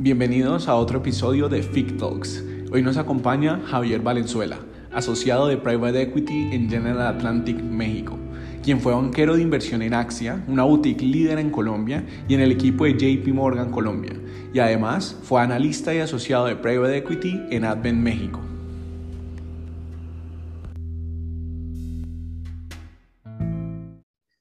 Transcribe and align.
Bienvenidos 0.00 0.68
a 0.68 0.76
otro 0.76 1.00
episodio 1.00 1.48
de 1.48 1.60
FIC 1.60 1.96
Talks. 1.98 2.44
Hoy 2.70 2.82
nos 2.82 2.96
acompaña 2.98 3.60
Javier 3.66 4.00
Valenzuela, 4.00 4.60
asociado 4.92 5.48
de 5.48 5.56
Private 5.56 6.02
Equity 6.02 6.50
en 6.52 6.70
General 6.70 7.16
Atlantic, 7.16 7.60
México, 7.60 8.16
quien 8.62 8.80
fue 8.80 8.94
banquero 8.94 9.34
de 9.34 9.42
inversión 9.42 9.82
en 9.82 9.94
Axia, 9.94 10.44
una 10.46 10.62
boutique 10.62 11.02
líder 11.02 11.40
en 11.40 11.50
Colombia 11.50 12.06
y 12.28 12.34
en 12.34 12.40
el 12.42 12.52
equipo 12.52 12.84
de 12.84 12.92
JP 12.92 13.26
Morgan 13.34 13.72
Colombia, 13.72 14.12
y 14.54 14.60
además 14.60 15.18
fue 15.24 15.42
analista 15.42 15.92
y 15.92 15.98
asociado 15.98 16.46
de 16.46 16.54
Private 16.54 16.98
Equity 16.98 17.46
en 17.50 17.64
Advent 17.64 17.98
México. 17.98 18.40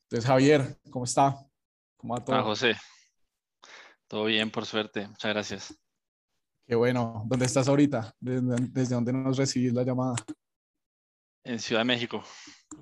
Entonces, 0.04 0.24
Javier, 0.24 0.78
¿cómo 0.92 1.06
está? 1.06 1.36
¿Cómo 1.98 2.14
va 2.14 2.24
todo? 2.24 2.44
José, 2.44 2.76
todo 4.08 4.26
bien, 4.26 4.50
por 4.52 4.66
suerte. 4.66 5.08
Muchas 5.08 5.34
gracias. 5.34 5.80
Qué 6.66 6.76
bueno. 6.76 7.24
¿Dónde 7.28 7.46
estás 7.46 7.68
ahorita? 7.68 8.14
¿Desde, 8.20 8.96
dónde 8.96 9.14
nos 9.14 9.38
recibís 9.38 9.74
la 9.74 9.84
llamada? 9.84 10.16
En 11.44 11.60
Ciudad 11.60 11.82
de 11.82 11.86
México. 11.86 12.24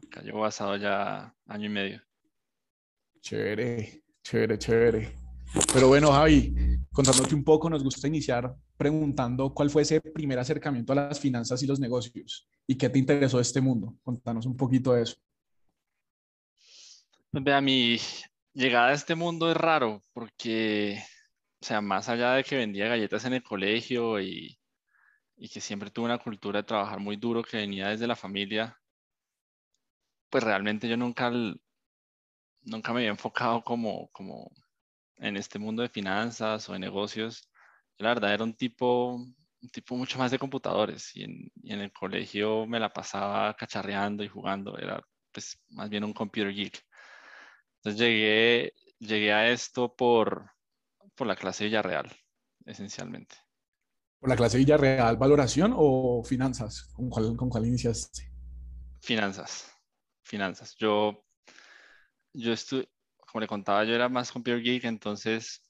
Cayó 0.09 0.39
basado 0.39 0.75
ya 0.77 1.35
año 1.45 1.65
y 1.65 1.69
medio. 1.69 2.01
Chévere, 3.21 4.03
chévere, 4.23 4.57
chévere. 4.57 5.15
Pero 5.73 5.87
bueno, 5.87 6.11
Javi, 6.11 6.79
contándote 6.91 7.35
un 7.35 7.43
poco, 7.43 7.69
nos 7.69 7.83
gusta 7.83 8.07
iniciar 8.07 8.55
preguntando 8.77 9.53
cuál 9.53 9.69
fue 9.69 9.83
ese 9.83 10.01
primer 10.01 10.39
acercamiento 10.39 10.93
a 10.93 10.95
las 10.95 11.19
finanzas 11.19 11.61
y 11.63 11.67
los 11.67 11.79
negocios 11.79 12.49
y 12.67 12.75
qué 12.75 12.89
te 12.89 12.99
interesó 12.99 13.37
de 13.37 13.43
este 13.43 13.61
mundo. 13.61 13.95
Contanos 14.03 14.45
un 14.45 14.57
poquito 14.57 14.93
de 14.93 15.03
eso. 15.03 15.15
Pues 17.31 17.43
vea, 17.43 17.61
mi 17.61 17.97
llegada 18.53 18.89
a 18.89 18.93
este 18.93 19.15
mundo 19.15 19.51
es 19.51 19.57
raro 19.57 20.01
porque 20.13 21.03
o 21.65 21.67
sea, 21.67 21.81
más 21.81 22.09
allá 22.09 22.33
de 22.33 22.43
que 22.43 22.57
vendía 22.57 22.87
galletas 22.87 23.25
en 23.25 23.33
el 23.33 23.41
colegio 23.43 24.21
y, 24.21 24.59
y 25.35 25.49
que 25.49 25.59
siempre 25.59 25.89
tuve 25.89 26.05
una 26.05 26.19
cultura 26.19 26.61
de 26.61 26.67
trabajar 26.67 26.99
muy 26.99 27.17
duro 27.17 27.43
que 27.43 27.57
venía 27.57 27.89
desde 27.89 28.05
la 28.05 28.15
familia, 28.15 28.79
pues 30.29 30.43
realmente 30.43 30.87
yo 30.87 30.95
nunca, 30.95 31.31
nunca 32.61 32.93
me 32.93 32.99
había 32.99 33.09
enfocado 33.09 33.63
como, 33.63 34.09
como 34.11 34.51
en 35.17 35.37
este 35.37 35.57
mundo 35.57 35.81
de 35.81 35.89
finanzas 35.89 36.69
o 36.69 36.73
de 36.73 36.79
negocios. 36.79 37.49
la 37.97 38.09
verdad 38.09 38.35
era 38.35 38.43
un 38.43 38.55
tipo, 38.55 39.15
un 39.15 39.69
tipo 39.71 39.95
mucho 39.95 40.19
más 40.19 40.29
de 40.31 40.39
computadores 40.39 41.15
y 41.15 41.23
en, 41.23 41.51
y 41.63 41.73
en, 41.73 41.81
el 41.81 41.91
colegio 41.91 42.67
me 42.67 42.79
la 42.79 42.93
pasaba 42.93 43.55
cacharreando 43.55 44.23
y 44.23 44.27
jugando. 44.29 44.77
Era 44.77 45.01
pues 45.31 45.59
más 45.69 45.89
bien 45.89 46.03
un 46.03 46.13
computer 46.13 46.53
geek. 46.53 46.85
Entonces 47.77 47.99
llegué, 47.99 48.73
llegué 48.99 49.33
a 49.33 49.49
esto 49.49 49.95
por, 49.95 50.54
por 51.15 51.27
la 51.27 51.35
clase 51.35 51.65
Villarreal, 51.65 52.11
esencialmente. 52.65 53.35
¿Por 54.19 54.29
la 54.29 54.35
clase 54.35 54.57
Villarreal 54.57 55.17
valoración 55.17 55.73
o 55.75 56.23
finanzas? 56.23 56.83
¿Con 56.93 57.09
cuál, 57.09 57.35
con 57.35 57.49
cuál 57.49 57.65
iniciaste? 57.65 58.31
Finanzas, 59.01 59.71
finanzas. 60.23 60.75
Yo, 60.77 61.25
yo 62.33 62.53
estuve, 62.53 62.89
como 63.17 63.41
le 63.41 63.47
contaba, 63.47 63.83
yo 63.83 63.93
era 63.93 64.09
más 64.09 64.31
computer 64.31 64.61
geek, 64.61 64.85
entonces 64.85 65.61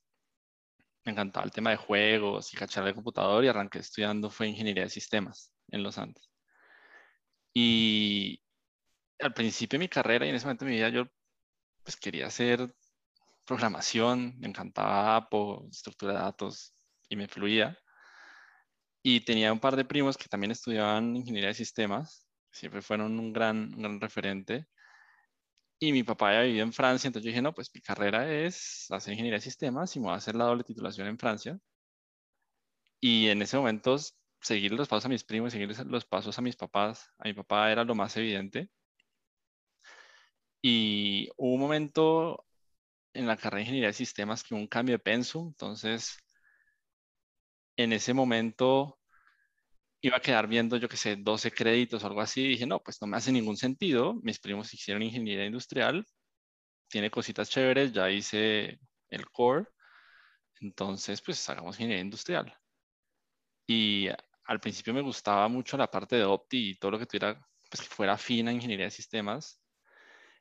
me 1.04 1.12
encantaba 1.12 1.46
el 1.46 1.52
tema 1.52 1.70
de 1.70 1.78
juegos 1.78 2.54
y 2.54 2.58
cachar 2.58 2.88
el 2.88 2.96
computador 2.96 3.44
y 3.44 3.48
arranqué 3.48 3.80
estudiando 3.80 4.30
fue 4.30 4.48
ingeniería 4.48 4.84
de 4.84 4.90
sistemas 4.90 5.52
en 5.70 5.84
los 5.84 5.98
Andes. 5.98 6.30
Y 7.54 8.42
al 9.20 9.34
principio 9.34 9.78
de 9.78 9.86
mi 9.86 9.90
carrera 9.90 10.26
y 10.26 10.30
en 10.30 10.36
ese 10.36 10.46
momento 10.46 10.66
de 10.66 10.72
mi 10.72 10.78
vida 10.78 10.90
yo 10.90 11.06
pues 11.84 11.96
quería 11.96 12.30
ser 12.30 12.74
programación, 13.46 14.38
me 14.40 14.48
encantaba 14.48 15.16
Apple, 15.18 15.68
estructura 15.72 16.14
de 16.14 16.20
datos 16.20 16.74
y 17.10 17.16
me 17.16 17.28
fluía. 17.28 17.78
Y 19.04 19.22
tenía 19.22 19.54
un 19.54 19.60
par 19.60 19.76
de 19.76 19.86
primos 19.86 20.18
que 20.18 20.28
también 20.28 20.52
estudiaban 20.52 21.16
ingeniería 21.16 21.50
de 21.50 21.54
sistemas, 21.56 22.28
siempre 22.52 22.82
fueron 22.82 23.20
un 23.20 23.34
gran, 23.34 23.72
gran 23.72 24.02
referente. 24.02 24.68
Y 25.80 25.92
mi 25.92 26.04
papá 26.04 26.30
había 26.30 26.42
vivido 26.44 26.64
en 26.64 26.74
Francia, 26.74 27.08
entonces 27.08 27.26
yo 27.26 27.30
dije, 27.30 27.42
no, 27.42 27.54
pues 27.54 27.70
mi 27.74 27.82
carrera 27.82 28.32
es 28.34 28.88
hacer 28.92 29.14
ingeniería 29.14 29.38
de 29.38 29.42
sistemas 29.42 29.96
y 29.96 30.00
me 30.00 30.06
voy 30.06 30.14
a 30.16 30.18
hacer 30.18 30.36
la 30.36 30.46
doble 30.46 30.64
titulación 30.64 31.08
en 31.08 31.20
Francia. 31.20 31.60
Y 33.00 33.28
en 33.30 33.42
ese 33.42 33.58
momento, 33.58 33.98
seguir 34.42 34.72
los 34.74 34.88
pasos 34.88 35.06
a 35.06 35.10
mis 35.10 35.24
primos, 35.24 35.52
seguir 35.54 35.70
los 35.88 36.06
pasos 36.06 36.38
a 36.38 36.42
mis 36.42 36.56
papás, 36.56 37.12
a 37.20 37.26
mi 37.26 37.34
papá 37.34 37.72
era 37.72 37.84
lo 37.84 37.96
más 37.96 38.16
evidente. 38.18 38.70
Y 40.62 41.30
hubo 41.38 41.54
un 41.54 41.60
momento 41.60 42.46
en 43.16 43.28
la 43.28 43.38
carrera 43.38 43.58
de 43.58 43.62
ingeniería 43.64 43.88
de 43.90 43.94
sistemas 43.94 44.44
que 44.44 44.56
un 44.56 44.68
cambio 44.68 44.96
de 44.96 45.00
pensum, 45.00 45.48
entonces 45.48 46.18
en 47.78 47.94
ese 47.94 48.14
momento 48.14 49.00
iba 50.02 50.18
a 50.18 50.22
quedar 50.22 50.48
viendo, 50.48 50.78
yo 50.78 50.88
que 50.90 50.98
sé, 50.98 51.16
12 51.16 51.52
créditos 51.52 52.04
o 52.04 52.08
algo 52.08 52.22
así, 52.22 52.42
y 52.44 52.48
dije, 52.50 52.66
no, 52.68 52.82
pues 52.82 53.02
no 53.02 53.08
me 53.08 53.18
hace 53.18 53.32
ningún 53.32 53.58
sentido, 53.58 54.16
mis 54.24 54.40
primos 54.40 54.74
hicieron 54.74 55.02
ingeniería 55.04 55.46
industrial, 55.46 56.06
tiene 56.90 57.12
cositas 57.12 57.50
chéveres, 57.50 57.94
ya 57.94 58.10
hice 58.12 58.80
el 59.10 59.30
core, 59.32 59.68
entonces 60.62 61.22
pues 61.22 61.50
hagamos 61.50 61.78
ingeniería 61.78 62.04
industrial. 62.04 62.54
Y 63.68 64.08
al 64.46 64.60
principio 64.60 64.94
me 64.94 65.02
gustaba 65.02 65.48
mucho 65.48 65.78
la 65.78 65.90
parte 65.90 66.16
de 66.18 66.24
Opti 66.24 66.72
y 66.72 66.76
todo 66.76 66.92
lo 66.92 67.00
que 67.00 67.06
tuviera, 67.06 67.40
pues 67.70 67.82
que 67.82 67.96
fuera 67.96 68.18
fina 68.18 68.52
ingeniería 68.52 68.86
de 68.86 68.92
sistemas, 68.92 69.62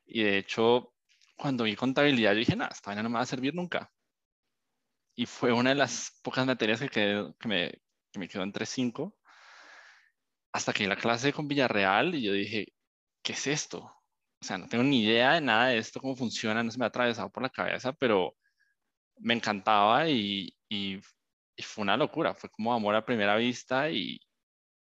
y 0.05 0.23
de 0.23 0.39
hecho 0.39 0.94
cuando 1.35 1.63
vi 1.65 1.75
contabilidad, 1.75 2.33
yo 2.33 2.39
dije, 2.39 2.55
nada, 2.55 2.71
esta 2.73 2.89
vaina 2.89 3.03
no 3.03 3.09
me 3.09 3.15
va 3.15 3.21
a 3.21 3.25
servir 3.25 3.53
nunca. 3.53 3.91
Y 5.15 5.25
fue 5.25 5.51
una 5.53 5.69
de 5.69 5.75
las 5.75 6.19
pocas 6.23 6.45
materias 6.45 6.79
que, 6.81 6.87
que, 7.39 7.47
me, 7.47 7.71
que 8.11 8.19
me 8.19 8.27
quedó 8.27 8.43
entre 8.43 8.65
cinco. 8.65 9.17
Hasta 10.53 10.73
que 10.73 10.87
la 10.87 10.95
clase 10.95 11.33
con 11.33 11.47
Villarreal 11.47 12.15
y 12.15 12.23
yo 12.23 12.33
dije, 12.33 12.67
¿qué 13.21 13.33
es 13.33 13.47
esto? 13.47 13.79
O 13.79 14.45
sea, 14.45 14.57
no 14.57 14.67
tengo 14.67 14.83
ni 14.83 15.03
idea 15.03 15.33
de 15.33 15.41
nada 15.41 15.67
de 15.67 15.77
esto, 15.79 15.99
cómo 15.99 16.15
funciona, 16.15 16.63
no 16.63 16.71
se 16.71 16.77
me 16.79 16.85
ha 16.85 16.89
atravesado 16.89 17.31
por 17.31 17.43
la 17.43 17.49
cabeza, 17.49 17.93
pero 17.93 18.35
me 19.17 19.33
encantaba 19.33 20.09
y, 20.09 20.55
y, 20.69 20.99
y 21.55 21.63
fue 21.63 21.83
una 21.83 21.97
locura. 21.97 22.35
Fue 22.35 22.49
como 22.49 22.73
amor 22.73 22.95
a 22.95 23.05
primera 23.05 23.35
vista 23.37 23.89
y 23.91 24.19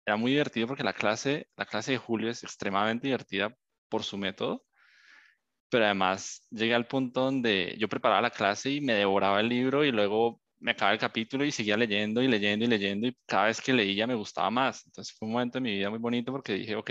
era 0.06 0.16
muy 0.16 0.32
divertido 0.32 0.68
porque 0.68 0.84
la 0.84 0.92
clase, 0.94 1.48
la 1.56 1.66
clase 1.66 1.92
de 1.92 1.98
Julio 1.98 2.30
es 2.30 2.44
extremadamente 2.44 3.08
divertida 3.08 3.56
por 3.88 4.04
su 4.04 4.18
método 4.18 4.64
pero 5.76 5.84
además 5.84 6.42
llegué 6.50 6.74
al 6.74 6.86
punto 6.86 7.20
donde 7.20 7.76
yo 7.78 7.86
preparaba 7.86 8.22
la 8.22 8.30
clase 8.30 8.70
y 8.70 8.80
me 8.80 8.94
devoraba 8.94 9.40
el 9.40 9.50
libro 9.50 9.84
y 9.84 9.92
luego 9.92 10.40
me 10.58 10.70
acababa 10.70 10.94
el 10.94 10.98
capítulo 10.98 11.44
y 11.44 11.52
seguía 11.52 11.76
leyendo 11.76 12.22
y 12.22 12.28
leyendo 12.28 12.64
y 12.64 12.68
leyendo 12.68 13.06
y 13.06 13.18
cada 13.26 13.44
vez 13.48 13.60
que 13.60 13.74
leía 13.74 14.06
me 14.06 14.14
gustaba 14.14 14.50
más. 14.50 14.86
Entonces 14.86 15.14
fue 15.14 15.28
un 15.28 15.34
momento 15.34 15.58
en 15.58 15.64
mi 15.64 15.72
vida 15.72 15.90
muy 15.90 15.98
bonito 15.98 16.32
porque 16.32 16.54
dije, 16.54 16.76
ok, 16.76 16.90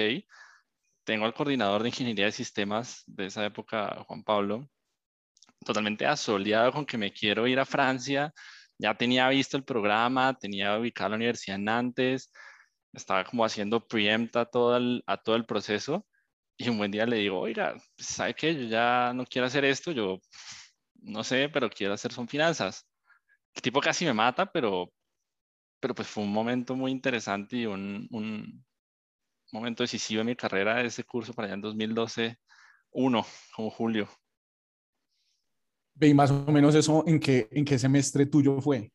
tengo 1.03 1.25
al 1.25 1.33
coordinador 1.33 1.81
de 1.81 1.89
ingeniería 1.89 2.25
de 2.25 2.31
sistemas 2.31 3.01
de 3.07 3.25
esa 3.25 3.43
época, 3.43 4.03
Juan 4.07 4.23
Pablo, 4.23 4.69
totalmente 5.65 6.05
asoleado 6.05 6.71
con 6.71 6.85
que 6.85 6.99
me 6.99 7.11
quiero 7.11 7.47
ir 7.47 7.59
a 7.59 7.65
Francia. 7.65 8.31
Ya 8.77 8.93
tenía 8.93 9.27
visto 9.29 9.57
el 9.57 9.63
programa, 9.63 10.37
tenía 10.37 10.77
ubicado 10.77 11.09
la 11.09 11.15
universidad 11.15 11.55
en 11.55 11.63
Nantes, 11.63 12.31
estaba 12.93 13.23
como 13.25 13.45
haciendo 13.45 13.87
preempt 13.87 14.35
todo 14.51 15.01
a 15.07 15.17
todo 15.17 15.35
el 15.35 15.45
proceso 15.47 16.05
y 16.57 16.69
un 16.69 16.77
buen 16.77 16.91
día 16.91 17.05
le 17.05 17.17
digo, 17.17 17.39
oiga, 17.39 17.75
¿sabe 17.97 18.33
qué? 18.33 18.55
Yo 18.55 18.63
ya 18.63 19.13
no 19.13 19.25
quiero 19.25 19.47
hacer 19.47 19.65
esto, 19.65 19.91
yo 19.91 20.19
no 21.01 21.23
sé, 21.23 21.49
pero 21.49 21.69
quiero 21.69 21.93
hacer 21.93 22.11
son 22.11 22.27
finanzas. 22.27 22.87
El 23.53 23.61
tipo 23.61 23.81
casi 23.81 24.05
me 24.05 24.13
mata, 24.13 24.51
pero, 24.51 24.91
pero 25.79 25.93
pues 25.93 26.07
fue 26.07 26.23
un 26.23 26.31
momento 26.31 26.75
muy 26.75 26.91
interesante 26.91 27.57
y 27.57 27.65
un, 27.65 28.07
un 28.11 28.65
momento 29.51 29.83
decisivo 29.83 30.21
en 30.21 30.27
mi 30.27 30.35
carrera, 30.35 30.81
ese 30.81 31.03
curso 31.03 31.33
para 31.33 31.47
allá 31.47 31.55
en 31.55 31.61
2012, 31.61 32.37
uno, 32.91 33.25
como 33.55 33.69
julio. 33.69 34.09
Ve, 35.95 36.13
más 36.13 36.31
o 36.31 36.51
menos 36.51 36.75
eso, 36.75 37.03
¿en 37.07 37.19
qué, 37.19 37.47
¿en 37.51 37.63
qué 37.63 37.79
semestre 37.79 38.25
tuyo 38.25 38.59
fue? 38.61 38.91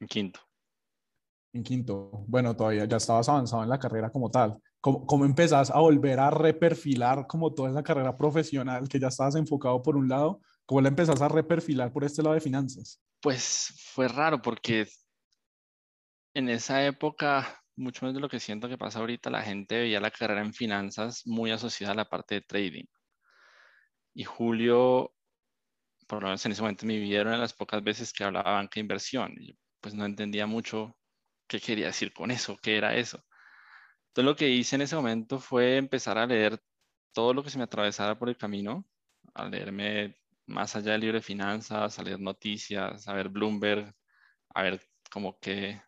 En 0.00 0.08
quinto. 0.08 0.40
En 1.52 1.62
quinto. 1.62 2.10
Bueno, 2.26 2.54
todavía 2.54 2.84
ya 2.84 2.98
estabas 2.98 3.28
avanzado 3.28 3.62
en 3.62 3.70
la 3.70 3.78
carrera 3.78 4.10
como 4.10 4.30
tal. 4.30 4.60
¿Cómo, 4.86 5.04
¿Cómo, 5.04 5.24
empezás 5.24 5.72
a 5.72 5.80
volver 5.80 6.20
a 6.20 6.30
reperfilar 6.30 7.26
como 7.26 7.52
toda 7.52 7.70
esa 7.70 7.82
carrera 7.82 8.16
profesional 8.16 8.88
que 8.88 9.00
ya 9.00 9.08
estabas 9.08 9.34
enfocado 9.34 9.82
por 9.82 9.96
un 9.96 10.08
lado? 10.08 10.40
¿Cómo 10.64 10.80
la 10.80 10.86
empezás 10.86 11.20
a 11.20 11.28
reperfilar 11.28 11.92
por 11.92 12.04
este 12.04 12.22
lado 12.22 12.36
de 12.36 12.40
finanzas? 12.40 13.02
Pues 13.20 13.74
fue 13.92 14.06
raro 14.06 14.40
porque 14.40 14.86
en 16.34 16.48
esa 16.48 16.86
época, 16.86 17.60
mucho 17.74 18.06
más 18.06 18.14
de 18.14 18.20
lo 18.20 18.28
que 18.28 18.38
siento 18.38 18.68
que 18.68 18.78
pasa 18.78 19.00
ahorita, 19.00 19.28
la 19.28 19.42
gente 19.42 19.76
veía 19.76 19.98
la 19.98 20.12
carrera 20.12 20.40
en 20.40 20.54
finanzas 20.54 21.22
muy 21.26 21.50
asociada 21.50 21.92
a 21.92 21.96
la 21.96 22.08
parte 22.08 22.36
de 22.36 22.42
trading. 22.42 22.86
Y 24.14 24.22
Julio, 24.22 25.12
por 26.06 26.22
lo 26.22 26.28
menos 26.28 26.46
en 26.46 26.52
ese 26.52 26.62
momento 26.62 26.86
me 26.86 26.94
vivieron 26.94 27.34
en 27.34 27.40
las 27.40 27.54
pocas 27.54 27.82
veces 27.82 28.12
que 28.12 28.22
hablaba 28.22 28.52
banca 28.52 28.74
de 28.76 28.82
inversión. 28.82 29.34
Y 29.36 29.58
pues 29.80 29.94
no 29.96 30.04
entendía 30.04 30.46
mucho 30.46 30.96
qué 31.48 31.58
quería 31.58 31.86
decir 31.86 32.12
con 32.12 32.30
eso, 32.30 32.56
qué 32.62 32.76
era 32.76 32.94
eso. 32.94 33.20
Entonces 34.16 34.32
lo 34.32 34.36
que 34.36 34.48
hice 34.48 34.76
en 34.76 34.82
ese 34.82 34.96
momento 34.96 35.38
fue 35.38 35.76
empezar 35.76 36.16
a 36.16 36.24
leer 36.24 36.58
todo 37.12 37.34
lo 37.34 37.42
que 37.42 37.50
se 37.50 37.58
me 37.58 37.64
atravesara 37.64 38.18
por 38.18 38.30
el 38.30 38.38
camino, 38.38 38.86
a 39.34 39.44
leerme 39.46 40.16
más 40.46 40.74
allá 40.74 40.92
del 40.92 41.02
libro 41.02 41.18
de 41.18 41.22
finanzas, 41.22 41.98
a 41.98 42.02
leer 42.02 42.18
noticias, 42.20 43.06
a 43.08 43.12
ver 43.12 43.28
Bloomberg, 43.28 43.94
a 44.54 44.62
ver 44.62 44.80
como 45.10 45.38
que, 45.38 45.82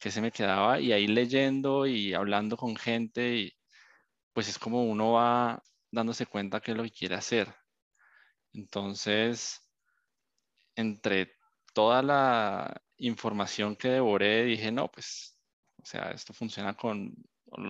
que 0.00 0.10
se 0.10 0.20
me 0.20 0.32
quedaba 0.32 0.80
y 0.80 0.92
ahí 0.92 1.06
leyendo 1.06 1.86
y 1.86 2.12
hablando 2.14 2.56
con 2.56 2.74
gente 2.74 3.36
y 3.36 3.52
pues 4.32 4.48
es 4.48 4.58
como 4.58 4.84
uno 4.84 5.12
va 5.12 5.62
dándose 5.92 6.26
cuenta 6.26 6.60
que 6.60 6.72
es 6.72 6.76
lo 6.76 6.82
que 6.82 6.90
quiere 6.90 7.14
hacer. 7.14 7.54
Entonces, 8.52 9.60
entre 10.74 11.36
toda 11.72 12.02
la 12.02 12.82
información 12.96 13.76
que 13.76 13.90
devoré, 13.90 14.44
dije, 14.44 14.72
no, 14.72 14.90
pues, 14.90 15.38
o 15.82 15.86
sea, 15.86 16.10
esto 16.10 16.32
funciona 16.32 16.74
con, 16.74 17.14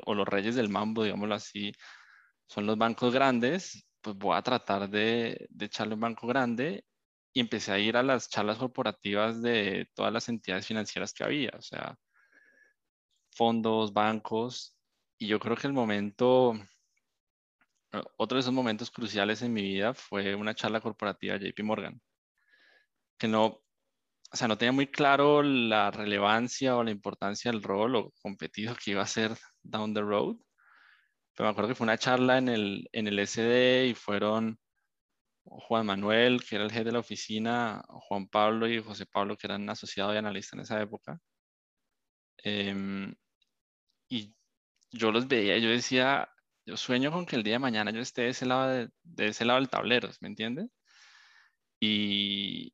o, 0.06 0.14
los 0.14 0.28
reyes 0.28 0.54
del 0.56 0.68
mambo, 0.68 1.04
digámoslo 1.04 1.34
así, 1.34 1.72
son 2.46 2.66
los 2.66 2.78
bancos 2.78 3.12
grandes, 3.14 3.86
pues 4.00 4.16
voy 4.16 4.36
a 4.36 4.42
tratar 4.42 4.88
de, 4.90 5.46
de 5.50 5.66
echarle 5.66 5.94
un 5.94 6.00
banco 6.00 6.26
grande 6.26 6.84
y 7.32 7.40
empecé 7.40 7.72
a 7.72 7.78
ir 7.78 7.96
a 7.96 8.02
las 8.02 8.28
charlas 8.28 8.58
corporativas 8.58 9.42
de 9.42 9.88
todas 9.94 10.12
las 10.12 10.28
entidades 10.28 10.66
financieras 10.66 11.12
que 11.12 11.24
había, 11.24 11.50
o 11.58 11.62
sea, 11.62 11.96
fondos, 13.30 13.92
bancos, 13.92 14.76
y 15.18 15.26
yo 15.26 15.40
creo 15.40 15.56
que 15.56 15.66
el 15.66 15.72
momento, 15.72 16.54
otro 18.16 18.36
de 18.36 18.40
esos 18.40 18.52
momentos 18.52 18.90
cruciales 18.90 19.42
en 19.42 19.52
mi 19.52 19.62
vida 19.62 19.94
fue 19.94 20.34
una 20.34 20.54
charla 20.54 20.80
corporativa 20.80 21.38
de 21.38 21.48
JP 21.48 21.62
Morgan, 21.64 22.00
que 23.18 23.28
no, 23.28 23.63
o 24.34 24.36
sea, 24.36 24.48
no 24.48 24.58
tenía 24.58 24.72
muy 24.72 24.88
claro 24.88 25.44
la 25.44 25.92
relevancia 25.92 26.76
o 26.76 26.82
la 26.82 26.90
importancia 26.90 27.52
del 27.52 27.62
rol 27.62 27.94
o 27.94 28.12
competido 28.20 28.74
que 28.74 28.90
iba 28.90 29.02
a 29.02 29.06
ser 29.06 29.36
down 29.62 29.94
the 29.94 30.00
road, 30.00 30.36
pero 31.34 31.46
me 31.48 31.52
acuerdo 31.52 31.68
que 31.68 31.74
fue 31.76 31.84
una 31.84 31.98
charla 31.98 32.38
en 32.38 32.48
el, 32.48 32.88
en 32.92 33.06
el 33.06 33.18
SD 33.20 33.86
y 33.88 33.94
fueron 33.94 34.58
Juan 35.44 35.86
Manuel, 35.86 36.42
que 36.44 36.56
era 36.56 36.64
el 36.64 36.72
jefe 36.72 36.84
de 36.84 36.92
la 36.92 37.00
oficina, 37.00 37.82
Juan 37.88 38.26
Pablo 38.28 38.68
y 38.68 38.82
José 38.82 39.06
Pablo, 39.06 39.36
que 39.36 39.46
eran 39.46 39.70
asociados 39.70 40.14
y 40.14 40.18
analistas 40.18 40.54
en 40.54 40.60
esa 40.60 40.82
época. 40.82 41.20
Em, 42.38 43.14
y 44.08 44.34
yo 44.90 45.12
los 45.12 45.28
veía, 45.28 45.58
yo 45.58 45.70
decía, 45.70 46.28
yo 46.66 46.76
sueño 46.76 47.12
con 47.12 47.26
que 47.26 47.36
el 47.36 47.44
día 47.44 47.54
de 47.54 47.58
mañana 47.60 47.90
yo 47.92 48.00
esté 48.00 48.22
de 48.22 48.28
ese 48.30 48.46
lado, 48.46 48.88
de, 49.02 49.28
ese 49.28 49.44
lado 49.44 49.60
del 49.60 49.70
tablero, 49.70 50.10
¿me 50.20 50.28
entiendes? 50.28 50.68
Y, 51.80 52.73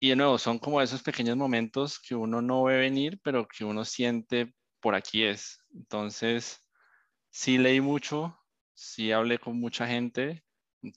y 0.00 0.10
de 0.10 0.16
nuevo, 0.16 0.38
son 0.38 0.58
como 0.58 0.80
esos 0.80 1.02
pequeños 1.02 1.36
momentos 1.36 1.98
que 1.98 2.14
uno 2.14 2.40
no 2.40 2.64
ve 2.64 2.78
venir, 2.78 3.20
pero 3.22 3.48
que 3.48 3.64
uno 3.64 3.84
siente 3.84 4.54
por 4.80 4.94
aquí 4.94 5.24
es. 5.24 5.58
Entonces, 5.74 6.64
sí 7.30 7.58
leí 7.58 7.80
mucho, 7.80 8.38
sí 8.74 9.10
hablé 9.10 9.38
con 9.38 9.58
mucha 9.58 9.88
gente, 9.88 10.44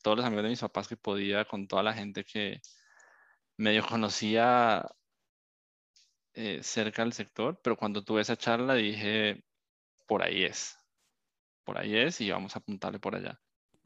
todos 0.03 0.17
los 0.17 0.25
amigos 0.25 0.43
de 0.43 0.49
mis 0.49 0.61
papás 0.61 0.87
que 0.87 0.97
podía, 0.97 1.45
con 1.45 1.67
toda 1.67 1.81
la 1.81 1.93
gente 1.93 2.23
que 2.23 2.61
medio 3.57 3.85
conocía 3.85 4.87
eh, 6.33 6.59
cerca 6.61 7.01
del 7.01 7.13
sector, 7.13 7.59
pero 7.63 7.75
cuando 7.75 8.03
tuve 8.03 8.21
esa 8.21 8.37
charla 8.37 8.75
dije, 8.75 9.43
por 10.07 10.21
ahí 10.21 10.43
es, 10.43 10.77
por 11.63 11.77
ahí 11.77 11.97
es 11.97 12.21
y 12.21 12.29
vamos 12.29 12.55
a 12.55 12.59
apuntarle 12.59 12.99
por 12.99 13.15
allá. 13.15 13.39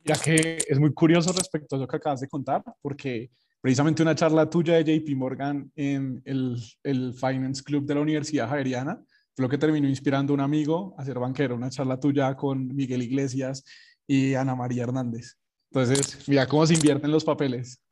Ya 0.03 0.15
que 0.15 0.57
es 0.68 0.79
muy 0.79 0.94
curioso 0.94 1.31
respecto 1.31 1.75
a 1.75 1.79
lo 1.79 1.88
que 1.88 1.95
acabas 1.95 2.19
de 2.19 2.27
contar, 2.27 2.63
porque 2.81 3.31
precisamente 3.65 4.03
una 4.03 4.13
charla 4.13 4.47
tuya 4.47 4.75
de 4.75 5.00
JP 5.00 5.15
Morgan 5.15 5.71
en 5.75 6.21
el, 6.23 6.56
el 6.83 7.15
Finance 7.15 7.63
Club 7.63 7.83
de 7.88 7.95
la 7.95 8.01
Universidad 8.01 8.47
Javeriana 8.47 9.01
fue 9.35 9.41
lo 9.41 9.50
que 9.50 9.57
terminó 9.57 9.89
inspirando 9.89 10.33
a 10.33 10.35
un 10.35 10.41
amigo 10.41 10.94
a 11.00 11.03
ser 11.03 11.17
banquero, 11.17 11.56
una 11.56 11.71
charla 11.71 12.00
tuya 12.00 12.35
con 12.35 12.67
Miguel 12.67 13.01
Iglesias 13.01 13.63
y 14.06 14.35
Ana 14.35 14.53
María 14.53 14.83
Hernández. 14.83 15.39
Entonces, 15.71 16.29
mira 16.29 16.45
cómo 16.45 16.67
se 16.67 16.75
invierten 16.75 17.09
los 17.09 17.25
papeles. 17.25 17.83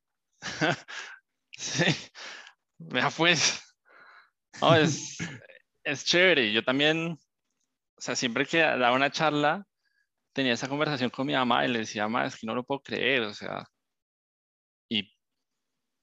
sí, 1.58 1.86
mira 2.78 3.10
pues, 3.10 3.60
es, 4.80 5.18
es 5.84 6.06
chévere. 6.06 6.54
Yo 6.54 6.64
también, 6.64 7.14
o 7.98 8.00
sea, 8.00 8.16
siempre 8.16 8.46
que 8.46 8.60
daba 8.60 8.94
una 8.94 9.12
charla, 9.12 9.66
tenía 10.34 10.54
esa 10.54 10.70
conversación 10.70 11.10
con 11.10 11.26
mi 11.26 11.34
mamá 11.34 11.66
y 11.66 11.70
le 11.70 11.80
decía, 11.80 12.08
mamá, 12.08 12.28
es 12.28 12.36
que 12.36 12.46
no 12.46 12.54
lo 12.54 12.64
puedo 12.64 12.84
creer, 12.84 13.24
o 13.24 13.34
sea, 13.34 13.66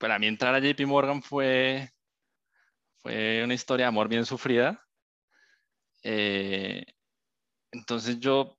para 0.00 0.19
mí 0.19 0.26
entrar 0.26 0.55
a 0.55 0.61
JP 0.61 0.87
Morgan 0.87 1.23
fue, 1.23 1.91
fue 3.02 3.44
una 3.44 3.55
historia 3.55 3.85
de 3.85 3.88
amor 3.88 4.08
bien 4.08 4.25
sufrida, 4.25 4.82
eh, 6.02 6.85
entonces 7.70 8.19
yo, 8.19 8.58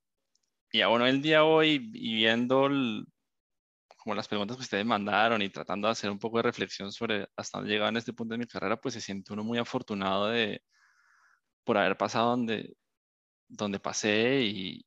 y 0.72 0.84
bueno, 0.84 1.08
el 1.08 1.22
día 1.22 1.44
hoy 1.44 1.90
y 1.94 2.16
viendo 2.16 2.70
como 3.98 4.16
las 4.16 4.28
preguntas 4.28 4.58
que 4.58 4.64
ustedes 4.64 4.86
mandaron 4.86 5.42
y 5.42 5.50
tratando 5.50 5.88
de 5.88 5.94
hacer 5.94 6.12
un 6.12 6.20
poco 6.20 6.38
de 6.38 6.44
reflexión 6.44 6.92
sobre 6.92 7.28
hasta 7.36 7.58
dónde 7.58 7.74
llegado 7.74 7.90
en 7.90 7.98
este 7.98 8.14
punto 8.14 8.34
de 8.34 8.40
mi 8.40 8.46
carrera, 8.46 8.80
pues 8.80 8.94
se 8.94 9.02
siente 9.02 9.34
uno 9.34 9.44
muy 9.44 9.58
afortunado 9.58 10.30
de 10.30 10.64
por 11.64 11.78
haber 11.78 11.98
pasado 11.98 12.32
donde, 12.32 12.76
donde 13.48 13.80
pasé 13.80 14.42
y, 14.44 14.86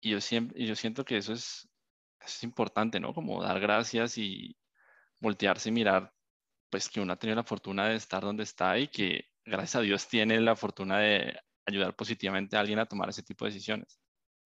y 0.00 0.10
yo, 0.10 0.20
siempre, 0.20 0.60
y 0.60 0.66
yo 0.66 0.76
siento 0.76 1.04
que 1.04 1.18
eso 1.18 1.32
es, 1.32 1.68
es 2.20 2.42
importante, 2.42 3.00
¿no? 3.00 3.14
Como 3.14 3.42
dar 3.42 3.60
gracias 3.60 4.18
y 4.18 4.56
voltearse 5.20 5.68
y 5.68 5.72
mirar, 5.72 6.12
pues 6.70 6.88
que 6.88 7.00
uno 7.00 7.12
ha 7.12 7.18
tenido 7.18 7.36
la 7.36 7.44
fortuna 7.44 7.88
de 7.88 7.96
estar 7.96 8.22
donde 8.22 8.42
está 8.42 8.78
y 8.78 8.88
que 8.88 9.24
gracias 9.46 9.76
a 9.76 9.80
Dios, 9.80 10.08
tiene 10.08 10.40
la 10.40 10.56
fortuna 10.56 10.98
de 10.98 11.34
ayudar 11.66 11.94
positivamente 11.94 12.56
a 12.56 12.60
alguien 12.60 12.78
a 12.78 12.86
tomar 12.86 13.08
ese 13.08 13.22
tipo 13.22 13.44
de 13.44 13.52
decisiones. 13.52 13.98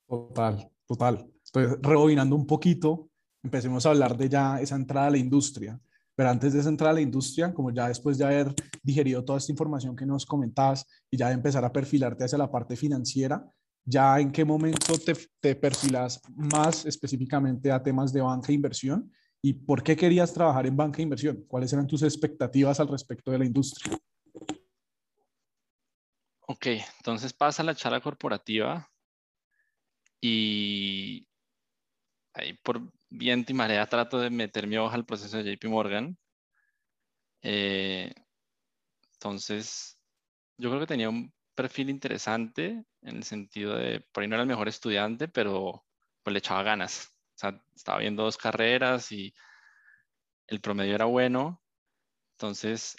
Total, 0.07 0.71
total. 0.87 1.27
Estoy 1.43 1.67
rebobinando 1.81 2.37
un 2.37 2.47
poquito. 2.47 3.11
Empecemos 3.43 3.87
a 3.87 3.91
hablar 3.91 4.17
de 4.17 4.29
ya 4.29 4.61
esa 4.61 4.77
entrada 4.77 5.07
a 5.07 5.11
la 5.11 5.19
industria. 5.19 5.81
Pero 6.15 6.29
antes 6.29 6.53
de 6.53 6.61
esa 6.61 6.69
entrada 6.69 6.91
a 6.91 6.95
la 6.95 7.01
industria, 7.01 7.55
como 7.55 7.71
ya 7.71 7.89
después 7.89 8.19
de 8.19 8.25
haber 8.25 8.55
digerido 8.83 9.25
toda 9.25 9.39
esta 9.39 9.53
información 9.53 9.97
que 9.97 10.05
nos 10.05 10.27
comentabas 10.27 10.87
y 11.11 11.17
ya 11.17 11.29
de 11.29 11.35
empezar 11.35 11.65
a 11.65 11.73
perfilarte 11.73 12.25
hacia 12.25 12.37
la 12.37 12.51
parte 12.51 12.77
financiera, 12.77 13.43
¿ya 13.85 14.21
en 14.21 14.31
qué 14.31 14.45
momento 14.45 14.99
te, 14.99 15.15
te 15.41 15.55
perfilas 15.55 16.21
más 16.35 16.85
específicamente 16.85 17.73
a 17.73 17.83
temas 17.83 18.13
de 18.13 18.21
banca 18.21 18.53
e 18.53 18.55
inversión? 18.55 19.11
¿Y 19.43 19.55
por 19.55 19.83
qué 19.83 19.97
querías 19.97 20.35
trabajar 20.35 20.67
en 20.67 20.77
banca 20.77 20.99
e 20.99 21.03
inversión? 21.03 21.45
¿Cuáles 21.49 21.73
eran 21.73 21.87
tus 21.87 22.03
expectativas 22.03 22.79
al 22.79 22.89
respecto 22.89 23.31
de 23.31 23.39
la 23.39 23.47
industria? 23.47 23.99
Ok, 26.47 26.67
entonces 26.99 27.33
pasa 27.33 27.63
la 27.63 27.75
charla 27.75 28.01
corporativa 28.01 28.91
y 30.21 31.27
ahí 32.35 32.53
por 32.63 32.93
viento 33.09 33.53
y 33.53 33.55
marea 33.55 33.87
trato 33.89 34.19
de 34.19 34.31
meter 34.31 34.67
mi 34.67 34.77
hoja 34.77 34.95
al 34.95 35.07
proceso 35.07 35.39
de 35.39 35.57
JP 35.57 35.69
Morgan. 35.69 36.19
Eh, 37.43 38.13
entonces, 39.15 39.99
yo 40.59 40.71
creo 40.71 40.81
que 40.81 40.87
tenía 40.87 41.09
un 41.09 41.33
perfil 41.55 41.91
interesante 41.91 42.85
en 43.03 43.17
el 43.17 43.25
sentido 43.25 43.77
de, 43.77 44.01
por 44.13 44.23
ahí 44.23 44.29
no 44.29 44.35
era 44.35 44.43
el 44.43 44.49
mejor 44.49 44.69
estudiante, 44.69 45.29
pero 45.29 45.85
pues 46.23 46.33
le 46.33 46.39
echaba 46.39 46.63
ganas. 46.63 47.11
Sea, 47.41 47.63
estaba 47.75 47.99
viendo 47.99 48.23
dos 48.23 48.37
carreras 48.37 49.11
y 49.13 49.35
el 50.47 50.61
promedio 50.61 50.95
era 50.95 51.07
bueno. 51.07 51.63
Entonces, 52.33 52.97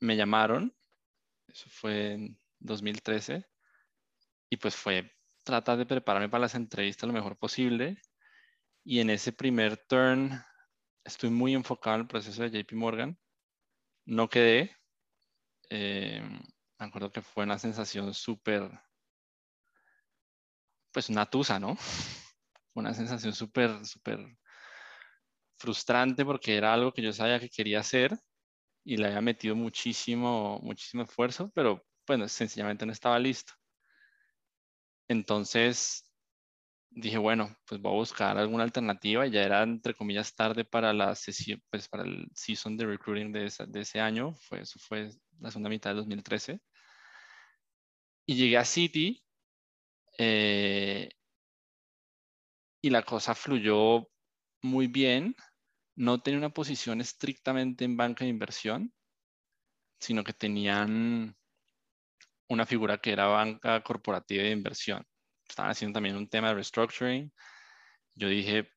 me 0.00 0.16
llamaron. 0.16 0.74
Eso 1.48 1.68
fue 1.70 2.12
en 2.12 2.38
2013 2.60 3.44
y 4.50 4.56
pues 4.56 4.76
fue 4.76 5.10
tratar 5.42 5.78
de 5.78 5.86
prepararme 5.86 6.28
para 6.28 6.42
las 6.42 6.54
entrevistas 6.54 7.06
lo 7.06 7.12
mejor 7.12 7.36
posible 7.36 8.00
y 8.84 9.00
en 9.00 9.10
ese 9.10 9.32
primer 9.32 9.76
turn 9.88 10.40
estoy 11.04 11.30
muy 11.30 11.54
enfocado 11.54 11.96
en 11.96 12.02
el 12.02 12.06
proceso 12.06 12.42
de 12.42 12.50
JP 12.50 12.74
Morgan. 12.74 13.18
No 14.04 14.28
quedé. 14.28 14.76
Eh, 15.70 16.22
me 16.78 16.86
acuerdo 16.86 17.10
que 17.10 17.22
fue 17.22 17.44
una 17.44 17.58
sensación 17.58 18.12
súper, 18.14 18.70
pues 20.92 21.08
una 21.08 21.26
tusa, 21.26 21.58
¿no? 21.58 21.76
Una 22.74 22.94
sensación 22.94 23.32
súper, 23.34 23.84
súper 23.84 24.18
frustrante 25.58 26.24
porque 26.24 26.56
era 26.56 26.74
algo 26.74 26.92
que 26.92 27.02
yo 27.02 27.12
sabía 27.12 27.40
que 27.40 27.48
quería 27.48 27.80
hacer 27.80 28.18
y 28.84 28.96
le 28.96 29.06
había 29.06 29.20
metido 29.20 29.56
muchísimo, 29.56 30.58
muchísimo 30.62 31.04
esfuerzo, 31.04 31.50
pero 31.54 31.84
bueno, 32.06 32.28
sencillamente 32.28 32.86
no 32.86 32.92
estaba 32.92 33.18
listo. 33.18 33.52
Entonces 35.08 36.04
dije, 36.90 37.18
bueno, 37.18 37.56
pues 37.66 37.80
voy 37.80 37.92
a 37.92 37.96
buscar 37.96 38.38
alguna 38.38 38.64
alternativa. 38.64 39.26
Ya 39.26 39.42
era, 39.42 39.62
entre 39.62 39.94
comillas, 39.94 40.34
tarde 40.34 40.64
para 40.64 40.92
la 40.92 41.14
sesión, 41.14 41.62
pues 41.70 41.88
para 41.88 42.04
el 42.04 42.28
season 42.34 42.76
de 42.76 42.86
recruiting 42.86 43.32
de, 43.32 43.46
ese 43.80 44.00
año. 44.00 44.34
Fue, 44.34 44.60
eso 44.60 44.78
fue 44.80 45.10
la 45.40 45.50
segunda 45.50 45.70
mitad 45.70 45.90
de 45.90 45.96
2013. 45.96 46.60
Y 48.26 48.34
llegué 48.36 48.56
a 48.58 48.64
City 48.64 49.22
eh, 50.18 51.10
y 52.82 52.90
la 52.90 53.02
cosa 53.02 53.34
fluyó 53.34 54.08
muy 54.62 54.88
bien. 54.88 55.34
No 55.96 56.20
tenía 56.20 56.38
una 56.38 56.50
posición 56.50 57.00
estrictamente 57.00 57.84
en 57.84 57.96
banca 57.96 58.24
de 58.24 58.30
inversión, 58.30 58.92
sino 60.00 60.24
que 60.24 60.32
tenían 60.32 61.36
una 62.48 62.66
figura 62.66 62.98
que 62.98 63.12
era 63.12 63.26
banca 63.26 63.82
corporativa 63.82 64.42
de 64.42 64.50
inversión. 64.50 65.06
Estaban 65.48 65.70
haciendo 65.70 65.96
también 65.96 66.16
un 66.16 66.28
tema 66.28 66.48
de 66.48 66.54
restructuring. 66.54 67.32
Yo 68.14 68.28
dije, 68.28 68.68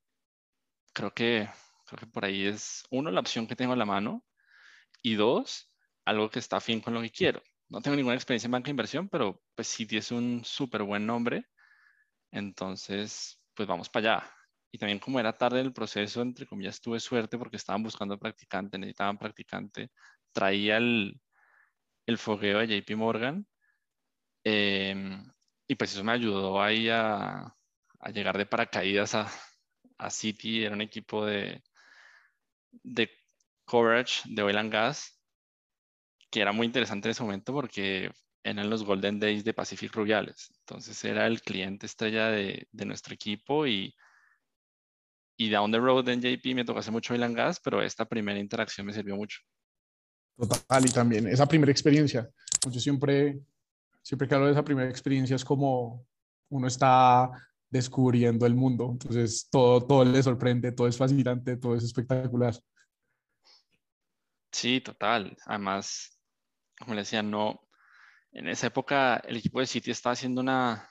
creo 0.94 1.14
que, 1.14 1.50
creo 1.86 2.00
que 2.00 2.08
por 2.08 2.26
ahí 2.26 2.46
es, 2.46 2.84
uno, 2.92 3.12
la 3.12 3.22
opción 3.22 3.48
que 3.48 3.56
tengo 3.56 3.74
a 3.74 3.76
la 3.76 3.86
mano, 3.86 4.24
y 5.02 5.16
dos, 5.16 5.72
algo 6.06 6.30
que 6.30 6.40
está 6.40 6.58
afín 6.58 6.82
con 6.82 6.94
lo 6.94 7.02
que 7.02 7.12
quiero. 7.12 7.42
No 7.70 7.82
tengo 7.82 7.98
ninguna 7.98 8.16
experiencia 8.16 8.48
en 8.48 8.52
banca 8.52 8.68
de 8.68 8.72
inversión, 8.72 9.10
pero 9.10 9.42
pues 9.56 9.68
Citi 9.68 9.98
es 9.98 10.12
un 10.12 10.44
súper 10.46 10.84
buen 10.84 11.06
nombre. 11.06 11.46
Entonces, 12.32 13.40
pues 13.56 13.68
vamos 13.68 13.90
para 13.90 14.18
allá. 14.18 14.32
Y 14.72 14.78
también 14.78 15.00
como 15.00 15.20
era 15.20 15.38
tarde 15.38 15.62
el 15.62 15.74
proceso, 15.74 16.22
entre 16.22 16.46
comillas, 16.48 16.82
tuve 16.82 17.00
suerte 17.00 17.38
porque 17.38 17.58
estaban 17.58 17.84
buscando 17.84 18.18
practicante, 18.20 18.78
necesitaban 18.78 19.18
practicante. 19.18 19.92
Traía 20.34 20.78
el, 20.78 21.22
el 22.08 22.18
fogueo 22.18 22.60
de 22.60 22.68
JP 22.68 22.96
Morgan. 22.98 23.48
Em, 24.44 25.24
y 25.68 25.76
pues 25.76 25.94
eso 25.94 26.04
me 26.04 26.12
ayudó 26.14 26.62
ahí 26.62 26.90
a, 26.90 27.46
a 28.00 28.10
llegar 28.12 28.38
de 28.38 28.46
paracaídas 28.46 29.16
a, 29.16 29.32
a 29.98 30.10
City. 30.10 30.64
Era 30.66 30.76
un 30.76 30.82
equipo 30.82 31.26
de, 31.26 31.64
de 32.84 33.10
coverage 33.66 34.22
de 34.36 34.42
oil 34.44 34.58
and 34.58 34.72
gas 34.72 35.00
que 36.30 36.42
era 36.42 36.52
muy 36.52 36.66
interesante 36.68 37.08
en 37.08 37.12
ese 37.12 37.24
momento 37.24 37.54
porque 37.54 38.12
eran 38.46 38.70
los 38.70 38.84
Golden 38.84 39.20
Days 39.20 39.44
de 39.44 39.56
Pacific 39.56 39.92
Rubiales. 39.94 40.54
Entonces 40.60 41.04
era 41.04 41.26
el 41.26 41.42
cliente 41.42 41.88
estrella 41.88 42.28
de, 42.28 42.68
de 42.72 42.86
nuestro 42.86 43.16
equipo 43.16 43.66
y, 43.66 43.94
y 45.36 45.50
down 45.50 45.72
the 45.72 45.80
road 45.80 46.08
en 46.10 46.22
JP 46.22 46.54
me 46.54 46.64
tocó 46.64 46.80
hacer 46.80 46.94
mucho 46.94 47.14
oil 47.14 47.24
and 47.24 47.36
gas, 47.36 47.60
pero 47.60 47.82
esta 47.82 48.06
primera 48.06 48.40
interacción 48.40 48.86
me 48.86 48.94
sirvió 48.94 49.16
mucho. 49.16 49.40
Total, 50.38 50.86
y 50.86 50.92
también 50.92 51.28
esa 51.28 51.48
primera 51.48 51.72
experiencia. 51.72 52.30
Yo 52.70 52.80
siempre, 52.80 53.40
siempre 54.04 54.28
que 54.28 54.36
hablo 54.36 54.46
de 54.46 54.52
esa 54.52 54.64
primera 54.64 54.90
experiencia 54.90 55.36
es 55.36 55.44
como 55.44 56.06
uno 56.50 56.68
está 56.68 57.32
descubriendo 57.68 58.46
el 58.46 58.54
mundo. 58.54 58.92
Entonces 58.92 59.50
todo, 59.50 59.84
todo 59.88 60.06
le 60.06 60.22
sorprende, 60.22 60.72
todo 60.72 60.88
es 60.88 60.98
fascinante, 60.98 61.58
todo 61.58 61.76
es 61.76 61.84
espectacular. 61.84 62.54
Sí, 64.52 64.82
total. 64.82 65.36
Además, 65.48 66.20
como 66.78 66.94
le 66.94 67.02
decía, 67.02 67.24
no, 67.24 67.65
en 68.36 68.50
esa 68.50 68.68
época 68.68 69.18
el 69.26 69.38
equipo 69.38 69.60
de 69.62 69.66
City 69.66 69.92
estaba 69.92 70.14
haciendo 70.14 70.42
una 70.42 70.90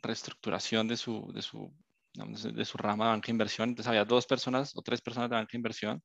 reestructuración 0.00 0.86
de 0.86 0.96
su, 0.96 1.32
de 1.34 1.42
su, 1.42 1.74
de 2.12 2.64
su 2.64 2.78
rama 2.78 3.06
de 3.06 3.10
banca 3.10 3.26
de 3.26 3.32
inversión. 3.32 3.70
Entonces 3.70 3.88
había 3.88 4.04
dos 4.04 4.26
personas 4.26 4.76
o 4.76 4.82
tres 4.82 5.00
personas 5.00 5.28
de 5.28 5.36
banca 5.36 5.50
de 5.52 5.58
inversión 5.58 6.02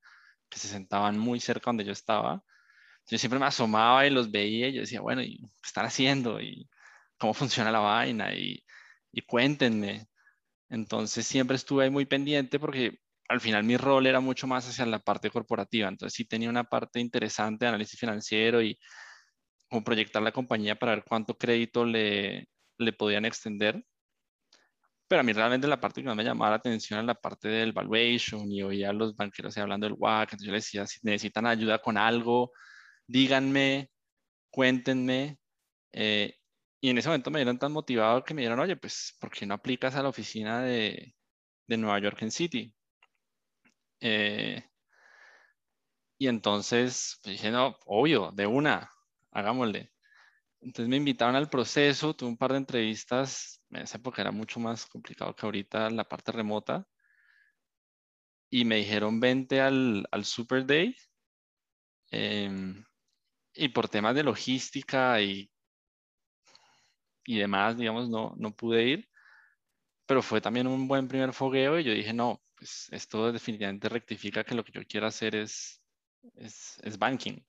que 0.50 0.58
se 0.58 0.68
sentaban 0.68 1.18
muy 1.20 1.40
cerca 1.40 1.70
donde 1.70 1.86
yo 1.86 1.92
estaba. 1.92 2.44
Yo 3.08 3.18
siempre 3.20 3.40
me 3.40 3.46
asomaba 3.46 4.08
y 4.08 4.10
los 4.10 4.32
veía 4.32 4.70
y 4.70 4.74
yo 4.74 4.82
decía, 4.82 5.02
bueno, 5.02 5.22
¿y 5.22 5.38
¿qué 5.38 5.68
están 5.68 5.86
haciendo? 5.86 6.42
¿Y 6.42 6.68
cómo 7.20 7.34
funciona 7.36 7.72
la 7.72 7.80
vaina? 7.80 8.34
Y, 8.34 8.64
y 9.12 9.22
cuéntenme. 9.22 10.08
Entonces 10.70 11.28
siempre 11.28 11.56
estuve 11.56 11.84
ahí 11.86 11.92
muy 11.92 12.06
pendiente 12.06 12.60
porque 12.60 13.00
al 13.28 13.42
final 13.42 13.64
mi 13.64 13.78
rol 13.78 14.08
era 14.08 14.20
mucho 14.22 14.48
más 14.48 14.68
hacia 14.68 14.88
la 14.88 15.00
parte 15.00 15.30
corporativa. 15.30 15.88
Entonces 15.88 16.16
sí 16.16 16.26
tenía 16.26 16.50
una 16.50 16.64
parte 16.64 17.00
interesante 17.00 17.66
de 17.66 17.70
análisis 17.70 18.00
financiero 18.00 18.62
y 18.64 18.80
como 19.70 19.84
proyectar 19.84 20.22
la 20.24 20.32
compañía 20.32 20.76
para 20.78 20.96
ver 20.96 21.04
cuánto 21.08 21.38
crédito 21.38 21.86
le, 21.86 22.50
le 22.78 22.94
podían 22.94 23.26
extender. 23.26 23.84
Pero 25.08 25.22
a 25.22 25.24
mí 25.24 25.34
realmente 25.34 25.68
la 25.68 25.80
parte 25.80 26.02
que 26.02 26.08
más 26.08 26.16
me 26.16 26.24
llamaba 26.24 26.52
la 26.52 26.58
atención 26.58 27.00
era 27.00 27.08
la 27.08 27.16
parte 27.16 27.48
del 27.48 27.74
valuation 27.74 28.52
y 28.52 28.62
oía 28.62 28.92
a 28.92 28.94
los 28.94 29.16
banqueros 29.16 29.58
hablando 29.58 29.88
del 29.88 29.96
WAC. 29.98 30.34
Entonces 30.34 30.48
yo 30.48 30.54
les 30.54 30.66
decía, 30.66 30.86
si 30.88 31.00
necesitan 31.04 31.48
ayuda 31.48 31.80
con 31.82 31.98
algo, 31.98 32.52
díganme, 33.08 33.90
cuéntenme. 34.52 35.40
Eh, 35.94 36.36
y 36.82 36.90
en 36.92 36.98
ese 37.00 37.10
momento 37.10 37.32
me 37.32 37.40
dieron 37.40 37.60
tan 37.60 37.72
motivado 37.74 38.24
que 38.24 38.34
me 38.34 38.42
dijeron, 38.44 38.60
oye, 38.62 38.78
pues, 38.78 39.16
¿por 39.20 39.32
qué 39.32 39.46
no 39.46 39.56
aplicas 39.56 39.96
a 39.96 40.04
la 40.04 40.10
oficina 40.10 40.62
de, 40.64 41.16
de 41.68 41.78
Nueva 41.78 42.00
York 42.00 42.22
en 42.24 42.32
City? 42.32 42.76
Eh, 44.02 44.64
y 46.18 46.28
entonces 46.28 47.20
pues, 47.24 47.38
dije, 47.38 47.52
no, 47.52 47.78
obvio, 47.86 48.32
de 48.34 48.46
una, 48.48 48.92
hagámosle. 49.32 49.92
Entonces 50.62 50.90
me 50.90 50.98
invitaron 50.98 51.36
al 51.36 51.50
proceso, 51.50 52.16
tuve 52.16 52.30
un 52.30 52.38
par 52.38 52.52
de 52.52 52.58
entrevistas, 52.60 53.64
en 53.70 53.82
esa 53.84 53.98
época 53.98 54.22
era 54.22 54.32
mucho 54.32 54.60
más 54.60 54.86
complicado 54.86 55.36
que 55.36 55.46
ahorita 55.46 55.90
la 55.90 56.04
parte 56.06 56.32
remota, 56.32 56.88
y 58.50 58.66
me 58.66 58.78
dijeron, 58.78 59.20
vente 59.20 59.62
al, 59.62 60.08
al 60.12 60.26
Super 60.26 60.66
Day, 60.66 60.96
em, 62.12 62.84
y 63.54 63.70
por 63.70 63.90
temas 63.90 64.16
de 64.16 64.24
logística 64.24 65.22
y, 65.22 65.52
y 67.26 67.38
demás, 67.38 67.78
digamos, 67.78 68.10
no, 68.10 68.34
no 68.38 68.56
pude 68.56 68.84
ir, 68.88 69.10
pero 70.06 70.22
fue 70.22 70.42
también 70.42 70.68
un 70.68 70.88
buen 70.88 71.08
primer 71.08 71.34
fogueo 71.34 71.80
y 71.80 71.84
yo 71.84 71.94
dije, 71.94 72.14
no, 72.14 72.42
pues 72.56 72.88
esto 72.92 73.32
definitivamente 73.32 73.90
rectifica 73.90 74.44
que 74.44 74.56
lo 74.56 74.64
que 74.64 74.72
yo 74.72 74.82
quiero 74.88 75.08
hacer 75.08 75.36
es, 75.36 75.84
es, 76.36 76.80
es 76.84 76.98
banking. 76.98 77.40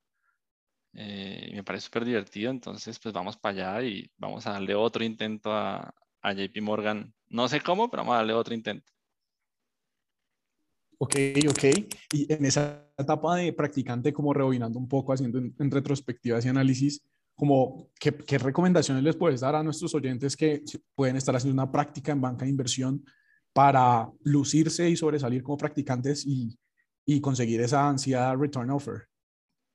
Eh, 0.92 1.52
me 1.54 1.62
parece 1.62 1.86
súper 1.86 2.04
divertido, 2.04 2.50
entonces 2.50 2.98
pues 2.98 3.14
vamos 3.14 3.36
para 3.36 3.76
allá 3.76 3.86
y 3.86 4.10
vamos 4.16 4.46
a 4.46 4.52
darle 4.52 4.74
otro 4.74 5.04
intento 5.04 5.52
a, 5.52 5.94
a 6.22 6.32
JP 6.32 6.60
Morgan. 6.62 7.14
No 7.28 7.48
sé 7.48 7.60
cómo, 7.60 7.90
pero 7.90 8.02
vamos 8.02 8.14
a 8.14 8.18
darle 8.18 8.32
otro 8.34 8.54
intento. 8.54 8.92
Ok, 10.98 11.14
ok. 11.48 11.64
Y 12.12 12.32
en 12.32 12.44
esa 12.44 12.92
etapa 12.98 13.36
de 13.36 13.52
practicante, 13.52 14.12
como 14.12 14.34
rebobinando 14.34 14.78
un 14.78 14.88
poco, 14.88 15.12
haciendo 15.12 15.38
en, 15.38 15.54
en 15.58 15.70
retrospectivas 15.70 16.44
y 16.44 16.48
análisis, 16.48 17.02
como 17.34 17.88
¿qué, 17.98 18.14
¿qué, 18.14 18.36
recomendaciones 18.36 19.02
les 19.02 19.16
puedes 19.16 19.40
dar 19.40 19.54
a 19.54 19.62
nuestros 19.62 19.94
oyentes 19.94 20.36
que 20.36 20.62
pueden 20.94 21.16
estar 21.16 21.34
haciendo 21.34 21.54
una 21.54 21.72
práctica 21.72 22.12
en 22.12 22.20
banca 22.20 22.44
de 22.44 22.50
inversión 22.50 23.02
para 23.54 24.10
lucirse 24.24 24.90
y 24.90 24.96
sobresalir 24.96 25.42
como 25.42 25.56
practicantes 25.56 26.26
y, 26.26 26.58
y 27.06 27.20
conseguir 27.20 27.62
esa 27.62 27.88
ansiedad 27.88 28.36
return 28.36 28.70
offer? 28.70 29.09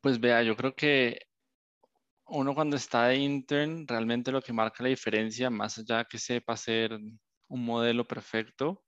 Pues 0.06 0.20
vea, 0.20 0.44
yo 0.44 0.56
creo 0.56 0.76
que 0.76 1.20
uno 2.28 2.54
cuando 2.54 2.76
está 2.76 3.08
de 3.08 3.16
intern, 3.16 3.88
realmente 3.88 4.32
lo 4.32 4.40
que 4.40 4.54
marca 4.54 4.84
la 4.84 4.90
diferencia, 4.90 5.50
más 5.50 5.80
allá 5.80 6.06
que 6.06 6.20
sepa 6.20 6.54
hacer 6.54 6.92
un 6.94 7.66
modelo 7.66 8.06
perfecto, 8.06 8.86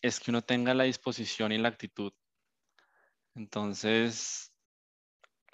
es 0.00 0.20
que 0.20 0.30
uno 0.30 0.40
tenga 0.42 0.72
la 0.72 0.84
disposición 0.84 1.50
y 1.50 1.58
la 1.58 1.66
actitud. 1.66 2.12
Entonces, 3.34 4.54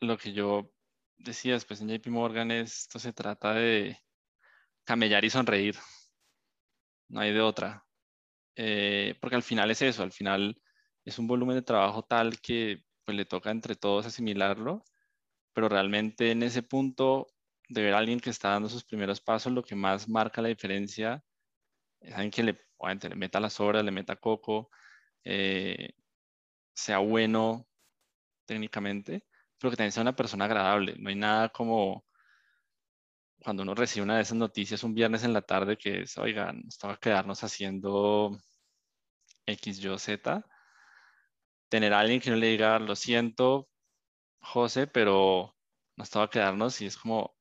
lo 0.02 0.18
que 0.18 0.34
yo 0.34 0.70
decía 1.16 1.54
después 1.54 1.80
en 1.80 1.88
JP 1.88 2.10
Morgan, 2.10 2.50
esto 2.50 2.98
se 2.98 3.14
trata 3.14 3.54
de 3.54 3.98
camellar 4.84 5.24
y 5.24 5.30
sonreír. 5.30 5.76
No 7.08 7.20
hay 7.20 7.32
de 7.32 7.40
otra. 7.40 7.82
Eh, 8.56 9.16
porque 9.22 9.36
al 9.36 9.42
final 9.42 9.70
es 9.70 9.80
eso, 9.80 10.02
al 10.02 10.12
final 10.12 10.60
es 11.02 11.18
un 11.18 11.26
volumen 11.26 11.56
de 11.56 11.62
trabajo 11.62 12.02
tal 12.02 12.38
que 12.42 12.84
pues 13.04 13.16
le 13.16 13.24
toca 13.24 13.50
entre 13.50 13.76
todos 13.76 14.06
asimilarlo, 14.06 14.84
pero 15.54 15.68
realmente 15.68 16.30
en 16.32 16.42
ese 16.42 16.62
punto 16.62 17.28
de 17.68 17.82
ver 17.82 17.94
a 17.94 17.98
alguien 17.98 18.20
que 18.20 18.30
está 18.30 18.50
dando 18.50 18.68
sus 18.68 18.84
primeros 18.84 19.20
pasos, 19.20 19.52
lo 19.52 19.64
que 19.64 19.74
más 19.76 20.08
marca 20.08 20.42
la 20.42 20.48
diferencia 20.48 21.24
es 22.00 22.14
alguien 22.14 22.30
que 22.30 22.42
le, 22.42 22.60
le 23.10 23.16
meta 23.16 23.40
las 23.40 23.60
horas, 23.60 23.84
le 23.84 23.90
meta 23.92 24.16
coco, 24.16 24.70
eh, 25.24 25.90
sea 26.74 26.98
bueno 26.98 27.68
técnicamente, 28.46 29.26
pero 29.58 29.70
que 29.70 29.76
también 29.76 29.92
sea 29.92 30.02
una 30.02 30.16
persona 30.16 30.46
agradable. 30.46 30.96
No 30.98 31.10
hay 31.10 31.16
nada 31.16 31.50
como 31.50 32.06
cuando 33.42 33.62
uno 33.62 33.74
recibe 33.74 34.04
una 34.04 34.16
de 34.16 34.22
esas 34.22 34.36
noticias 34.38 34.84
un 34.84 34.94
viernes 34.94 35.24
en 35.24 35.32
la 35.32 35.42
tarde 35.42 35.76
que 35.76 36.02
es, 36.02 36.16
oigan, 36.18 36.62
toca 36.80 36.96
quedarnos 36.96 37.42
haciendo 37.44 38.38
X, 39.46 39.78
Y, 39.84 39.98
Z, 39.98 40.44
tener 41.72 41.94
a 41.94 42.00
alguien 42.00 42.20
que 42.20 42.30
no 42.30 42.36
le 42.36 42.48
diga, 42.48 42.78
lo 42.78 42.94
siento, 42.94 43.66
José, 44.42 44.86
pero 44.86 45.56
nos 45.96 46.10
toca 46.10 46.28
quedarnos 46.28 46.80
y 46.82 46.86
es 46.86 46.98
como, 46.98 47.34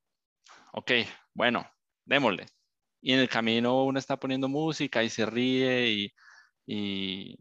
ok, 0.74 0.92
bueno, 1.34 1.70
démosle. 2.06 2.48
Y 3.02 3.14
en 3.14 3.20
el 3.20 3.30
camino 3.30 3.84
uno 3.84 4.00
está 4.00 4.18
poniendo 4.18 4.48
música 4.48 5.04
y 5.04 5.10
se 5.10 5.26
ríe 5.26 5.90
y, 5.90 6.14
y, 6.66 7.38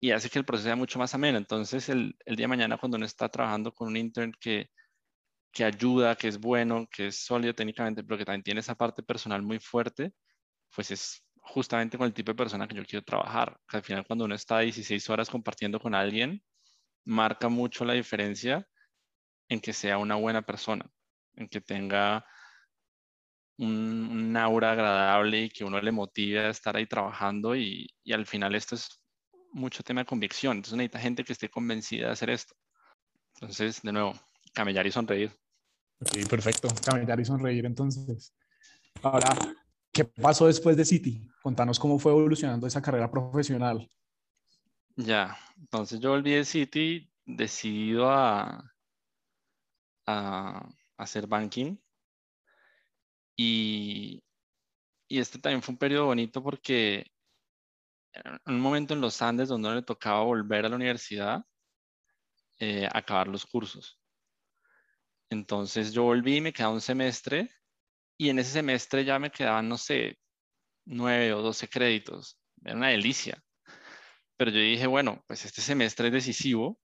y 0.00 0.10
hace 0.10 0.30
que 0.30 0.40
el 0.40 0.44
proceso 0.44 0.68
sea 0.68 0.76
mucho 0.76 0.98
más 0.98 1.14
ameno. 1.14 1.38
Entonces, 1.38 1.88
el, 1.88 2.16
el, 2.26 2.36
día 2.36 2.44
de 2.44 2.48
mañana, 2.48 2.78
cuando 2.78 2.96
uno 2.96 3.06
está 3.06 3.28
trabajando 3.28 3.72
con 3.72 3.88
un 3.88 3.96
intern 3.96 4.32
que, 4.40 4.70
que 5.52 5.64
ayuda, 5.64 6.16
que 6.16 6.28
es 6.28 6.40
bueno, 6.40 6.88
que 6.90 7.08
es 7.08 7.24
sólido 7.24 7.54
técnicamente, 7.54 8.02
pero 8.04 8.18
que 8.18 8.24
también 8.24 8.42
tiene 8.42 8.60
esa 8.60 8.74
parte 8.76 9.04
personal 9.04 9.42
muy 9.42 9.60
fuerte, 9.60 10.12
pues 10.74 10.90
es 10.90 11.24
justamente 11.48 11.96
con 11.96 12.06
el 12.06 12.12
tipo 12.12 12.30
de 12.32 12.36
persona 12.36 12.68
que 12.68 12.76
yo 12.76 12.84
quiero 12.84 13.04
trabajar. 13.04 13.58
Al 13.68 13.82
final, 13.82 14.06
cuando 14.06 14.24
uno 14.24 14.34
está 14.34 14.60
16 14.60 15.08
horas 15.10 15.30
compartiendo 15.30 15.80
con 15.80 15.94
alguien, 15.94 16.42
marca 17.04 17.48
mucho 17.48 17.84
la 17.84 17.94
diferencia 17.94 18.68
en 19.48 19.60
que 19.60 19.72
sea 19.72 19.98
una 19.98 20.16
buena 20.16 20.42
persona, 20.42 20.84
en 21.36 21.48
que 21.48 21.60
tenga 21.60 22.24
un, 23.56 24.36
aura 24.36 24.72
agradable 24.72 25.44
y 25.44 25.50
que 25.50 25.64
uno 25.64 25.80
le 25.80 25.90
motive 25.90 26.40
a 26.40 26.50
estar 26.50 26.76
ahí 26.76 26.86
trabajando 26.86 27.56
y, 27.56 27.88
y 28.04 28.12
al 28.12 28.26
final 28.26 28.54
esto 28.54 28.74
es 28.74 29.00
mucho 29.52 29.82
tema 29.82 30.02
de 30.02 30.06
convicción. 30.06 30.58
Entonces 30.58 30.76
necesita 30.76 31.00
gente 31.00 31.24
que 31.24 31.32
esté 31.32 31.48
convencida 31.48 32.06
de 32.06 32.12
hacer 32.12 32.30
esto. 32.30 32.54
Entonces, 33.34 33.80
de 33.82 33.92
nuevo, 33.92 34.12
camellar 34.52 34.86
y 34.86 34.92
sonreír. 34.92 35.32
Ok, 36.00 36.28
perfecto. 36.28 36.68
Camellar 36.84 37.18
y 37.20 37.24
sonreír. 37.24 37.64
Entonces, 37.64 38.34
ahora, 39.02 39.30
¿qué 39.92 40.04
pasó 40.04 40.46
después 40.46 40.76
de 40.76 40.84
City? 40.84 41.28
Contanos 41.42 41.78
cómo 41.78 41.98
fue 41.98 42.12
evolucionando 42.12 42.66
esa 42.66 42.82
carrera 42.82 43.10
profesional. 43.10 43.90
Ya, 44.96 45.38
entonces 45.56 46.00
yo 46.00 46.10
volví 46.10 46.32
de 46.32 46.44
City 46.44 47.10
decidido 47.24 48.10
a, 48.10 48.64
hacer 50.96 51.26
banking. 51.26 51.76
Y, 53.36 54.22
este 55.08 55.38
también 55.38 55.62
fue 55.62 55.72
un 55.72 55.78
periodo 55.78 56.06
bonito 56.06 56.42
porque 56.42 57.06
en 58.14 58.54
un 58.54 58.60
momento 58.60 58.94
en 58.94 59.00
los 59.00 59.22
Andes 59.22 59.48
donde 59.48 59.74
le 59.74 59.82
tocaba 59.82 60.22
volver 60.22 60.66
a 60.66 60.68
la 60.68 60.76
universidad, 60.76 61.44
eh, 62.58 62.88
acabar 62.92 63.28
los 63.28 63.46
cursos. 63.46 64.00
Entonces 65.30 65.92
yo 65.92 66.04
volví, 66.04 66.40
me 66.40 66.52
quedaba 66.52 66.74
un 66.74 66.80
semestre 66.80 67.50
y 68.18 68.30
en 68.30 68.40
ese 68.40 68.52
semestre 68.52 69.04
ya 69.04 69.18
me 69.18 69.30
quedaban, 69.30 69.68
no 69.68 69.78
sé, 69.78 70.18
nueve 70.84 71.32
o 71.32 71.42
doce 71.42 71.68
créditos. 71.68 72.38
Era 72.64 72.76
una 72.76 72.88
delicia. 72.88 73.42
Pero 74.36 74.50
yo 74.50 74.60
dije, 74.60 74.86
bueno, 74.86 75.24
pues 75.26 75.44
este 75.44 75.62
semestre 75.62 76.08
es 76.08 76.12
decisivo, 76.14 76.80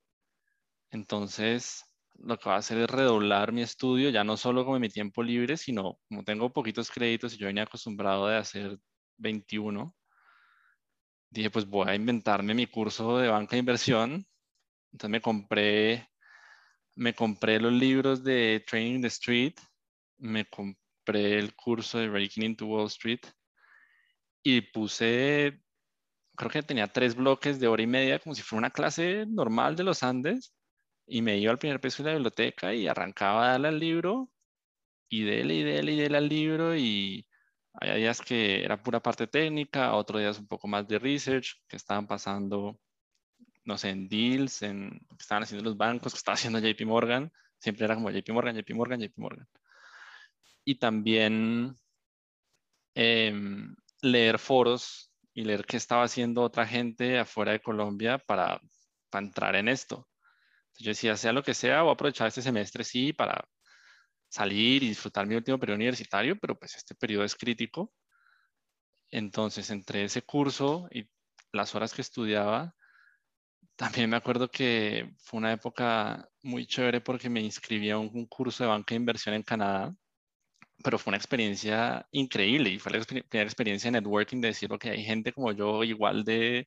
entonces 0.91 1.85
lo 2.15 2.39
que 2.39 2.45
voy 2.45 2.55
a 2.55 2.59
hacer 2.59 2.79
es 2.79 2.91
redoblar 2.91 3.53
mi 3.53 3.63
estudio, 3.63 4.11
ya 4.11 4.25
no 4.25 4.37
solo 4.37 4.65
con 4.65 4.81
mi 4.81 4.89
tiempo 4.89 5.23
libre, 5.23 5.57
sino 5.57 5.99
como 6.09 6.25
tengo 6.25 6.53
poquitos 6.53 6.91
créditos 6.91 7.35
y 7.35 7.39
yo 7.39 7.47
venía 7.49 7.65
acostumbrado 7.65 8.29
de 8.29 8.37
hacer 8.37 8.79
21, 9.19 9.95
dije, 11.31 11.51
pues 11.51 11.67
voy 11.67 11.89
a 11.89 11.95
inventarme 11.95 12.55
mi 12.55 12.67
curso 12.67 13.19
de 13.19 13.29
banca 13.29 13.57
de 13.57 13.61
inversión. 13.61 14.27
Entonces 14.93 15.11
me 15.11 15.21
compré, 15.21 16.09
me 16.95 17.15
compré 17.15 17.61
los 17.61 17.73
libros 17.73 18.23
de 18.23 18.65
Training 18.67 19.01
the 19.03 19.09
Street, 19.09 19.55
me 20.19 20.45
el 21.07 21.55
curso 21.55 21.99
de 21.99 22.09
Breaking 22.09 22.45
into 22.45 22.67
Wall 22.67 22.87
Street 22.87 23.21
y 24.43 24.61
puse, 24.61 25.61
creo 26.37 26.51
que 26.51 26.63
tenía 26.63 26.89
tres 26.89 27.15
bloques 27.17 27.59
de 27.61 27.69
hora 27.69 27.83
y 27.83 27.87
media, 27.87 28.19
como 28.19 28.35
si 28.35 28.43
fuera 28.43 28.61
una 28.61 28.71
clase 28.71 29.27
normal 29.27 29.77
de 29.77 29.85
los 29.85 30.03
Andes, 30.03 30.55
y 31.07 31.23
me 31.23 31.39
iba 31.39 31.53
al 31.53 31.59
primer 31.59 31.81
piso 31.81 32.03
de 32.03 32.11
la 32.11 32.15
biblioteca 32.17 32.75
y 32.75 32.87
arrancaba 32.87 33.47
a 33.47 33.51
darle 33.53 33.69
al 33.69 33.81
libro, 33.81 34.31
y 35.09 35.25
dele, 35.25 35.55
y 35.55 35.63
dele, 35.63 35.93
y 35.93 35.97
dele 36.01 36.19
al 36.19 36.29
libro, 36.29 36.77
y 36.77 37.27
había 37.75 37.95
días 37.97 38.21
que 38.21 38.65
era 38.65 38.83
pura 38.83 39.01
parte 39.01 39.27
técnica, 39.27 39.95
otros 39.95 40.21
días 40.21 40.39
un 40.39 40.47
poco 40.47 40.69
más 40.69 40.87
de 40.89 40.99
research, 40.99 41.57
que 41.69 41.77
estaban 41.77 42.07
pasando, 42.07 42.79
no 43.65 43.79
sé, 43.79 43.91
en 43.91 44.09
deals, 44.09 44.63
en 44.63 44.91
que 44.91 45.17
estaban 45.21 45.43
haciendo 45.45 45.65
los 45.65 45.77
bancos, 45.77 46.13
que 46.13 46.19
estaba 46.19 46.35
haciendo 46.35 46.61
JP 46.61 46.87
Morgan. 46.87 47.33
Siempre 47.59 47.85
era 47.87 47.95
como 47.95 48.11
JP 48.11 48.31
Morgan, 48.33 48.57
JP 48.57 48.75
Morgan, 48.75 49.01
JP 49.01 49.19
Morgan. 49.19 49.49
Y 50.65 50.77
también 50.77 51.77
em, 52.95 53.75
leer 54.03 54.39
foros 54.39 55.13
y 55.35 55.45
leer 55.45 55.65
qué 55.67 55.77
estaba 55.77 56.05
haciendo 56.05 56.43
otra 56.43 56.67
gente 56.67 57.19
afuera 57.19 57.53
de 57.53 57.61
Colombia 57.61 58.19
para, 58.19 58.61
para 59.11 59.27
entrar 59.27 59.57
en 59.57 59.69
esto. 59.69 60.09
Yo 60.79 60.91
decía, 60.91 61.17
sea 61.17 61.33
lo 61.33 61.43
que 61.43 61.55
sea, 61.55 61.83
voy 61.83 61.91
a 61.91 61.95
aprovechar 61.95 62.29
este 62.29 62.43
semestre, 62.43 62.85
sí, 62.85 63.13
para 63.13 63.49
salir 64.29 64.83
y 64.83 64.89
disfrutar 64.89 65.27
mi 65.27 65.37
último 65.37 65.59
periodo 65.59 65.77
universitario, 65.77 66.39
pero 66.41 66.59
pues 66.59 66.77
este 66.77 66.95
periodo 66.95 67.25
es 67.25 67.37
crítico. 67.37 67.93
Entonces, 69.11 69.71
entre 69.71 70.05
ese 70.05 70.23
curso 70.23 70.89
y 70.91 71.09
las 71.53 71.75
horas 71.75 71.95
que 71.95 72.03
estudiaba, 72.03 72.75
también 73.77 74.11
me 74.11 74.17
acuerdo 74.17 74.51
que 74.51 75.13
fue 75.19 75.39
una 75.39 75.53
época 75.53 76.29
muy 76.43 76.67
chévere 76.67 77.01
porque 77.01 77.29
me 77.29 77.41
inscribí 77.41 77.91
a 77.91 77.99
un 77.99 78.27
curso 78.27 78.65
de 78.65 78.71
banca 78.71 78.95
de 78.95 78.97
inversión 78.97 79.35
en 79.35 79.43
Canadá, 79.43 79.95
pero 80.83 80.99
fue 80.99 81.11
una 81.11 81.17
experiencia 81.17 82.07
increíble 82.11 82.71
y 82.71 82.79
fue 82.79 82.93
la 82.93 83.05
primera 83.05 83.45
experiencia 83.45 83.89
de 83.91 84.01
networking 84.01 84.41
de 84.41 84.49
decir, 84.49 84.71
que 84.79 84.91
hay 84.91 85.05
gente 85.05 85.33
como 85.33 85.53
yo 85.53 85.85
igual 85.85 86.25
de 86.25 86.67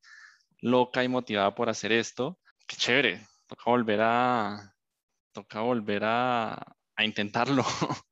loca 0.61 1.03
y 1.03 1.09
motivada 1.09 1.55
por 1.55 1.69
hacer 1.69 1.91
esto. 1.91 2.39
Qué 2.67 2.75
chévere, 2.77 3.21
toca 3.47 3.63
volver 3.71 4.01
a, 4.01 4.75
toca 5.33 5.61
volver 5.61 6.03
a, 6.05 6.53
a 6.95 7.05
intentarlo. 7.05 7.63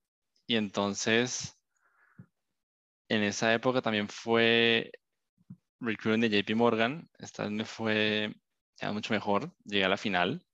y 0.47 0.55
entonces, 0.57 1.57
en 3.09 3.23
esa 3.23 3.53
época 3.53 3.81
también 3.81 4.09
fue 4.09 4.91
recruiting 5.79 6.21
de 6.21 6.29
JP 6.29 6.55
Morgan. 6.55 7.09
Esta 7.19 7.43
vez 7.43 7.51
me 7.51 7.65
fue 7.65 8.35
ya 8.77 8.91
mucho 8.91 9.13
mejor. 9.13 9.53
Llegué 9.65 9.85
a 9.85 9.89
la 9.89 9.97
final 9.97 10.45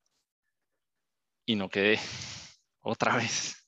y 1.46 1.56
no 1.56 1.70
quedé 1.70 2.00
otra 2.82 3.16
vez. 3.16 3.61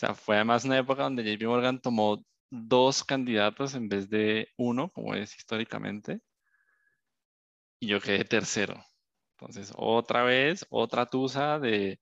Sea, 0.00 0.14
fue 0.14 0.36
además 0.36 0.64
una 0.64 0.78
época 0.78 1.02
donde 1.02 1.22
JP 1.22 1.46
Morgan 1.46 1.78
tomó 1.78 2.24
dos 2.50 3.04
candidatos 3.04 3.74
en 3.74 3.86
vez 3.90 4.08
de 4.08 4.48
uno, 4.56 4.90
como 4.90 5.14
es 5.14 5.36
históricamente, 5.36 6.22
y 7.78 7.88
yo 7.88 8.00
quedé 8.00 8.24
tercero. 8.24 8.82
Entonces, 9.38 9.72
otra 9.76 10.22
vez, 10.22 10.66
otra 10.70 11.04
tusa 11.06 11.58
de 11.58 12.00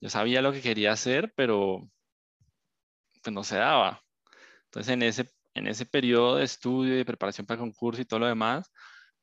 yo 0.00 0.10
sabía 0.10 0.42
lo 0.42 0.52
que 0.52 0.62
quería 0.62 0.92
hacer, 0.92 1.32
pero 1.36 1.88
pues 3.22 3.32
no 3.34 3.44
se 3.44 3.56
daba. 3.56 4.02
Entonces, 4.66 4.94
en 4.94 5.02
ese, 5.02 5.30
en 5.54 5.68
ese 5.68 5.86
periodo 5.86 6.36
de 6.36 6.44
estudio 6.44 6.94
y 6.94 6.98
de 6.98 7.04
preparación 7.04 7.46
para 7.46 7.60
el 7.62 7.68
concurso 7.68 8.02
y 8.02 8.06
todo 8.06 8.20
lo 8.20 8.26
demás, 8.26 8.72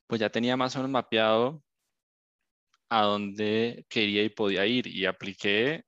pues 0.08 0.22
ya 0.22 0.30
tenía 0.30 0.58
más 0.58 0.76
o 0.76 0.80
menos 0.80 0.92
mapeado 0.92 1.64
a 2.90 3.02
dónde 3.04 3.86
quería 3.90 4.24
y 4.24 4.30
podía 4.30 4.66
ir 4.66 4.88
y 4.88 5.06
apliqué 5.06 5.84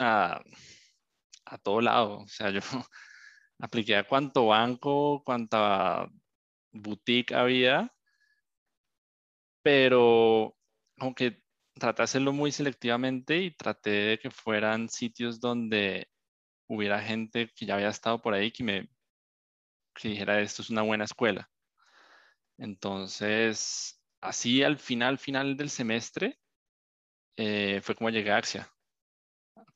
a, 0.00 0.42
a 1.46 1.58
todo 1.58 1.80
lado. 1.80 2.18
O 2.20 2.28
sea, 2.28 2.50
yo 2.50 2.60
apliqué 3.60 3.96
a 3.96 4.06
cuánto 4.08 4.46
banco, 4.48 5.22
cuánta 5.24 6.08
boutique 6.72 7.34
había, 7.34 7.92
pero 9.62 10.56
aunque 10.98 11.42
traté 11.74 12.02
de 12.02 12.04
hacerlo 12.04 12.32
muy 12.32 12.52
selectivamente 12.52 13.38
y 13.38 13.50
traté 13.56 13.90
de 13.90 14.18
que 14.18 14.30
fueran 14.30 14.88
sitios 14.88 15.40
donde 15.40 16.08
hubiera 16.68 17.00
gente 17.02 17.50
que 17.54 17.66
ya 17.66 17.74
había 17.74 17.88
estado 17.90 18.20
por 18.22 18.34
ahí 18.34 18.50
que 18.52 18.64
me 18.64 18.88
que 19.94 20.08
dijera 20.08 20.40
esto 20.40 20.62
es 20.62 20.70
una 20.70 20.82
buena 20.82 21.04
escuela. 21.04 21.50
Entonces, 22.58 24.00
así 24.20 24.62
al 24.62 24.78
final, 24.78 25.18
final 25.18 25.56
del 25.56 25.70
semestre, 25.70 26.38
eh, 27.36 27.80
fue 27.82 27.94
como 27.94 28.10
llegué 28.10 28.30
a 28.30 28.36
Axia. 28.38 28.70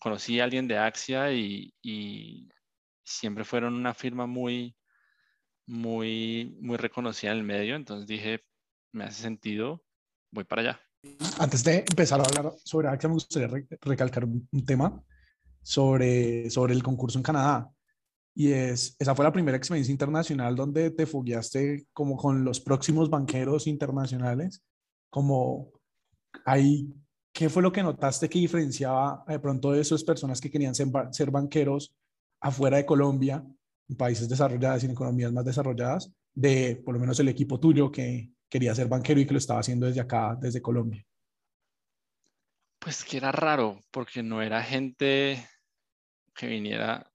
Conocí 0.00 0.40
a 0.40 0.44
alguien 0.44 0.66
de 0.66 0.78
Axia 0.78 1.32
y, 1.32 1.72
y 1.82 2.48
siempre 3.04 3.44
fueron 3.44 3.74
una 3.74 3.94
firma 3.94 4.26
muy, 4.26 4.74
muy, 5.66 6.56
muy 6.60 6.76
reconocida 6.76 7.32
en 7.32 7.38
el 7.38 7.44
medio. 7.44 7.76
Entonces 7.76 8.06
dije, 8.06 8.44
me 8.92 9.04
hace 9.04 9.22
sentido, 9.22 9.84
voy 10.32 10.44
para 10.44 10.62
allá. 10.62 10.80
Antes 11.38 11.64
de 11.64 11.78
empezar 11.78 12.20
a 12.20 12.24
hablar 12.24 12.52
sobre 12.64 12.88
AXA, 12.88 13.08
me 13.08 13.14
gustaría 13.14 13.48
recalcar 13.80 14.24
un, 14.24 14.48
tema 14.66 15.02
sobre, 15.62 16.50
sobre 16.50 16.74
el 16.74 16.82
concurso 16.82 17.18
en 17.18 17.22
Canadá. 17.22 17.70
Y 18.34 18.52
es, 18.52 18.96
esa 18.98 19.14
fue 19.14 19.24
la 19.24 19.32
primera 19.32 19.56
experiencia 19.56 19.92
internacional 19.92 20.54
donde 20.54 20.90
te 20.90 21.06
fogueaste 21.06 21.86
como 21.92 22.16
con 22.16 22.44
los 22.44 22.60
próximos 22.60 23.08
banqueros 23.08 23.66
internacionales. 23.66 24.62
Como 25.08 25.72
ahí, 26.44 26.92
¿qué 27.32 27.48
fue 27.48 27.62
lo 27.62 27.72
que 27.72 27.82
notaste 27.82 28.28
que 28.28 28.38
diferenciaba 28.38 29.24
de 29.26 29.38
pronto 29.38 29.72
de 29.72 29.80
esas 29.80 30.04
personas 30.04 30.40
que 30.40 30.50
querían 30.50 30.74
ser, 30.74 31.30
banqueros 31.30 31.94
afuera 32.40 32.78
de 32.78 32.86
Colombia, 32.86 33.44
en 33.88 33.96
países 33.96 34.28
desarrollados 34.28 34.82
y 34.82 34.86
en 34.86 34.92
economías 34.92 35.32
más 35.32 35.44
desarrolladas, 35.44 36.12
de 36.34 36.80
por 36.84 36.94
lo 36.94 37.00
menos 37.00 37.18
el 37.20 37.28
equipo 37.28 37.58
tuyo 37.58 37.90
que, 37.90 38.32
quería 38.50 38.74
ser 38.74 38.88
banquero 38.88 39.20
y 39.20 39.26
que 39.26 39.32
lo 39.32 39.38
estaba 39.38 39.60
haciendo 39.60 39.86
desde 39.86 40.00
acá, 40.00 40.36
desde 40.38 40.60
Colombia? 40.60 41.06
Pues 42.80 43.04
que 43.04 43.18
era 43.18 43.30
raro, 43.30 43.80
porque 43.90 44.22
no 44.22 44.42
era 44.42 44.62
gente 44.62 45.46
que 46.34 46.46
viniera 46.46 47.10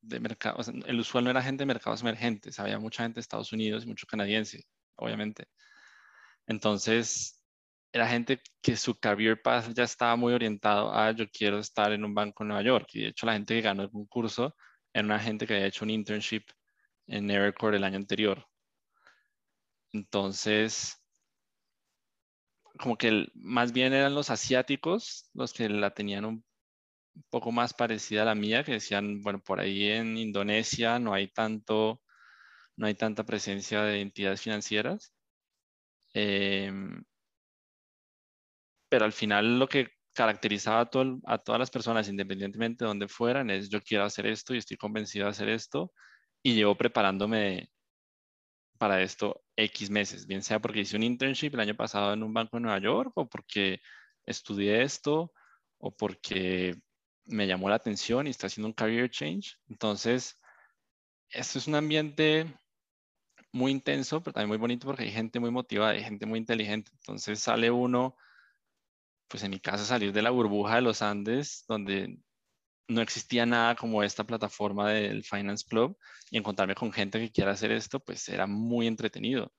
de 0.00 0.20
mercado, 0.20 0.58
el 0.86 1.00
usual 1.00 1.24
no 1.24 1.30
era 1.30 1.42
gente 1.42 1.62
de 1.62 1.66
mercados 1.66 2.02
emergentes, 2.02 2.58
había 2.58 2.78
mucha 2.78 3.04
gente 3.04 3.16
de 3.16 3.20
Estados 3.20 3.52
Unidos 3.52 3.84
y 3.84 3.86
mucho 3.86 4.06
canadiense, 4.06 4.66
obviamente. 4.96 5.46
Entonces, 6.46 7.43
era 7.94 8.08
gente 8.08 8.40
que 8.60 8.76
su 8.76 8.98
career 8.98 9.40
path 9.40 9.72
ya 9.72 9.84
estaba 9.84 10.16
muy 10.16 10.32
orientado 10.34 10.92
a 10.92 11.12
yo 11.12 11.30
quiero 11.30 11.60
estar 11.60 11.92
en 11.92 12.04
un 12.04 12.12
banco 12.12 12.42
en 12.42 12.48
Nueva 12.48 12.64
York. 12.64 12.88
Y 12.94 13.02
de 13.02 13.08
hecho, 13.08 13.24
la 13.24 13.34
gente 13.34 13.54
que 13.54 13.60
ganó 13.62 13.84
el 13.84 13.90
concurso 13.90 14.56
era 14.92 15.04
una 15.04 15.20
gente 15.20 15.46
que 15.46 15.54
había 15.54 15.66
hecho 15.68 15.84
un 15.84 15.90
internship 15.90 16.42
en 17.06 17.30
Evercore 17.30 17.76
el 17.76 17.84
año 17.84 17.96
anterior. 17.96 18.44
Entonces, 19.92 21.00
como 22.78 22.96
que 22.96 23.28
más 23.34 23.72
bien 23.72 23.92
eran 23.92 24.14
los 24.14 24.30
asiáticos 24.30 25.30
los 25.32 25.52
que 25.52 25.68
la 25.68 25.94
tenían 25.94 26.24
un 26.24 26.44
poco 27.30 27.52
más 27.52 27.74
parecida 27.74 28.22
a 28.22 28.24
la 28.26 28.34
mía, 28.34 28.64
que 28.64 28.72
decían, 28.72 29.22
bueno, 29.22 29.40
por 29.40 29.60
ahí 29.60 29.90
en 29.90 30.18
Indonesia 30.18 30.98
no 30.98 31.14
hay 31.14 31.28
tanto, 31.28 32.02
no 32.76 32.86
hay 32.88 32.94
tanta 32.96 33.24
presencia 33.24 33.82
de 33.82 34.00
entidades 34.00 34.42
financieras. 34.42 35.12
Em, 36.14 37.04
pero 38.94 39.06
al 39.06 39.12
final 39.12 39.58
lo 39.58 39.66
que 39.66 39.88
caracterizaba 40.12 40.82
a, 40.82 41.32
a, 41.34 41.38
todas 41.38 41.58
las 41.58 41.68
personas, 41.68 42.08
independientemente 42.08 42.84
de 42.84 42.88
dónde 42.88 43.08
fueran, 43.08 43.50
es 43.50 43.68
yo 43.68 43.80
quiero 43.82 44.04
hacer 44.04 44.24
esto 44.26 44.54
y 44.54 44.58
estoy 44.58 44.76
convencido 44.76 45.24
de 45.24 45.32
hacer 45.32 45.48
esto 45.48 45.92
y 46.44 46.54
llevo 46.54 46.76
preparándome 46.76 47.70
para 48.78 49.02
esto 49.02 49.42
X 49.56 49.90
meses, 49.90 50.28
bien 50.28 50.44
sea 50.44 50.60
porque 50.60 50.82
hice 50.82 50.94
un 50.96 51.02
internship 51.02 51.54
el 51.54 51.60
año 51.60 51.74
pasado 51.74 52.12
en 52.12 52.22
un 52.22 52.32
banco 52.32 52.56
de 52.56 52.60
Nueva 52.60 52.78
York 52.78 53.10
o 53.16 53.28
porque 53.28 53.80
estudié 54.26 54.82
esto 54.82 55.32
o 55.78 55.90
porque 55.96 56.76
me 57.24 57.48
llamó 57.48 57.68
la 57.68 57.74
atención 57.74 58.28
y 58.28 58.30
está 58.30 58.46
haciendo 58.46 58.68
un 58.68 58.74
career 58.74 59.10
change. 59.10 59.56
Entonces, 59.66 60.40
esto 61.30 61.58
es 61.58 61.66
un 61.66 61.74
ambiente 61.74 62.46
muy 63.50 63.72
intenso, 63.72 64.22
pero 64.22 64.34
también 64.34 64.50
muy 64.50 64.58
bonito 64.58 64.86
porque 64.86 65.02
hay 65.02 65.10
gente 65.10 65.40
muy 65.40 65.50
motivada, 65.50 65.94
hay 65.94 66.04
gente 66.04 66.26
muy 66.26 66.38
inteligente. 66.38 66.92
Entonces 67.00 67.40
sale 67.40 67.72
uno, 67.72 68.16
pues 69.28 69.42
en 69.42 69.50
mi 69.50 69.60
caso 69.60 69.84
salir 69.84 70.12
de 70.12 70.22
la 70.22 70.30
burbuja 70.30 70.76
de 70.76 70.82
los 70.82 71.02
Andes, 71.02 71.64
donde 71.68 72.18
no 72.88 73.00
existía 73.00 73.46
nada 73.46 73.76
como 73.76 74.02
esta 74.02 74.24
plataforma 74.24 74.90
del 74.90 75.24
Finance 75.24 75.64
Club 75.68 75.98
y 76.30 76.38
encontrarme 76.38 76.74
con 76.74 76.92
gente 76.92 77.18
que 77.20 77.32
quiera 77.32 77.52
hacer 77.52 77.72
esto, 77.72 78.00
pues 78.00 78.28
era 78.28 78.46
muy 78.46 78.86
entretenido. 78.86 79.52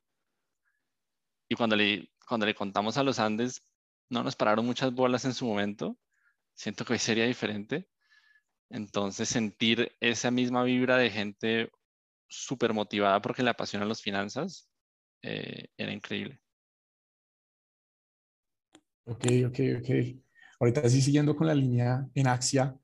Y 1.48 1.54
cuando 1.56 1.76
le, 1.76 2.10
cuando 2.26 2.46
le 2.46 2.54
contamos 2.54 2.96
a 2.96 3.02
los 3.02 3.18
Andes, 3.18 3.64
no 4.08 4.22
nos 4.22 4.36
pararon 4.36 4.66
muchas 4.66 4.92
bolas 4.92 5.24
en 5.24 5.34
su 5.34 5.46
momento. 5.46 5.98
Siento 6.54 6.84
que 6.84 6.94
hoy 6.94 6.98
sería 6.98 7.26
diferente. 7.26 7.88
Entonces, 8.70 9.28
sentir 9.28 9.96
esa 10.00 10.30
misma 10.30 10.64
vibra 10.64 10.96
de 10.98 11.10
gente 11.10 11.70
súper 12.28 12.72
motivada 12.72 13.22
porque 13.22 13.42
le 13.42 13.50
apasionan 13.50 13.88
las 13.88 14.02
finanzas 14.02 14.68
eh, 15.22 15.68
era 15.76 15.92
increíble. 15.92 16.40
Ok, 19.06 19.24
ok, 19.46 19.58
ok. 19.78 19.90
Ahorita 20.58 20.88
sí, 20.88 21.00
siguiendo 21.00 21.36
con 21.36 21.46
la 21.46 21.54
línea 21.54 22.04
en 22.12 22.26
Axia, 22.26 22.76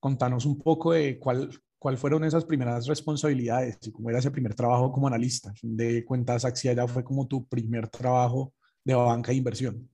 contanos 0.00 0.46
un 0.46 0.58
poco 0.58 0.92
de 0.92 1.18
cuál, 1.18 1.50
cuál 1.78 1.98
fueron 1.98 2.24
esas 2.24 2.46
primeras 2.46 2.86
responsabilidades 2.86 3.78
y 3.82 3.92
cómo 3.92 4.08
era 4.08 4.18
ese 4.18 4.30
primer 4.30 4.54
trabajo 4.54 4.90
como 4.90 5.06
analista. 5.06 5.52
De 5.62 6.02
cuentas, 6.04 6.46
Axia 6.46 6.72
ya 6.72 6.88
fue 6.88 7.04
como 7.04 7.26
tu 7.26 7.46
primer 7.46 7.88
trabajo 7.88 8.54
de 8.84 8.94
banca 8.94 9.32
de 9.32 9.38
inversión. 9.38 9.90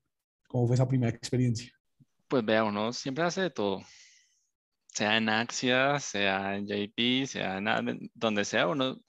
¿Cómo 0.47 0.69
fue 0.69 0.77
esa 0.77 0.87
primera 0.87 1.11
experiencia? 1.11 1.73
Pues 2.29 2.45
vea, 2.45 2.63
uno 2.63 2.93
siempre 2.93 3.25
hace 3.25 3.41
de 3.43 3.51
todo. 3.51 3.83
Sea 4.87 5.17
en 5.17 5.29
Axia, 5.31 5.99
sea 5.99 6.57
en 6.57 6.67
JP, 6.67 7.27
sea 7.27 7.59
en 7.59 8.11
donde 8.15 8.45
sea, 8.45 8.69
uno, 8.69 9.01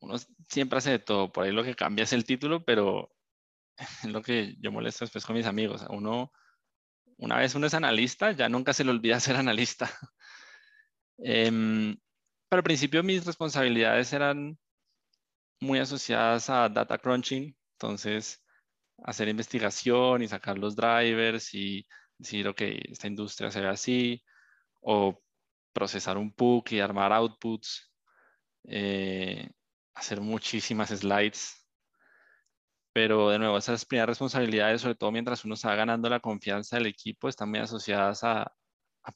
uno 0.00 0.14
siempre 0.48 0.78
hace 0.78 0.90
de 0.90 0.98
todo. 1.00 1.32
Por 1.32 1.44
ahí 1.44 1.52
lo 1.52 1.64
que 1.64 1.74
cambia 1.74 2.04
es 2.04 2.12
el 2.12 2.24
título, 2.24 2.64
pero 2.64 3.10
lo 4.04 4.22
que 4.22 4.56
yo 4.60 4.72
molesto 4.72 5.04
después 5.04 5.24
con 5.24 5.36
mis 5.36 5.46
amigos. 5.46 5.84
Uno, 5.88 6.32
una 7.18 7.38
vez 7.38 7.54
uno 7.54 7.66
es 7.66 7.74
analista, 7.74 8.32
ya 8.32 8.48
nunca 8.48 8.72
se 8.72 8.84
le 8.84 8.90
olvida 8.90 9.20
ser 9.20 9.36
analista. 9.36 9.90
Em, 11.18 11.96
pero 12.48 12.60
al 12.60 12.64
principio 12.64 13.02
mis 13.02 13.24
responsabilidades 13.26 14.12
eran 14.12 14.58
muy 15.60 15.78
asociadas 15.78 16.48
a 16.50 16.68
data 16.68 16.98
crunching, 16.98 17.54
entonces 17.74 18.42
hacer 19.04 19.28
investigación 19.28 20.22
y 20.22 20.28
sacar 20.28 20.58
los 20.58 20.76
drivers 20.76 21.54
y 21.54 21.86
decir, 22.18 22.48
ok, 22.48 22.60
esta 22.90 23.06
industria 23.06 23.50
se 23.50 23.60
ve 23.60 23.68
así, 23.68 24.22
o 24.80 25.22
procesar 25.72 26.18
un 26.18 26.32
PUC 26.32 26.72
y 26.72 26.80
armar 26.80 27.12
outputs, 27.12 27.92
eh, 28.64 29.48
hacer 29.94 30.20
muchísimas 30.20 30.90
slides. 30.90 31.59
Pero 32.92 33.30
de 33.30 33.38
nuevo, 33.38 33.56
esas 33.56 33.84
primeras 33.84 34.08
responsabilidades, 34.08 34.80
sobre 34.80 34.96
todo 34.96 35.12
mientras 35.12 35.44
uno 35.44 35.54
está 35.54 35.74
ganando 35.74 36.08
la 36.08 36.20
confianza 36.20 36.76
del 36.76 36.86
equipo, 36.86 37.28
están 37.28 37.50
muy 37.50 37.60
asociadas 37.60 38.24
a, 38.24 38.52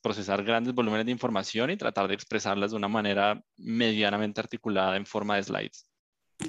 procesar 0.02 0.42
grandes 0.42 0.74
volúmenes 0.74 1.06
de 1.06 1.12
información 1.12 1.70
y 1.70 1.76
tratar 1.76 2.08
de 2.08 2.14
expresarlas 2.14 2.72
de 2.72 2.76
una 2.76 2.88
manera 2.88 3.40
medianamente 3.56 4.40
articulada 4.40 4.96
en 4.96 5.06
forma 5.06 5.36
de 5.36 5.42
slides. 5.44 5.88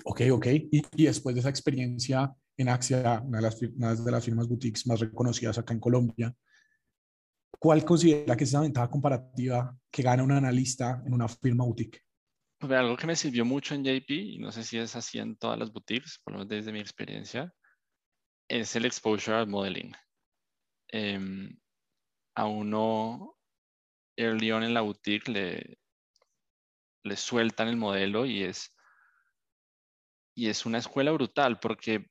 Ok, 0.04 0.22
ok. 0.32 0.48
Y, 0.72 0.82
y 0.96 1.06
después 1.06 1.36
de 1.36 1.42
esa 1.42 1.50
experiencia 1.50 2.34
en 2.58 2.70
Axia, 2.70 3.22
una 3.24 3.38
de, 3.40 3.44
las, 3.44 3.62
una 3.62 3.94
de 3.94 4.12
las 4.12 4.24
firmas 4.24 4.48
boutiques 4.48 4.88
más 4.88 5.00
reconocidas 5.00 5.58
acá 5.58 5.74
en 5.74 5.80
Colombia, 5.80 6.34
¿cuál 7.60 7.84
considera 7.84 8.36
que 8.36 8.46
es 8.46 8.50
esa 8.50 8.62
ventaja 8.62 8.90
comparativa 8.90 9.78
que 9.92 10.02
gana 10.02 10.24
un 10.24 10.32
analista 10.32 11.04
en 11.06 11.14
una 11.14 11.28
firma 11.28 11.66
boutique? 11.66 12.05
Pues 12.68 12.80
algo 12.80 12.98
que 12.98 13.06
me 13.06 13.16
sirvió 13.16 13.46
mucho 13.46 13.76
en 13.76 13.84
JP, 13.84 14.10
y 14.10 14.40
no 14.40 14.52
sé 14.52 14.64
si 14.64 14.80
es 14.80 14.96
así 14.96 15.20
en 15.20 15.38
todas 15.38 15.60
las 15.60 15.72
boutiques, 15.72 16.20
por 16.24 16.34
lo 16.34 16.40
menos 16.40 16.50
desde 16.50 16.72
mi 16.72 16.80
experiencia, 16.80 17.54
es 18.48 18.76
el 18.76 18.86
exposure 18.86 19.38
al 19.38 19.48
modeling. 19.48 19.94
Em, 20.88 21.56
a 22.36 22.48
uno 22.48 23.38
early 24.18 24.52
on 24.52 24.64
en 24.64 24.74
la 24.74 24.82
boutique 24.82 25.28
le, 25.32 25.78
le 27.04 27.16
sueltan 27.16 27.68
el 27.68 27.78
modelo 27.78 28.26
y 28.26 28.44
es, 28.44 28.76
y 30.36 30.50
es 30.50 30.66
una 30.66 30.80
escuela 30.80 31.12
brutal 31.12 31.60
porque 31.60 32.10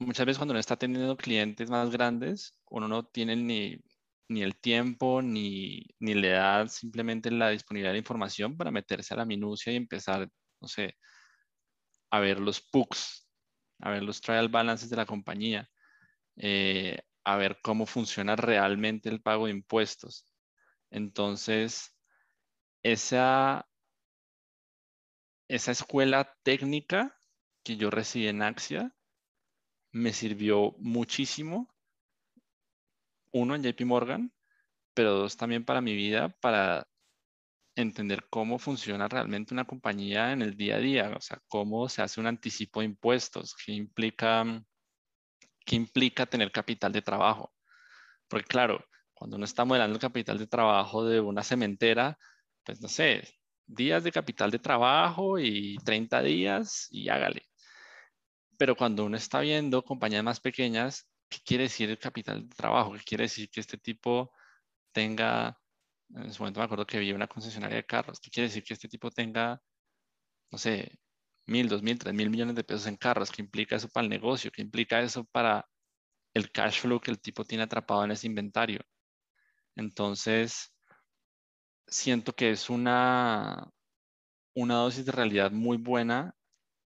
muchas 0.00 0.26
veces 0.26 0.38
cuando 0.38 0.52
uno 0.52 0.60
está 0.60 0.76
teniendo 0.76 1.16
clientes 1.16 1.70
más 1.70 1.90
grandes, 1.90 2.58
uno 2.70 2.88
no 2.88 3.04
tiene 3.04 3.36
ni, 3.36 3.78
ni 4.28 4.42
el 4.42 4.56
tiempo 4.58 5.22
ni, 5.22 5.86
ni 6.00 6.14
le 6.14 6.30
da 6.30 6.68
simplemente 6.68 7.30
la 7.30 7.50
disponibilidad 7.50 7.92
de 7.92 7.98
información 7.98 8.56
para 8.56 8.70
meterse 8.70 9.14
a 9.14 9.18
la 9.18 9.24
minucia 9.26 9.72
y 9.72 9.76
empezar, 9.76 10.28
no 10.60 10.68
sé, 10.68 10.96
a 12.10 12.20
ver 12.20 12.40
los 12.40 12.60
PUCs, 12.60 13.28
a 13.80 13.90
ver 13.90 14.02
los 14.02 14.20
trial 14.20 14.48
balances 14.48 14.90
de 14.90 14.96
la 14.96 15.06
compañía, 15.06 15.68
eh, 16.36 16.98
a 17.24 17.36
ver 17.36 17.58
cómo 17.62 17.86
funciona 17.86 18.36
realmente 18.36 19.08
el 19.08 19.22
pago 19.22 19.46
de 19.46 19.52
impuestos. 19.52 20.26
Entonces, 20.90 21.96
esa, 22.82 23.68
esa 25.48 25.72
escuela 25.72 26.32
técnica 26.44 27.18
que 27.64 27.76
yo 27.76 27.90
recibí 27.90 28.28
en 28.28 28.42
Axia 28.42 28.94
me 29.92 30.12
sirvió 30.12 30.72
muchísimo. 30.78 31.74
Uno, 33.36 33.54
en 33.54 33.62
JP 33.62 33.84
Morgan, 33.84 34.32
pero 34.94 35.12
dos, 35.12 35.36
también 35.36 35.64
para 35.64 35.80
mi 35.82 35.94
vida, 35.94 36.30
para 36.40 36.86
entender 37.76 38.26
cómo 38.30 38.58
funciona 38.58 39.08
realmente 39.08 39.52
una 39.54 39.66
compañía 39.66 40.32
en 40.32 40.42
el 40.42 40.56
día 40.56 40.76
a 40.76 40.78
día, 40.78 41.12
o 41.16 41.20
sea, 41.20 41.40
cómo 41.48 41.88
se 41.88 42.02
hace 42.02 42.20
un 42.20 42.26
anticipo 42.26 42.80
de 42.80 42.86
impuestos, 42.86 43.54
qué 43.54 43.72
implica, 43.72 44.44
qué 45.66 45.76
implica 45.76 46.26
tener 46.26 46.50
capital 46.50 46.92
de 46.92 47.02
trabajo. 47.02 47.52
Porque 48.28 48.46
claro, 48.46 48.84
cuando 49.14 49.36
uno 49.36 49.44
está 49.44 49.64
modelando 49.64 49.94
el 49.96 50.00
capital 50.00 50.38
de 50.38 50.46
trabajo 50.46 51.04
de 51.04 51.20
una 51.20 51.42
cementera, 51.42 52.18
pues 52.64 52.80
no 52.80 52.88
sé, 52.88 53.28
días 53.66 54.04
de 54.04 54.12
capital 54.12 54.50
de 54.50 54.58
trabajo 54.58 55.38
y 55.38 55.76
30 55.84 56.22
días 56.22 56.88
y 56.90 57.08
hágale. 57.10 57.42
Pero 58.58 58.76
cuando 58.76 59.04
uno 59.04 59.16
está 59.16 59.40
viendo 59.40 59.84
compañías 59.84 60.24
más 60.24 60.40
pequeñas, 60.40 61.06
¿qué 61.28 61.38
quiere 61.44 61.64
decir 61.64 61.90
el 61.90 61.98
capital 61.98 62.48
de 62.48 62.54
trabajo? 62.56 62.92
¿Qué 62.94 63.02
quiere 63.04 63.24
decir 63.24 63.50
que 63.50 63.60
este 63.60 63.78
tipo 63.78 64.32
tenga, 64.92 65.58
en 66.14 66.32
su 66.32 66.42
momento 66.42 66.60
me 66.60 66.64
acuerdo 66.66 66.86
que 66.86 66.98
vi 67.00 67.12
una 67.12 67.28
concesionaria 67.28 67.78
de 67.78 67.86
carros, 67.86 68.20
¿qué 68.20 68.30
quiere 68.30 68.48
decir 68.48 68.64
que 68.64 68.74
este 68.74 68.88
tipo 68.88 69.10
tenga, 69.10 69.62
no 70.50 70.58
sé, 70.58 70.98
mil, 71.46 71.68
dos 71.68 71.82
mil, 71.82 71.98
tres 71.98 72.14
mil 72.14 72.30
millones 72.30 72.56
de 72.56 72.64
pesos 72.64 72.86
en 72.86 72.96
carros? 72.96 73.30
¿Qué 73.30 73.42
implica 73.42 73.76
eso 73.76 73.88
para 73.88 74.04
el 74.04 74.10
negocio? 74.10 74.50
¿Qué 74.52 74.62
implica 74.62 75.00
eso 75.00 75.24
para 75.26 75.66
el 76.34 76.50
cash 76.52 76.80
flow 76.82 77.00
que 77.00 77.10
el 77.10 77.20
tipo 77.20 77.44
tiene 77.44 77.64
atrapado 77.64 78.04
en 78.04 78.12
ese 78.12 78.26
inventario? 78.28 78.80
Entonces, 79.76 80.72
siento 81.88 82.34
que 82.34 82.50
es 82.50 82.70
una, 82.70 83.70
una 84.54 84.76
dosis 84.76 85.06
de 85.06 85.12
realidad 85.12 85.50
muy 85.52 85.76
buena 85.78 86.34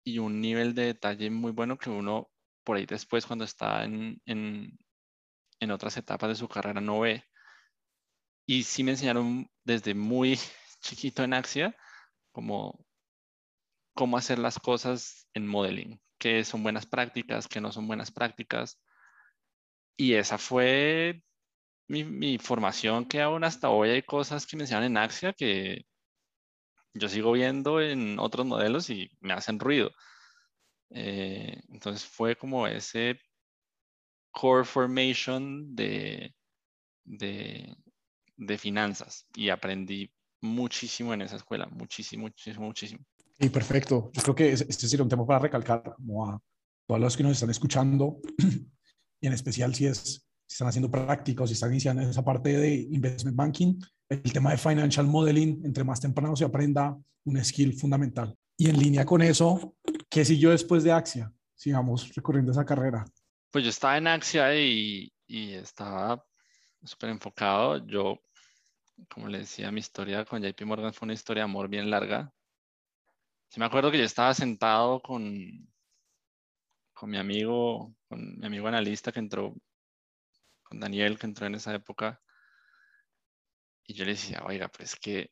y 0.04 0.20
un 0.20 0.42
nivel 0.42 0.74
de 0.76 0.86
detalle 0.86 1.30
muy 1.32 1.52
bueno 1.52 1.78
que 1.78 1.90
uno 1.90 2.30
por 2.70 2.78
ahí 2.78 2.86
después 2.86 3.26
cuando 3.26 3.46
está 3.46 3.84
en, 3.84 4.22
en, 4.28 4.78
en 5.60 5.72
otras 5.72 5.98
etapas 5.98 6.30
de 6.30 6.36
su 6.36 6.48
carrera 6.48 6.80
no 6.80 7.00
ve. 7.00 7.24
Y 8.46 8.62
sí 8.62 8.84
me 8.84 8.92
enseñaron 8.92 9.50
desde 9.64 9.96
muy 9.96 10.38
chiquito 10.82 11.24
en 11.24 11.34
Axia 11.34 11.76
como 12.32 12.86
cómo 13.96 14.18
hacer 14.18 14.38
las 14.38 14.60
cosas 14.60 15.28
en 15.34 15.48
modeling, 15.48 16.00
qué 16.20 16.46
son 16.46 16.62
buenas 16.62 16.86
prácticas, 16.86 17.48
qué 17.48 17.60
no 17.60 17.72
son 17.72 17.88
buenas 17.88 18.12
prácticas. 18.12 18.80
Y 19.98 20.14
esa 20.14 20.38
fue 20.38 21.24
mi, 21.88 22.04
mi, 22.04 22.38
formación 22.38 23.06
que 23.08 23.20
aún 23.20 23.46
hasta 23.46 23.70
hoy 23.70 23.90
hay 23.90 24.04
cosas 24.04 24.46
que 24.46 24.58
me 24.58 24.66
enseñan 24.66 24.84
en 24.84 24.98
Axia 24.98 25.34
que 25.34 25.88
yo 26.94 27.10
sigo 27.10 27.32
viendo 27.32 27.82
en 27.82 28.20
otros 28.20 28.46
modelos 28.46 28.92
y 28.92 29.10
me 29.22 29.34
hacen 29.34 29.58
ruido. 29.60 29.90
Eh, 30.92 31.62
entonces 31.70 32.06
fue 32.06 32.36
como 32.36 32.66
ese 32.68 33.20
core 34.32 34.66
formation 34.66 35.76
de, 35.76 36.34
de, 37.04 37.76
de, 38.38 38.58
finanzas 38.58 39.26
y 39.36 39.50
aprendí 39.50 40.12
muchísimo 40.42 41.14
en 41.14 41.22
esa 41.22 41.36
escuela, 41.36 41.68
muchísimo, 41.68 42.24
muchísimo, 42.24 42.66
muchísimo. 42.66 43.06
Y 43.38 43.50
perfecto. 43.50 44.12
Yo 44.14 44.22
creo 44.22 44.36
que 44.36 44.52
este 44.52 44.88
sería 44.88 45.04
un 45.04 45.10
tema 45.10 45.26
para 45.26 45.40
recalcar 45.40 45.96
como 45.96 46.28
a 46.28 46.42
todos 46.88 47.02
los 47.02 47.16
que 47.16 47.24
nos 47.24 47.34
están 47.34 47.50
escuchando 47.50 48.20
y 49.22 49.28
en 49.28 49.34
especial 49.34 49.74
si 49.76 49.86
es 49.86 50.26
si 50.50 50.56
están 50.56 50.68
haciendo 50.68 50.90
prácticas 50.90 51.50
si 51.50 51.54
están 51.54 51.70
iniciando 51.72 52.02
esa 52.02 52.26
parte 52.26 52.58
de 52.58 52.74
investment 52.74 53.38
banking, 53.38 53.80
el 54.10 54.34
tema 54.34 54.52
de 54.52 54.58
financial 54.58 55.06
modeling, 55.06 55.62
entre 55.64 55.84
más 55.84 56.02
temprano 56.02 56.36
se 56.36 56.44
aprenda, 56.44 56.98
un 57.26 57.46
skill 57.46 57.74
fundamental. 57.74 58.36
Y 58.58 58.70
en 58.70 58.80
línea 58.80 59.06
con 59.06 59.22
eso, 59.22 59.76
¿qué 60.10 60.26
siguió 60.26 60.50
después 60.50 60.84
de 60.84 60.92
Axia? 60.92 61.34
Sigamos 61.56 62.14
recorriendo 62.16 62.52
esa 62.52 62.66
carrera. 62.66 63.06
Pues 63.52 63.64
yo 63.64 63.70
estaba 63.70 63.98
en 63.98 64.08
Axia 64.08 64.56
y, 64.56 65.12
y 65.28 65.54
estaba 65.54 66.26
súper 66.84 67.10
enfocado. 67.10 67.86
Yo, 67.86 68.22
como 69.10 69.28
le 69.28 69.40
decía, 69.40 69.72
mi 69.72 69.80
historia 69.80 70.26
con 70.26 70.42
JP 70.42 70.62
Morgan 70.66 70.94
fue 70.94 71.06
una 71.06 71.14
historia 71.14 71.44
de 71.44 71.50
amor 71.50 71.70
bien 71.70 71.90
larga. 71.90 72.34
Sí 73.50 73.60
me 73.60 73.66
acuerdo 73.66 73.92
que 73.92 73.98
yo 73.98 74.04
estaba 74.04 74.34
sentado 74.34 75.02
con, 75.02 75.68
con 76.94 77.10
mi 77.10 77.18
amigo, 77.18 77.96
con 78.08 78.38
mi 78.38 78.46
amigo 78.46 78.68
analista 78.68 79.12
que 79.12 79.20
entró, 79.20 79.56
con 80.64 80.80
Daniel 80.80 81.18
que 81.18 81.28
entró 81.28 81.48
en 81.48 81.56
esa 81.56 81.74
época. 81.74 82.22
Y 83.86 83.94
yo 83.94 84.06
le 84.06 84.12
decía, 84.12 84.44
oiga, 84.46 84.68
pues 84.68 84.94
es 84.94 85.00
que 85.00 85.32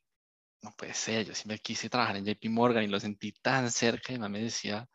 no 0.62 0.72
puede 0.72 0.94
ser, 0.94 1.26
yo 1.26 1.34
siempre 1.34 1.58
quise 1.58 1.88
trabajar 1.88 2.16
en 2.16 2.24
JP 2.24 2.48
Morgan 2.50 2.84
y 2.84 2.88
lo 2.88 3.00
sentí 3.00 3.32
tan 3.32 3.70
cerca 3.70 4.12
y 4.12 4.18
me 4.18 4.40
decía, 4.40 4.88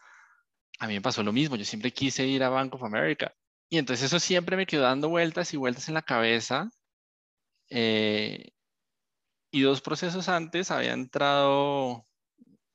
a 0.79 0.87
mí 0.87 0.95
me 0.95 1.01
pasó 1.01 1.23
lo 1.23 1.33
mismo, 1.33 1.55
yo 1.55 1.65
siempre 1.65 1.91
quise 1.91 2.25
ir 2.25 2.43
a 2.43 2.49
Bank 2.49 2.73
of 2.75 2.83
America. 2.83 3.33
Y 3.69 3.77
entonces 3.77 4.05
eso 4.05 4.19
siempre 4.19 4.57
me 4.57 4.65
quedó 4.65 4.83
dando 4.83 5.09
vueltas 5.09 5.53
y 5.53 5.57
vueltas 5.57 5.87
en 5.87 5.95
la 5.95 6.01
cabeza. 6.01 6.69
Eh, 7.69 8.51
y 9.51 9.61
dos 9.61 9.81
procesos 9.81 10.29
antes 10.29 10.71
había 10.71 10.93
entrado 10.93 12.05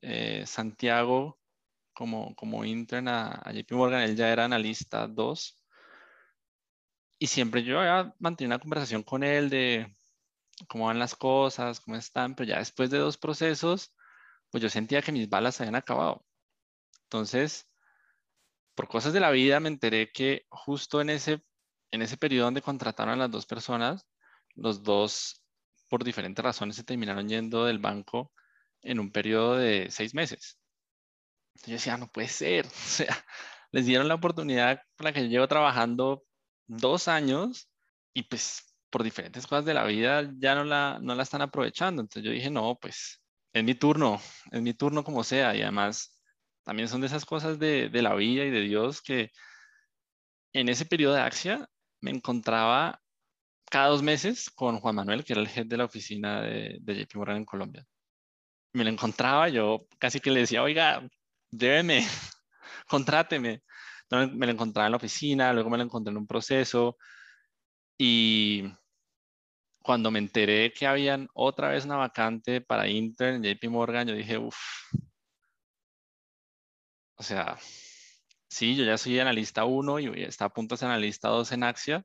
eh, 0.00 0.44
Santiago 0.46 1.38
como, 1.92 2.34
como 2.36 2.64
intern 2.64 3.08
a, 3.08 3.42
JP 3.52 3.72
Morgan, 3.72 4.02
él 4.02 4.16
ya 4.16 4.30
era 4.30 4.44
analista 4.44 5.06
2. 5.08 5.64
Y 7.20 7.26
siempre 7.26 7.64
yo 7.64 7.80
había 7.80 8.14
mantenido 8.20 8.54
una 8.54 8.60
conversación 8.60 9.02
con 9.02 9.24
él 9.24 9.50
de 9.50 9.92
cómo 10.66 10.86
van 10.86 10.98
las 10.98 11.14
cosas, 11.14 11.80
cómo 11.80 11.96
están, 11.96 12.34
pero 12.34 12.48
ya 12.48 12.58
después 12.58 12.90
de 12.90 12.98
dos 12.98 13.18
procesos, 13.18 13.94
pues 14.50 14.62
yo 14.62 14.68
sentía 14.68 15.02
que 15.02 15.12
mis 15.12 15.28
balas 15.28 15.60
habían 15.60 15.76
acabado. 15.76 16.24
Entonces, 17.04 17.68
por 18.74 18.88
cosas 18.88 19.12
de 19.12 19.20
la 19.20 19.30
vida 19.30 19.60
me 19.60 19.68
enteré 19.68 20.10
que 20.12 20.46
justo 20.50 21.00
en 21.00 21.10
ese, 21.10 21.42
en 21.90 22.02
ese 22.02 22.16
periodo 22.16 22.46
donde 22.46 22.62
contrataron 22.62 23.14
a 23.14 23.16
las 23.16 23.30
dos 23.30 23.46
personas, 23.46 24.06
los 24.54 24.82
dos, 24.82 25.44
por 25.88 26.04
diferentes 26.04 26.44
razones, 26.44 26.76
se 26.76 26.84
terminaron 26.84 27.28
yendo 27.28 27.64
del 27.64 27.78
banco 27.78 28.32
en 28.82 29.00
un 29.00 29.10
periodo 29.10 29.56
de 29.56 29.88
seis 29.90 30.14
meses. 30.14 30.58
Entonces 31.54 31.68
yo 31.68 31.74
decía, 31.74 31.96
no 31.96 32.10
puede 32.10 32.28
ser. 32.28 32.66
O 32.68 32.70
sea, 32.70 33.24
les 33.72 33.86
dieron 33.86 34.08
la 34.08 34.14
oportunidad 34.14 34.82
con 34.96 35.04
la 35.04 35.12
que 35.12 35.22
yo 35.22 35.28
llevo 35.28 35.48
trabajando 35.48 36.24
dos 36.66 37.08
años 37.08 37.68
y 38.14 38.24
pues 38.24 38.67
por 38.90 39.02
diferentes 39.02 39.46
cosas 39.46 39.64
de 39.64 39.74
la 39.74 39.84
vida 39.84 40.30
ya 40.38 40.54
no 40.54 40.64
la, 40.64 40.98
no 41.00 41.14
la 41.14 41.22
están 41.22 41.42
aprovechando. 41.42 42.02
Entonces 42.02 42.24
yo 42.24 42.30
dije, 42.30 42.50
no, 42.50 42.78
pues 42.80 43.22
es 43.52 43.64
mi 43.64 43.74
turno, 43.74 44.20
es 44.50 44.62
mi 44.62 44.74
turno 44.74 45.04
como 45.04 45.24
sea. 45.24 45.54
Y 45.54 45.62
además 45.62 46.18
también 46.64 46.88
son 46.88 47.00
de 47.00 47.08
esas 47.08 47.24
cosas 47.24 47.58
de, 47.58 47.88
de 47.88 48.02
la 48.02 48.14
vida 48.14 48.44
y 48.44 48.50
de 48.50 48.60
Dios 48.62 49.02
que 49.02 49.30
en 50.52 50.68
ese 50.68 50.86
periodo 50.86 51.14
de 51.14 51.20
Axia 51.20 51.68
me 52.00 52.10
encontraba 52.10 53.00
cada 53.70 53.88
dos 53.88 54.02
meses 54.02 54.50
con 54.50 54.80
Juan 54.80 54.94
Manuel, 54.94 55.24
que 55.24 55.34
era 55.34 55.42
el 55.42 55.48
jefe 55.48 55.68
de 55.68 55.76
la 55.76 55.84
oficina 55.84 56.40
de, 56.40 56.78
de 56.80 56.94
JP 56.94 57.16
Morgan 57.16 57.36
en 57.38 57.44
Colombia. 57.44 57.86
Me 58.72 58.84
lo 58.84 58.90
encontraba, 58.90 59.48
yo 59.48 59.86
casi 59.98 60.20
que 60.20 60.30
le 60.30 60.40
decía, 60.40 60.62
oiga, 60.62 61.06
lléveme, 61.50 62.06
contráteme. 62.88 63.62
me 64.10 64.46
lo 64.46 64.52
encontraba 64.52 64.86
en 64.86 64.92
la 64.92 64.96
oficina, 64.96 65.52
luego 65.52 65.70
me 65.70 65.78
lo 65.78 65.84
encontré 65.84 66.10
en 66.10 66.18
un 66.18 66.26
proceso, 66.26 66.96
y 67.98 68.64
cuando 69.82 70.10
me 70.10 70.18
enteré 70.20 70.72
que 70.72 70.86
habían 70.86 71.28
otra 71.34 71.70
vez 71.70 71.84
una 71.84 71.96
vacante 71.96 72.60
para 72.60 72.88
intern 72.88 73.44
en 73.44 73.54
JP 73.56 73.70
Morgan, 73.70 74.06
yo 74.06 74.14
dije, 74.14 74.38
uff. 74.38 74.56
O 77.16 77.22
sea, 77.22 77.58
sí, 78.48 78.76
yo 78.76 78.84
ya 78.84 78.98
soy 78.98 79.18
analista 79.18 79.64
1 79.64 79.98
y 79.98 80.22
está 80.22 80.46
a 80.46 80.52
punto 80.52 80.74
de 80.74 80.78
ser 80.80 80.88
analista 80.88 81.28
2 81.28 81.52
en 81.52 81.64
Axia, 81.64 82.04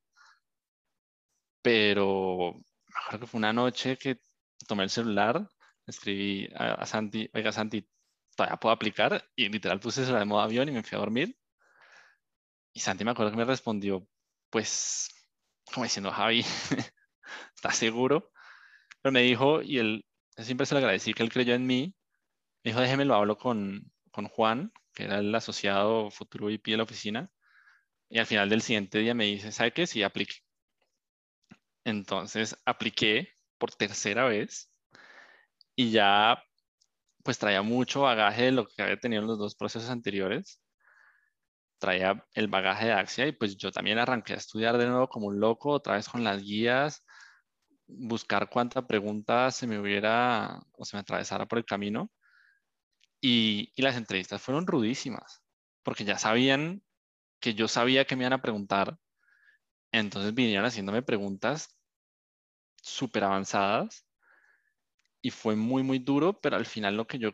pero 1.61 2.53
me 2.55 2.95
acuerdo 2.99 3.19
que 3.19 3.27
fue 3.27 3.37
una 3.39 3.53
noche 3.53 3.97
que 3.97 4.19
tomé 4.67 4.83
el 4.83 4.89
celular, 4.89 5.47
escribí 5.87 6.49
a, 6.55 6.85
Santi, 6.85 7.29
oiga 7.33 7.51
Santi, 7.51 7.87
todavía 8.35 8.57
puedo 8.57 8.73
aplicar 8.73 9.23
y 9.35 9.49
literal 9.49 9.79
puse 9.79 10.03
eso 10.03 10.15
de 10.15 10.25
modo 10.25 10.41
avión 10.41 10.69
y 10.69 10.71
me 10.71 10.83
fui 10.83 10.95
a 10.95 10.99
dormir. 10.99 11.37
Y 12.73 12.79
Santi 12.79 13.03
me 13.05 13.11
acuerdo 13.11 13.31
que 13.31 13.37
me 13.37 13.45
respondió, 13.45 14.07
pues 14.49 15.09
como 15.71 15.83
diciendo, 15.85 16.11
Javi, 16.11 16.41
¿estás 17.55 17.77
seguro? 17.77 18.31
Pero 19.01 19.11
me 19.13 19.21
dijo, 19.21 19.61
y 19.61 19.79
él, 19.79 20.05
siempre 20.37 20.65
se 20.65 20.75
lo 20.75 20.79
agradecí 20.79 21.13
que 21.13 21.23
él 21.23 21.31
creyó 21.31 21.55
en 21.55 21.67
mí, 21.67 21.95
me 22.63 22.71
dijo, 22.71 22.81
déjeme 22.81 23.05
lo 23.05 23.15
hablo 23.15 23.37
con, 23.37 23.91
con 24.11 24.27
Juan, 24.27 24.71
que 24.93 25.05
era 25.05 25.19
el 25.19 25.33
asociado 25.35 26.11
futuro 26.11 26.47
VP 26.47 26.71
de 26.71 26.77
la 26.77 26.83
oficina, 26.83 27.31
y 28.09 28.19
al 28.19 28.27
final 28.27 28.49
del 28.49 28.61
siguiente 28.61 28.99
día 28.99 29.13
me 29.13 29.25
dice, 29.25 29.51
¿sabe 29.51 29.73
qué? 29.73 29.87
Sí, 29.87 30.03
aplique. 30.03 30.35
Entonces 31.85 32.57
apliqué 32.65 33.29
por 33.57 33.71
tercera 33.71 34.25
vez 34.25 34.71
y 35.75 35.91
ya 35.91 36.43
pues 37.23 37.39
traía 37.39 37.61
mucho 37.61 38.01
bagaje 38.01 38.43
de 38.43 38.51
lo 38.51 38.67
que 38.67 38.81
había 38.81 38.99
tenido 38.99 39.21
en 39.21 39.27
los 39.27 39.39
dos 39.39 39.55
procesos 39.55 39.89
anteriores 39.89 40.62
traía 41.83 42.25
el 42.33 42.47
bagaje 42.47 42.85
de 42.85 42.93
Axia 42.93 43.27
y 43.27 43.33
pues 43.33 43.57
yo 43.57 43.69
también 43.69 43.99
arranqué 43.99 44.31
a 44.31 44.37
estudiar 44.37 44.77
de 44.77 44.87
nuevo 44.87 45.09
como 45.09 45.27
un 45.27 45.41
loco, 45.41 45.71
otra 45.71 45.95
vez 45.95 46.07
con 46.07 46.23
las 46.23 46.41
guías, 46.41 47.03
buscar 47.87 48.49
cuánta 48.49 48.87
pregunta 48.87 49.51
se 49.51 49.67
me 49.67 49.77
hubiera 49.77 50.61
o 50.77 50.85
se 50.85 50.95
me 50.95 51.01
atravesara 51.01 51.45
por 51.45 51.57
el 51.57 51.65
camino. 51.65 52.09
Y, 53.19 53.73
y 53.75 53.81
las 53.81 53.97
entrevistas 53.97 54.41
fueron 54.41 54.65
rudísimas, 54.65 55.43
porque 55.83 56.05
ya 56.05 56.17
sabían 56.17 56.83
que 57.41 57.53
yo 57.53 57.67
sabía 57.67 58.05
que 58.05 58.15
me 58.15 58.23
iban 58.23 58.31
a 58.31 58.41
preguntar, 58.41 58.97
entonces 59.91 60.33
vinieron 60.33 60.65
haciéndome 60.65 61.01
preguntas 61.01 61.77
súper 62.81 63.25
avanzadas 63.25 64.07
y 65.21 65.31
fue 65.31 65.57
muy, 65.57 65.83
muy 65.83 65.99
duro, 65.99 66.39
pero 66.39 66.55
al 66.55 66.65
final 66.65 66.95
lo 66.95 67.07
que 67.07 67.19
yo 67.19 67.31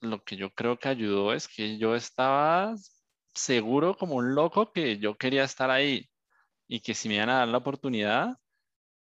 lo 0.00 0.22
que 0.22 0.36
yo 0.36 0.50
creo 0.54 0.78
que 0.78 0.88
ayudó 0.88 1.32
es 1.32 1.48
que 1.48 1.78
yo 1.78 1.96
estaba 1.96 2.74
seguro 3.36 3.96
como 3.96 4.16
un 4.16 4.34
loco 4.34 4.72
que 4.72 4.98
yo 4.98 5.16
quería 5.16 5.44
estar 5.44 5.70
ahí 5.70 6.08
y 6.68 6.80
que 6.80 6.94
si 6.94 7.08
me 7.08 7.16
iban 7.16 7.30
a 7.30 7.38
dar 7.40 7.48
la 7.48 7.58
oportunidad, 7.58 8.36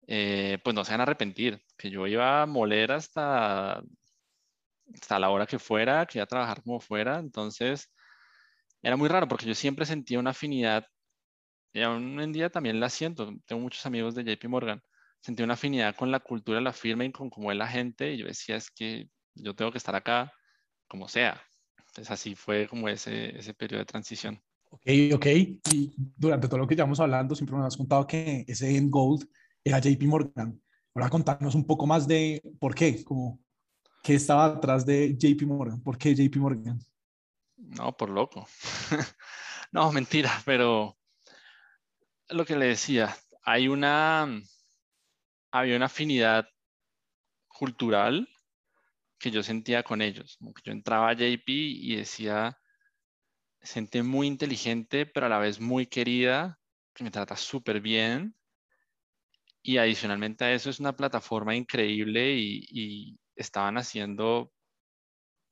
eh, 0.08 0.58
pues 0.64 0.74
no 0.74 0.84
se 0.84 0.92
van 0.92 1.00
a 1.00 1.04
arrepentir, 1.04 1.62
que 1.78 1.90
yo 1.90 2.06
iba 2.06 2.42
a 2.42 2.46
moler 2.46 2.92
hasta, 2.92 3.82
hasta 4.94 5.18
la 5.18 5.30
hora 5.30 5.46
que 5.46 5.58
fuera, 5.58 6.06
que 6.06 6.18
iba 6.18 6.24
a 6.24 6.26
trabajar 6.26 6.62
como 6.62 6.80
fuera. 6.80 7.18
Entonces, 7.18 7.90
era 8.82 8.96
muy 8.96 9.08
raro 9.08 9.28
porque 9.28 9.46
yo 9.46 9.54
siempre 9.54 9.86
sentía 9.86 10.18
una 10.18 10.30
afinidad, 10.30 10.86
y 11.72 11.82
aún 11.82 12.20
en 12.20 12.32
día 12.32 12.50
también 12.50 12.80
la 12.80 12.90
siento, 12.90 13.32
tengo 13.46 13.62
muchos 13.62 13.86
amigos 13.86 14.14
de 14.14 14.24
JP 14.24 14.48
Morgan, 14.48 14.82
sentí 15.20 15.42
una 15.42 15.54
afinidad 15.54 15.96
con 15.96 16.10
la 16.10 16.20
cultura 16.20 16.60
la 16.60 16.72
firma 16.72 17.04
y 17.04 17.12
con 17.12 17.30
cómo 17.30 17.52
es 17.52 17.58
la 17.58 17.68
gente, 17.68 18.12
y 18.12 18.18
yo 18.18 18.26
decía, 18.26 18.56
es 18.56 18.70
que 18.70 19.08
yo 19.34 19.54
tengo 19.54 19.72
que 19.72 19.78
estar 19.78 19.94
acá 19.96 20.32
como 20.88 21.08
sea. 21.08 21.42
Entonces 21.92 22.10
así 22.10 22.34
fue 22.34 22.66
como 22.66 22.88
ese, 22.88 23.38
ese 23.38 23.52
periodo 23.52 23.80
de 23.80 23.84
transición. 23.84 24.42
Ok, 24.70 24.86
ok. 25.14 25.26
Y 25.26 25.92
durante 26.16 26.48
todo 26.48 26.60
lo 26.60 26.66
que 26.66 26.74
llevamos 26.74 26.98
hablando, 27.00 27.34
siempre 27.34 27.54
nos 27.54 27.66
has 27.66 27.76
contado 27.76 28.06
que 28.06 28.46
ese 28.48 28.74
end 28.74 28.90
gold 28.90 29.28
era 29.62 29.78
JP 29.78 30.02
Morgan. 30.04 30.58
Ahora 30.94 31.10
contarnos 31.10 31.54
un 31.54 31.66
poco 31.66 31.86
más 31.86 32.08
de 32.08 32.42
por 32.58 32.74
qué, 32.74 33.04
como 33.04 33.38
qué 34.02 34.14
estaba 34.14 34.46
atrás 34.46 34.86
de 34.86 35.14
JP 35.18 35.42
Morgan, 35.42 35.82
por 35.82 35.98
qué 35.98 36.14
JP 36.14 36.36
Morgan. 36.36 36.78
No, 37.58 37.94
por 37.94 38.08
loco. 38.08 38.48
no, 39.72 39.92
mentira, 39.92 40.32
pero 40.46 40.96
lo 42.30 42.46
que 42.46 42.56
le 42.56 42.68
decía, 42.68 43.14
hay 43.42 43.68
una, 43.68 44.26
había 45.50 45.76
una 45.76 45.86
afinidad 45.86 46.48
cultural 47.48 48.26
que 49.22 49.30
yo 49.30 49.42
sentía 49.42 49.84
con 49.84 50.02
ellos. 50.02 50.36
Yo 50.64 50.72
entraba 50.72 51.10
a 51.10 51.14
JP 51.14 51.48
y 51.48 51.96
decía, 51.96 52.58
gente 53.60 54.02
muy 54.02 54.26
inteligente, 54.26 55.06
pero 55.06 55.26
a 55.26 55.28
la 55.28 55.38
vez 55.38 55.60
muy 55.60 55.86
querida, 55.86 56.58
que 56.92 57.04
me 57.04 57.10
trata 57.12 57.36
súper 57.36 57.80
bien. 57.80 58.34
Y 59.62 59.78
adicionalmente 59.78 60.44
a 60.44 60.52
eso 60.52 60.70
es 60.70 60.80
una 60.80 60.96
plataforma 60.96 61.54
increíble 61.54 62.34
y, 62.36 63.18
estaban 63.36 63.78
haciendo 63.78 64.52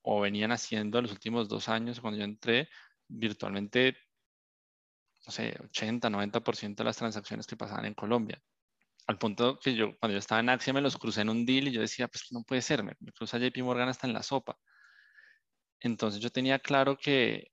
o 0.03 0.21
venían 0.21 0.53
haciendo 0.53 0.99
en 0.99 1.05
los 1.05 1.13
últimos 1.13 1.49
dos 1.49 1.69
años 1.69 2.01
cuando 2.01 2.19
yo 2.19 2.25
entré 2.25 2.69
virtualmente, 3.09 3.97
no 5.27 5.33
sé, 5.33 5.57
80, 5.65 6.11
90% 6.11 6.83
de 6.83 6.85
las 6.85 6.97
transacciones 6.99 7.47
que 7.47 7.57
pasaban 7.57 7.87
en 7.87 7.95
Colombia 7.95 8.41
al 9.07 9.19
punto 9.19 9.59
que 9.59 9.75
yo, 9.75 9.97
cuando 9.99 10.15
yo 10.15 10.19
estaba 10.19 10.41
en 10.41 10.49
Axia, 10.51 10.73
me 10.73 10.81
los 10.81 10.97
crucé 10.99 11.23
en 11.23 11.31
un 11.31 11.45
deal 11.47 11.69
y 11.69 11.73
yo 11.73 11.81
decía, 11.81 12.09
pues 12.09 12.27
no 12.33 12.43
puede 12.45 12.63
ser, 12.63 12.83
me, 12.85 12.95
me 13.01 13.13
cruza 13.13 13.39
JP 13.39 13.63
Morgan 13.63 13.89
hasta 13.89 14.07
en 14.07 14.13
la 14.15 14.23
sopa. 14.23 14.59
Entonces 15.81 16.21
yo 16.23 16.31
tenía 16.31 16.59
claro 16.59 16.97
que, 16.97 17.53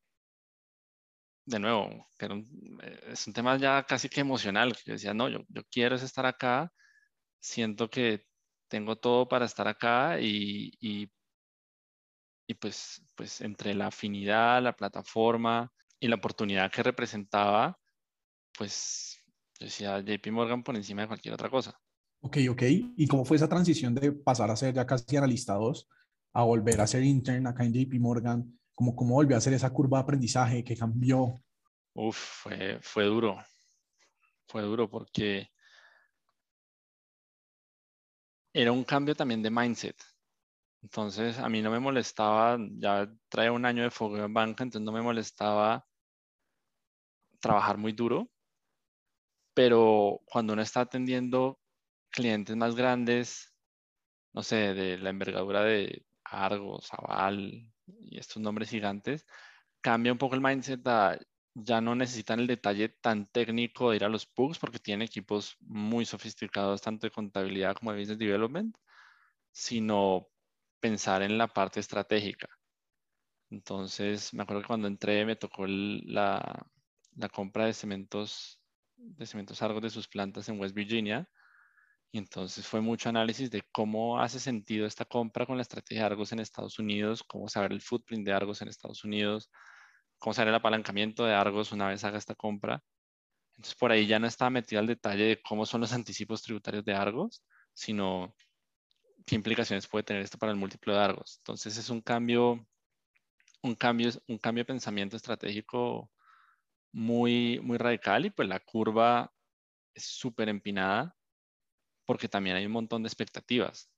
de 1.46 1.60
nuevo, 1.60 2.08
que 2.20 2.26
eh, 2.26 3.00
es 3.08 3.28
un 3.28 3.34
tema 3.34 3.58
ya 3.58 3.84
casi 3.84 4.10
que 4.10 4.22
emocional, 4.22 4.76
que 4.76 4.84
yo 4.86 4.94
decía, 4.94 5.14
no, 5.14 5.30
yo, 5.30 5.40
yo 5.50 5.64
quiero 5.72 5.96
estar 5.96 6.26
acá, 6.26 6.72
siento 7.40 7.90
que 7.90 8.26
tengo 8.70 8.98
todo 8.98 9.28
para 9.28 9.46
estar 9.46 9.68
acá 9.68 10.20
y, 10.20 10.72
y, 10.82 11.12
y 12.48 12.54
pues, 12.56 13.06
pues 13.16 13.42
entre 13.42 13.74
la 13.74 13.88
afinidad, 13.88 14.62
la 14.62 14.76
plataforma 14.76 15.72
y 16.00 16.08
la 16.08 16.16
oportunidad 16.16 16.72
que 16.72 16.84
representaba, 16.84 17.80
pues 18.58 19.17
Decía 19.60 20.00
JP 20.00 20.32
Morgan 20.32 20.64
por 20.64 20.76
encima 20.76 21.02
de 21.02 21.08
cualquier 21.08 21.34
otra 21.34 21.50
cosa. 21.50 21.80
Ok, 22.22 22.38
ok. 22.50 22.64
¿Y 22.96 23.08
cómo 23.08 23.26
fue 23.26 23.38
esa 23.38 23.50
transición 23.50 23.96
de 23.96 24.12
pasar 24.12 24.50
a 24.52 24.56
ser 24.56 24.74
ya 24.74 24.86
casi 24.86 25.18
analista 25.18 25.54
2 25.54 25.88
a 26.34 26.44
volver 26.44 26.82
a 26.82 26.88
ser 26.88 27.04
intern 27.04 27.48
acá 27.48 27.64
en 27.64 27.74
JP 27.74 28.00
Morgan? 28.00 28.60
¿Cómo, 28.74 28.96
cómo 28.96 29.16
volvió 29.16 29.36
a 29.36 29.40
hacer 29.40 29.54
esa 29.54 29.72
curva 29.72 29.98
de 29.98 30.04
aprendizaje? 30.04 30.64
¿Qué 30.64 30.76
cambió? 30.76 31.42
Uf, 31.94 32.18
fue, 32.18 32.80
fue 32.82 33.06
duro. 33.06 33.38
Fue 34.48 34.62
duro 34.62 34.90
porque 34.90 35.50
era 38.54 38.72
un 38.72 38.84
cambio 38.84 39.16
también 39.16 39.42
de 39.42 39.50
mindset. 39.50 39.96
Entonces, 40.82 41.38
a 41.40 41.50
mí 41.50 41.62
no 41.62 41.72
me 41.72 41.80
molestaba, 41.80 42.58
ya 42.80 43.12
traía 43.30 43.52
un 43.52 43.66
año 43.66 43.84
de 43.84 43.92
fuego 43.92 44.18
en 44.18 44.34
banca, 44.34 44.64
entonces 44.64 44.86
no 44.86 44.92
me 44.92 45.02
molestaba 45.02 45.86
trabajar 47.40 47.78
muy 47.78 47.92
duro, 47.94 48.30
pero 49.58 50.22
cuando 50.26 50.54
uno 50.54 50.62
está 50.62 50.82
atendiendo 50.82 51.60
clientes 52.12 52.56
más 52.56 52.76
grandes, 52.76 53.56
no 54.34 54.44
sé, 54.44 54.76
de 54.76 55.00
la 55.00 55.10
envergadura 55.10 55.64
de 55.64 56.06
Argos, 56.24 56.90
Aval 56.94 57.74
y 57.88 58.20
estos 58.20 58.40
nombres 58.40 58.70
gigantes, 58.70 59.26
cambia 59.82 60.12
un 60.12 60.20
poco 60.20 60.36
el 60.36 60.42
mindset 60.42 60.82
ya 61.56 61.82
no 61.82 61.96
necesitan 61.96 62.40
el 62.40 62.46
detalle 62.46 62.90
tan 62.90 63.26
técnico 63.32 63.90
de 63.90 63.96
ir 63.96 64.04
a 64.04 64.10
los 64.10 64.32
bugs 64.36 64.60
porque 64.60 64.78
tienen 64.78 65.08
equipos 65.08 65.58
muy 65.62 66.06
sofisticados 66.06 66.84
tanto 66.84 67.08
de 67.08 67.12
contabilidad 67.12 67.76
como 67.76 67.92
de 67.94 68.00
business 68.00 68.20
development, 68.20 68.78
sino 69.52 70.28
pensar 70.80 71.24
en 71.24 71.36
la 71.40 71.48
parte 71.48 71.80
estratégica. 71.80 72.48
Entonces, 73.50 74.36
me 74.36 74.44
acuerdo 74.44 74.62
que 74.62 74.68
cuando 74.68 74.88
entré 74.88 75.26
me 75.26 75.36
tocó 75.36 75.66
la, 75.66 76.68
la, 77.16 77.30
compra 77.30 77.66
de 77.66 77.74
cementos, 77.74 78.57
de 78.98 79.26
cementos 79.26 79.62
Argos 79.62 79.82
de 79.82 79.90
sus 79.90 80.08
plantas 80.08 80.50
en 80.50 80.60
West 80.60 80.76
Virginia. 80.76 81.30
Y 82.12 82.18
entonces 82.18 82.66
fue 82.66 82.82
mucho 82.82 83.10
análisis 83.10 83.52
de 83.52 83.64
cómo 83.72 84.20
hace 84.20 84.40
sentido 84.40 84.86
esta 84.86 85.06
compra 85.06 85.46
con 85.46 85.58
la 85.58 85.62
estrategia 85.62 86.04
de 86.04 86.06
Argos 86.08 86.32
en 86.32 86.40
Estados 86.40 86.80
Unidos, 86.80 87.24
cómo 87.24 87.50
saber 87.50 87.72
el 87.72 87.82
footprint 87.82 88.26
de 88.26 88.34
Argos 88.34 88.62
en 88.62 88.70
Estados 88.70 89.04
Unidos, 89.04 89.52
cómo 90.18 90.34
será 90.34 90.50
el 90.50 90.56
apalancamiento 90.56 91.26
de 91.26 91.34
Argos 91.34 91.72
una 91.72 91.88
vez 91.90 92.04
haga 92.04 92.18
esta 92.18 92.36
compra. 92.36 92.82
Entonces, 93.56 93.76
por 93.76 93.92
ahí 93.92 94.08
ya 94.08 94.20
no 94.20 94.28
estaba 94.28 94.50
metido 94.50 94.80
al 94.80 94.88
detalle 94.88 95.24
de 95.24 95.42
cómo 95.42 95.66
son 95.66 95.82
los 95.82 95.94
anticipos 95.94 96.44
tributarios 96.44 96.86
de 96.86 96.94
Argos, 96.94 97.44
sino 97.74 98.36
qué 99.26 99.36
implicaciones 99.36 99.88
puede 99.88 100.04
tener 100.04 100.22
esto 100.24 100.38
para 100.38 100.52
el 100.52 100.58
múltiplo 100.58 100.94
de 100.94 101.00
Argos. 101.00 101.38
Entonces, 101.40 101.78
es 101.78 101.90
un 101.90 102.02
cambio, 102.02 102.66
un 103.64 103.76
cambio, 103.76 104.12
un 104.28 104.38
cambio 104.38 104.62
de 104.64 104.68
pensamiento 104.68 105.18
estratégico 105.18 106.12
muy, 106.92 107.60
muy 107.62 107.78
radical 107.78 108.26
y 108.26 108.30
pues 108.30 108.48
la 108.48 108.60
curva 108.60 109.34
es 109.94 110.06
súper 110.06 110.50
empinada 110.50 111.16
porque 112.06 112.30
también 112.30 112.56
hay 112.56 112.66
un 112.66 112.72
montón 112.72 113.04
de 113.04 113.08
expectativas. 113.08 113.90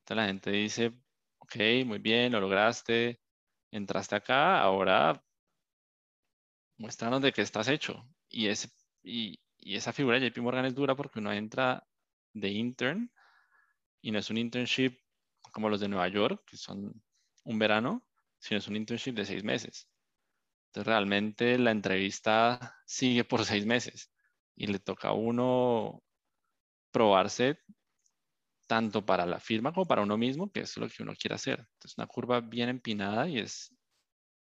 Entonces 0.00 0.16
la 0.16 0.26
gente 0.26 0.50
dice, 0.50 0.94
ok, 1.38 1.56
muy 1.86 1.98
bien, 1.98 2.32
lo 2.32 2.40
lograste, 2.40 3.20
entraste 3.70 4.16
acá, 4.16 4.60
ahora 4.60 5.22
muéstranos 6.78 7.22
de 7.22 7.32
qué 7.32 7.42
estás 7.42 7.68
hecho. 7.68 8.04
Y, 8.28 8.48
ese, 8.48 8.68
y, 9.02 9.40
y, 9.58 9.76
esa 9.76 9.92
figura 9.92 10.18
de 10.18 10.30
JP 10.30 10.38
Morgan 10.42 10.66
es 10.66 10.74
dura 10.74 10.94
porque 10.96 11.18
uno 11.20 11.32
entra 11.32 11.86
de 12.34 12.48
intern 12.50 13.10
y 14.00 14.10
no 14.10 14.18
es 14.18 14.30
un 14.30 14.38
internship 14.38 14.98
como 15.52 15.68
los 15.68 15.80
de 15.80 15.88
Nueva 15.88 16.08
York, 16.08 16.42
que 16.46 16.56
son 16.56 17.02
un 17.44 17.58
verano, 17.58 18.04
sino 18.38 18.58
es 18.58 18.68
un 18.68 18.76
internship 18.76 19.14
de 19.14 19.24
seis 19.24 19.44
meses. 19.44 19.88
Entonces 20.72 20.86
realmente 20.86 21.58
la 21.58 21.70
entrevista 21.70 22.78
sigue 22.86 23.24
por 23.24 23.44
seis 23.44 23.66
meses 23.66 24.10
y 24.56 24.68
le 24.68 24.78
toca 24.78 25.08
a 25.08 25.12
uno 25.12 26.02
probarse 26.90 27.58
tanto 28.66 29.04
para 29.04 29.26
la 29.26 29.38
firma 29.38 29.74
como 29.74 29.84
para 29.84 30.00
uno 30.00 30.16
mismo, 30.16 30.50
que 30.50 30.60
es 30.60 30.74
lo 30.78 30.88
que 30.88 31.02
uno 31.02 31.12
quiere 31.14 31.34
hacer. 31.34 31.68
Es 31.84 31.98
una 31.98 32.06
curva 32.06 32.40
bien 32.40 32.70
empinada 32.70 33.28
y 33.28 33.40
es, 33.40 33.70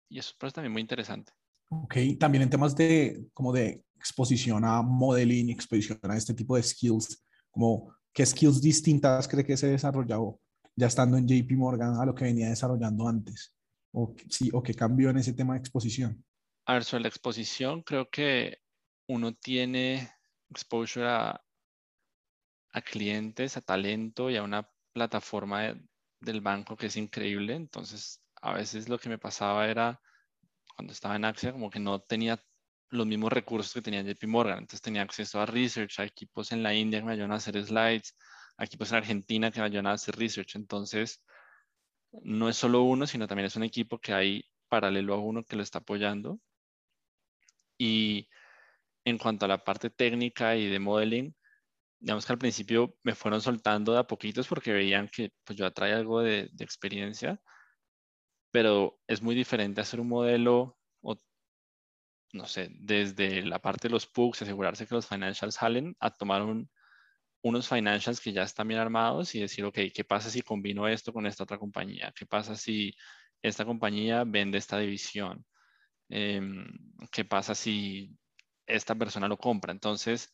y 0.10 0.18
eso 0.18 0.34
es 0.42 0.54
también 0.54 0.74
muy 0.74 0.82
interesante. 0.82 1.34
Ok, 1.70 1.96
también 2.20 2.42
en 2.42 2.50
temas 2.50 2.76
de 2.76 3.28
como 3.32 3.54
de 3.54 3.86
exposición 3.96 4.66
a 4.66 4.82
modeling, 4.82 5.52
exposición 5.52 6.00
a 6.02 6.18
este 6.18 6.34
tipo 6.34 6.56
de 6.56 6.64
skills, 6.64 7.24
como 7.52 7.94
qué 8.12 8.26
skills 8.26 8.60
distintas 8.60 9.28
cree 9.28 9.46
que 9.46 9.56
se 9.56 9.68
desarrolló 9.68 10.40
ya 10.76 10.88
estando 10.88 11.16
en 11.16 11.28
JP 11.28 11.52
Morgan 11.58 12.00
a 12.00 12.06
lo 12.06 12.16
que 12.16 12.24
venía 12.26 12.50
desarrollando 12.50 13.08
antes, 13.08 13.54
o, 13.98 14.14
sí, 14.30 14.52
o 14.54 14.62
qué 14.62 14.76
cambió 14.76 15.10
en 15.10 15.18
ese 15.18 15.34
tema 15.34 15.54
de 15.54 15.60
exposición. 15.60 16.24
A 16.68 16.74
ver, 16.74 16.84
sobre 16.84 17.04
la 17.04 17.10
exposición, 17.10 17.82
creo 17.82 18.10
que 18.10 18.60
uno 19.08 19.34
tiene 19.34 20.12
exposure 20.50 21.08
a, 21.08 21.42
a 22.74 22.82
clientes, 22.82 23.58
a 23.58 23.62
talento 23.62 24.30
y 24.30 24.36
a 24.36 24.44
una 24.44 24.70
plataforma 24.94 25.74
del 26.20 26.42
banco 26.42 26.78
que 26.78 26.88
es 26.88 26.98
increíble. 26.98 27.56
Entonces, 27.56 28.22
a 28.42 28.54
veces 28.54 28.88
lo 28.88 29.00
que 29.00 29.10
me 29.10 29.18
pasaba 29.18 29.68
era 29.68 30.00
cuando 30.76 30.94
estaba 30.94 31.16
en 31.16 31.26
Axia, 31.26 31.52
como 31.52 31.72
que 31.72 31.80
no 31.80 32.00
tenía 32.00 32.40
los 32.90 33.08
mismos 33.08 33.34
recursos 33.34 33.74
que 33.74 33.82
tenía 33.82 34.04
JP 34.04 34.28
Morgan. 34.28 34.60
Entonces 34.60 34.82
tenía 34.82 35.02
acceso 35.02 35.42
a 35.42 35.48
research, 35.48 36.00
a 36.00 36.04
equipos 36.04 36.52
en 36.52 36.62
la 36.62 36.74
India 36.74 37.00
que 37.00 37.06
me 37.06 37.14
ayudan 37.14 37.32
a 37.32 37.36
hacer 37.36 37.62
slides, 37.66 38.16
a 38.58 38.66
equipos 38.66 38.92
en 38.92 38.98
Argentina 38.98 39.50
que 39.50 39.60
me 39.60 39.66
ayudan 39.66 39.88
a 39.88 39.94
hacer 39.94 40.16
research. 40.16 40.56
Entonces, 40.56 41.20
no 42.24 42.50
es 42.50 42.58
solo 42.58 42.84
uno, 42.84 43.08
sino 43.08 43.28
también 43.28 43.48
es 43.48 43.56
un 43.56 43.64
equipo 43.64 44.00
que 44.00 44.14
hay 44.14 44.44
paralelo 44.70 45.14
a 45.14 45.20
uno 45.20 45.44
que 45.44 45.56
lo 45.56 45.64
está 45.64 45.80
apoyando. 45.80 46.40
Y 47.80 48.28
en 49.06 49.18
cuanto 49.18 49.46
a 49.46 49.48
la 49.50 49.64
parte 49.64 49.90
técnica 49.90 50.56
y 50.56 50.68
de 50.68 50.80
modeling, 50.80 51.36
digamos 52.00 52.26
que 52.26 52.34
al 52.34 52.40
principio 52.40 52.96
me 53.04 53.16
fueron 53.16 53.42
soltando 53.42 53.94
de 53.94 54.00
a 54.00 54.08
poquitos 54.08 54.48
porque 54.48 54.74
veían 54.74 55.10
que 55.10 55.32
pues, 55.44 55.58
yo 55.58 55.66
atrae 55.66 55.94
algo 55.94 56.22
de, 56.22 56.52
experiencia 56.60 57.42
pero 58.52 59.00
es 59.08 59.22
muy 59.22 59.36
diferente 59.36 59.82
hacer 59.82 60.00
un 60.00 60.08
modelo, 60.08 60.78
o, 61.02 61.16
no 62.34 62.48
sé, 62.48 62.70
desde 62.72 63.44
la 63.44 63.60
parte 63.60 63.88
de 63.88 63.92
los 63.92 64.08
pugs, 64.08 64.42
asegurarse 64.42 64.88
que 64.88 64.96
los 64.96 65.08
financials 65.08 65.56
salen, 65.56 65.96
a 66.00 66.12
tomar 66.12 66.42
unos 67.42 67.68
financials 67.70 68.20
que 68.22 68.34
ya 68.34 68.44
están 68.44 68.68
bien 68.68 68.80
armados 68.80 69.36
y 69.36 69.42
decir, 69.42 69.66
ok, 69.66 69.80
¿qué 69.94 70.04
pasa 70.04 70.30
si 70.30 70.42
combino 70.42 70.88
esto 70.88 71.14
con 71.14 71.26
esta 71.26 71.44
otra 71.44 71.58
compañía? 71.58 72.14
¿Qué 72.16 72.26
pasa 72.26 72.56
si 72.56 72.96
esta 73.42 73.66
compañía 73.66 74.24
vende 74.26 74.58
esta 74.58 74.80
división? 74.80 75.46
Em, 76.10 76.68
¿Qué 77.12 77.26
pasa 77.26 77.56
si 77.56 78.18
esta 78.66 78.96
persona 78.96 79.28
lo 79.28 79.38
compra? 79.38 79.72
Entonces, 79.72 80.34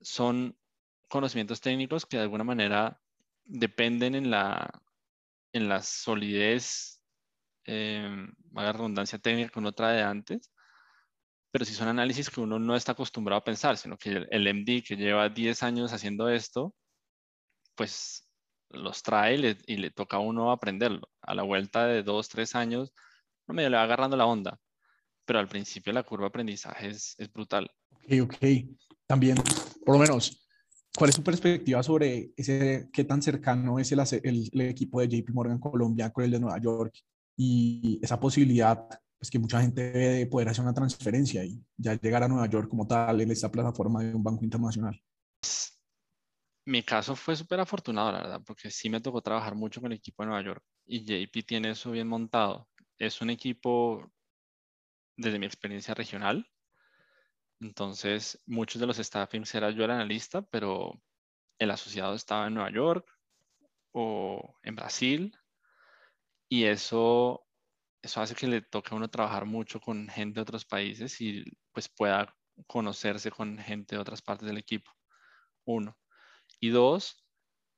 son 0.00 0.58
conocimientos 1.08 1.60
técnicos 1.60 2.06
que 2.06 2.18
de 2.18 2.24
alguna 2.24 2.44
manera 2.44 3.00
dependen 3.44 4.14
en 4.14 4.30
la, 4.30 4.82
en 5.52 5.68
la 5.68 5.82
solidez 5.82 7.02
eh, 7.64 8.26
la 8.52 8.72
redundancia 8.72 9.18
técnica 9.18 9.50
que 9.50 9.58
uno 9.58 9.72
trae 9.72 10.02
antes, 10.02 10.50
pero 11.58 11.66
si 11.66 11.74
son 11.74 11.88
análisis 11.88 12.30
que 12.30 12.40
uno 12.40 12.60
no 12.60 12.76
está 12.76 12.92
acostumbrado 12.92 13.40
a 13.40 13.44
pensar, 13.44 13.76
sino 13.76 13.98
que 13.98 14.24
el, 14.30 14.54
MD 14.54 14.80
que 14.80 14.94
lleva 14.96 15.28
10 15.28 15.64
años 15.64 15.92
haciendo 15.92 16.28
esto, 16.28 16.72
pues 17.74 18.30
los 18.70 19.02
trae 19.02 19.56
y 19.66 19.76
le, 19.76 19.90
toca 19.90 20.18
a 20.18 20.20
uno 20.20 20.52
aprenderlo. 20.52 21.08
A 21.20 21.34
la 21.34 21.42
vuelta 21.42 21.88
de 21.88 22.04
2, 22.04 22.28
3 22.28 22.54
años, 22.54 22.92
no 23.48 23.54
medio 23.54 23.70
le 23.70 23.76
va 23.76 23.82
agarrando 23.82 24.16
la 24.16 24.26
onda, 24.26 24.60
pero 25.24 25.40
al 25.40 25.48
principio 25.48 25.92
la 25.92 26.04
curva 26.04 26.26
de 26.26 26.28
aprendizaje 26.28 26.90
es, 26.90 27.16
es 27.18 27.32
brutal. 27.32 27.68
Ok, 27.90 28.12
ok. 28.22 28.36
También, 29.08 29.36
por 29.84 29.96
lo 29.96 29.98
menos, 29.98 30.48
¿cuál 30.96 31.10
es 31.10 31.16
su 31.16 31.24
perspectiva 31.24 31.82
sobre 31.82 32.30
ese, 32.36 32.88
qué 32.92 33.02
tan 33.02 33.20
cercano 33.20 33.80
es 33.80 33.90
el, 33.90 33.98
el, 34.22 34.48
el 34.52 34.60
equipo 34.60 35.00
de 35.00 35.08
JP 35.08 35.30
Morgan 35.30 35.58
Colombia 35.58 36.12
con 36.12 36.22
el 36.22 36.30
de 36.30 36.38
Nueva 36.38 36.60
York 36.60 36.94
y 37.36 37.98
esa 38.00 38.20
posibilidad 38.20 38.88
pues 39.18 39.30
que 39.30 39.38
mucha 39.38 39.60
gente 39.60 39.90
ve 39.90 40.08
de 40.08 40.26
poder 40.26 40.48
hacer 40.48 40.62
una 40.62 40.74
transferencia 40.74 41.44
y 41.44 41.60
ya 41.76 41.94
llegar 41.94 42.22
a 42.22 42.28
Nueva 42.28 42.46
York 42.46 42.68
como 42.68 42.86
tal 42.86 43.20
en 43.20 43.30
esta 43.30 43.50
plataforma 43.50 44.02
de 44.02 44.14
un 44.14 44.22
banco 44.22 44.44
internacional. 44.44 45.02
Mi 46.66 46.82
caso 46.82 47.16
fue 47.16 47.34
súper 47.34 47.60
afortunado, 47.60 48.12
la 48.12 48.18
verdad, 48.18 48.42
porque 48.46 48.70
sí 48.70 48.90
me 48.90 49.00
tocó 49.00 49.22
trabajar 49.22 49.54
mucho 49.54 49.80
con 49.80 49.90
el 49.90 49.98
equipo 49.98 50.22
de 50.22 50.28
Nueva 50.28 50.44
York 50.44 50.64
y 50.86 51.04
JP 51.04 51.42
tiene 51.46 51.70
eso 51.70 51.90
bien 51.90 52.06
montado. 52.06 52.68
Es 52.98 53.20
un 53.20 53.30
equipo, 53.30 54.12
desde 55.16 55.38
mi 55.38 55.46
experiencia 55.46 55.94
regional, 55.94 56.46
entonces 57.60 58.40
muchos 58.46 58.80
de 58.80 58.86
los 58.86 58.98
staffings 58.98 59.54
era 59.54 59.70
yo 59.70 59.84
el 59.84 59.90
analista, 59.90 60.42
pero 60.42 61.00
el 61.58 61.70
asociado 61.70 62.14
estaba 62.14 62.46
en 62.46 62.54
Nueva 62.54 62.70
York 62.70 63.08
o 63.92 64.54
en 64.62 64.76
Brasil 64.76 65.36
y 66.48 66.64
eso, 66.64 67.47
eso 68.02 68.20
hace 68.20 68.34
que 68.34 68.46
le 68.46 68.62
toque 68.62 68.90
a 68.92 68.96
uno 68.96 69.08
trabajar 69.08 69.44
mucho 69.44 69.80
con 69.80 70.08
gente 70.08 70.36
de 70.36 70.42
otros 70.42 70.64
países 70.64 71.20
y 71.20 71.44
pues 71.72 71.88
pueda 71.88 72.34
conocerse 72.66 73.30
con 73.30 73.58
gente 73.58 73.96
de 73.96 74.00
otras 74.00 74.22
partes 74.22 74.46
del 74.46 74.58
equipo. 74.58 74.90
Uno. 75.64 75.96
Y 76.60 76.70
dos, 76.70 77.24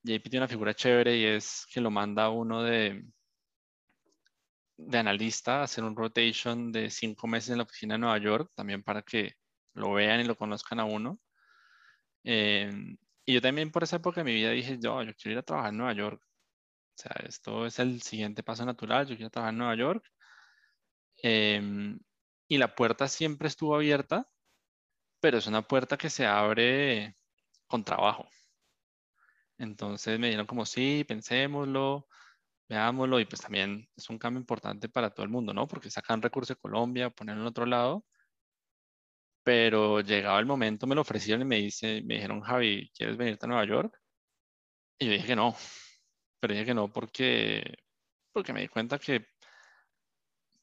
JP 0.02 0.22
tiene 0.30 0.38
una 0.38 0.48
figura 0.48 0.74
chévere 0.74 1.16
y 1.18 1.24
es 1.24 1.66
que 1.72 1.80
lo 1.80 1.90
manda 1.90 2.30
uno 2.30 2.62
de, 2.62 3.04
de 4.76 4.98
analista 4.98 5.60
a 5.60 5.64
hacer 5.64 5.84
un 5.84 5.96
rotation 5.96 6.72
de 6.72 6.90
cinco 6.90 7.26
meses 7.26 7.50
en 7.50 7.58
la 7.58 7.64
oficina 7.64 7.94
de 7.94 7.98
Nueva 7.98 8.18
York, 8.18 8.50
también 8.54 8.82
para 8.82 9.02
que 9.02 9.34
lo 9.74 9.92
vean 9.92 10.20
y 10.20 10.24
lo 10.24 10.36
conozcan 10.36 10.80
a 10.80 10.84
uno. 10.84 11.20
Em, 12.24 12.96
y 13.26 13.34
yo 13.34 13.40
también 13.40 13.70
por 13.70 13.82
esa 13.82 13.96
época 13.96 14.20
de 14.20 14.24
mi 14.24 14.34
vida 14.34 14.50
dije, 14.50 14.78
yo, 14.80 15.02
yo 15.02 15.14
quiero 15.14 15.32
ir 15.32 15.38
a 15.38 15.42
trabajar 15.42 15.70
en 15.70 15.78
Nueva 15.78 15.92
York. 15.94 16.22
O 17.00 17.02
sea, 17.02 17.16
esto 17.26 17.64
es 17.66 17.78
el 17.78 18.02
siguiente 18.02 18.42
paso 18.42 18.64
natural, 18.66 19.06
yo 19.06 19.16
quiero 19.16 19.30
trabajar 19.30 19.54
en 19.54 19.58
Nueva 19.58 19.74
York. 19.74 20.04
Em, 21.22 21.98
y 22.48 22.58
la 22.58 22.74
puerta 22.74 23.08
siempre 23.08 23.48
estuvo 23.48 23.74
abierta, 23.74 24.28
pero 25.20 25.38
es 25.38 25.46
una 25.46 25.62
puerta 25.62 25.96
que 25.98 26.10
se 26.10 26.26
abre 26.26 27.16
con 27.66 27.84
trabajo. 27.84 28.28
Entonces 29.58 30.18
me 30.18 30.28
dijeron 30.28 30.46
como, 30.46 30.66
sí, 30.66 31.04
pensémoslo, 31.06 32.06
veámoslo, 32.68 33.20
y 33.20 33.26
pues 33.26 33.42
también 33.42 33.88
es 33.96 34.10
un 34.10 34.18
cambio 34.18 34.40
importante 34.40 34.88
para 34.88 35.10
todo 35.10 35.24
el 35.24 35.30
mundo, 35.30 35.54
¿no? 35.54 35.68
Porque 35.68 35.90
sacan 35.90 36.22
recursos 36.22 36.56
de 36.56 36.60
Colombia, 36.60 37.10
ponerlo 37.10 37.42
en 37.42 37.48
otro 37.48 37.66
lado, 37.66 38.04
pero 39.42 40.00
llegaba 40.00 40.38
el 40.38 40.46
momento, 40.46 40.86
me 40.86 40.94
lo 40.94 41.02
ofrecieron 41.02 41.42
y 41.42 41.44
me, 41.46 41.56
dice, 41.56 42.02
me 42.04 42.14
dijeron, 42.14 42.40
Javi, 42.42 42.90
¿quieres 42.94 43.16
venirte 43.16 43.46
a 43.46 43.48
Nueva 43.48 43.64
York? 43.66 43.98
Y 44.98 45.06
yo 45.06 45.12
dije 45.12 45.26
que 45.28 45.36
no, 45.36 45.56
pero 46.40 46.54
dije 46.54 46.66
que 46.66 46.74
no 46.74 46.90
porque, 46.92 47.78
porque 48.32 48.52
me 48.52 48.62
di 48.62 48.68
cuenta 48.68 48.98
que, 48.98 49.26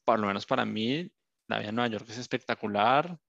por 0.03 0.19
lo 0.19 0.27
menos 0.27 0.45
para 0.45 0.65
mí, 0.65 1.09
la 1.47 1.59
vida 1.59 1.69
en 1.69 1.75
Nueva 1.75 1.91
York 1.91 2.05
es 2.09 2.17
espectacular, 2.17 3.19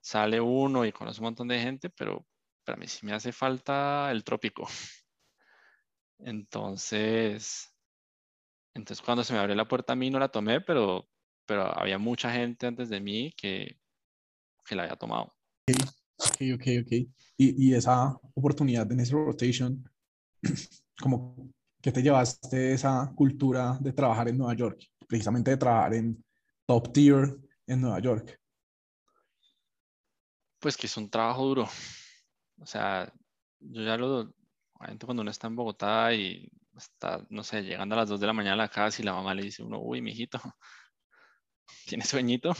sale 0.00 0.40
uno 0.40 0.84
y 0.84 0.92
conoce 0.92 1.20
un 1.20 1.24
montón 1.24 1.48
de 1.48 1.60
gente, 1.60 1.90
pero 1.90 2.26
para 2.64 2.76
mí 2.76 2.86
sí 2.88 3.04
me 3.06 3.12
hace 3.12 3.32
falta 3.32 4.10
el 4.10 4.24
trópico. 4.24 4.66
Entonces, 6.18 7.74
entonces 8.72 9.04
cuando 9.04 9.24
se 9.24 9.32
me 9.32 9.40
abrió 9.40 9.54
la 9.54 9.68
puerta 9.68 9.92
a 9.92 9.96
mí 9.96 10.10
no 10.10 10.18
la 10.18 10.28
tomé, 10.28 10.60
pero, 10.60 11.08
pero 11.44 11.76
había 11.78 11.98
mucha 11.98 12.32
gente 12.32 12.66
antes 12.66 12.88
de 12.88 13.00
mí 13.00 13.32
que, 13.36 13.78
que 14.64 14.74
la 14.74 14.84
había 14.84 14.96
tomado. 14.96 15.34
Ok, 16.16 16.36
ok, 16.54 16.66
ok. 16.82 16.92
Y, 17.36 17.68
y 17.68 17.74
esa 17.74 18.18
oportunidad 18.34 18.90
en 18.90 19.00
ese 19.00 19.14
rotation, 19.14 19.84
como 21.02 21.52
que 21.84 21.92
te 21.92 22.02
llevaste 22.02 22.72
esa 22.72 23.12
cultura 23.14 23.76
de 23.78 23.92
trabajar 23.92 24.26
en 24.28 24.38
Nueva 24.38 24.54
York, 24.54 24.80
precisamente 25.06 25.50
de 25.50 25.58
trabajar 25.58 25.92
en 25.92 26.24
top 26.64 26.90
tier 26.94 27.36
en 27.66 27.82
Nueva 27.82 27.98
York? 27.98 28.40
Pues 30.58 30.78
que 30.78 30.86
es 30.86 30.96
un 30.96 31.10
trabajo 31.10 31.44
duro. 31.44 31.68
O 32.58 32.64
sea, 32.64 33.12
yo 33.60 33.82
ya 33.82 33.98
lo, 33.98 34.32
cuando 34.72 35.20
uno 35.20 35.30
está 35.30 35.48
en 35.48 35.56
Bogotá 35.56 36.14
y 36.14 36.50
está, 36.74 37.22
no 37.28 37.42
sé, 37.42 37.60
llegando 37.60 37.94
a 37.96 37.98
las 37.98 38.08
2 38.08 38.18
de 38.18 38.28
la 38.28 38.32
mañana 38.32 38.54
a 38.54 38.64
la 38.64 38.70
casa 38.70 39.02
y 39.02 39.04
la 39.04 39.12
mamá 39.12 39.34
le 39.34 39.42
dice 39.42 39.62
uno, 39.62 39.78
uy, 39.78 40.00
mijito, 40.00 40.40
¿tienes 41.86 42.08
sueñito? 42.08 42.54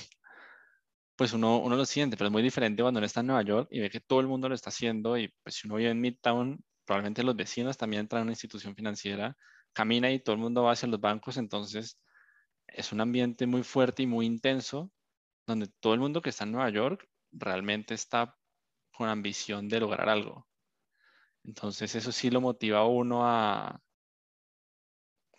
Pues 1.17 1.33
uno, 1.33 1.61
uno 1.61 1.77
lo 1.77 1.87
siente, 1.87 2.19
pero 2.19 2.29
es 2.29 2.33
muy 2.33 2.43
diferente 2.43 2.83
cuando 2.83 2.99
uno 2.99 3.07
está 3.07 3.21
en 3.21 3.29
Nueva 3.29 3.43
York 3.43 3.69
y 3.71 3.81
ve 3.81 3.89
que 3.89 4.01
todo 4.01 4.21
el 4.21 4.27
mundo 4.27 4.51
lo 4.51 4.55
está 4.55 4.69
haciendo 4.69 5.17
y 5.17 5.33
pues 5.43 5.55
si 5.55 5.67
uno 5.67 5.77
vive 5.77 5.93
en 5.93 6.01
Midtown, 6.03 6.63
probablemente 6.85 7.23
los 7.23 7.37
vecinos 7.37 7.77
también 7.77 8.01
entran 8.01 8.21
a 8.21 8.23
una 8.23 8.33
institución 8.33 8.75
financiera, 8.75 9.37
camina 9.73 10.11
y 10.11 10.21
todo 10.21 10.35
el 10.35 10.41
mundo 10.41 10.63
va 10.63 10.73
hacia 10.73 10.89
los 10.89 11.01
bancos, 11.01 11.37
entonces 11.37 11.99
es 12.67 12.93
un 12.93 13.01
ambiente 13.01 13.47
muy 13.47 13.63
fuerte 13.63 14.03
y 14.03 14.07
muy 14.07 14.27
intenso, 14.27 14.91
donde 15.47 15.69
todo 15.81 15.95
el 15.95 16.01
mundo 16.01 16.23
que 16.23 16.31
está 16.31 16.45
en 16.45 16.53
Nueva 16.53 16.71
York 16.71 17.09
realmente 17.33 17.95
está 17.95 18.37
con 18.93 19.09
ambición 19.09 19.69
de 19.69 19.81
lograr 19.81 20.09
algo. 20.09 20.47
Entonces 21.45 21.95
eso 21.95 22.13
sí 22.13 22.31
lo 22.31 22.41
motiva 22.41 22.79
a 22.79 22.87
uno 22.87 23.27
a, 23.27 23.83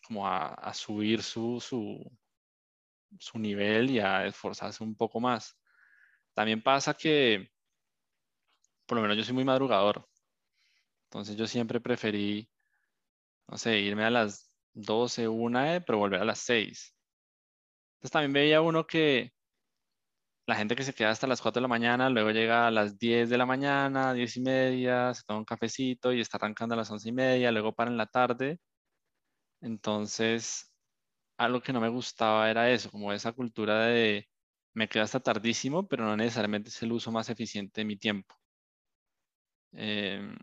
como 0.04 0.28
a, 0.28 0.74
subir 0.74 1.24
su, 1.24 1.60
su, 1.60 2.00
su 3.18 3.40
nivel 3.40 3.90
y 3.90 4.00
a 4.00 4.26
esforzarse 4.28 4.84
un 4.84 4.96
poco 4.96 5.20
más. 5.20 5.58
También 6.34 6.62
pasa 6.62 6.94
que, 6.94 7.50
por 8.86 8.98
lo 8.98 9.02
menos 9.02 9.18
yo 9.18 9.24
soy 9.24 9.34
muy 9.34 9.46
madrugador, 9.46 10.08
entonces 11.16 11.38
yo 11.38 11.48
siempre 11.48 11.80
preferí, 11.80 12.50
no 13.48 13.58
sé, 13.58 13.80
irme 13.80 14.04
a 14.06 14.10
las 14.10 14.52
12, 14.74 15.28
1, 15.28 15.82
pero 15.86 15.98
volver 15.98 16.22
a 16.22 16.26
las 16.26 16.40
6. 16.40 16.94
Entonces 17.98 18.12
también 18.12 18.34
veía 18.34 18.62
uno 18.62 18.86
que 18.88 19.32
la 20.48 20.56
gente 20.56 20.76
que 20.76 20.84
se 20.84 20.94
queda 20.94 21.10
hasta 21.12 21.28
las 21.28 21.42
4 21.42 21.60
de 21.60 21.64
la 21.64 21.68
mañana, 21.68 22.10
luego 22.10 22.32
llega 22.32 22.68
a 22.68 22.72
las 22.72 22.98
10 23.00 23.30
de 23.30 23.38
la 23.38 23.46
mañana, 23.46 24.14
10 24.14 24.38
y 24.38 24.42
media, 24.42 25.14
se 25.14 25.24
toma 25.24 25.40
un 25.40 25.46
cafecito 25.46 26.12
y 26.14 26.22
está 26.22 26.38
arrancando 26.38 26.74
a 26.76 26.78
las 26.78 26.92
11 26.92 27.10
y 27.10 27.12
media, 27.14 27.52
luego 27.52 27.74
para 27.74 27.92
en 27.92 27.98
la 27.98 28.08
tarde. 28.08 28.60
Entonces, 29.62 30.74
algo 31.38 31.62
que 31.62 31.74
no 31.74 31.82
me 31.82 31.90
gustaba 31.90 32.50
era 32.52 32.72
eso, 32.72 32.92
como 32.92 33.14
esa 33.14 33.34
cultura 33.34 33.86
de 33.88 34.28
me 34.74 34.90
quedo 34.90 35.04
hasta 35.04 35.20
tardísimo, 35.22 35.88
pero 35.88 36.06
no 36.06 36.18
necesariamente 36.18 36.70
es 36.70 36.84
el 36.84 36.92
uso 36.94 37.12
más 37.12 37.30
eficiente 37.30 37.82
de 37.82 37.86
mi 37.86 37.98
tiempo. 37.98 38.36
Em, 39.74 40.36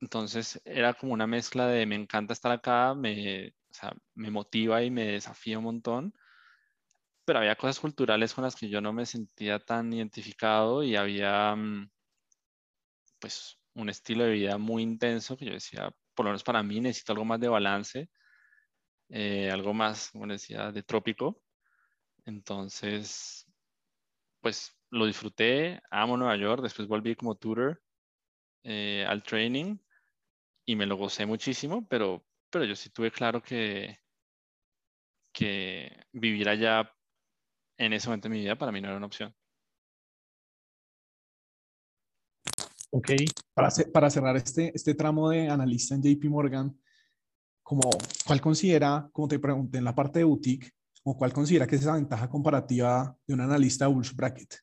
entonces 0.00 0.60
era 0.64 0.94
como 0.94 1.12
una 1.12 1.26
mezcla 1.26 1.66
de 1.66 1.86
me 1.86 1.96
encanta 1.96 2.32
estar 2.32 2.52
acá, 2.52 2.94
me, 2.94 3.54
me 4.14 4.30
motiva 4.30 4.82
y 4.82 4.90
me 4.90 5.06
desafía 5.06 5.58
un 5.58 5.64
montón, 5.64 6.14
pero 7.24 7.38
había 7.40 7.56
cosas 7.56 7.78
culturales 7.80 8.34
con 8.34 8.44
las 8.44 8.56
que 8.56 8.68
yo 8.68 8.80
no 8.80 8.92
me 8.92 9.06
sentía 9.06 9.58
tan 9.58 9.92
identificado 9.92 10.82
y 10.82 10.96
había 10.96 11.54
mm, 11.54 11.90
pues 13.20 13.58
un 13.74 13.88
estilo 13.88 14.24
de 14.24 14.32
vida 14.32 14.58
muy 14.58 14.82
intenso 14.82 15.36
que 15.36 15.44
yo 15.46 15.52
decía, 15.52 15.90
por 16.14 16.24
lo 16.24 16.30
menos 16.30 16.42
para 16.42 16.62
mí 16.62 16.80
necesito 16.80 17.12
algo 17.12 17.24
más 17.24 17.40
de 17.40 17.48
balance, 17.48 18.10
eh, 19.10 19.50
algo 19.50 19.74
más, 19.74 20.10
como 20.10 20.26
decía, 20.26 20.72
de 20.72 20.82
trópico. 20.82 21.42
Entonces, 22.24 23.46
pues 24.40 24.76
lo 24.90 25.06
disfruté, 25.06 25.80
amo 25.90 26.16
Nueva 26.16 26.36
York, 26.36 26.62
después 26.62 26.88
volví 26.88 27.14
como 27.14 27.36
tutor 27.36 27.82
eh, 28.64 29.04
al 29.08 29.22
training 29.22 29.78
y 30.70 30.76
me 30.76 30.86
lo 30.86 30.96
gocé 30.96 31.26
muchísimo, 31.26 31.84
pero, 31.88 32.24
pero 32.48 32.64
yo 32.64 32.76
sí 32.76 32.90
tuve 32.90 33.10
claro 33.10 33.42
que, 33.42 33.98
que 35.32 35.90
vivir 36.12 36.48
allá 36.48 36.88
en 37.76 37.92
ese 37.92 38.06
momento 38.06 38.28
de 38.28 38.34
mi 38.36 38.40
vida 38.42 38.56
para 38.56 38.70
mí 38.70 38.80
no 38.80 38.86
era 38.86 38.96
una 38.96 39.06
opción. 39.06 39.34
Ok, 42.92 43.10
para, 43.52 43.70
para 43.92 44.10
cerrar 44.10 44.36
este, 44.36 44.70
este 44.72 44.94
tramo 44.94 45.28
de 45.30 45.48
analista 45.48 45.96
en 45.96 46.02
JP 46.02 46.26
Morgan, 46.26 46.80
como, 47.64 47.90
¿cuál 48.24 48.40
considera, 48.40 49.08
como 49.12 49.26
te 49.26 49.40
pregunté 49.40 49.78
en 49.78 49.84
la 49.84 49.94
parte 49.96 50.20
de 50.20 50.24
boutique, 50.24 50.70
o 51.02 51.16
cuál 51.16 51.32
considera 51.32 51.66
que 51.66 51.74
es 51.74 51.82
esa 51.82 51.94
ventaja 51.94 52.28
comparativa 52.28 53.16
de 53.26 53.34
un 53.34 53.40
analista 53.40 53.88
Bulls 53.88 54.14
Bracket? 54.14 54.54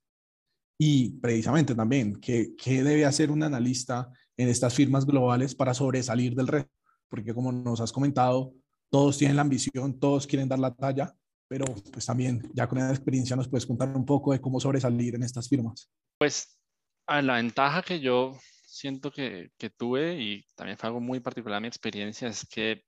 Y 0.80 1.20
precisamente 1.20 1.76
también, 1.76 2.16
¿qué, 2.22 2.56
¿qué 2.56 2.82
debe 2.82 3.04
hacer 3.04 3.30
un 3.30 3.44
analista 3.44 4.10
en 4.38 4.50
estas 4.50 4.74
firmas 4.74 5.06
globales 5.06 5.56
para 5.56 5.74
sobresalir 5.74 6.36
del 6.36 6.48
resto? 6.48 6.72
Porque 7.10 7.34
como 7.34 7.52
nos 7.52 7.82
has 7.82 7.92
comentado, 7.92 8.54
todos 8.90 9.18
tienen 9.18 9.36
la 9.36 9.42
ambición, 9.42 10.00
todos 10.00 10.28
quieren 10.28 10.48
dar 10.48 10.60
la 10.60 10.74
talla, 10.74 11.14
pero 11.48 11.66
pues 11.92 12.06
también 12.06 12.42
ya 12.54 12.68
con 12.68 12.80
la 12.80 12.90
experiencia 12.90 13.36
nos 13.36 13.48
puedes 13.48 13.66
contar 13.66 13.90
un 13.96 14.06
poco 14.06 14.32
de 14.32 14.42
cómo 14.42 14.60
sobresalir 14.60 15.16
en 15.16 15.24
estas 15.24 15.48
firmas. 15.48 15.90
Pues 16.18 16.60
la 17.08 17.36
ventaja 17.36 17.82
que 17.82 18.00
yo 18.00 18.38
siento 18.66 19.12
que, 19.12 19.52
que, 19.58 19.70
tuve, 19.70 20.22
y 20.22 20.46
también 20.56 20.78
fue 20.78 20.88
algo 20.88 21.00
muy 21.00 21.20
particular 21.20 21.62
mi 21.62 21.68
experiencia, 21.68 22.28
es 22.28 22.46
que 22.48 22.84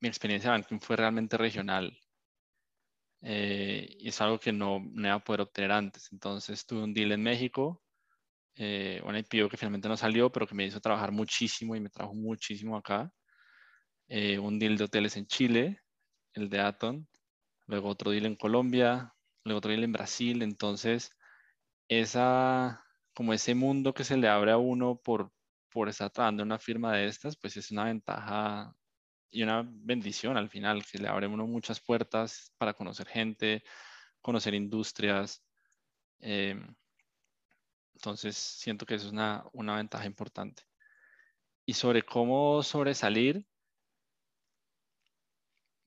mi 0.00 0.08
experiencia 0.08 0.50
de 0.50 0.58
banking 0.58 0.80
fue 0.80 0.96
realmente 0.96 1.36
regional. 1.36 1.96
Eh, 3.22 3.96
y 3.98 4.08
es 4.08 4.20
algo 4.20 4.38
que 4.38 4.52
no, 4.52 4.80
no 4.92 5.06
iba 5.06 5.14
a 5.14 5.24
poder 5.24 5.40
obtener 5.40 5.72
antes. 5.72 6.12
Entonces 6.12 6.66
tuve 6.66 6.82
un 6.82 6.92
deal 6.92 7.12
en 7.12 7.22
México, 7.22 7.82
eh, 8.56 9.00
una 9.04 9.18
IPO 9.18 9.48
que 9.48 9.56
finalmente 9.56 9.88
no 9.88 9.96
salió, 9.96 10.30
pero 10.30 10.46
que 10.46 10.54
me 10.54 10.64
hizo 10.66 10.80
trabajar 10.80 11.12
muchísimo 11.12 11.76
y 11.76 11.80
me 11.80 11.90
trajo 11.90 12.14
muchísimo 12.14 12.76
acá. 12.76 13.10
Eh, 14.08 14.38
un 14.38 14.58
deal 14.58 14.76
de 14.76 14.84
hoteles 14.84 15.16
en 15.16 15.26
Chile, 15.26 15.80
el 16.34 16.48
de 16.50 16.60
Aton, 16.60 17.08
luego 17.66 17.88
otro 17.88 18.10
deal 18.10 18.26
en 18.26 18.36
Colombia, 18.36 19.14
luego 19.44 19.58
otro 19.58 19.70
deal 19.70 19.84
en 19.84 19.92
Brasil. 19.92 20.42
Entonces, 20.42 21.10
esa, 21.88 22.84
como 23.14 23.32
ese 23.34 23.54
mundo 23.54 23.94
que 23.94 24.04
se 24.04 24.16
le 24.16 24.28
abre 24.28 24.52
a 24.52 24.58
uno 24.58 25.00
por, 25.02 25.32
por 25.70 25.88
estar 25.88 26.10
trabajando 26.10 26.42
en 26.42 26.48
una 26.48 26.58
firma 26.58 26.94
de 26.94 27.06
estas, 27.06 27.36
pues 27.36 27.56
es 27.56 27.70
una 27.70 27.84
ventaja 27.84 28.74
y 29.30 29.42
una 29.42 29.64
bendición 29.68 30.36
al 30.36 30.48
final, 30.50 30.84
que 30.86 30.98
le 30.98 31.08
abre 31.08 31.26
a 31.26 31.28
uno 31.28 31.46
muchas 31.46 31.80
puertas 31.80 32.52
para 32.58 32.74
conocer 32.74 33.08
gente, 33.08 33.64
conocer 34.22 34.54
industrias. 34.54 35.44
Em, 36.20 36.74
entonces, 37.94 38.36
siento 38.36 38.86
que 38.86 38.94
eso 38.96 39.06
es 39.06 39.12
una, 39.12 39.44
una 39.52 39.76
ventaja 39.76 40.06
importante. 40.06 40.64
Y 41.66 41.74
sobre 41.74 42.02
cómo 42.02 42.62
sobresalir, 42.62 43.46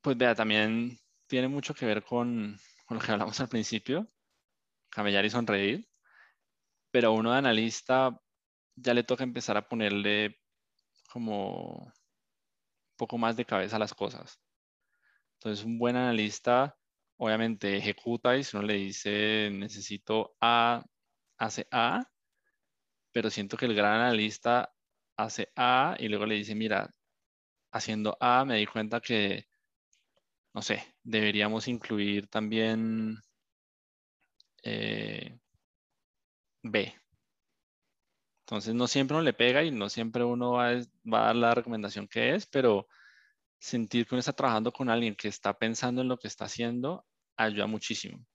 pues 0.01 0.17
vea, 0.17 0.35
también 0.35 0.97
tiene 1.27 1.47
mucho 1.47 1.73
que 1.73 1.85
ver 1.85 2.03
con, 2.03 2.57
con 2.85 2.97
lo 2.97 3.03
que 3.03 3.11
hablamos 3.11 3.39
al 3.39 3.49
principio, 3.49 4.07
camellar 4.89 5.25
y 5.25 5.29
sonreír 5.29 5.87
pero 6.91 7.13
uno 7.13 7.31
de 7.31 7.37
analista 7.37 8.19
ya 8.75 8.93
le 8.93 9.03
toca 9.03 9.23
empezar 9.23 9.57
a 9.57 9.67
ponerle 9.67 10.39
como 11.11 11.85
un 11.85 11.93
poco 12.97 13.17
más 13.17 13.35
de 13.37 13.45
cabeza 13.45 13.75
a 13.75 13.79
las 13.79 13.93
cosas. 13.93 14.39
Entonces, 15.33 15.65
un 15.65 15.77
buen 15.77 15.95
analista 15.95 16.77
obviamente 17.17 17.77
ejecuta 17.77 18.37
y 18.37 18.43
si 18.43 18.57
uno 18.57 18.65
le 18.65 18.75
dice 18.75 19.49
necesito 19.51 20.35
A, 20.41 20.83
hace 21.37 21.67
A, 21.71 22.09
pero 23.11 23.29
siento 23.29 23.57
que 23.57 23.65
el 23.65 23.75
gran 23.75 24.01
analista 24.01 24.73
hace 25.17 25.51
A 25.55 25.95
y 25.99 26.07
luego 26.07 26.25
le 26.25 26.35
dice, 26.35 26.55
mira, 26.55 26.93
haciendo 27.71 28.17
A 28.19 28.45
me 28.45 28.57
di 28.57 28.65
cuenta 28.67 29.01
que, 29.01 29.47
no 30.53 30.61
sé, 30.61 30.83
deberíamos 31.03 31.67
incluir 31.67 32.27
también 32.27 33.17
eh, 34.63 35.39
B. 36.63 36.93
Entonces 38.45 38.73
no 38.73 38.87
siempre 38.87 39.15
uno 39.15 39.23
le 39.23 39.33
pega 39.33 39.63
y 39.63 39.71
no 39.71 39.89
siempre 39.89 40.23
uno 40.23 40.53
va, 40.53 40.73
va, 41.11 41.23
a 41.23 41.25
dar 41.27 41.35
la 41.35 41.55
recomendación 41.55 42.07
que 42.07 42.33
es, 42.35 42.45
pero 42.45 42.87
sentir 43.59 44.07
que 44.07 44.15
uno 44.15 44.19
está 44.19 44.33
trabajando 44.33 44.71
con 44.71 44.89
alguien 44.89 45.15
que 45.15 45.27
está 45.27 45.57
pensando 45.57 46.01
en 46.01 46.07
lo 46.09 46.17
que 46.17 46.27
está 46.27 46.45
haciendo 46.45 47.05
ayuda 47.37 47.67
muchísimo. 47.67 48.25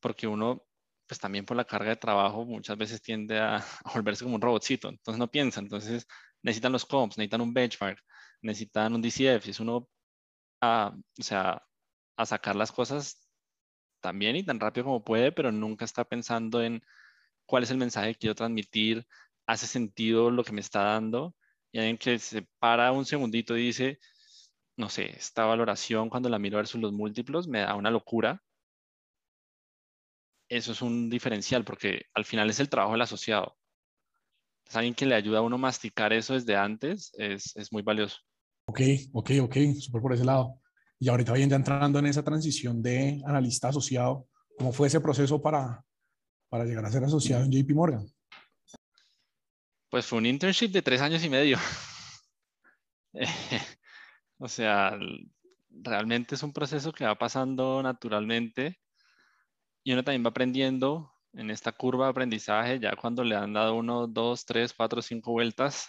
Porque 0.00 0.26
uno, 0.26 0.64
pues 1.10 1.18
también 1.18 1.44
por 1.44 1.56
la 1.56 1.64
carga 1.64 1.90
de 1.90 1.96
trabajo, 1.96 2.44
muchas 2.44 2.78
veces 2.78 3.02
tiende 3.02 3.38
a, 3.40 3.64
volverse 3.94 4.24
como 4.24 4.36
un 4.36 4.40
robotcito. 4.42 4.88
Entonces 4.88 5.18
no 5.18 5.28
piensa. 5.28 5.60
Entonces 5.60 6.06
necesitan 6.42 6.72
los 6.72 6.86
comps, 6.86 7.18
necesitan 7.18 7.40
un 7.40 7.52
benchmark, 7.52 7.98
necesitan 8.42 8.94
un 8.94 9.02
DCF. 9.02 9.48
Y 9.48 9.50
es 9.50 9.60
uno 9.60 9.88
a, 10.62 10.94
o 11.18 11.22
sea, 11.22 11.62
a 12.16 12.26
sacar 12.26 12.56
las 12.56 12.72
cosas 12.72 13.28
tan 14.00 14.18
bien 14.20 14.36
y 14.36 14.44
tan 14.44 14.60
rápido 14.60 14.84
como 14.84 15.04
puede, 15.04 15.32
pero 15.32 15.52
nunca 15.52 15.84
está 15.84 16.04
pensando 16.04 16.62
en 16.62 16.82
cuál 17.46 17.64
es 17.64 17.70
el 17.72 17.78
mensaje 17.78 18.12
que 18.14 18.20
quiero 18.20 18.34
transmitir, 18.36 19.06
hace 19.46 19.66
sentido 19.66 20.30
lo 20.30 20.44
que 20.44 20.52
me 20.52 20.60
está 20.60 20.84
dando. 20.84 21.34
Y 21.72 21.78
alguien 21.78 21.98
que 21.98 22.18
se 22.20 22.46
para 22.60 22.92
un 22.92 23.04
segundito 23.06 23.56
y 23.56 23.66
dice, 23.66 23.98
no 24.76 24.88
sé, 24.90 25.10
esta 25.16 25.44
valoración 25.46 26.10
cuando 26.10 26.28
la 26.28 26.38
miro 26.38 26.58
versus 26.58 26.80
los 26.80 26.92
múltiplos 26.92 27.48
me 27.48 27.60
da 27.60 27.74
una 27.76 27.90
locura. 27.90 28.42
Eso 30.50 30.72
es 30.72 30.82
un 30.82 31.08
diferencial 31.08 31.64
porque 31.64 32.06
al 32.12 32.24
final 32.24 32.50
es 32.50 32.58
el 32.58 32.68
trabajo 32.68 32.92
del 32.92 33.02
asociado. 33.02 33.56
Es 34.66 34.74
alguien 34.74 34.94
que 34.94 35.06
le 35.06 35.14
ayuda 35.14 35.38
a 35.38 35.42
uno 35.42 35.54
a 35.54 35.60
masticar 35.60 36.12
eso 36.12 36.34
desde 36.34 36.56
antes 36.56 37.12
es, 37.16 37.56
es 37.56 37.72
muy 37.72 37.82
valioso. 37.82 38.18
Ok, 38.66 38.80
ok, 39.12 39.30
ok, 39.42 39.56
súper 39.78 40.02
por 40.02 40.12
ese 40.12 40.24
lado. 40.24 40.60
Y 40.98 41.08
ahorita 41.08 41.32
bien 41.34 41.48
ya 41.48 41.54
entrando 41.54 42.00
en 42.00 42.06
esa 42.06 42.24
transición 42.24 42.82
de 42.82 43.22
analista 43.24 43.68
asociado, 43.68 44.28
¿cómo 44.58 44.72
fue 44.72 44.88
ese 44.88 45.00
proceso 45.00 45.40
para, 45.40 45.84
para 46.48 46.64
llegar 46.64 46.84
a 46.84 46.90
ser 46.90 47.04
asociado 47.04 47.44
en 47.44 47.52
JP 47.52 47.70
Morgan? 47.72 48.06
Pues 49.88 50.04
fue 50.04 50.18
un 50.18 50.26
internship 50.26 50.72
de 50.72 50.82
tres 50.82 51.00
años 51.00 51.24
y 51.24 51.30
medio. 51.30 51.58
O 54.42 54.48
sea, 54.48 54.98
realmente 55.68 56.34
es 56.34 56.42
un 56.42 56.54
proceso 56.54 56.92
que 56.92 57.04
va 57.04 57.18
pasando 57.18 57.82
naturalmente 57.82 58.80
y 59.82 59.92
uno 59.92 60.04
también 60.04 60.24
va 60.24 60.30
aprendiendo 60.30 61.12
en 61.32 61.50
esta 61.50 61.72
curva 61.72 62.06
de 62.06 62.10
aprendizaje, 62.10 62.80
ya 62.80 62.96
cuando 62.96 63.24
le 63.24 63.36
han 63.36 63.52
dado 63.52 63.74
uno, 63.74 64.06
dos, 64.06 64.44
tres, 64.44 64.72
cuatro, 64.72 65.02
cinco 65.02 65.32
vueltas, 65.32 65.88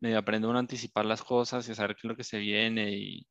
medio 0.00 0.18
aprende 0.18 0.48
uno 0.48 0.58
a 0.58 0.60
anticipar 0.60 1.04
las 1.06 1.22
cosas 1.22 1.68
y 1.68 1.72
a 1.72 1.74
saber 1.74 1.94
qué 1.94 2.00
es 2.06 2.10
lo 2.10 2.16
que 2.16 2.24
se 2.24 2.38
viene 2.38 2.92
y, 2.92 3.26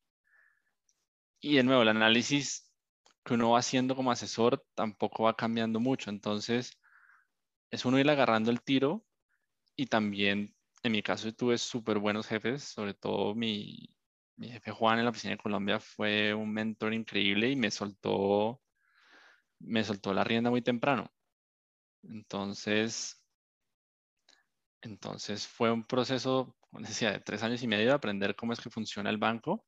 y 1.40 1.56
de 1.56 1.62
nuevo, 1.62 1.82
el 1.82 1.88
análisis 1.88 2.70
que 3.24 3.34
uno 3.34 3.50
va 3.50 3.58
haciendo 3.60 3.96
como 3.96 4.10
asesor 4.10 4.64
tampoco 4.74 5.24
va 5.24 5.36
cambiando 5.36 5.80
mucho, 5.80 6.10
entonces 6.10 6.78
es 7.70 7.84
uno 7.84 7.98
ir 7.98 8.10
agarrando 8.10 8.50
el 8.50 8.62
tiro 8.62 9.04
y 9.76 9.86
también 9.86 10.54
en 10.82 10.92
mi 10.92 11.02
caso 11.02 11.32
tuve 11.32 11.58
súper 11.58 11.98
buenos 11.98 12.26
jefes, 12.26 12.64
sobre 12.64 12.94
todo 12.94 13.34
mi, 13.34 13.88
mi 14.36 14.50
jefe 14.50 14.70
Juan 14.72 14.98
en 14.98 15.04
la 15.04 15.10
oficina 15.10 15.32
de 15.32 15.42
Colombia 15.42 15.78
fue 15.80 16.34
un 16.34 16.52
mentor 16.52 16.94
increíble 16.94 17.50
y 17.50 17.56
me 17.56 17.70
soltó, 17.70 18.60
me 19.60 19.84
soltó 19.84 20.12
la 20.12 20.24
rienda 20.24 20.50
muy 20.50 20.62
temprano. 20.62 21.12
Entonces, 22.02 23.22
entonces 24.82 25.46
fue 25.46 25.70
un 25.70 25.84
proceso, 25.84 26.56
como 26.60 26.86
decía, 26.86 27.12
de 27.12 27.20
tres 27.20 27.42
años 27.42 27.62
y 27.62 27.68
medio 27.68 27.86
de 27.88 27.94
aprender 27.94 28.34
cómo 28.34 28.52
es 28.52 28.60
que 28.60 28.70
funciona 28.70 29.10
el 29.10 29.18
banco, 29.18 29.64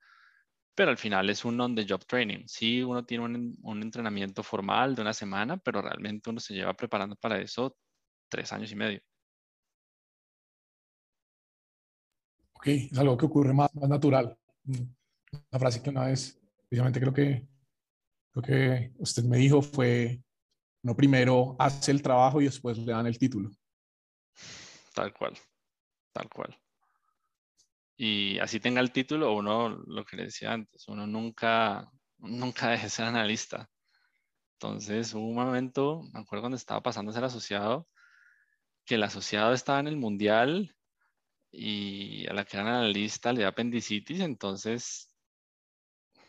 pero 0.75 0.91
al 0.91 0.99
final 0.99 1.29
es 1.31 1.45
un 1.45 1.61
on-the-job 1.61 2.05
training. 2.07 2.45
Sí, 2.47 2.83
uno 2.83 3.05
tiene 3.05 3.25
un, 3.25 3.59
un 3.63 3.83
entrenamiento 3.83 4.43
formal 4.43 4.95
de 4.95 5.03
una 5.03 5.13
semana, 5.13 5.59
pero 5.59 5.83
realmente 5.83 6.31
uno 6.31 6.41
se 6.41 6.55
lleva 6.55 6.75
preparando 6.75 7.17
para 7.17 7.39
eso 7.39 7.77
tres 8.29 8.53
años 8.53 8.73
y 8.73 8.77
medio. 8.77 9.01
Ok, 12.55 12.67
es 12.69 12.99
algo 12.99 13.17
que 13.17 13.27
ocurre 13.27 13.53
más, 13.53 13.75
más 13.75 13.89
natural 13.89 14.39
la 15.51 15.59
frase 15.59 15.83
que 15.83 15.91
una 15.91 16.07
vez, 16.07 16.41
precisamente 16.69 17.01
creo 17.01 17.13
que, 17.13 17.47
lo 18.35 18.43
que 18.43 18.93
usted 18.99 19.25
me 19.25 19.37
dijo 19.37 19.63
fue, 19.63 20.23
no 20.83 20.97
primero 20.97 21.57
hace 21.59 21.91
el 21.91 22.03
trabajo 22.03 22.41
y 22.41 22.45
después 22.45 22.79
le 22.79 22.93
dan 22.93 23.07
el 23.07 23.19
título. 23.19 23.51
Tal 24.95 25.13
cual, 25.13 25.35
tal 26.13 26.29
cual. 26.29 26.57
Y 27.97 28.39
así 28.39 28.59
tenga 28.59 28.81
el 28.81 28.91
título, 28.91 29.35
uno, 29.35 29.69
lo 29.69 30.05
que 30.05 30.17
le 30.17 30.25
decía 30.25 30.53
antes, 30.53 30.89
uno 30.89 31.07
nunca, 31.07 31.91
nunca 32.19 32.71
deje 32.71 32.85
de 32.85 32.91
ser 32.91 33.05
analista. 33.07 33.71
Entonces 34.55 35.13
hubo 35.15 35.29
un 35.29 35.35
momento, 35.35 36.03
me 36.13 36.21
acuerdo 36.21 36.43
cuando 36.43 36.57
estaba 36.57 36.83
pasando 36.83 37.11
a 37.11 37.15
ser 37.15 37.25
asociado, 37.25 37.89
que 38.85 38.97
el 38.97 39.03
asociado 39.03 39.53
estaba 39.53 39.81
en 39.81 39.89
el 39.89 39.97
mundial 39.97 40.75
y 41.51 42.27
a 42.29 42.33
la 42.33 42.45
que 42.45 42.57
era 42.57 42.79
analista 42.79 43.33
le 43.33 43.41
dio 43.41 43.49
apendicitis, 43.49 44.21
entonces 44.21 45.15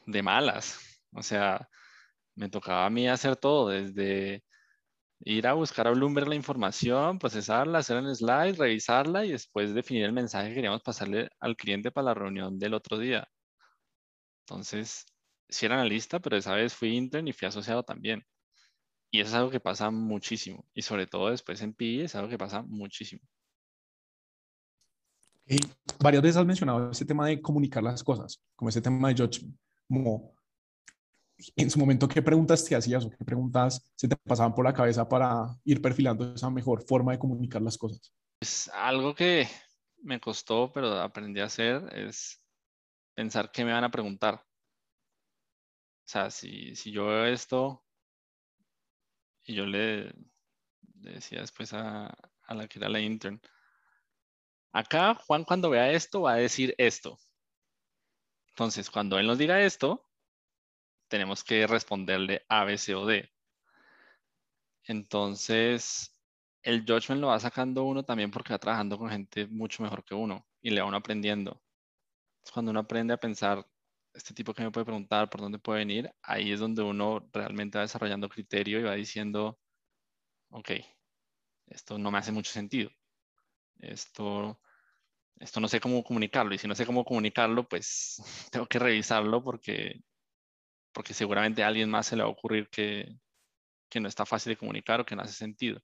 de 0.06 0.22
malas. 0.22 0.80
O 1.12 1.24
sea, 1.24 1.70
me 2.36 2.49
tocaba 2.49 2.86
a 2.86 2.89
mí 2.89 3.07
hacer 3.07 3.36
todo, 3.36 3.69
desde 3.69 4.43
ir 5.25 5.47
a 5.47 5.53
buscar 5.53 5.88
a 5.88 5.91
Bloomberg 5.91 6.27
la 6.27 6.36
información, 6.36 7.19
procesarla, 7.19 7.79
hacer 7.79 7.97
un 7.97 8.13
slide, 8.15 8.57
revisarla 8.57 9.25
y 9.25 9.31
después 9.31 9.73
definir 9.73 10.05
el 10.05 10.13
mensaje 10.13 10.49
que 10.49 10.55
queríamos 10.55 10.84
pasarle 10.84 11.29
al 11.39 11.55
cliente 11.55 11.91
para 11.91 12.05
la 12.05 12.13
reunión 12.13 12.59
del 12.59 12.73
otro 12.73 12.97
día. 12.97 13.27
Entonces, 14.45 15.05
sí 15.47 15.65
era 15.65 15.75
analista, 15.75 16.19
pero 16.19 16.36
esa 16.38 16.55
vez 16.55 16.73
fui 16.73 16.95
intern 16.95 17.27
y 17.27 17.34
fui 17.34 17.47
asociado 17.47 17.84
también. 17.84 18.23
Y 19.11 19.21
es 19.21 19.34
algo 19.34 19.51
que 19.51 19.59
pasa 19.59 19.91
muchísimo. 19.91 20.65
Y 20.73 20.81
sobre 20.81 21.07
todo 21.07 21.29
después 21.29 21.61
en 21.61 21.73
PI 21.73 22.01
es 22.01 22.15
algo 22.15 22.29
que 22.29 22.38
pasa 22.38 22.63
muchísimo. 22.63 23.21
Y 25.45 25.57
varias 25.99 26.23
veces 26.23 26.38
has 26.38 26.45
mencionado 26.45 26.91
ese 26.91 27.05
tema 27.05 27.27
de 27.27 27.41
comunicar 27.41 27.84
las 27.84 28.03
cosas, 28.03 28.41
como 28.55 28.69
ese 28.69 28.81
tema 28.81 29.09
de 29.09 29.15
judgment, 29.15 29.57
como 29.88 30.36
en 31.56 31.70
su 31.70 31.80
momento, 31.80 32.08
¿qué 32.08 32.22
preguntas 32.22 32.64
te 32.66 32.76
hacías 32.76 33.06
o 33.06 33.10
qué 33.10 33.24
preguntas 33.26 33.91
se 33.96 34.08
te 34.08 34.16
pasaban 34.16 34.54
por 34.54 34.66
la 34.66 34.74
cabeza 34.74 35.08
para 35.08 35.48
ir 35.66 35.82
perfilando 35.82 36.34
esa 36.34 36.50
mejor 36.50 36.84
forma 36.86 37.12
de 37.12 37.20
comunicar 37.20 37.62
las 37.62 37.78
cosas? 37.78 38.14
Es 38.39 38.70
algo 38.70 39.16
que 39.16 39.48
me 40.02 40.20
costó, 40.20 40.72
pero 40.74 41.00
aprendí 41.00 41.39
a 41.39 41.46
hacer, 41.46 41.82
es 41.96 42.41
pensar 43.14 43.52
qué 43.52 43.66
me 43.66 43.74
van 43.74 43.84
a 43.84 43.91
preguntar. 43.91 44.36
O 46.06 46.08
sea, 46.08 46.30
si, 46.30 46.76
si 46.76 46.91
yo 46.91 47.08
veo 47.08 47.26
esto 47.26 47.84
y 49.44 49.56
yo 49.56 49.66
le, 49.66 50.14
decía 50.82 51.41
después 51.41 51.74
a, 51.74 52.08
a 52.08 52.54
la 52.54 52.68
que 52.68 52.80
era 52.80 52.89
la 52.89 53.00
intern, 53.00 53.41
Acá 54.74 55.14
Juan 55.14 55.44
cuando 55.44 55.70
vea 55.70 55.91
esto 55.91 56.22
va 56.22 56.34
a 56.34 56.38
decir 56.38 56.74
esto. 56.80 57.20
Entonces, 58.50 58.89
cuando 58.89 59.20
él 59.20 59.28
nos 59.28 59.38
diga 59.38 59.62
esto, 59.62 60.10
tenemos 61.14 61.43
que 61.43 61.68
responderle 61.68 62.43
A, 62.49 62.64
B, 62.64 62.76
C 62.76 62.95
o 62.95 63.05
D. 63.05 63.30
Entonces, 64.86 66.11
el 66.64 66.82
judgment 66.88 67.22
lo 67.22 67.28
va 67.28 67.39
sacando 67.39 67.84
uno 67.84 68.03
también 68.03 68.32
porque 68.32 68.53
va 68.53 68.57
trabajando 68.57 68.97
con 68.97 69.11
gente 69.11 69.45
mucho 69.47 69.84
mejor 69.84 70.03
que 70.03 70.16
uno 70.16 70.47
y 70.59 70.72
le 70.72 70.82
va 70.82 70.88
uno 70.88 70.97
aprendiendo. 70.97 71.61
Cuando 72.53 72.72
uno 72.72 72.80
aprende 72.82 73.14
a 73.14 73.18
pensar, 73.18 73.64
este 74.16 74.34
tipo 74.34 74.55
que 74.55 74.64
me 74.64 74.72
puede 74.72 74.86
preguntar, 74.86 75.30
por 75.30 75.41
dónde 75.41 75.59
puede 75.59 75.82
venir, 75.82 76.11
ahí 76.24 76.51
es 76.51 76.59
donde 76.59 76.82
uno 76.82 77.30
realmente 77.32 77.78
va 77.78 77.84
desarrollando 77.84 78.28
criterio 78.28 78.80
y 78.80 78.84
va 78.84 78.95
diciendo, 78.95 79.59
ok, 80.49 80.72
esto 81.68 81.97
no 81.99 82.11
me 82.11 82.18
hace 82.20 82.32
mucho 82.32 82.51
sentido 82.51 82.89
esto, 83.80 84.59
esto 85.39 85.59
no 85.59 85.68
sé 85.68 85.80
cómo 85.80 86.03
comunicarlo 86.03 86.53
y 86.53 86.57
si 86.57 86.68
no 86.68 86.76
sé 86.76 86.86
cómo 86.86 87.05
comunicarlo, 87.05 87.68
pues 87.68 88.18
tengo 88.51 88.68
que 88.68 88.80
revisarlo 88.80 89.43
porque, 89.43 90.01
porque 90.94 91.14
seguramente 91.14 91.64
a 91.64 91.68
alguien 91.68 91.89
más 91.89 92.08
se 92.08 92.16
le 92.16 92.24
va 92.24 92.30
a 92.30 92.32
ocurrir 92.32 92.70
que, 92.70 93.18
que 93.89 94.00
no 94.00 94.08
está 94.08 94.26
fácil 94.26 94.52
de 94.52 94.58
comunicar 94.58 95.02
o 95.02 95.06
que 95.06 95.16
no 95.16 95.24
hace 95.24 95.34
sentido. 95.34 95.82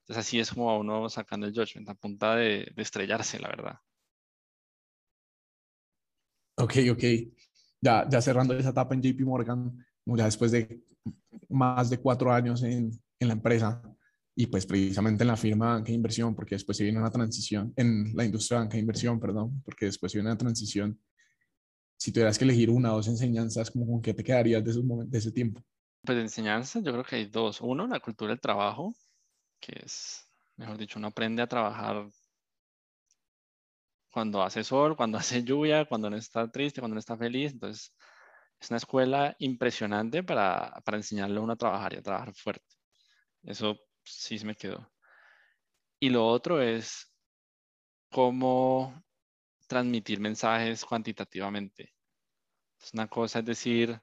Entonces 0.00 0.26
así 0.26 0.40
es 0.40 0.50
como 0.50 0.70
a 0.70 0.78
uno 0.78 1.08
sacando 1.08 1.46
el 1.46 1.52
judgment, 1.52 1.88
a 1.88 1.94
punta 1.94 2.36
de, 2.36 2.72
de 2.74 2.82
estrellarse, 2.82 3.38
la 3.38 3.48
verdad. 3.48 3.78
Ok, 6.56 6.74
ok. 6.90 7.04
Ya, 7.80 8.08
ya 8.08 8.20
cerrando 8.20 8.54
esa 8.54 8.70
etapa 8.70 8.94
en 8.94 9.02
JP 9.02 9.24
Morgan, 9.24 9.84
ya 10.06 10.24
después 10.24 10.52
de 10.52 10.84
más 11.48 11.90
de 11.90 11.98
cuatro 11.98 12.32
años 12.32 12.62
en, 12.62 12.90
en 13.18 13.28
la 13.28 13.34
empresa, 13.34 13.82
y 14.34 14.46
pues 14.46 14.66
precisamente 14.66 15.24
en 15.24 15.28
la 15.28 15.36
firma 15.36 15.66
de 15.66 15.72
banca 15.72 15.88
de 15.88 15.94
inversión, 15.94 16.34
porque 16.34 16.54
después 16.54 16.76
se 16.76 16.84
viene 16.84 16.98
una 16.98 17.10
transición, 17.10 17.72
en 17.76 18.14
la 18.14 18.24
industria 18.24 18.58
de 18.58 18.64
banca 18.64 18.74
de 18.74 18.80
inversión, 18.80 19.20
perdón, 19.20 19.62
porque 19.64 19.86
después 19.86 20.12
se 20.12 20.18
viene 20.18 20.30
una 20.30 20.38
transición. 20.38 20.98
Si 22.02 22.10
tuvieras 22.10 22.36
que 22.36 22.42
elegir 22.42 22.68
una 22.68 22.92
o 22.92 22.96
dos 22.96 23.06
enseñanzas, 23.06 23.70
¿cómo 23.70 23.86
¿con 23.86 24.02
qué 24.02 24.12
te 24.12 24.24
quedarías 24.24 24.64
de, 24.64 24.72
esos 24.72 24.82
momentos, 24.82 25.12
de 25.12 25.18
ese 25.18 25.30
tiempo? 25.30 25.62
Pues 26.04 26.16
de 26.16 26.22
enseñanzas 26.22 26.82
yo 26.82 26.90
creo 26.90 27.04
que 27.04 27.14
hay 27.14 27.26
dos. 27.26 27.60
Uno, 27.60 27.86
la 27.86 28.00
cultura 28.00 28.30
del 28.30 28.40
trabajo, 28.40 28.92
que 29.60 29.82
es 29.84 30.28
Mejor 30.56 30.78
dicho, 30.78 30.98
uno 30.98 31.06
aprende 31.06 31.42
a 31.42 31.46
trabajar 31.46 32.08
cuando 34.10 34.42
hace 34.42 34.64
sol, 34.64 34.96
cuando 34.96 35.16
hace 35.16 35.44
lluvia, 35.44 35.84
cuando 35.84 36.10
no 36.10 36.16
está 36.16 36.50
triste, 36.50 36.80
cuando 36.80 36.96
no 36.96 36.98
está 36.98 37.16
feliz. 37.16 37.52
Entonces, 37.52 37.94
es 38.58 38.70
una 38.70 38.78
escuela 38.78 39.36
impresionante 39.38 40.24
para, 40.24 40.72
para 40.84 40.96
enseñarle 40.96 41.38
a 41.38 41.42
uno 41.42 41.52
a 41.52 41.56
trabajar 41.56 41.94
y 41.94 41.98
a 41.98 42.02
trabajar 42.02 42.34
fuerte. 42.34 42.74
Eso 43.44 43.78
sí 44.02 44.38
se 44.38 44.46
me 44.46 44.56
quedó. 44.56 44.90
Y 46.00 46.10
lo 46.10 46.26
otro 46.26 46.60
es 46.60 47.12
cómo 48.10 49.04
transmitir 49.72 50.20
mensajes 50.20 50.84
cuantitativamente. 50.84 51.94
Es 52.80 52.92
una 52.94 53.08
cosa 53.08 53.40
es 53.40 53.46
decir, 53.46 54.00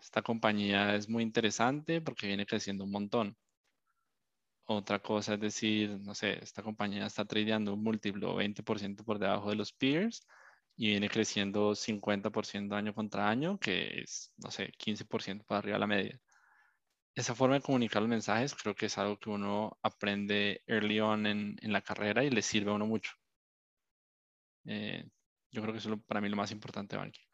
esta 0.00 0.22
compañía 0.22 0.94
es 0.96 1.08
muy 1.08 1.22
interesante 1.22 2.02
porque 2.02 2.26
viene 2.26 2.46
creciendo 2.46 2.84
un 2.84 2.90
montón. 2.92 3.36
Otra 4.66 4.98
cosa 5.00 5.34
es 5.34 5.40
decir, 5.40 5.98
no 6.00 6.14
sé, 6.14 6.38
esta 6.42 6.62
compañía 6.62 7.06
está 7.06 7.24
tradeando 7.24 7.72
un 7.74 7.82
múltiplo 7.82 8.34
20% 8.36 9.04
por 9.04 9.18
debajo 9.18 9.48
de 9.50 9.56
los 9.56 9.72
peers 9.72 10.26
y 10.76 10.88
viene 10.88 11.08
creciendo 11.08 11.74
50% 11.74 12.74
año 12.76 12.94
contra 12.94 13.28
año, 13.30 13.58
que 13.58 14.00
es, 14.02 14.32
no 14.36 14.50
sé, 14.50 14.70
15% 14.78 15.44
para 15.46 15.60
arriba 15.60 15.76
de 15.76 15.80
la 15.80 15.86
media. 15.86 16.20
Esa 17.14 17.34
forma 17.34 17.56
de 17.56 17.62
comunicar 17.62 18.02
los 18.02 18.10
mensajes 18.10 18.54
creo 18.54 18.74
que 18.74 18.86
es 18.86 18.98
algo 18.98 19.18
que 19.18 19.30
uno 19.30 19.78
aprende 19.82 20.62
early 20.66 21.00
on 21.00 21.26
en, 21.26 21.56
en 21.62 21.72
la 21.72 21.82
carrera 21.82 22.24
y 22.24 22.30
le 22.30 22.42
sirve 22.42 22.70
a 22.70 22.74
uno 22.74 22.86
mucho. 22.86 23.12
Eh, 24.64 25.08
yo 25.50 25.62
creo 25.62 25.72
que 25.72 25.78
eso 25.78 25.92
es 25.92 26.00
para 26.02 26.20
mí 26.20 26.28
lo 26.28 26.36
más 26.36 26.50
importante 26.50 26.96
de 26.96 27.00
banking. 27.00 27.26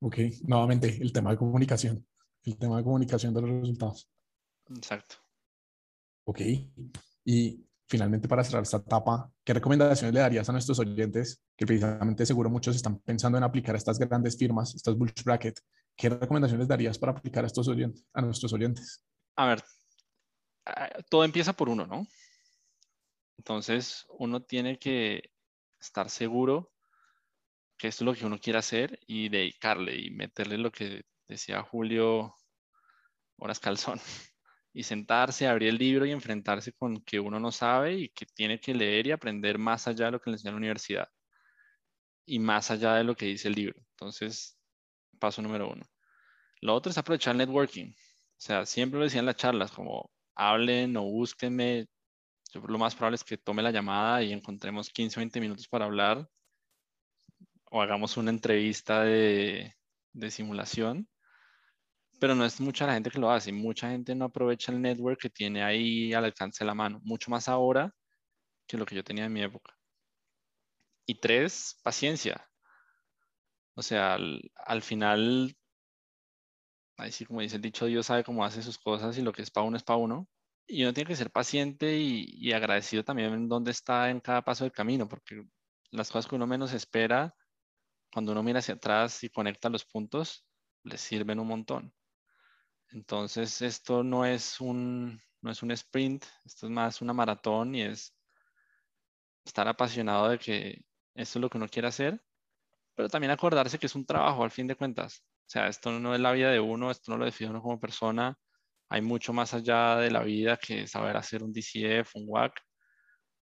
Ok, 0.00 0.18
nuevamente 0.42 0.96
el 1.00 1.12
tema 1.12 1.30
de 1.30 1.36
comunicación, 1.36 2.06
el 2.44 2.56
tema 2.56 2.76
de 2.76 2.84
comunicación 2.84 3.34
de 3.34 3.42
los 3.42 3.50
resultados. 3.50 4.08
Exacto. 4.70 5.16
Ok, 6.24 6.40
y 7.24 7.66
finalmente 7.88 8.28
para 8.28 8.44
cerrar 8.44 8.62
esta 8.62 8.76
etapa, 8.76 9.32
¿qué 9.42 9.54
recomendaciones 9.54 10.14
le 10.14 10.20
darías 10.20 10.48
a 10.48 10.52
nuestros 10.52 10.78
oyentes 10.78 11.42
que 11.56 11.66
precisamente 11.66 12.26
seguro 12.26 12.50
muchos 12.50 12.76
están 12.76 12.98
pensando 13.00 13.38
en 13.38 13.44
aplicar 13.44 13.74
a 13.74 13.78
estas 13.78 13.98
grandes 13.98 14.36
firmas, 14.36 14.74
estas 14.74 14.96
bulge 14.96 15.22
bracket? 15.24 15.58
¿Qué 15.96 16.08
recomendaciones 16.10 16.68
darías 16.68 16.98
para 16.98 17.12
aplicar 17.12 17.42
a, 17.42 17.48
estos 17.48 17.66
oyentes, 17.66 18.06
a 18.12 18.22
nuestros 18.22 18.52
oyentes? 18.52 19.04
A 19.36 19.46
ver, 19.46 19.64
todo 21.10 21.24
empieza 21.24 21.54
por 21.54 21.68
uno, 21.68 21.86
¿no? 21.86 22.06
Entonces, 23.38 24.06
uno 24.10 24.42
tiene 24.42 24.78
que 24.78 25.32
estar 25.80 26.10
seguro 26.10 26.72
que 27.78 27.88
esto 27.88 28.04
es 28.04 28.06
lo 28.06 28.14
que 28.14 28.26
uno 28.26 28.38
quiere 28.38 28.58
hacer 28.58 28.98
y 29.06 29.28
dedicarle 29.28 29.96
y 29.96 30.10
meterle 30.10 30.58
lo 30.58 30.72
que 30.72 31.04
decía 31.28 31.62
Julio 31.62 32.34
horas 33.36 33.60
calzón 33.60 34.00
y 34.72 34.82
sentarse, 34.82 35.46
abrir 35.46 35.70
el 35.70 35.78
libro 35.78 36.04
y 36.04 36.10
enfrentarse 36.10 36.72
con 36.72 37.00
que 37.02 37.20
uno 37.20 37.38
no 37.38 37.52
sabe 37.52 37.94
y 37.94 38.08
que 38.10 38.26
tiene 38.26 38.60
que 38.60 38.74
leer 38.74 39.06
y 39.06 39.12
aprender 39.12 39.58
más 39.58 39.86
allá 39.86 40.06
de 40.06 40.12
lo 40.12 40.20
que 40.20 40.30
le 40.30 40.34
enseña 40.34 40.52
la 40.52 40.58
universidad 40.58 41.08
y 42.26 42.38
más 42.38 42.70
allá 42.70 42.94
de 42.94 43.04
lo 43.04 43.16
que 43.16 43.26
dice 43.26 43.48
el 43.48 43.54
libro. 43.54 43.80
Entonces, 43.92 44.58
paso 45.18 45.40
número 45.40 45.70
uno. 45.70 45.84
Lo 46.60 46.74
otro 46.74 46.90
es 46.90 46.98
aprovechar 46.98 47.32
el 47.32 47.38
networking. 47.38 47.90
O 47.90 48.40
sea, 48.40 48.66
siempre 48.66 48.98
lo 48.98 49.04
decían 49.04 49.24
las 49.24 49.36
charlas, 49.36 49.72
como 49.72 50.10
hablen 50.34 50.96
o 50.96 51.04
búsquenme, 51.04 51.86
lo 52.54 52.78
más 52.78 52.94
probable 52.94 53.16
es 53.16 53.24
que 53.24 53.36
tome 53.36 53.62
la 53.62 53.70
llamada 53.70 54.22
y 54.22 54.32
encontremos 54.32 54.90
15 54.90 55.18
o 55.18 55.20
20 55.20 55.40
minutos 55.40 55.68
para 55.68 55.84
hablar 55.84 56.28
o 57.70 57.82
hagamos 57.82 58.16
una 58.16 58.30
entrevista 58.30 59.02
de, 59.02 59.74
simulación, 60.30 61.08
pero 62.18 62.34
no 62.34 62.44
es 62.44 62.60
mucha 62.60 62.86
la 62.86 62.94
gente 62.94 63.10
que 63.10 63.18
lo 63.18 63.30
hace. 63.30 63.52
Mucha 63.52 63.90
gente 63.90 64.14
no 64.14 64.26
aprovecha 64.26 64.72
el 64.72 64.80
network 64.80 65.20
que 65.20 65.30
tiene 65.30 65.62
ahí 65.62 66.12
al 66.12 66.24
alcance 66.24 66.64
de 66.64 66.66
la 66.66 66.74
mano, 66.74 67.00
mucho 67.04 67.30
más 67.30 67.48
ahora 67.48 67.94
que 68.66 68.76
lo 68.76 68.86
que 68.86 68.96
yo 68.96 69.04
tenía 69.04 69.26
en 69.26 69.32
mi 69.32 69.42
época. 69.42 69.76
Y 71.06 71.14
tres, 71.20 71.78
paciencia. 71.82 72.48
O 73.74 73.82
sea, 73.82 74.14
al, 74.14 74.50
al 74.56 74.82
final, 74.82 75.56
ahí 76.96 77.12
sí 77.12 77.24
como 77.24 77.40
dice 77.40 77.56
el 77.56 77.62
dicho, 77.62 77.86
Dios 77.86 78.06
sabe 78.06 78.24
cómo 78.24 78.44
hace 78.44 78.62
sus 78.62 78.78
cosas 78.78 79.16
y 79.18 79.22
lo 79.22 79.32
que 79.32 79.42
es 79.42 79.50
para 79.50 79.66
uno 79.66 79.76
es 79.76 79.84
para 79.84 79.98
uno 79.98 80.28
y 80.68 80.82
uno 80.82 80.92
tiene 80.92 81.08
que 81.08 81.16
ser 81.16 81.30
paciente 81.30 81.96
y, 81.98 82.52
agradecido 82.52 83.02
también 83.02 83.32
en 83.32 83.48
dónde 83.48 83.70
está 83.70 84.10
en 84.10 84.20
cada 84.20 84.42
paso 84.42 84.64
del 84.64 84.72
camino, 84.72 85.08
porque 85.08 85.42
las 85.90 86.10
cosas 86.10 86.28
que 86.28 86.36
uno 86.36 86.46
menos 86.46 86.74
espera, 86.74 87.34
cuando 88.12 88.32
uno 88.32 88.42
mira 88.42 88.58
hacia 88.60 88.74
atrás 88.74 89.24
y 89.24 89.30
conecta 89.30 89.70
los 89.70 89.86
puntos, 89.86 90.46
le 90.84 90.98
sirven 90.98 91.40
un 91.40 91.48
montón. 91.48 91.94
Entonces, 92.90 93.62
esto 93.62 94.04
no 94.04 94.26
es 94.26 94.60
un, 94.60 95.20
no 95.40 95.50
es 95.50 95.62
un 95.62 95.70
sprint, 95.72 96.24
esto 96.44 96.66
es 96.66 96.72
más 96.72 97.00
una 97.00 97.14
maratón 97.14 97.74
y 97.74 97.82
es 97.82 98.14
estar 99.44 99.68
apasionado 99.68 100.28
de 100.28 100.38
que 100.38 100.84
esto 101.14 101.38
es 101.38 101.42
lo 101.42 101.48
que 101.48 101.58
uno 101.58 101.68
quiere 101.68 101.88
hacer, 101.88 102.22
pero 102.94 103.08
también 103.08 103.30
acordarse 103.30 103.78
que 103.78 103.86
es 103.86 103.94
un 103.94 104.04
trabajo 104.04 104.44
al 104.44 104.50
fin 104.50 104.66
de 104.66 104.76
cuentas. 104.76 105.24
O 105.46 105.50
sea, 105.50 105.68
esto 105.68 105.98
no 105.98 106.14
es 106.14 106.20
la 106.20 106.32
vida 106.32 106.50
de 106.50 106.60
uno, 106.60 106.90
esto 106.90 107.10
no 107.10 107.18
lo 107.18 107.24
define 107.24 107.50
uno 107.50 107.62
como 107.62 107.80
persona, 107.80 108.38
hay 108.90 109.02
mucho 109.02 109.32
más 109.32 109.52
allá 109.54 109.96
de 109.96 110.10
la 110.10 110.22
vida 110.22 110.56
que 110.56 110.86
saber 110.86 111.16
hacer 111.16 111.42
un 111.42 111.52
DCF, 111.52 112.14
un 112.14 112.24
WAC, 112.26 112.52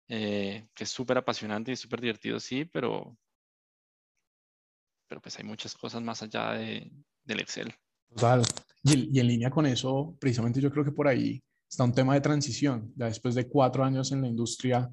eh, 0.10 0.68
que 0.74 0.84
es 0.84 0.90
súper 0.90 1.18
apasionante 1.18 1.72
y 1.72 1.76
súper 1.76 2.02
divertido, 2.02 2.40
sí, 2.40 2.66
pero, 2.66 3.18
pero 5.08 5.22
pues 5.22 5.38
hay 5.38 5.46
muchas 5.46 5.76
cosas 5.76 6.02
más 6.02 6.22
allá 6.24 6.54
de, 6.54 6.92
del 7.24 7.40
Excel. 7.40 7.74
Total. 8.10 8.44
Y, 8.84 9.16
y, 9.16 9.20
en 9.20 9.28
línea 9.28 9.50
con 9.50 9.66
eso, 9.66 10.18
precisamente 10.20 10.60
yo 10.60 10.72
creo 10.72 10.84
que 10.84 10.92
por 10.92 11.08
ahí 11.08 11.42
está 11.70 11.84
un 11.84 11.94
tema 11.94 12.16
de 12.16 12.22
transición. 12.22 12.92
Ya 12.96 13.06
después 13.06 13.36
de 13.36 13.48
cuatro 13.48 13.84
años 13.84 14.12
en 14.12 14.22
la 14.22 14.28
industria, 14.28 14.92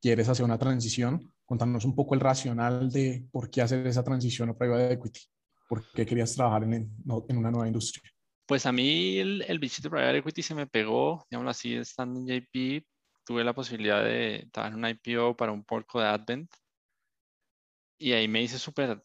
quieres 0.00 0.28
hacer 0.28 0.44
una 0.44 0.58
transición. 0.58 1.32
Contanos 1.44 1.84
un 1.84 1.94
poco 1.94 2.14
el 2.14 2.20
racional 2.20 2.90
de 2.90 3.26
por 3.32 3.50
qué 3.50 3.62
hacer 3.62 3.86
esa 3.86 4.04
transición 4.04 4.50
a 4.50 4.56
private 4.56 4.92
equity. 4.92 5.20
¿Por 5.68 5.90
qué 5.92 6.06
querías 6.06 6.34
trabajar 6.34 6.62
en, 6.64 6.72
en 6.72 7.36
una 7.36 7.50
nueva 7.50 7.66
industria? 7.66 8.11
Pues 8.46 8.66
a 8.66 8.72
mí 8.72 9.18
el, 9.18 9.42
el 9.48 9.58
bichito 9.58 9.90
private 9.90 10.18
equity 10.18 10.42
se 10.42 10.54
me 10.54 10.66
pegó, 10.66 11.24
digámoslo 11.30 11.50
así, 11.50 11.74
estando 11.76 12.20
en 12.20 12.26
JP, 12.26 12.86
tuve 13.24 13.44
la 13.44 13.54
posibilidad 13.54 14.04
de 14.04 14.48
trabajar 14.52 14.78
en 14.78 14.84
un 14.84 14.90
IPO 14.90 15.36
para 15.36 15.52
un 15.52 15.64
porco 15.64 16.00
de 16.00 16.06
Advent 16.08 16.50
y 17.98 18.12
ahí 18.12 18.28
me 18.28 18.42
hice 18.42 18.58
súper 18.58 19.00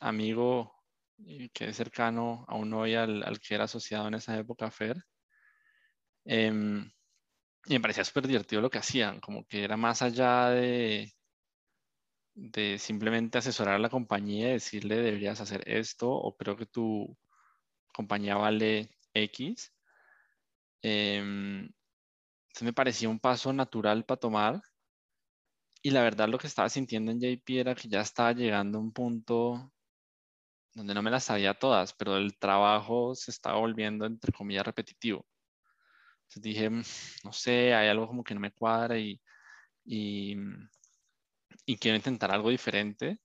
amigo 0.00 0.74
y 1.18 1.48
quedé 1.50 1.72
cercano 1.72 2.44
aún 2.48 2.72
hoy 2.74 2.94
al, 2.94 3.22
al, 3.22 3.40
que 3.40 3.54
era 3.54 3.64
asociado 3.64 4.08
en 4.08 4.14
esa 4.14 4.36
época, 4.38 4.70
Fer. 4.70 4.96
Em, 6.26 6.90
y 7.66 7.74
me 7.74 7.80
parecía 7.80 8.04
súper 8.04 8.26
divertido 8.28 8.62
lo 8.62 8.70
que 8.70 8.78
hacían, 8.78 9.20
como 9.20 9.46
que 9.46 9.64
era 9.64 9.76
más 9.76 10.02
allá 10.02 10.50
de, 10.50 11.12
de 12.34 12.78
simplemente 12.78 13.38
asesorar 13.38 13.74
a 13.74 13.78
la 13.78 13.88
compañía 13.90 14.50
y 14.50 14.52
decirle 14.54 14.96
deberías 14.96 15.40
hacer 15.40 15.62
esto 15.68 16.10
o 16.10 16.36
creo 16.36 16.56
que 16.56 16.66
tu 16.66 17.16
compañía 17.94 18.36
vale 18.36 18.90
X. 19.14 19.72
Eh, 20.82 21.68
me 22.60 22.72
parecía 22.72 23.08
un 23.08 23.18
paso 23.18 23.52
natural 23.52 24.04
para 24.04 24.20
tomar. 24.20 24.62
Y 25.82 25.90
la 25.90 26.02
verdad 26.02 26.28
lo 26.28 26.38
que 26.38 26.46
estaba 26.46 26.68
sintiendo 26.68 27.12
en 27.12 27.20
JP 27.20 27.60
era 27.60 27.74
que 27.74 27.88
ya 27.88 28.00
estaba 28.00 28.32
llegando 28.32 28.78
a 28.78 28.80
un 28.80 28.92
punto 28.92 29.72
donde 30.74 30.94
no 30.94 31.02
me 31.02 31.10
las 31.10 31.24
sabía 31.24 31.54
todas, 31.54 31.92
pero 31.94 32.16
el 32.16 32.36
trabajo 32.38 33.14
se 33.14 33.30
estaba 33.30 33.58
volviendo, 33.58 34.06
entre 34.06 34.32
comillas, 34.32 34.66
repetitivo. 34.66 35.24
Entonces 36.24 36.42
dije, 36.42 36.70
mm, 36.70 36.82
no 37.24 37.32
sé, 37.32 37.74
hay 37.74 37.88
algo 37.88 38.06
como 38.06 38.24
que 38.24 38.34
no 38.34 38.40
me 38.40 38.52
cuadra 38.52 38.98
y, 38.98 39.20
y, 39.84 40.36
y 41.66 41.76
quiero 41.76 41.96
intentar 41.96 42.30
algo 42.30 42.50
diferente. 42.50 43.20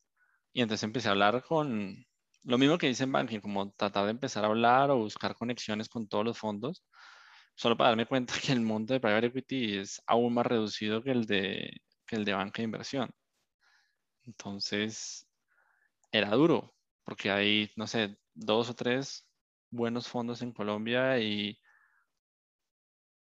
Y 0.53 0.61
entonces 0.61 0.83
empecé 0.83 1.09
a 1.09 1.11
hablar 1.11 1.43
con, 1.43 2.05
lo 2.43 2.57
mismo 2.57 2.77
que 2.77 2.87
dice 2.87 3.03
en 3.03 3.11
banking, 3.11 3.39
como 3.39 3.71
tratar 3.73 4.05
de 4.05 4.11
empezar 4.11 4.43
a 4.43 4.47
hablar 4.47 4.91
o 4.91 4.97
buscar 4.97 5.35
conexiones 5.35 5.89
con 5.89 6.07
todos 6.07 6.25
los 6.25 6.37
fondos, 6.37 6.83
solo 7.55 7.77
para 7.77 7.89
darme 7.91 8.05
cuenta 8.05 8.33
que 8.45 8.51
el 8.53 8.61
mundo 8.61 8.93
de 8.93 8.99
private 8.99 9.27
equity 9.27 9.77
es 9.79 10.01
aún 10.07 10.33
más 10.33 10.45
reducido 10.45 11.03
que 11.03 11.11
el 11.11 11.25
de, 11.25 11.71
que 12.07 12.15
el 12.15 12.25
de 12.25 12.33
banca 12.33 12.57
de 12.61 12.65
inversión. 12.65 13.09
Entonces, 14.23 15.27
era 16.11 16.31
duro, 16.31 16.75
porque 17.03 17.31
hay, 17.31 17.71
no 17.75 17.87
sé, 17.87 18.17
dos 18.33 18.69
o 18.69 18.75
tres 18.75 19.27
buenos 19.71 20.07
fondos 20.07 20.41
en 20.41 20.53
Colombia 20.53 21.19
y 21.19 21.59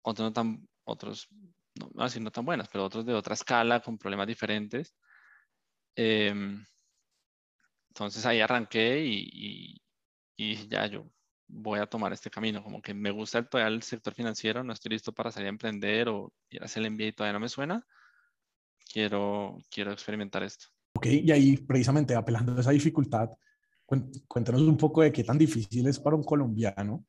otros 0.03 0.27
no 0.29 0.33
tan, 0.33 0.67
otros, 0.83 1.27
no, 1.79 1.89
no, 1.93 2.07
no 2.07 2.31
tan 2.31 2.45
buenos, 2.45 2.67
pero 2.71 2.85
otros 2.85 3.05
de 3.05 3.13
otra 3.13 3.33
escala, 3.33 3.81
con 3.81 3.97
problemas 3.97 4.27
diferentes. 4.27 4.95
Eh, 5.95 6.33
entonces 7.95 8.25
ahí 8.25 8.41
arranqué 8.41 9.05
y, 9.05 9.81
y, 10.35 10.67
ya 10.67 10.85
yo 10.87 11.05
voy 11.47 11.79
a 11.79 11.85
tomar 11.85 12.11
este 12.11 12.29
camino. 12.29 12.61
Como 12.61 12.81
que 12.81 12.93
me 12.93 13.09
gusta 13.09 13.37
el, 13.37 13.47
todavía 13.47 13.73
el 13.73 13.83
sector 13.83 14.13
financiero, 14.13 14.65
no 14.65 14.73
estoy 14.73 14.91
listo 14.91 15.13
para 15.13 15.31
salir 15.31 15.47
a 15.47 15.51
emprender 15.51 16.09
o 16.09 16.33
ir 16.49 16.61
a 16.61 16.65
hacer 16.65 16.83
el 16.83 16.91
MBA 16.91 17.05
y 17.05 17.11
todavía 17.13 17.33
no 17.33 17.39
me 17.39 17.47
suena. 17.47 17.87
Quiero, 18.91 19.57
quiero 19.71 19.93
experimentar 19.93 20.43
esto. 20.43 20.65
Ok, 20.97 21.05
y 21.05 21.31
ahí 21.31 21.55
precisamente 21.55 22.13
apelando 22.13 22.57
a 22.57 22.59
esa 22.59 22.71
dificultad, 22.71 23.29
cuéntanos 24.27 24.61
un 24.61 24.75
poco 24.75 25.01
de 25.01 25.13
qué 25.13 25.23
tan 25.23 25.37
difícil 25.37 25.87
es 25.87 25.97
para 25.97 26.17
un 26.17 26.23
colombiano 26.23 27.05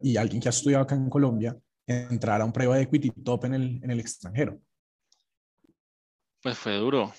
y 0.00 0.16
alguien 0.16 0.40
que 0.40 0.48
ha 0.48 0.50
estudiado 0.50 0.84
acá 0.84 0.94
en 0.94 1.10
Colombia 1.10 1.58
entrar 1.86 2.40
a 2.40 2.44
un 2.44 2.52
private 2.52 2.82
equity 2.82 3.10
top 3.10 3.46
en 3.46 3.54
el, 3.54 3.80
en 3.82 3.90
el 3.90 3.98
extranjero? 3.98 4.60
Pues 6.40 6.56
fue 6.56 6.76
duro. 6.76 7.12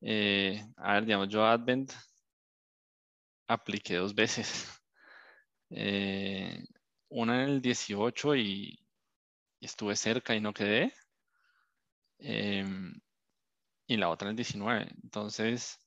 Eh, 0.00 0.62
a 0.76 0.94
ver, 0.94 1.04
digamos, 1.04 1.28
yo 1.28 1.44
Advent 1.44 1.92
apliqué 3.48 3.96
dos 3.96 4.14
veces. 4.14 4.66
Eh, 5.70 6.64
una 7.10 7.44
en 7.44 7.50
el 7.50 7.60
18 7.62 8.34
y, 8.36 8.78
estuve 9.60 9.96
cerca 9.96 10.34
y 10.34 10.40
no 10.40 10.54
quedé. 10.54 10.94
Em, 12.20 12.92
y 13.88 13.96
la 13.96 14.10
otra 14.10 14.28
en 14.28 14.30
el 14.32 14.36
19. 14.36 14.88
Entonces, 15.02 15.78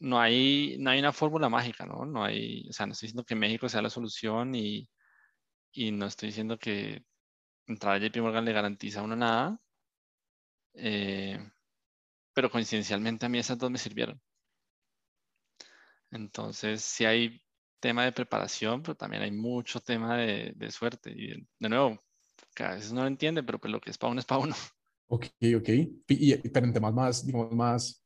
no 0.00 0.20
hay, 0.20 0.76
no 0.78 0.90
hay 0.90 0.98
una 1.00 1.12
fórmula 1.12 1.48
mágica, 1.48 1.86
¿no? 1.86 2.04
No 2.06 2.24
hay, 2.24 2.68
o 2.68 2.72
sea, 2.72 2.86
no 2.86 2.92
estoy 2.92 3.06
diciendo 3.08 3.24
que 3.24 3.34
México 3.34 3.68
sea 3.68 3.82
la 3.82 3.90
solución 3.90 4.54
y, 4.54 4.88
y 5.72 5.92
no 5.92 6.06
estoy 6.06 6.28
diciendo 6.30 6.58
que 6.58 7.04
entrar 7.66 7.96
a 7.96 7.98
JP 8.00 8.22
Morgan 8.22 8.44
le 8.46 8.52
garantiza 8.54 9.00
a 9.00 9.04
uno 9.04 9.16
nada. 9.16 9.60
Eh, 10.74 11.38
pero 12.32 12.50
coincidencialmente 12.50 13.26
a 13.26 13.28
mí 13.28 13.38
esas 13.38 13.58
dos 13.58 13.70
me 13.70 13.78
sirvieron. 13.78 14.20
Entonces, 16.10 16.82
sí 16.82 17.04
hay 17.04 17.40
tema 17.80 18.04
de 18.04 18.12
preparación, 18.12 18.82
pero 18.82 18.96
también 18.96 19.22
hay 19.22 19.30
mucho 19.30 19.80
tema 19.80 20.16
de, 20.16 20.52
de 20.56 20.70
suerte. 20.70 21.10
Y 21.10 21.46
de 21.58 21.68
nuevo, 21.68 22.02
que 22.54 22.64
a 22.64 22.74
veces 22.74 22.92
no 22.92 23.02
lo 23.02 23.06
entiende, 23.06 23.42
pero 23.42 23.58
pues 23.58 23.72
lo 23.72 23.80
que 23.80 23.90
es 23.90 23.98
para 23.98 24.12
uno 24.12 24.20
es 24.20 24.26
para 24.26 24.42
uno. 24.42 24.54
Ok, 25.12 25.26
ok. 25.56 25.68
Y, 26.06 26.36
pero 26.50 26.66
en 26.66 26.72
temas 26.72 26.94
más, 26.94 27.26
digamos, 27.26 27.50
más 27.50 28.00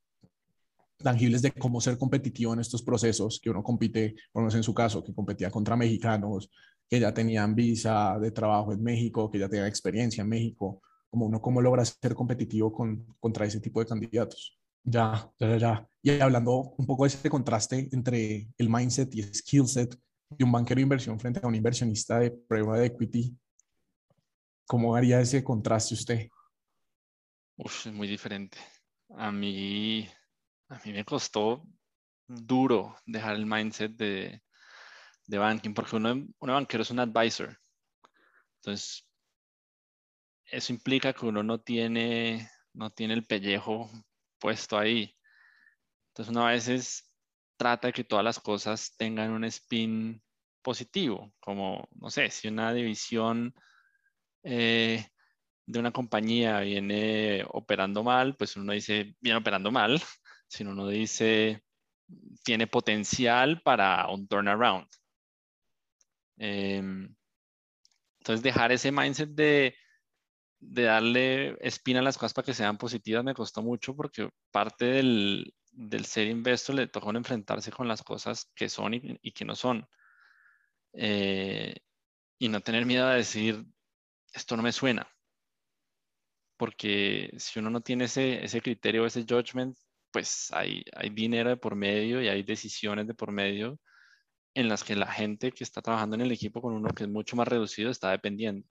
tangibles 0.96 1.42
de 1.42 1.52
cómo 1.52 1.78
ser 1.78 1.98
competitivo 1.98 2.54
en 2.54 2.60
estos 2.60 2.82
procesos, 2.82 3.38
que 3.42 3.50
uno 3.50 3.62
compite, 3.62 4.14
menos 4.32 4.54
en 4.54 4.62
su 4.62 4.72
caso, 4.72 5.04
que 5.04 5.12
competía 5.12 5.50
contra 5.50 5.76
mexicanos, 5.76 6.50
que 6.88 6.98
ya 6.98 7.12
tenían 7.12 7.54
visa 7.54 8.18
de 8.18 8.30
trabajo 8.30 8.72
en 8.72 8.82
México, 8.82 9.30
que 9.30 9.38
ya 9.38 9.50
tenían 9.50 9.68
experiencia 9.68 10.22
en 10.22 10.30
México, 10.30 10.80
como 11.14 11.26
uno 11.26 11.40
cómo 11.40 11.62
logra 11.62 11.84
ser 11.84 12.12
competitivo 12.12 12.72
con, 12.72 13.06
contra 13.20 13.46
ese 13.46 13.60
tipo 13.60 13.78
de 13.78 13.86
candidatos. 13.86 14.58
Ya, 14.82 15.30
ya, 15.38 15.56
ya. 15.56 15.88
Y 16.02 16.10
hablando 16.18 16.74
un 16.76 16.86
poco 16.86 17.04
de 17.04 17.08
ese 17.08 17.30
contraste 17.30 17.88
entre 17.92 18.48
el 18.58 18.68
mindset 18.68 19.14
y 19.14 19.20
el 19.20 19.32
skill 19.32 19.68
set 19.68 19.96
de 20.30 20.44
un 20.44 20.50
banquero 20.50 20.78
de 20.78 20.82
inversión 20.82 21.20
frente 21.20 21.38
a 21.40 21.46
un 21.46 21.54
inversionista 21.54 22.18
de 22.18 22.32
prueba 22.32 22.80
de 22.80 22.86
equity, 22.86 23.38
¿cómo 24.66 24.96
haría 24.96 25.20
ese 25.20 25.44
contraste 25.44 25.94
usted? 25.94 26.28
Uf, 27.58 27.86
es 27.86 27.92
muy 27.92 28.08
diferente. 28.08 28.58
A 29.10 29.30
mí, 29.30 30.08
a 30.68 30.80
mí 30.84 30.92
me 30.92 31.04
costó 31.04 31.64
duro 32.26 32.96
dejar 33.06 33.36
el 33.36 33.46
mindset 33.46 33.92
de, 33.92 34.42
de 35.28 35.38
banking, 35.38 35.74
porque 35.74 35.94
uno, 35.94 36.10
un 36.12 36.34
banquero 36.40 36.82
es 36.82 36.90
un 36.90 36.98
advisor. 36.98 37.56
Entonces, 38.56 39.06
eso 40.54 40.72
implica 40.72 41.12
que 41.12 41.26
uno 41.26 41.42
no 41.42 41.60
tiene, 41.60 42.48
no 42.72 42.90
tiene 42.90 43.14
el 43.14 43.24
pellejo 43.24 43.90
puesto 44.38 44.78
ahí. 44.78 45.14
Entonces, 46.08 46.30
uno 46.30 46.46
a 46.46 46.52
veces 46.52 47.12
trata 47.56 47.88
de 47.88 47.92
que 47.92 48.04
todas 48.04 48.24
las 48.24 48.40
cosas 48.40 48.94
tengan 48.96 49.30
un 49.32 49.44
spin 49.44 50.22
positivo, 50.62 51.32
como, 51.40 51.88
no 51.96 52.10
sé, 52.10 52.30
si 52.30 52.48
una 52.48 52.72
división 52.72 53.54
eh, 54.44 55.04
de 55.66 55.78
una 55.78 55.92
compañía 55.92 56.60
viene 56.60 57.44
operando 57.48 58.02
mal, 58.02 58.36
pues 58.36 58.56
uno 58.56 58.72
dice, 58.72 59.16
viene 59.20 59.38
operando 59.38 59.70
mal, 59.72 60.00
sino 60.48 60.70
uno 60.70 60.88
dice, 60.88 61.64
tiene 62.44 62.66
potencial 62.66 63.60
para 63.62 64.08
un 64.08 64.28
turnaround. 64.28 64.88
Em, 66.36 67.14
entonces, 68.20 68.42
dejar 68.42 68.72
ese 68.72 68.92
mindset 68.92 69.30
de, 69.30 69.76
de 70.66 70.84
darle 70.84 71.56
espina 71.60 72.00
a 72.00 72.02
las 72.02 72.16
cosas 72.16 72.34
para 72.34 72.46
que 72.46 72.54
sean 72.54 72.78
positivas 72.78 73.24
me 73.24 73.34
costó 73.34 73.62
mucho 73.62 73.94
porque 73.94 74.28
parte 74.50 74.86
del, 74.86 75.54
del 75.72 76.04
ser 76.06 76.28
investor 76.28 76.76
le 76.76 76.86
tocó 76.88 77.10
enfrentarse 77.10 77.70
con 77.70 77.88
las 77.88 78.02
cosas 78.02 78.50
que 78.54 78.68
son 78.68 78.94
y, 78.94 79.32
que 79.32 79.44
no 79.44 79.54
son. 79.54 79.86
Eh, 80.92 81.74
y 82.38 82.48
no 82.48 82.60
tener 82.60 82.86
miedo 82.86 83.06
a 83.06 83.14
decir, 83.14 83.64
esto 84.32 84.56
no 84.56 84.62
me 84.62 84.72
suena. 84.72 85.08
Porque 86.56 87.34
si 87.38 87.58
uno 87.58 87.70
no 87.70 87.80
tiene 87.80 88.04
ese, 88.04 88.44
ese 88.44 88.60
criterio, 88.60 89.06
ese 89.06 89.24
judgment, 89.28 89.76
pues 90.12 90.50
hay, 90.52 90.84
hay 90.94 91.10
dinero 91.10 91.50
de 91.50 91.56
por 91.56 91.74
medio 91.74 92.22
y 92.22 92.28
hay 92.28 92.42
decisiones 92.42 93.06
de 93.06 93.14
por 93.14 93.32
medio 93.32 93.78
en 94.54 94.68
las 94.68 94.84
que 94.84 94.94
la 94.96 95.10
gente 95.10 95.52
que 95.52 95.64
está 95.64 95.82
trabajando 95.82 96.14
en 96.16 96.22
el 96.22 96.32
equipo 96.32 96.62
con 96.62 96.74
uno 96.74 96.90
que 96.94 97.04
es 97.04 97.08
mucho 97.10 97.36
más 97.36 97.48
reducido 97.48 97.90
está 97.90 98.10
dependiendo. 98.12 98.66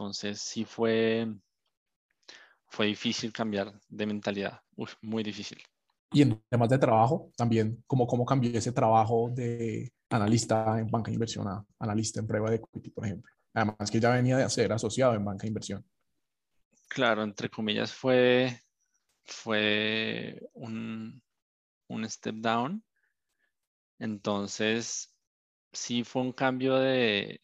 Entonces 0.00 0.40
sí 0.40 0.64
fue, 0.64 1.28
fue 2.68 2.86
difícil 2.86 3.34
cambiar 3.34 3.78
de 3.86 4.06
mentalidad, 4.06 4.62
muy 5.02 5.22
difícil. 5.22 5.62
Y 6.10 6.22
en 6.22 6.42
temas 6.48 6.70
de 6.70 6.78
trabajo, 6.78 7.30
también, 7.36 7.84
¿cómo, 7.86 8.06
cómo 8.06 8.24
cambió 8.24 8.50
ese 8.56 8.72
trabajo 8.72 9.28
de 9.30 9.92
analista 10.08 10.80
en 10.80 10.86
banca 10.86 11.10
de 11.10 11.16
inversión 11.16 11.46
a 11.48 11.62
analista 11.78 12.18
en 12.18 12.26
prueba 12.26 12.48
de 12.48 12.56
equity, 12.56 12.88
por 12.88 13.04
ejemplo? 13.04 13.30
Además 13.52 13.90
que 13.90 14.00
ya 14.00 14.10
venía 14.12 14.38
de 14.38 14.48
ser 14.48 14.72
asociado 14.72 15.14
en 15.14 15.22
banca 15.22 15.42
de 15.42 15.48
inversión. 15.48 15.84
Claro, 16.88 17.22
entre 17.22 17.50
comillas 17.50 17.92
fue, 17.92 18.58
fue 19.26 20.40
un, 20.54 21.22
un 21.88 22.08
step 22.08 22.36
down. 22.36 22.82
Entonces, 23.98 25.14
sí 25.74 26.04
fue 26.04 26.22
un 26.22 26.32
cambio 26.32 26.76
de, 26.76 27.42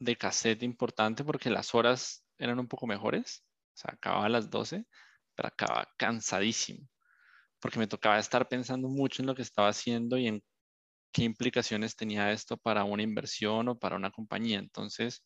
de 0.00 0.16
cassette 0.16 0.64
importante 0.64 1.24
porque 1.24 1.50
las 1.50 1.74
horas 1.74 2.24
eran 2.38 2.58
un 2.58 2.68
poco 2.68 2.86
mejores. 2.86 3.44
O 3.74 3.76
sea, 3.76 3.92
acababa 3.94 4.26
a 4.26 4.28
las 4.30 4.50
12, 4.50 4.86
pero 5.34 5.48
acababa 5.48 5.88
cansadísimo. 5.98 6.88
Porque 7.60 7.78
me 7.78 7.86
tocaba 7.86 8.18
estar 8.18 8.48
pensando 8.48 8.88
mucho 8.88 9.22
en 9.22 9.26
lo 9.28 9.34
que 9.34 9.42
estaba 9.42 9.68
haciendo 9.68 10.18
y 10.18 10.28
en 10.28 10.42
qué 11.12 11.24
implicaciones 11.24 11.96
tenía 11.96 12.32
esto 12.32 12.56
para 12.56 12.84
una 12.84 13.02
inversión 13.02 13.68
o 13.68 13.78
para 13.78 13.96
una 13.96 14.10
compañía. 14.10 14.58
Entonces, 14.58 15.24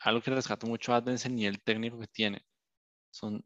algo 0.00 0.22
que 0.22 0.30
rescato 0.32 0.66
mucho 0.66 0.94
a 0.94 1.02
es 1.08 1.26
el 1.26 1.62
técnico 1.62 1.98
que 2.00 2.08
tiene. 2.08 2.42
Son 3.10 3.44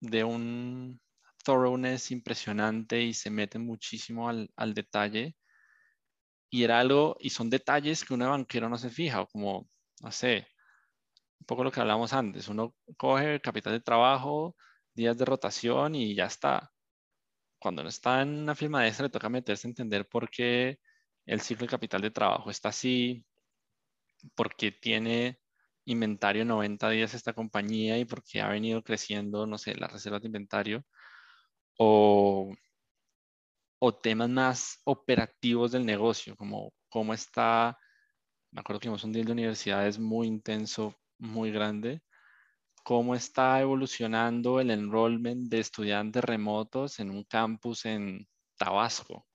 de 0.00 0.24
un 0.24 1.00
thoroughness 1.44 2.10
impresionante 2.10 3.02
y 3.02 3.14
se 3.14 3.30
meten 3.30 3.64
muchísimo 3.66 4.28
al, 4.28 4.50
al 4.56 4.74
detalle 4.74 5.36
y 6.52 6.64
era 6.64 6.80
algo, 6.80 7.16
y 7.20 7.30
son 7.30 7.50
detalles 7.50 8.04
que 8.04 8.14
un 8.14 8.20
banquero 8.20 8.68
no 8.68 8.78
se 8.78 8.90
fija, 8.90 9.26
como, 9.26 9.68
no 10.02 10.12
sé, 10.12 10.46
un 11.40 11.46
poco 11.46 11.64
lo 11.64 11.72
que 11.72 11.80
hablamos 11.80 12.12
antes, 12.12 12.48
uno 12.48 12.76
coge 12.98 13.40
capital 13.40 13.72
de 13.74 13.80
trabajo, 13.80 14.56
días 14.94 15.16
de 15.18 15.24
rotación 15.24 15.94
y 15.94 16.14
ya 16.14 16.26
está. 16.26 16.70
Cuando 17.58 17.82
uno 17.82 17.90
está 17.90 18.22
en 18.22 18.30
una 18.42 18.54
firma 18.54 18.82
de 18.82 18.88
esta, 18.90 19.04
le 19.04 19.10
toca 19.10 19.28
meterse 19.30 19.68
a 19.68 19.70
entender 19.70 20.08
por 20.08 20.30
qué 20.30 20.78
el 21.26 21.40
ciclo 21.40 21.66
de 21.66 21.70
capital 21.70 22.02
de 22.02 22.10
trabajo 22.10 22.50
está 22.50 22.70
así, 22.70 23.24
por 24.34 24.54
qué 24.56 24.72
tiene 24.72 25.40
inventario 25.86 26.44
90 26.44 26.90
días 26.90 27.14
esta 27.14 27.32
compañía 27.34 27.98
y 27.98 28.04
por 28.04 28.22
qué 28.24 28.40
ha 28.42 28.48
venido 28.48 28.82
creciendo, 28.82 29.46
no 29.46 29.58
sé, 29.58 29.74
las 29.76 29.92
reservas 29.92 30.22
de 30.22 30.28
inventario. 30.28 30.84
O 31.78 32.52
o 33.84 33.92
temas 33.92 34.30
más 34.30 34.80
operativos 34.84 35.72
del 35.72 35.84
negocio, 35.84 36.36
como 36.36 36.72
cómo 36.88 37.12
está, 37.14 37.76
me 38.52 38.60
acuerdo 38.60 38.78
que 38.78 38.88
vimos 38.88 39.02
un 39.02 39.10
deal 39.12 39.26
de 39.26 39.32
universidades 39.32 39.98
muy 39.98 40.28
intenso, 40.28 40.94
muy 41.18 41.50
grande, 41.50 42.00
cómo 42.84 43.16
está 43.16 43.60
evolucionando 43.60 44.60
el 44.60 44.70
enrollment 44.70 45.50
de 45.50 45.58
estudiantes 45.58 46.22
remotos 46.22 47.00
en 47.00 47.10
un 47.10 47.24
campus 47.24 47.84
en 47.84 48.28
Tabasco. 48.56 49.26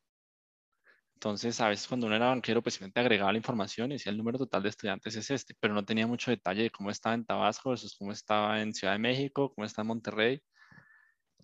Entonces, 1.15 1.59
a 1.59 1.67
veces 1.67 1.85
cuando 1.85 2.07
uno 2.07 2.15
era 2.15 2.27
banquero, 2.27 2.63
pues 2.63 2.75
simplemente 2.75 3.01
agregaba 3.01 3.33
la 3.33 3.39
información 3.39 3.91
y 3.91 3.95
decía 3.95 4.13
el 4.13 4.17
número 4.17 4.37
total 4.37 4.63
de 4.63 4.69
estudiantes 4.69 5.13
es 5.17 5.29
este, 5.29 5.55
pero 5.59 5.73
no 5.73 5.83
tenía 5.83 6.07
mucho 6.07 6.31
detalle 6.31 6.63
de 6.63 6.69
cómo 6.69 6.89
estaba 6.89 7.15
en 7.15 7.25
Tabasco 7.25 7.71
versus 7.71 7.97
cómo 7.97 8.13
estaba 8.13 8.61
en 8.61 8.73
Ciudad 8.73 8.93
de 8.93 8.99
México, 8.99 9.51
cómo 9.53 9.65
está 9.65 9.81
en 9.81 9.87
Monterrey. 9.89 10.41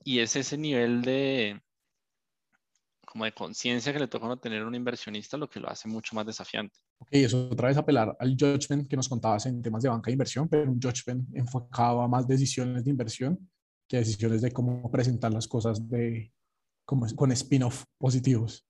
Y 0.06 0.20
es 0.20 0.38
ese 0.38 0.58
nivel 0.58 1.02
de, 1.02 1.62
como 3.14 3.26
de 3.26 3.32
conciencia 3.32 3.94
que 3.94 4.00
le 4.00 4.08
toca 4.08 4.28
no 4.28 4.38
tener 4.38 4.66
un 4.66 4.74
inversionista, 4.74 5.38
lo 5.38 5.48
que 5.48 5.60
lo 5.60 5.70
hace 5.70 5.88
mucho 5.88 6.16
más 6.16 6.26
desafiante. 6.26 6.80
Ok, 6.98 7.10
eso 7.12 7.48
otra 7.52 7.68
vez 7.68 7.78
apelar 7.78 8.18
al 8.20 8.32
judgment 8.32 8.88
que 8.88 8.96
nos 8.96 9.08
contabas 9.08 9.46
en 9.46 9.62
temas 9.62 9.84
de 9.84 9.90
banca 9.90 10.08
de 10.08 10.14
inversión, 10.14 10.50
pero 10.50 10.72
un 10.72 10.82
judgment 10.82 11.30
enfocado 11.36 12.02
a 12.02 12.08
más 12.08 12.28
decisiones 12.28 12.84
de 12.84 12.90
inversión 12.90 13.50
que 13.88 13.98
decisiones 13.98 14.42
de 14.42 14.52
cómo 14.52 14.90
presentar 14.90 15.32
las 15.32 15.48
cosas 15.48 15.88
de, 15.88 16.34
como, 16.86 17.06
con 17.16 17.32
spin-off 17.32 17.84
positivos. 18.00 18.66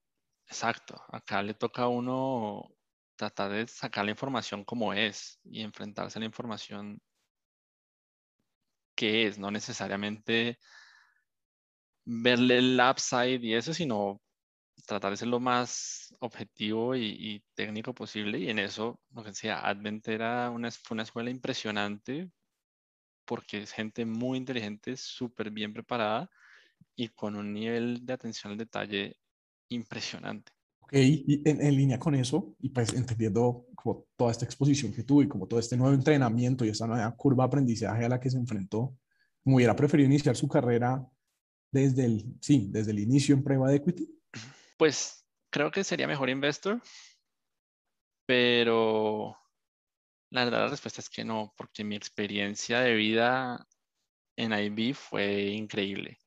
Exacto, 0.46 1.00
acá 1.08 1.42
le 1.42 1.54
toca 1.54 1.84
a 1.84 1.88
uno 1.88 2.70
tratar 3.16 3.50
de 3.50 3.66
sacar 3.66 4.04
la 4.04 4.10
información 4.10 4.62
como 4.62 4.92
es 4.92 5.40
y 5.42 5.62
enfrentarse 5.62 6.18
a 6.18 6.20
la 6.20 6.26
información 6.26 7.00
que 8.94 9.26
es, 9.26 9.38
no 9.38 9.50
necesariamente 9.50 10.58
verle 12.04 12.58
el 12.58 12.78
upside 12.78 13.42
y 13.42 13.54
eso, 13.54 13.72
sino 13.72 14.20
tratar 14.86 15.12
de 15.12 15.16
ser 15.16 15.28
lo 15.28 15.40
más 15.40 16.14
objetivo 16.20 16.96
y, 16.96 17.42
técnico 17.54 17.94
posible. 17.94 18.38
Y 18.38 18.50
en 18.50 18.58
eso, 18.58 19.00
lo 19.14 19.22
que 19.22 19.30
decía, 19.30 19.60
Advent 19.66 20.08
era 20.08 20.50
una, 20.50 20.70
fue 20.70 20.94
una 20.94 21.02
escuela 21.04 21.30
impresionante 21.30 22.30
porque 23.24 23.62
es 23.62 23.72
gente 23.72 24.04
muy 24.04 24.38
inteligente, 24.38 24.96
súper 24.96 25.50
bien 25.50 25.72
preparada 25.72 26.30
y 26.94 27.08
con 27.08 27.36
un 27.36 27.52
nivel 27.52 28.04
de 28.04 28.12
atención 28.12 28.52
al 28.52 28.58
detalle 28.58 29.16
impresionante. 29.68 30.52
Ok, 30.80 30.92
y 30.92 31.42
en, 31.46 31.74
línea 31.74 31.98
con 31.98 32.14
eso, 32.14 32.54
y 32.60 32.68
pues 32.68 32.92
entendiendo 32.92 33.66
como 33.74 34.06
toda 34.16 34.30
esta 34.30 34.44
exposición 34.44 34.92
que 34.92 35.02
tuve 35.02 35.24
y 35.24 35.28
como 35.28 35.46
todo 35.46 35.58
este 35.58 35.76
nuevo 35.78 35.94
entrenamiento 35.94 36.64
y 36.64 36.68
esta 36.68 36.86
nueva 36.86 37.10
curva 37.16 37.44
de 37.44 37.48
aprendizaje 37.48 38.04
a 38.04 38.08
la 38.08 38.20
que 38.20 38.30
se 38.30 38.36
enfrentó, 38.36 38.94
¿me 39.44 39.54
hubiera 39.54 39.74
preferido 39.74 40.08
iniciar 40.08 40.36
su 40.36 40.46
carrera 40.46 41.06
desde 41.70 42.04
el, 42.04 42.36
sí, 42.40 42.68
desde 42.70 42.90
el 42.90 42.98
inicio 42.98 43.34
en 43.34 43.42
prueba 43.42 43.70
de 43.70 43.76
equity? 43.76 44.14
Pues 44.76 45.24
creo 45.50 45.70
que 45.70 45.84
sería 45.84 46.06
mejor 46.06 46.30
investor, 46.30 46.80
pero 48.26 49.36
la 50.30 50.44
verdad 50.44 50.64
la 50.64 50.68
respuesta 50.68 51.00
es 51.00 51.08
que 51.08 51.24
no, 51.24 51.52
porque 51.56 51.84
mi 51.84 51.96
experiencia 51.96 52.80
de 52.80 52.94
vida 52.94 53.66
en 54.36 54.52
IB 54.52 54.94
fue 54.94 55.42
increíble. 55.50 56.18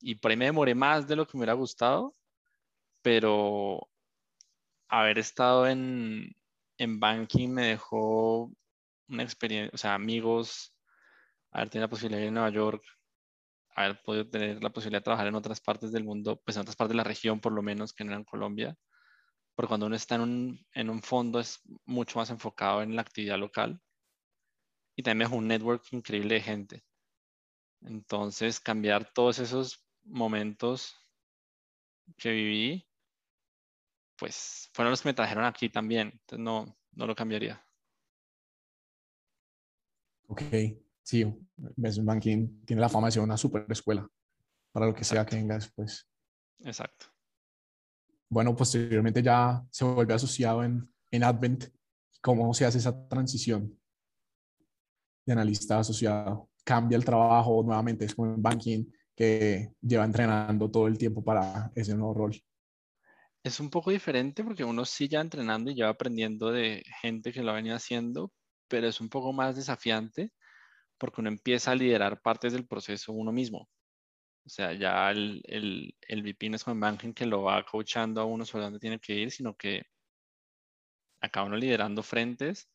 Y 0.00 0.16
por 0.16 0.30
ahí 0.30 0.36
me 0.36 0.46
demoré 0.46 0.74
más 0.74 1.06
de 1.06 1.16
lo 1.16 1.26
que 1.26 1.36
me 1.36 1.40
hubiera 1.40 1.52
gustado, 1.54 2.12
pero 3.02 3.88
haber 4.88 5.18
estado 5.18 5.66
en, 5.66 6.34
en 6.78 7.00
banking 7.00 7.48
me 7.50 7.66
dejó 7.68 8.50
una 9.08 9.22
experiencia, 9.22 9.70
o 9.74 9.78
sea, 9.78 9.94
amigos, 9.94 10.74
haber 11.50 11.70
tenido 11.70 11.86
la 11.86 11.90
posibilidad 11.90 12.20
de 12.20 12.26
ir 12.26 12.30
a 12.30 12.32
Nueva 12.32 12.50
York, 12.50 12.84
haber 13.74 14.02
podido 14.02 14.28
tener 14.28 14.62
la 14.62 14.70
posibilidad 14.70 15.00
de 15.00 15.04
trabajar 15.04 15.26
en 15.26 15.34
otras 15.34 15.60
partes 15.60 15.92
del 15.92 16.04
mundo, 16.04 16.40
pues 16.44 16.56
en 16.56 16.62
otras 16.62 16.76
partes 16.76 16.92
de 16.92 16.96
la 16.96 17.04
región 17.04 17.40
por 17.40 17.52
lo 17.52 17.62
menos 17.62 17.92
que 17.92 18.04
no 18.04 18.14
en 18.14 18.24
Colombia, 18.24 18.76
porque 19.54 19.68
cuando 19.68 19.86
uno 19.86 19.96
está 19.96 20.16
en 20.16 20.20
un, 20.22 20.66
en 20.74 20.90
un 20.90 21.02
fondo 21.02 21.40
es 21.40 21.60
mucho 21.84 22.18
más 22.18 22.30
enfocado 22.30 22.82
en 22.82 22.96
la 22.96 23.02
actividad 23.02 23.38
local 23.38 23.80
y 24.96 25.02
también 25.02 25.30
es 25.30 25.36
un 25.36 25.48
network 25.48 25.84
increíble 25.92 26.34
de 26.34 26.40
gente. 26.40 26.84
Entonces, 27.82 28.60
cambiar 28.60 29.12
todos 29.12 29.38
esos 29.38 29.84
momentos 30.04 30.96
que 32.16 32.30
viví, 32.30 32.88
pues 34.16 34.70
fueron 34.72 34.90
los 34.90 35.02
que 35.02 35.08
me 35.08 35.14
trajeron 35.14 35.44
aquí 35.44 35.68
también. 35.68 36.08
Entonces, 36.12 36.38
no, 36.38 36.76
no 36.92 37.06
lo 37.06 37.14
cambiaría. 37.14 37.64
Ok, 40.28 40.42
sí, 41.02 41.20
Investment 41.76 42.06
Banking 42.06 42.64
tiene 42.64 42.80
la 42.80 42.88
fama 42.88 43.08
de 43.08 43.12
ser 43.12 43.22
una 43.22 43.36
super 43.36 43.64
escuela 43.68 44.08
para 44.72 44.86
lo 44.86 44.94
que 44.94 45.04
sea 45.04 45.26
que 45.26 45.36
venga 45.36 45.54
después. 45.54 46.08
Exacto. 46.60 47.06
Bueno, 48.28 48.56
posteriormente 48.56 49.22
ya 49.22 49.62
se 49.70 49.84
vuelve 49.84 50.14
asociado 50.14 50.64
en, 50.64 50.90
en 51.10 51.24
Advent. 51.24 51.66
¿Cómo 52.22 52.54
se 52.54 52.64
hace 52.64 52.78
esa 52.78 53.06
transición 53.08 53.78
de 55.26 55.32
analista 55.32 55.80
asociado? 55.80 56.48
¿Cambia 56.64 56.96
el 56.96 57.04
trabajo 57.04 57.62
nuevamente? 57.62 58.06
Es 58.06 58.14
como 58.14 58.32
en 58.32 58.40
banking 58.40 58.86
que 59.14 59.74
lleva 59.80 60.04
entrenando 60.04 60.70
todo 60.70 60.86
el 60.86 60.96
tiempo 60.96 61.22
para 61.22 61.70
ese 61.74 61.94
nuevo 61.94 62.14
rol. 62.14 62.42
Es 63.42 63.58
un 63.60 63.70
poco 63.70 63.90
diferente 63.90 64.44
porque 64.44 64.64
uno 64.64 64.84
sí 64.84 65.08
ya 65.08 65.20
entrenando 65.20 65.70
y 65.70 65.74
ya 65.74 65.88
aprendiendo 65.88 66.52
de 66.52 66.82
gente 67.02 67.32
que 67.32 67.42
lo 67.42 67.50
ha 67.50 67.56
venido 67.56 67.74
haciendo, 67.74 68.32
pero 68.68 68.86
es 68.86 69.00
un 69.00 69.08
poco 69.08 69.32
más 69.32 69.56
desafiante 69.56 70.32
porque 71.02 71.20
uno 71.20 71.30
empieza 71.30 71.72
a 71.72 71.74
liderar 71.74 72.22
partes 72.22 72.52
del 72.52 72.64
proceso 72.64 73.12
uno 73.12 73.32
mismo. 73.32 73.68
O 74.46 74.48
sea, 74.48 74.72
ya 74.72 75.10
el, 75.10 75.42
el, 75.46 75.96
el 76.00 76.22
VP 76.22 76.48
no 76.48 76.54
es 76.56 76.62
como 76.62 76.74
en 76.74 76.80
banking 76.80 77.12
que 77.12 77.26
lo 77.26 77.42
va 77.42 77.64
coachando 77.64 78.20
a 78.20 78.24
uno 78.24 78.44
sobre 78.44 78.64
dónde 78.66 78.78
tiene 78.78 79.00
que 79.00 79.14
ir, 79.14 79.32
sino 79.32 79.56
que 79.56 79.82
acaba 81.20 81.46
uno 81.46 81.56
liderando 81.56 82.04
frentes 82.04 82.70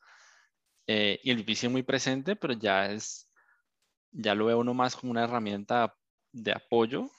eh, 0.87 1.21
y 1.23 1.31
el 1.31 1.37
VP 1.37 1.55
sigue 1.55 1.71
muy 1.71 1.83
presente, 1.83 2.35
pero 2.35 2.53
ya 2.53 2.91
es, 2.91 3.31
ya 4.11 4.35
lo 4.35 4.47
ve 4.47 4.55
uno 4.55 4.73
más 4.73 4.97
como 4.97 5.11
una 5.11 5.23
herramienta 5.23 5.95
de 6.33 6.51
apoyo 6.51 7.09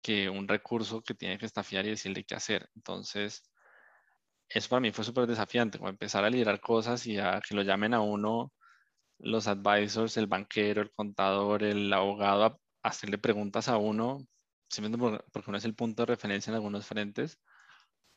que 0.00 0.30
un 0.30 0.46
recurso 0.46 1.02
que 1.02 1.14
tiene 1.14 1.38
que 1.38 1.46
estafiar 1.46 1.86
y 1.86 1.90
decirle 1.90 2.22
qué 2.24 2.36
hacer. 2.36 2.70
Entonces, 2.76 3.42
eso 4.48 4.68
para 4.68 4.80
mí 4.80 4.92
fue 4.92 5.04
súper 5.04 5.26
desafiante, 5.26 5.78
como 5.78 5.90
empezar 5.90 6.24
a 6.24 6.30
liderar 6.30 6.60
cosas 6.60 7.04
y 7.08 7.18
a 7.18 7.40
que 7.40 7.56
lo 7.56 7.62
llamen 7.62 7.94
a 7.94 8.00
uno 8.00 8.52
los 9.18 9.48
advisors, 9.48 10.16
el 10.16 10.26
banquero, 10.26 10.82
el 10.82 10.92
contador, 10.92 11.62
el 11.64 11.92
abogado, 11.92 12.60
hacerle 12.82 13.18
preguntas 13.18 13.68
a 13.68 13.76
uno, 13.78 14.26
simplemente 14.68 15.22
porque 15.32 15.50
uno 15.50 15.58
es 15.58 15.64
el 15.64 15.74
punto 15.74 16.02
de 16.02 16.06
referencia 16.06 16.50
en 16.50 16.56
algunos 16.56 16.86
frentes, 16.86 17.40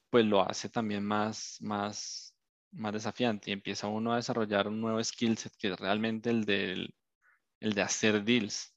pues 0.10 0.26
lo 0.26 0.42
hace 0.48 0.70
también 0.70 1.06
más, 1.06 1.58
más, 1.62 2.36
más 2.72 2.94
desafiante 2.94 3.50
y 3.50 3.54
empieza 3.54 3.88
uno 3.88 4.14
a 4.14 4.18
desarrollar 4.18 4.68
un 4.68 4.82
nuevo 4.82 5.04
skill 5.04 5.38
set 5.38 5.54
que 5.58 5.70
es 5.70 5.80
realmente 5.80 6.30
el, 6.30 6.46
del, 6.46 6.96
el 7.60 7.74
de 7.74 7.82
hacer 7.82 8.24
deals. 8.24 8.76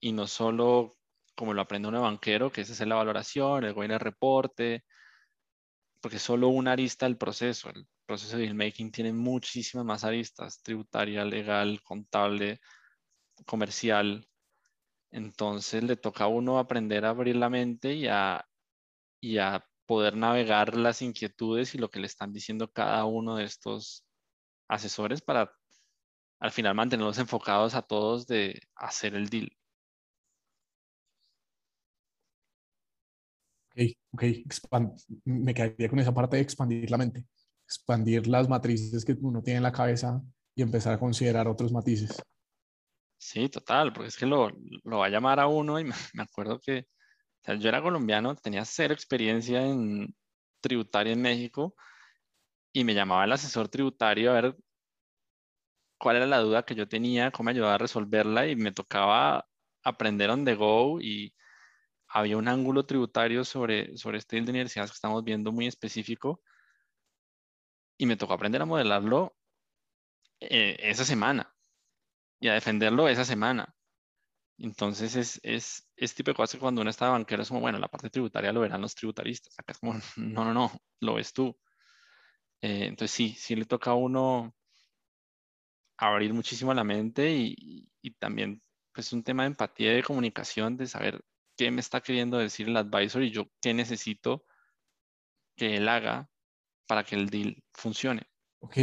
Y 0.00 0.12
no 0.12 0.26
solo 0.26 0.92
como 1.34 1.54
lo 1.54 1.62
aprende 1.62 1.88
un 1.88 1.94
banquero, 1.94 2.50
que 2.50 2.62
es 2.62 2.70
hacer 2.70 2.88
la 2.88 2.96
valoración, 2.96 3.64
el 3.64 3.90
el 3.90 4.00
reporte, 4.00 4.84
porque 6.00 6.18
solo 6.18 6.48
una 6.48 6.72
arista 6.72 7.06
del 7.06 7.16
proceso. 7.16 7.70
Proceso 8.08 8.36
de 8.38 8.44
deal 8.44 8.56
making 8.56 8.90
tiene 8.92 9.12
muchísimas 9.12 9.86
más 9.86 10.04
aristas, 10.04 10.62
tributaria, 10.62 11.24
legal, 11.24 11.82
contable, 11.84 12.60
comercial. 13.46 14.28
Entonces 15.12 15.84
le 15.84 15.96
toca 15.96 16.24
a 16.24 16.28
uno 16.28 16.58
aprender 16.58 17.04
a 17.04 17.10
abrir 17.10 17.36
la 17.36 17.50
mente 17.50 17.94
y 17.94 18.08
a, 18.08 18.46
y 19.20 19.38
a 19.38 19.66
poder 19.86 20.16
navegar 20.16 20.76
las 20.76 21.02
inquietudes 21.02 21.74
y 21.74 21.78
lo 21.78 21.90
que 21.90 22.00
le 22.00 22.06
están 22.08 22.32
diciendo 22.32 22.72
cada 22.72 23.04
uno 23.06 23.36
de 23.36 23.44
estos 23.44 24.06
asesores 24.68 25.22
para 25.22 25.52
al 26.40 26.52
final 26.52 26.74
mantenerlos 26.74 27.18
enfocados 27.18 27.74
a 27.74 27.82
todos 27.82 28.26
de 28.26 28.60
hacer 28.76 29.14
el 29.14 29.28
deal. 29.28 29.50
ok, 34.12 34.22
me 35.24 35.54
quedaría 35.54 35.88
con 35.88 35.98
esa 36.00 36.14
parte 36.14 36.36
de 36.36 36.42
expandir 36.42 36.90
la 36.90 36.98
mente, 36.98 37.24
expandir 37.68 38.26
las 38.26 38.48
matrices 38.48 39.04
que 39.04 39.14
uno 39.20 39.42
tiene 39.42 39.58
en 39.58 39.62
la 39.62 39.72
cabeza 39.72 40.22
y 40.54 40.62
empezar 40.62 40.94
a 40.94 40.98
considerar 40.98 41.46
otros 41.46 41.70
matices. 41.70 42.22
Sí, 43.18 43.50
total, 43.50 43.92
porque 43.92 44.08
es 44.08 44.16
que 44.16 44.24
lo, 44.24 44.50
lo 44.84 44.98
va 44.98 45.06
a 45.06 45.10
llamar 45.10 45.38
a 45.38 45.48
uno 45.48 45.78
y 45.78 45.84
me, 46.14 46.22
acuerdo 46.22 46.58
que 46.58 46.86
yo 47.46 47.68
era 47.68 47.82
colombiano, 47.82 48.34
tenía 48.36 48.64
cero 48.64 48.94
experiencia 48.94 49.60
en 49.66 50.14
tributaria 50.60 51.12
en 51.12 51.20
México 51.20 51.74
y 52.72 52.84
me 52.84 52.94
llamaba 52.94 53.24
el 53.24 53.32
asesor 53.32 53.68
tributario 53.68 54.30
a 54.30 54.40
ver 54.40 54.56
cuál 55.98 56.16
era 56.16 56.26
la 56.26 56.38
duda 56.38 56.64
que 56.64 56.74
yo 56.74 56.88
tenía, 56.88 57.30
cómo 57.30 57.46
me 57.46 57.50
ayudaba 57.52 57.74
a 57.74 57.78
resolverla 57.78 58.46
y 58.46 58.56
me 58.56 58.72
tocaba 58.72 59.46
aprender 59.82 60.30
on 60.30 60.44
the 60.44 60.54
go 60.54 61.00
y 61.00 61.34
había 62.08 62.38
un 62.38 62.48
ángulo 62.48 62.86
tributario 62.86 63.44
sobre, 63.44 63.94
sobre 63.98 64.18
este 64.18 64.40
de 64.40 64.50
universidades 64.50 64.90
que 64.90 64.96
estamos 64.96 65.22
viendo 65.22 65.52
muy 65.52 65.66
específico 65.66 66.40
y 67.98 68.06
me 68.06 68.16
tocó 68.16 68.32
aprender 68.32 68.62
a 68.62 68.66
modelarlo 68.66 69.36
eh, 70.40 70.76
esa 70.80 71.04
semana 71.04 71.54
y 72.40 72.48
a 72.48 72.54
defenderlo 72.54 73.08
esa 73.08 73.24
semana. 73.24 73.74
Entonces 74.56 75.16
es, 75.16 75.40
es, 75.42 75.88
es 75.96 76.14
tipo 76.14 76.30
de 76.30 76.36
cosas 76.36 76.54
que 76.54 76.60
cuando 76.60 76.80
uno 76.80 76.90
está 76.90 77.10
banquero 77.10 77.42
es 77.42 77.48
como, 77.48 77.60
bueno, 77.60 77.78
la 77.78 77.88
parte 77.88 78.10
tributaria 78.10 78.52
lo 78.52 78.60
verán 78.60 78.80
los 78.80 78.94
tributaristas. 78.94 79.58
Acá 79.58 79.72
es 79.72 79.78
como, 79.78 79.92
no, 80.16 80.44
no, 80.44 80.54
no, 80.54 80.72
lo 81.00 81.14
ves 81.14 81.32
tú. 81.32 81.56
Eh, 82.60 82.86
entonces 82.86 83.10
sí, 83.10 83.34
sí 83.36 83.56
le 83.56 83.66
toca 83.66 83.90
a 83.90 83.94
uno 83.94 84.54
abrir 85.96 86.32
muchísimo 86.32 86.72
la 86.72 86.84
mente 86.84 87.30
y, 87.32 87.88
y 88.00 88.10
también 88.12 88.62
pues 88.92 89.12
un 89.12 89.22
tema 89.24 89.42
de 89.42 89.48
empatía 89.48 89.92
y 89.92 89.96
de 89.96 90.02
comunicación, 90.02 90.76
de 90.76 90.86
saber 90.86 91.24
qué 91.56 91.70
me 91.70 91.80
está 91.80 92.00
queriendo 92.00 92.38
decir 92.38 92.68
el 92.68 92.76
advisor 92.76 93.22
y 93.22 93.30
yo 93.30 93.48
qué 93.60 93.74
necesito 93.74 94.44
que 95.56 95.76
él 95.76 95.88
haga 95.88 96.28
para 96.88 97.04
que 97.04 97.14
el 97.14 97.28
deal 97.28 97.62
funcione. 97.72 98.22
Ok, 98.60 98.78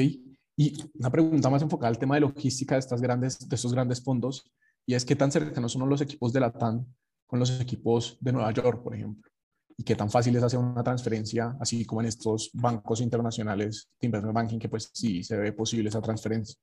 y 0.56 0.74
una 0.94 1.10
pregunta 1.10 1.50
más 1.50 1.62
enfocada 1.62 1.90
al 1.90 2.00
tema 2.00 2.16
de 2.16 2.22
logística 2.22 2.76
de, 2.76 2.80
estas 2.80 3.02
grandes, 3.02 3.50
de 3.50 3.56
estos 3.56 3.74
grandes 3.74 4.02
fondos, 4.02 4.50
y 4.86 4.94
es 4.94 5.04
qué 5.04 5.18
tan 5.18 5.32
cercanos 5.32 5.74
son 5.74 5.90
los 5.90 6.00
equipos 6.00 6.32
de 6.32 6.40
la 6.40 6.54
TAN 6.54 6.86
con 7.26 7.40
los 7.40 7.60
equipos 7.60 8.18
de 8.22 8.32
Nueva 8.32 8.52
York, 8.52 8.82
por 8.82 8.96
ejemplo, 8.96 9.30
y 9.76 9.84
qué 9.84 9.96
tan 9.96 10.10
fácil 10.10 10.36
es 10.38 10.44
hacer 10.44 10.60
una 10.60 10.84
transferencia, 10.84 11.58
así 11.60 11.86
como 11.86 12.02
en 12.02 12.08
estos 12.08 12.52
bancos 12.54 13.02
internacionales 13.02 13.90
de 14.00 14.06
investment 14.06 14.36
banking, 14.36 14.60
que 14.60 14.70
pues 14.70 14.90
sí 14.94 15.24
se 15.24 15.36
ve 15.36 15.52
posible 15.52 15.90
esa 15.90 16.02
transferencia. 16.02 16.56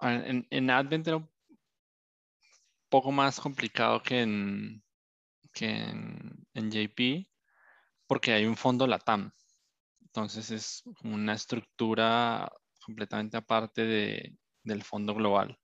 En, 0.00 0.44
en 0.50 0.70
Advent 0.70 1.06
era 1.06 1.28
poco 2.88 3.12
más 3.12 3.38
complicado 3.38 4.02
que 4.02 4.22
en, 4.22 4.82
que 5.52 5.66
en, 6.54 6.70
JP 6.70 7.26
porque 8.12 8.34
hay 8.34 8.44
un 8.44 8.58
fondo 8.58 8.86
LATAM. 8.86 9.32
Entonces 10.02 10.50
es 10.50 10.82
una 11.02 11.32
estructura 11.32 12.46
completamente 12.84 13.38
aparte 13.38 13.86
de, 13.86 14.36
del 14.62 14.82
fondo 14.82 15.14
global. 15.14 15.58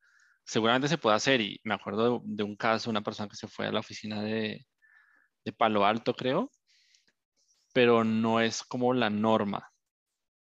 seguramente 0.46 0.88
se 0.88 0.96
puede 0.96 1.16
hacer 1.16 1.42
y 1.42 1.60
me 1.64 1.74
acuerdo 1.74 2.22
de, 2.24 2.42
un 2.44 2.56
caso, 2.56 2.88
una 2.88 3.02
persona 3.02 3.28
que 3.28 3.36
se 3.36 3.48
fue 3.48 3.66
a 3.66 3.72
la 3.72 3.80
oficina 3.80 4.22
de, 4.22 4.66
de 5.44 5.52
Palo 5.52 5.84
Alto, 5.84 6.14
creo, 6.14 6.50
pero 7.74 8.02
no 8.02 8.40
es 8.40 8.62
como 8.62 8.94
la 8.94 9.10
norma. 9.10 9.70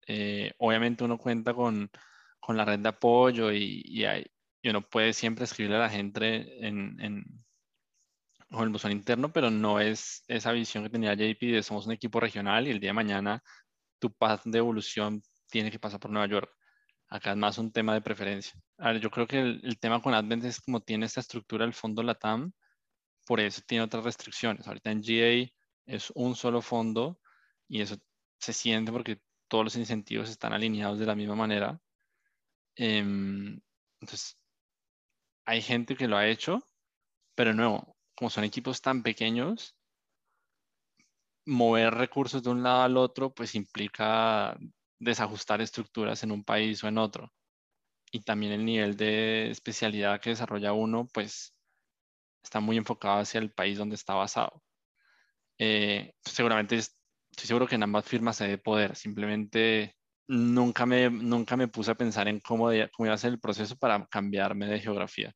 Eh, 0.08 0.54
obviamente 0.60 1.04
uno 1.04 1.18
cuenta 1.18 1.54
con, 1.54 1.92
con, 2.40 2.56
la 2.56 2.64
red 2.64 2.80
de 2.80 2.88
apoyo 2.88 3.52
y, 3.52 3.82
y, 3.84 4.06
hay, 4.06 4.26
y, 4.62 4.70
uno 4.70 4.82
puede 4.82 5.12
siempre 5.12 5.44
escribirle 5.44 5.76
a 5.76 5.82
la 5.82 5.90
gente 5.90 6.66
en, 6.66 7.02
en, 7.02 7.44
con 8.52 8.64
el 8.64 8.70
buzón 8.70 8.92
interno, 8.92 9.32
pero 9.32 9.50
no 9.50 9.80
es 9.80 10.24
esa 10.28 10.52
visión 10.52 10.84
que 10.84 10.90
tenía 10.90 11.14
JP 11.14 11.42
de 11.54 11.64
somos 11.64 11.86
un 11.86 11.94
equipo 11.94 12.20
regional 12.20 12.68
y 12.68 12.72
el 12.72 12.80
día 12.80 12.90
de 12.90 12.94
mañana 12.94 13.44
tu 14.00 14.14
path 14.14 14.44
de 14.46 14.58
evolución 14.60 15.24
tiene 15.50 15.72
que 15.72 15.80
pasar 15.80 16.00
por 16.00 16.12
Nueva 16.12 16.28
York. 16.28 16.52
Acá 17.10 17.32
es 17.32 17.38
más 17.38 17.58
un 17.58 17.72
tema 17.72 17.94
de 17.94 18.02
preferencia. 18.02 18.54
A 18.78 18.92
ver, 18.92 19.02
yo 19.02 19.10
creo 19.12 19.28
que 19.28 19.40
el, 19.40 19.62
el 19.64 19.80
tema 19.80 20.02
con 20.02 20.14
Advent 20.14 20.46
es 20.46 20.60
como 20.62 20.82
tiene 20.82 21.06
esta 21.06 21.22
estructura 21.22 21.66
el 21.66 21.74
fondo 21.74 22.04
LATAM, 22.04 22.54
por 23.26 23.40
eso 23.40 23.62
tiene 23.68 23.84
otras 23.84 24.04
restricciones. 24.04 24.68
Ahorita 24.68 24.92
en 24.92 25.02
GA 25.02 25.52
es 25.86 26.12
un 26.16 26.36
solo 26.36 26.62
fondo 26.62 27.20
y 27.68 27.82
eso 27.82 27.98
se 28.40 28.54
siente 28.54 28.92
porque 28.92 29.22
todos 29.48 29.66
los 29.66 29.76
incentivos 29.76 30.30
están 30.30 30.54
alineados 30.54 31.00
de 31.00 31.06
la 31.06 31.16
misma 31.16 31.36
manera. 31.36 31.80
Em, 32.76 33.60
entonces, 34.00 34.38
hay 35.46 35.62
gente 35.62 35.96
que 35.96 36.08
lo 36.08 36.18
ha 36.18 36.28
hecho, 36.28 36.66
pero 37.36 37.54
no, 37.54 37.96
como 38.22 38.30
son 38.30 38.44
equipos 38.44 38.84
tan 38.84 39.02
pequeños, 39.02 39.76
mover 41.48 41.92
recursos 41.96 42.44
de 42.44 42.52
un 42.52 42.62
lado 42.62 42.84
al 42.84 42.98
otro, 42.98 43.34
pues 43.34 43.56
implica 43.56 44.56
desajustar 45.00 45.60
estructuras 45.60 46.22
en 46.22 46.32
un 46.32 46.44
país 46.44 46.84
o 46.84 46.88
en 46.88 47.00
otro. 47.00 47.34
Y 48.12 48.22
también 48.22 48.52
el 48.52 48.64
nivel 48.64 48.96
de 48.96 49.50
especialidad 49.50 50.22
que 50.22 50.30
desarrolla 50.30 50.72
uno, 50.72 51.08
pues 51.12 51.56
está 52.44 52.60
muy 52.60 52.78
enfocado 52.78 53.22
hacia 53.22 53.40
el 53.40 53.52
país 53.52 53.80
donde 53.80 53.96
está 53.96 54.14
basado. 54.14 54.62
Eh, 55.58 56.14
seguramente 56.24 56.76
estoy 56.76 57.48
seguro 57.48 57.66
que 57.66 57.74
en 57.74 57.84
ambas 57.84 58.06
firmas 58.06 58.40
hay 58.42 58.52
de 58.52 58.60
poder, 58.60 58.96
simplemente 58.96 59.96
nunca 60.28 60.86
me, 60.86 61.10
nunca 61.10 61.58
me 61.58 61.70
puse 61.70 61.90
a 61.90 61.96
pensar 61.96 62.28
en 62.28 62.40
cómo, 62.40 62.70
cómo 62.96 63.08
iba 63.08 63.16
a 63.16 63.18
ser 63.18 63.32
el 63.34 63.40
proceso 63.40 63.76
para 63.78 64.06
cambiarme 64.06 64.68
de 64.68 64.80
geografía. 64.80 65.34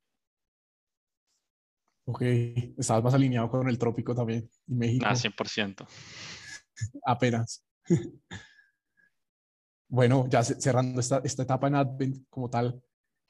Ok, 2.07 2.21
estabas 2.77 3.03
más 3.03 3.13
alineado 3.15 3.49
con 3.49 3.67
el 3.67 3.79
trópico 3.79 4.13
también, 4.13 4.47
y 4.67 4.75
México. 4.75 5.05
Ah, 5.07 5.15
100%. 5.15 5.87
Apenas. 7.05 7.65
bueno, 9.89 10.27
ya 10.29 10.43
cerrando 10.43 10.99
esta, 10.99 11.21
esta 11.23 11.43
etapa 11.43 11.67
en 11.67 11.75
Advent 11.75 12.27
como 12.29 12.47
tal, 12.49 12.79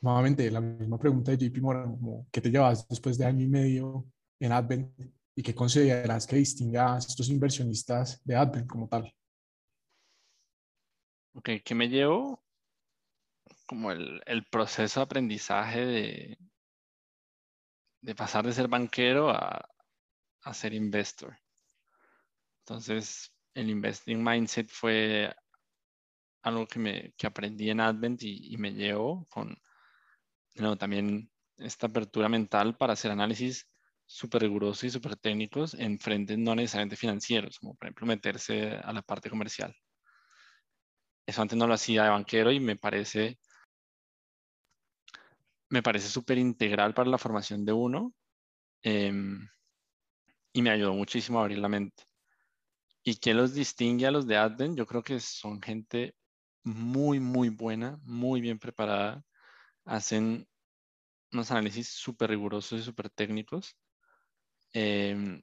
nuevamente 0.02 0.52
la 0.52 0.60
misma 0.60 1.00
pregunta 1.00 1.32
de 1.32 1.38
JP 1.38 1.62
Morgan, 1.62 1.98
¿qué 2.32 2.42
te 2.42 2.52
llevas 2.52 2.86
después 2.88 3.18
de 3.18 3.26
año 3.26 3.44
y 3.46 3.48
medio 3.48 4.06
en 4.40 4.52
Advent 4.52 4.92
y 5.36 5.42
qué 5.42 5.56
consideras 5.56 6.28
que 6.28 6.36
distinga 6.36 6.96
a 6.96 6.98
estos 6.98 7.30
inversionistas 7.30 8.22
de 8.26 8.36
Advent 8.36 8.68
como 8.68 8.90
tal? 8.90 9.14
Ok, 11.34 11.50
¿qué 11.64 11.76
me 11.76 11.88
llevo? 11.88 12.44
Como 13.66 13.92
el, 13.92 14.22
el 14.26 14.46
proceso 14.46 15.00
de 15.00 15.04
aprendizaje 15.06 15.86
de, 15.86 16.38
de 18.06 18.14
pasar 18.14 18.46
de 18.46 18.54
ser 18.54 18.68
banquero 18.68 19.32
a, 19.32 19.68
a 20.44 20.54
ser 20.54 20.74
investor. 20.74 21.36
Entonces, 22.60 23.34
el 23.56 23.70
investing 23.72 24.24
mindset 24.24 24.70
fue 24.70 25.36
algo 26.44 26.68
que, 26.68 26.78
me, 26.78 27.14
que 27.18 27.26
aprendí 27.26 27.72
en 27.72 27.80
Advent 27.80 28.22
y, 28.22 28.54
y 28.54 28.58
me 28.58 28.72
llevo 28.72 29.26
con 29.32 29.58
también 30.78 31.32
esta 31.58 31.88
apertura 31.88 32.30
mental 32.30 32.78
para 32.78 32.94
hacer 32.94 33.10
análisis 33.10 33.68
súper 34.06 34.44
rigurosos 34.44 34.84
y 34.84 34.92
súper 34.92 35.16
técnicos 35.16 35.74
en 35.74 35.98
frentes 35.98 36.38
no 36.38 36.54
necesariamente 36.54 36.96
financieros, 36.96 37.58
como 37.58 37.74
por 37.74 37.88
ejemplo 37.88 38.06
meterse 38.06 38.78
a 38.84 38.94
la 38.94 39.02
parte 39.02 39.32
comercial. 39.32 39.76
Eso 41.26 41.42
antes 41.42 41.58
no 41.58 41.66
lo 41.66 41.74
hacía 41.74 42.04
de 42.04 42.10
banquero 42.10 42.52
y 42.52 42.60
me 42.60 42.76
parece 42.76 43.40
me 45.70 45.84
parece 45.84 46.10
súper 46.10 46.38
integral 46.38 46.94
para 46.94 47.10
la 47.10 47.18
formación 47.18 47.66
de 47.66 47.74
uno 47.74 48.14
em, 48.84 49.48
y 50.54 50.62
me 50.62 50.70
ayudó 50.70 50.94
muchísimo 50.94 51.40
a 51.40 51.42
abrir 51.44 51.60
la 51.60 51.70
mente. 51.70 52.04
¿Y 53.04 53.18
qué 53.18 53.34
los 53.34 53.54
distingue 53.54 54.08
a 54.08 54.12
los 54.12 54.26
de 54.26 54.38
Advent? 54.38 54.78
Yo 54.78 54.86
creo 54.86 55.04
que 55.04 55.20
son 55.20 55.62
gente 55.62 56.16
muy, 56.64 57.20
muy 57.20 57.50
buena, 57.50 58.00
muy 58.04 58.42
bien 58.42 58.58
preparada, 58.58 59.24
hacen 59.86 60.48
unos 61.32 61.52
análisis 61.52 61.90
súper 61.90 62.32
rigurosos 62.32 62.80
y 62.82 62.84
súper 62.84 63.10
técnicos. 63.10 63.78
Em, 64.74 65.42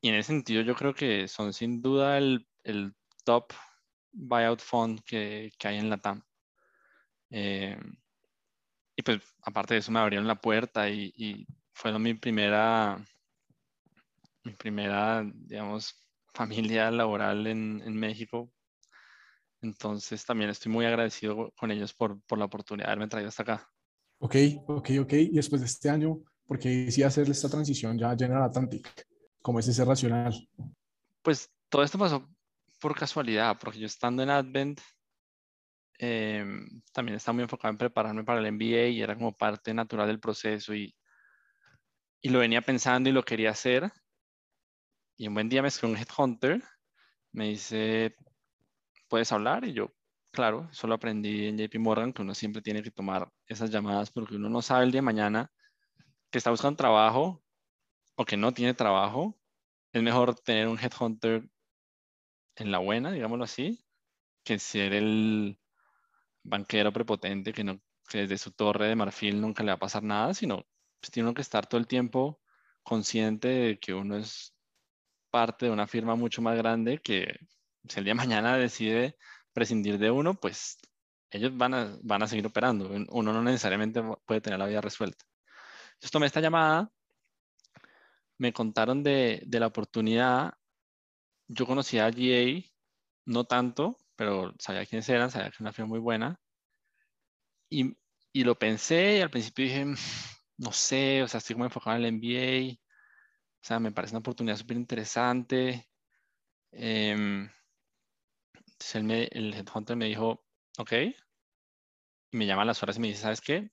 y 0.00 0.08
en 0.08 0.14
ese 0.16 0.28
sentido 0.28 0.62
yo 0.62 0.74
creo 0.74 0.94
que 0.94 1.28
son 1.28 1.52
sin 1.52 1.82
duda 1.82 2.18
el, 2.18 2.46
el 2.62 2.94
top 3.24 3.52
buyout 4.12 4.60
fund 4.60 5.00
que, 5.04 5.50
que 5.58 5.68
hay 5.68 5.78
en 5.78 5.90
la 5.90 5.98
TAM. 5.98 6.22
Em, 7.30 7.96
y 8.96 9.02
pues 9.02 9.20
aparte 9.42 9.74
de 9.74 9.80
eso 9.80 9.92
me 9.92 10.00
abrieron 10.00 10.26
la 10.26 10.40
puerta 10.40 10.88
y, 10.88 11.12
y 11.16 11.46
fue 11.72 11.96
mi 11.98 12.14
primera, 12.14 13.04
mi 14.44 14.52
primera, 14.52 15.24
digamos, 15.34 15.94
familia 16.32 16.90
laboral 16.90 17.46
en, 17.46 17.82
en 17.84 17.96
México 17.96 18.50
entonces 19.64 20.24
también 20.24 20.50
estoy 20.50 20.70
muy 20.70 20.84
agradecido 20.84 21.50
con 21.56 21.70
ellos 21.70 21.94
por, 21.94 22.20
por 22.22 22.38
la 22.38 22.44
oportunidad 22.44 22.86
de 22.86 22.92
haberme 22.92 23.08
traído 23.08 23.30
hasta 23.30 23.42
acá. 23.42 23.70
Ok, 24.18 24.36
ok, 24.66 24.90
ok. 25.00 25.12
Y 25.14 25.36
después 25.36 25.60
de 25.62 25.66
este 25.66 25.88
año, 25.88 26.20
¿por 26.46 26.58
qué 26.58 26.68
decidí 26.68 27.02
hacer 27.02 27.28
esta 27.30 27.48
transición 27.48 27.98
ya 27.98 28.10
a 28.10 28.16
General 28.16 28.42
Atlantic? 28.42 29.06
¿Cómo 29.40 29.58
es 29.58 29.68
ese 29.68 29.84
racional? 29.84 30.32
Pues 31.22 31.50
todo 31.70 31.82
esto 31.82 31.98
pasó 31.98 32.28
por 32.78 32.94
casualidad, 32.94 33.56
porque 33.58 33.78
yo 33.78 33.86
estando 33.86 34.22
en 34.22 34.30
Advent, 34.30 34.80
eh, 35.98 36.44
también 36.92 37.16
estaba 37.16 37.34
muy 37.34 37.42
enfocado 37.44 37.72
en 37.72 37.78
prepararme 37.78 38.24
para 38.24 38.40
el 38.40 38.52
MBA 38.52 38.88
y 38.88 39.02
era 39.02 39.14
como 39.14 39.36
parte 39.36 39.72
natural 39.74 40.06
del 40.08 40.20
proceso 40.20 40.74
y, 40.74 40.94
y 42.20 42.28
lo 42.30 42.40
venía 42.40 42.62
pensando 42.62 43.08
y 43.08 43.12
lo 43.12 43.22
quería 43.22 43.50
hacer. 43.50 43.92
Y 45.16 45.28
un 45.28 45.34
buen 45.34 45.48
día 45.48 45.62
me 45.62 45.68
escribió 45.68 45.96
un 45.96 46.00
headhunter, 46.00 46.62
me 47.32 47.48
dice, 47.48 48.16
puedes 49.08 49.30
hablar 49.32 49.64
y 49.64 49.72
yo, 49.72 49.92
claro, 50.32 50.68
eso 50.72 50.86
lo 50.86 50.94
aprendí 50.94 51.46
en 51.46 51.56
JP 51.56 51.78
Morgan, 51.78 52.12
que 52.12 52.22
uno 52.22 52.34
siempre 52.34 52.62
tiene 52.62 52.82
que 52.82 52.90
tomar 52.90 53.30
esas 53.46 53.70
llamadas 53.70 54.10
porque 54.10 54.36
uno 54.36 54.48
no 54.48 54.62
sabe 54.62 54.84
el 54.84 54.90
día 54.90 55.00
de 55.00 55.06
mañana 55.06 55.52
que 56.30 56.38
está 56.38 56.50
buscando 56.50 56.76
trabajo 56.76 57.42
o 58.16 58.24
que 58.24 58.36
no 58.36 58.52
tiene 58.52 58.74
trabajo. 58.74 59.38
Es 59.92 60.02
mejor 60.02 60.34
tener 60.34 60.66
un 60.66 60.78
headhunter 60.78 61.48
en 62.56 62.72
la 62.72 62.78
buena, 62.78 63.12
digámoslo 63.12 63.44
así, 63.44 63.84
que 64.44 64.58
ser 64.58 64.94
el 64.94 65.58
banquero 66.44 66.92
prepotente 66.92 67.52
que, 67.52 67.64
no, 67.64 67.80
que 68.08 68.18
desde 68.20 68.38
su 68.38 68.52
torre 68.52 68.88
de 68.88 68.96
marfil 68.96 69.40
nunca 69.40 69.62
le 69.62 69.70
va 69.70 69.74
a 69.74 69.78
pasar 69.78 70.02
nada, 70.02 70.34
sino 70.34 70.66
pues, 71.00 71.10
tiene 71.10 71.28
uno 71.28 71.34
que 71.34 71.42
estar 71.42 71.66
todo 71.66 71.80
el 71.80 71.86
tiempo 71.86 72.40
consciente 72.82 73.48
de 73.48 73.78
que 73.78 73.94
uno 73.94 74.16
es 74.16 74.54
parte 75.30 75.66
de 75.66 75.72
una 75.72 75.86
firma 75.86 76.14
mucho 76.14 76.42
más 76.42 76.56
grande 76.56 76.98
que 76.98 77.26
si 77.88 77.98
el 77.98 78.04
día 78.04 78.12
de 78.12 78.18
mañana 78.18 78.56
decide 78.56 79.16
prescindir 79.52 79.98
de 79.98 80.10
uno, 80.10 80.34
pues 80.34 80.78
ellos 81.30 81.56
van 81.56 81.74
a, 81.74 81.98
van 82.02 82.22
a 82.22 82.28
seguir 82.28 82.46
operando. 82.46 82.88
Uno 83.10 83.32
no 83.32 83.42
necesariamente 83.42 84.02
puede 84.26 84.40
tener 84.40 84.58
la 84.58 84.66
vida 84.66 84.80
resuelta. 84.80 85.24
Entonces 85.94 86.10
tomé 86.10 86.26
esta 86.26 86.40
llamada, 86.40 86.90
me 88.38 88.52
contaron 88.52 89.02
de, 89.02 89.42
de 89.46 89.60
la 89.60 89.66
oportunidad. 89.66 90.54
Yo 91.48 91.66
conocía 91.66 92.06
a 92.06 92.10
GA, 92.10 92.62
no 93.26 93.44
tanto, 93.44 93.98
pero 94.16 94.54
sabía 94.58 94.86
quiénes 94.86 95.08
eran, 95.08 95.30
sabía 95.30 95.50
que 95.50 95.56
era 95.56 95.64
una 95.64 95.72
firma 95.72 95.88
muy 95.90 96.00
buena. 96.00 96.38
Y, 97.70 97.96
y, 98.32 98.44
lo 98.44 98.58
pensé 98.58 99.18
y 99.18 99.20
al 99.20 99.30
principio 99.30 99.64
dije, 99.64 99.84
mm, 99.84 99.96
no 100.58 100.72
sé, 100.72 101.22
o 101.22 101.28
sea, 101.28 101.38
estoy 101.38 101.54
como 101.54 101.64
enfocado 101.66 101.96
en 101.96 102.04
el 102.04 102.12
MBA. 102.14 102.74
O 102.74 103.66
sea, 103.66 103.80
me 103.80 103.92
parece 103.92 104.14
una 104.14 104.20
oportunidad 104.20 104.56
súper 104.56 104.76
interesante. 104.76 105.88
Eh, 106.72 107.48
entonces 108.74 108.94
él 108.94 109.04
me, 109.04 109.24
el 109.32 109.54
headhunter 109.54 109.96
me 109.96 110.06
dijo, 110.06 110.44
ok, 110.78 110.92
y 112.34 112.36
me 112.36 112.46
llama 112.46 112.62
a 112.62 112.64
las 112.64 112.82
horas 112.82 112.96
y 112.96 113.00
me 113.00 113.08
dice, 113.08 113.22
¿sabes 113.22 113.40
qué? 113.40 113.70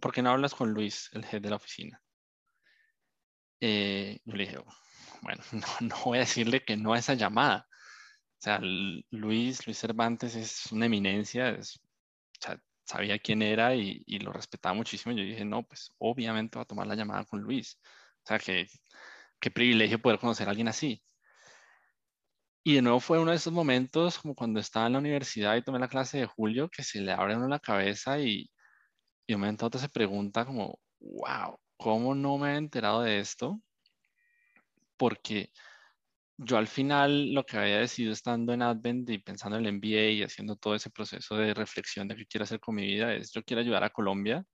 ¿Por 0.00 0.12
qué 0.12 0.20
no 0.20 0.30
hablas 0.30 0.54
con 0.54 0.72
Luis, 0.72 1.10
el 1.12 1.24
head 1.24 1.40
de 1.40 1.50
la 1.50 1.56
oficina? 1.56 2.02
Eh, 3.60 4.18
yo 4.24 4.34
le 4.34 4.44
dije, 4.44 4.58
bueno, 5.22 5.42
no, 5.80 5.96
voy 6.04 6.18
a 6.18 6.22
decirle 6.22 6.64
que 6.64 6.76
no 6.76 6.92
a 6.92 6.98
esa 6.98 7.14
llamada. 7.14 7.68
O 8.44 8.46
sea, 8.46 8.58
Luis, 8.60 9.66
Luis 9.66 9.78
Cervantes 9.78 10.34
es 10.34 10.70
una 10.70 10.84
eminencia, 10.84 11.48
es, 11.48 11.76
o 11.78 11.80
sea, 12.42 12.60
sabía 12.84 13.18
quién 13.18 13.40
era 13.40 13.74
y, 13.74 14.04
lo 14.18 14.32
respetaba 14.34 14.74
muchísimo. 14.74 15.14
Yo 15.14 15.24
dije, 15.24 15.46
no, 15.46 15.62
pues 15.62 15.90
obviamente 15.96 16.58
va 16.58 16.64
a 16.64 16.66
tomar 16.66 16.86
la 16.86 16.94
llamada 16.94 17.24
con 17.24 17.40
Luis. 17.40 17.78
O 18.22 18.26
sea, 18.26 18.38
que, 18.38 18.66
qué 19.40 19.50
privilegio 19.50 19.98
poder 19.98 20.18
conocer 20.18 20.46
a 20.46 20.50
alguien 20.50 20.68
así. 20.68 21.02
Y 22.62 22.74
de 22.74 22.82
nuevo 22.82 23.00
fue 23.00 23.18
uno 23.18 23.30
de 23.30 23.38
esos 23.38 23.52
momentos 23.52 24.18
como 24.18 24.34
cuando 24.34 24.60
estaba 24.60 24.88
en 24.88 24.92
la 24.92 24.98
universidad 24.98 25.56
y 25.56 25.62
tomé 25.62 25.78
la 25.78 25.88
clase 25.88 26.18
de 26.18 26.26
Julio 26.26 26.68
que 26.68 26.82
se 26.82 27.00
le 27.00 27.12
abre 27.12 27.36
uno 27.36 27.48
la 27.48 27.60
cabeza 27.60 28.18
y, 28.18 28.50
y 29.26 29.28
de 29.28 29.34
un 29.36 29.40
momento 29.40 29.64
a 29.64 29.68
otro 29.68 29.80
se 29.80 29.88
pregunta 29.88 30.44
como, 30.44 30.78
wow, 31.00 31.58
¿cómo 31.78 32.14
no 32.14 32.36
me 32.36 32.52
he 32.54 32.56
enterado 32.58 33.00
de 33.02 33.20
esto? 33.20 33.58
Porque 34.98 35.50
yo 36.36 36.58
al 36.58 36.66
final 36.66 37.32
lo 37.32 37.44
que 37.44 37.58
había 37.58 37.78
decidido 37.78 38.12
estando 38.12 38.52
en 38.52 38.62
Advent 38.62 39.08
y 39.10 39.18
pensando 39.18 39.56
en 39.56 39.66
el 39.66 39.72
MBA 39.74 40.10
y 40.10 40.22
haciendo 40.22 40.56
todo 40.56 40.74
ese 40.74 40.90
proceso 40.90 41.36
de 41.36 41.54
reflexión 41.54 42.08
de 42.08 42.16
qué 42.16 42.26
quiero 42.26 42.44
hacer 42.44 42.60
con 42.60 42.74
mi 42.74 42.86
vida 42.86 43.14
es 43.14 43.32
yo 43.32 43.42
quiero 43.44 43.60
ayudar 43.60 43.84
a 43.84 43.90
Colombia 43.90 44.44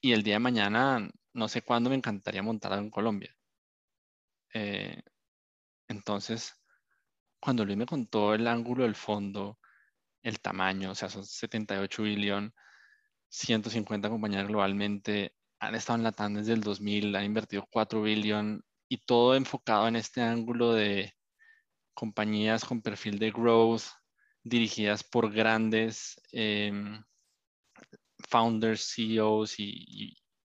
y 0.00 0.12
el 0.12 0.22
día 0.22 0.34
de 0.34 0.40
mañana 0.40 1.08
no 1.34 1.48
sé 1.48 1.62
cuándo 1.62 1.90
me 1.90 1.96
encantaría 1.96 2.42
montar 2.42 2.72
en 2.78 2.90
Colombia. 2.90 3.34
Eh, 4.54 5.02
entonces, 5.88 6.54
cuando 7.40 7.64
Luis 7.64 7.78
me 7.78 7.86
contó 7.86 8.34
el 8.34 8.46
ángulo 8.46 8.84
del 8.84 8.94
fondo, 8.94 9.58
el 10.22 10.40
tamaño, 10.40 10.92
o 10.92 10.94
sea, 10.94 11.08
son 11.08 11.24
78 11.24 12.02
billones, 12.02 12.52
150 13.28 14.08
compañías 14.10 14.48
globalmente, 14.48 15.34
han 15.60 15.74
estado 15.74 15.98
en 15.98 16.04
la 16.04 16.12
TAN 16.12 16.34
desde 16.34 16.54
el 16.54 16.62
2000, 16.62 17.14
han 17.16 17.24
invertido 17.24 17.66
4 17.70 18.02
billones 18.02 18.62
y 18.88 18.98
todo 18.98 19.34
enfocado 19.34 19.88
en 19.88 19.96
este 19.96 20.22
ángulo 20.22 20.72
de 20.72 21.14
compañías 21.94 22.64
con 22.64 22.80
perfil 22.80 23.18
de 23.18 23.30
growth, 23.30 23.82
dirigidas 24.42 25.04
por 25.04 25.32
grandes 25.32 26.20
em, 26.32 27.02
founders, 28.28 28.92
CEOs 28.94 29.54
y, 29.58 30.16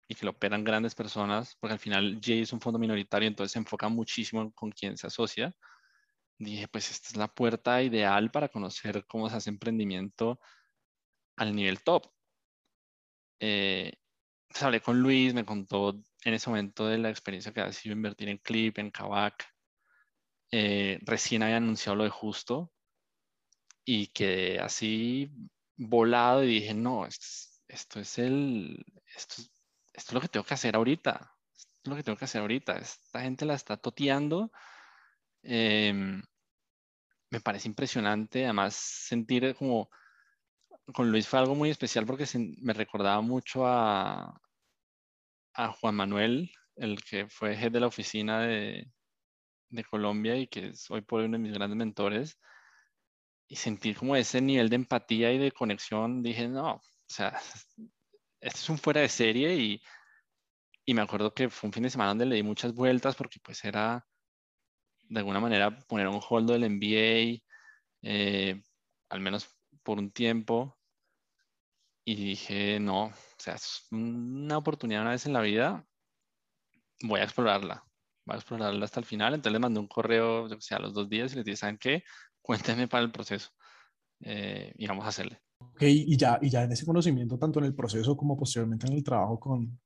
que 0.08 0.26
lo 0.26 0.32
operan 0.32 0.64
grandes 0.64 0.96
personas, 0.96 1.56
porque 1.60 1.74
al 1.74 1.80
final 1.80 2.20
Jay 2.22 2.42
es 2.42 2.52
un 2.52 2.60
fondo 2.60 2.80
minoritario, 2.80 3.28
entonces 3.28 3.54
se 3.54 3.60
enfoca 3.60 3.88
muchísimo 3.90 4.52
con 4.54 4.72
quién 4.72 4.98
se 4.98 5.08
asocia. 5.08 5.56
Dije, 6.40 6.68
pues 6.68 6.90
esta 6.92 7.10
es 7.10 7.16
la 7.16 7.28
puerta 7.28 7.82
ideal 7.84 8.32
para 8.32 8.50
conocer 8.50 9.06
cómo 9.08 9.30
se 9.30 9.36
hace 9.38 9.50
emprendimiento 9.50 10.40
al 11.38 11.56
nivel 11.56 11.84
top. 11.84 12.12
Eh, 13.40 13.94
pues, 14.48 14.64
hablé 14.64 14.82
con 14.82 15.00
Luis, 15.00 15.34
me 15.34 15.46
contó 15.46 16.02
en 16.24 16.34
ese 16.34 16.50
momento 16.50 16.88
de 16.88 16.98
la 16.98 17.10
experiencia 17.10 17.54
que 17.54 17.62
ha 17.62 17.72
sido 17.72 17.94
invertir 17.94 18.30
en 18.30 18.38
Clip, 18.38 18.78
en 18.78 18.92
Kavak. 18.92 19.46
Eh, 20.52 21.00
recién 21.04 21.44
había 21.44 21.58
anunciado 21.58 21.96
lo 21.96 22.04
de 22.04 22.10
Justo 22.10 22.72
y 23.86 24.08
quedé 24.08 24.60
así 24.60 25.32
volado 25.78 26.44
y 26.44 26.48
dije, 26.48 26.74
no, 26.74 27.06
esto, 27.06 28.00
es 28.00 28.18
el, 28.18 28.84
esto, 29.16 29.44
es 29.94 30.14
lo 30.14 30.22
que 30.22 30.28
tengo 30.28 30.46
que 30.46 30.54
hacer 30.54 30.76
ahorita. 30.76 31.36
Esto 31.56 31.72
es 31.84 31.90
lo 31.90 31.96
que 31.96 32.04
tengo 32.04 32.18
que 32.18 32.26
hacer 32.26 32.42
ahorita. 32.42 32.78
Esta 32.78 33.22
gente 33.22 33.46
la 33.46 33.54
está 33.56 33.78
toteando. 33.78 34.52
Em, 35.44 36.22
me 37.32 37.42
parece 37.42 37.68
impresionante, 37.68 38.44
además 38.44 38.76
sentir 38.76 39.56
como 39.56 39.90
con 40.94 41.12
Luis 41.12 41.28
fue 41.28 41.40
algo 41.40 41.56
muy 41.56 41.70
especial 41.70 42.06
porque 42.06 42.26
me 42.62 42.74
recordaba 42.74 43.22
mucho 43.22 43.66
a, 43.66 44.42
a 45.60 45.74
Juan 45.74 45.96
Manuel, 45.96 46.52
el 46.78 47.04
que 47.04 47.28
fue 47.28 47.56
jefe 47.56 47.70
de 47.70 47.80
la 47.82 47.88
oficina 47.88 48.42
de, 48.42 48.90
de 49.70 49.84
Colombia 49.84 50.38
y 50.38 50.48
que 50.48 50.68
es 50.70 50.90
hoy 50.90 51.02
por 51.02 51.20
hoy 51.20 51.26
uno 51.26 51.38
de 51.38 51.44
mis 51.44 51.54
grandes 51.54 51.78
mentores, 51.78 52.40
y 53.48 53.56
sentir 53.58 53.98
como 53.98 54.16
ese 54.16 54.42
nivel 54.42 54.70
de 54.70 54.78
empatía 54.78 55.34
y 55.34 55.38
de 55.38 55.52
conexión, 55.52 56.24
dije, 56.24 56.48
no, 56.48 56.76
o 56.76 56.82
sea, 57.08 57.30
esto 58.40 58.60
es 58.60 58.70
un 58.70 58.78
fuera 58.78 59.02
de 59.02 59.10
serie 59.10 59.56
y, 59.56 59.82
y 60.86 60.94
me 60.94 61.02
acuerdo 61.02 61.34
que 61.34 61.50
fue 61.50 61.68
un 61.68 61.74
fin 61.74 61.84
de 61.84 61.90
semana 61.90 62.12
donde 62.12 62.26
le 62.26 62.36
di 62.36 62.44
muchas 62.44 62.74
vueltas 62.74 63.16
porque 63.16 63.40
pues 63.44 63.64
era 63.66 64.08
de 65.10 65.20
alguna 65.20 65.42
manera 65.42 65.78
poner 65.88 66.08
un 66.08 66.22
hold 66.28 66.52
del 66.52 66.64
MBA, 66.64 67.44
eh, 68.04 68.64
al 69.10 69.20
menos 69.20 69.50
por 69.84 69.98
un 69.98 70.12
tiempo, 70.12 70.79
y 72.12 72.16
dije, 72.16 72.80
no, 72.80 73.06
o 73.06 73.14
sea, 73.38 73.54
es 73.54 73.86
una 73.92 74.58
oportunidad 74.58 75.04
una 75.04 75.12
vez 75.12 75.28
en 75.28 75.34
la 75.34 75.42
vida, 75.42 75.86
voy 77.04 77.20
a 77.20 77.24
explorarla, 77.24 77.84
voy 78.26 78.34
a 78.34 78.38
explorarla 78.38 78.84
hasta 78.84 79.00
el 79.00 79.06
final. 79.06 79.36
Entonces 79.36 79.52
les 79.52 79.62
mandé 79.62 79.80
un 79.80 79.88
correo, 79.88 80.48
yo 80.48 80.60
sea, 80.60 80.78
a 80.78 80.82
los 80.82 80.96
dos 80.96 81.08
días 81.08 81.32
y 81.32 81.36
les 81.36 81.46
dije, 81.46 81.58
¿saben 81.58 81.78
qué? 81.78 82.04
Cuéntenme 82.42 82.88
para 82.88 83.04
el 83.04 83.12
proceso 83.12 83.52
eh, 84.22 84.74
y 84.76 84.88
vamos 84.88 85.06
a 85.06 85.10
hacerle. 85.10 85.40
Ok, 85.60 85.84
y 85.84 86.18
ya, 86.18 86.40
y 86.42 86.50
ya 86.50 86.64
en 86.64 86.72
ese 86.72 86.84
conocimiento, 86.84 87.38
tanto 87.38 87.60
en 87.60 87.66
el 87.66 87.76
proceso 87.76 88.18
como 88.18 88.36
posteriormente 88.36 88.88
en 88.88 88.94
el 88.94 89.04
trabajo 89.04 89.40
con, 89.40 89.80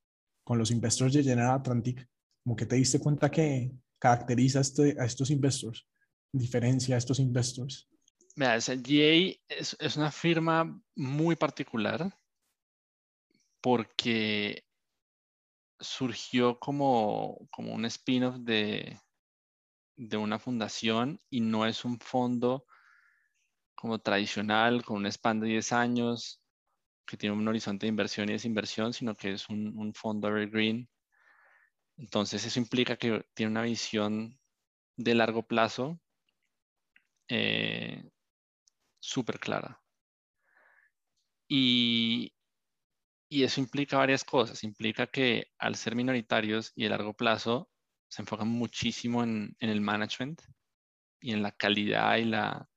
con 0.45 0.57
los 0.57 0.71
investors 0.71 1.13
de 1.13 1.24
General 1.24 1.59
Atlantic, 1.59 2.07
como 2.41 2.55
que 2.55 2.65
te 2.65 2.78
diste 2.78 2.99
cuenta 2.99 3.30
que 3.30 3.69
caracteriza 3.99 4.61
este, 4.61 4.95
a 4.97 5.03
estos 5.03 5.30
investors, 5.30 5.86
diferencia 6.32 6.95
a 6.95 6.99
estos 6.99 7.19
investors. 7.19 7.89
Mira, 8.36 8.57
GA 8.57 9.38
es, 9.47 9.75
es, 9.79 9.95
una 9.95 10.11
firma 10.11 10.81
muy 10.95 11.36
particular 11.36 12.17
porque 13.61 14.65
surgió 15.79 16.57
como, 16.59 17.47
como 17.51 17.73
un 17.73 17.86
spin-off 17.86 18.38
de, 18.39 18.99
de 19.95 20.17
una 20.17 20.39
fundación 20.39 21.21
y 21.29 21.41
no 21.41 21.67
es 21.67 21.86
un 21.86 21.99
fondo 21.99 22.65
como 23.75 23.99
tradicional 23.99 24.84
con 24.84 24.97
un 24.97 25.05
span 25.11 25.39
de 25.39 25.47
10 25.47 25.71
años 25.73 26.41
que 27.05 27.17
tiene 27.17 27.36
un 27.36 27.47
horizonte 27.47 27.86
de 27.86 27.89
inversión 27.89 28.29
y 28.29 28.34
desinversión, 28.34 28.93
sino 28.93 29.15
que 29.15 29.34
es 29.34 29.47
un, 29.49 29.77
un 29.77 29.93
fondo 29.93 30.27
evergreen. 30.27 30.89
Entonces 31.97 32.45
eso 32.45 32.59
implica 32.59 32.97
que 32.97 33.25
tiene 33.36 33.51
una 33.51 33.61
visión 33.61 34.39
de 34.97 35.13
largo 35.13 35.43
plazo 35.43 35.99
eh, 37.27 38.03
súper 39.04 39.39
clara. 39.39 39.84
Y, 41.47 42.34
y 43.30 43.43
eso 43.43 43.62
implica 43.62 43.97
varias 43.97 44.24
cosas. 44.24 44.64
Implica 44.64 45.08
que 45.08 45.47
al 45.60 45.76
ser 45.76 45.95
minoritarios 45.95 46.72
y 46.76 46.86
a 46.86 46.89
largo 46.89 47.16
plazo, 47.16 47.72
se 48.10 48.22
enfocan 48.24 48.49
muchísimo 48.49 49.24
en, 49.24 49.56
en 49.60 49.70
el 49.70 49.82
management 49.82 50.41
y 51.22 51.34
en 51.34 51.43
la 51.43 51.54
calidad 51.54 52.18
y 52.18 52.26
la, 52.26 52.70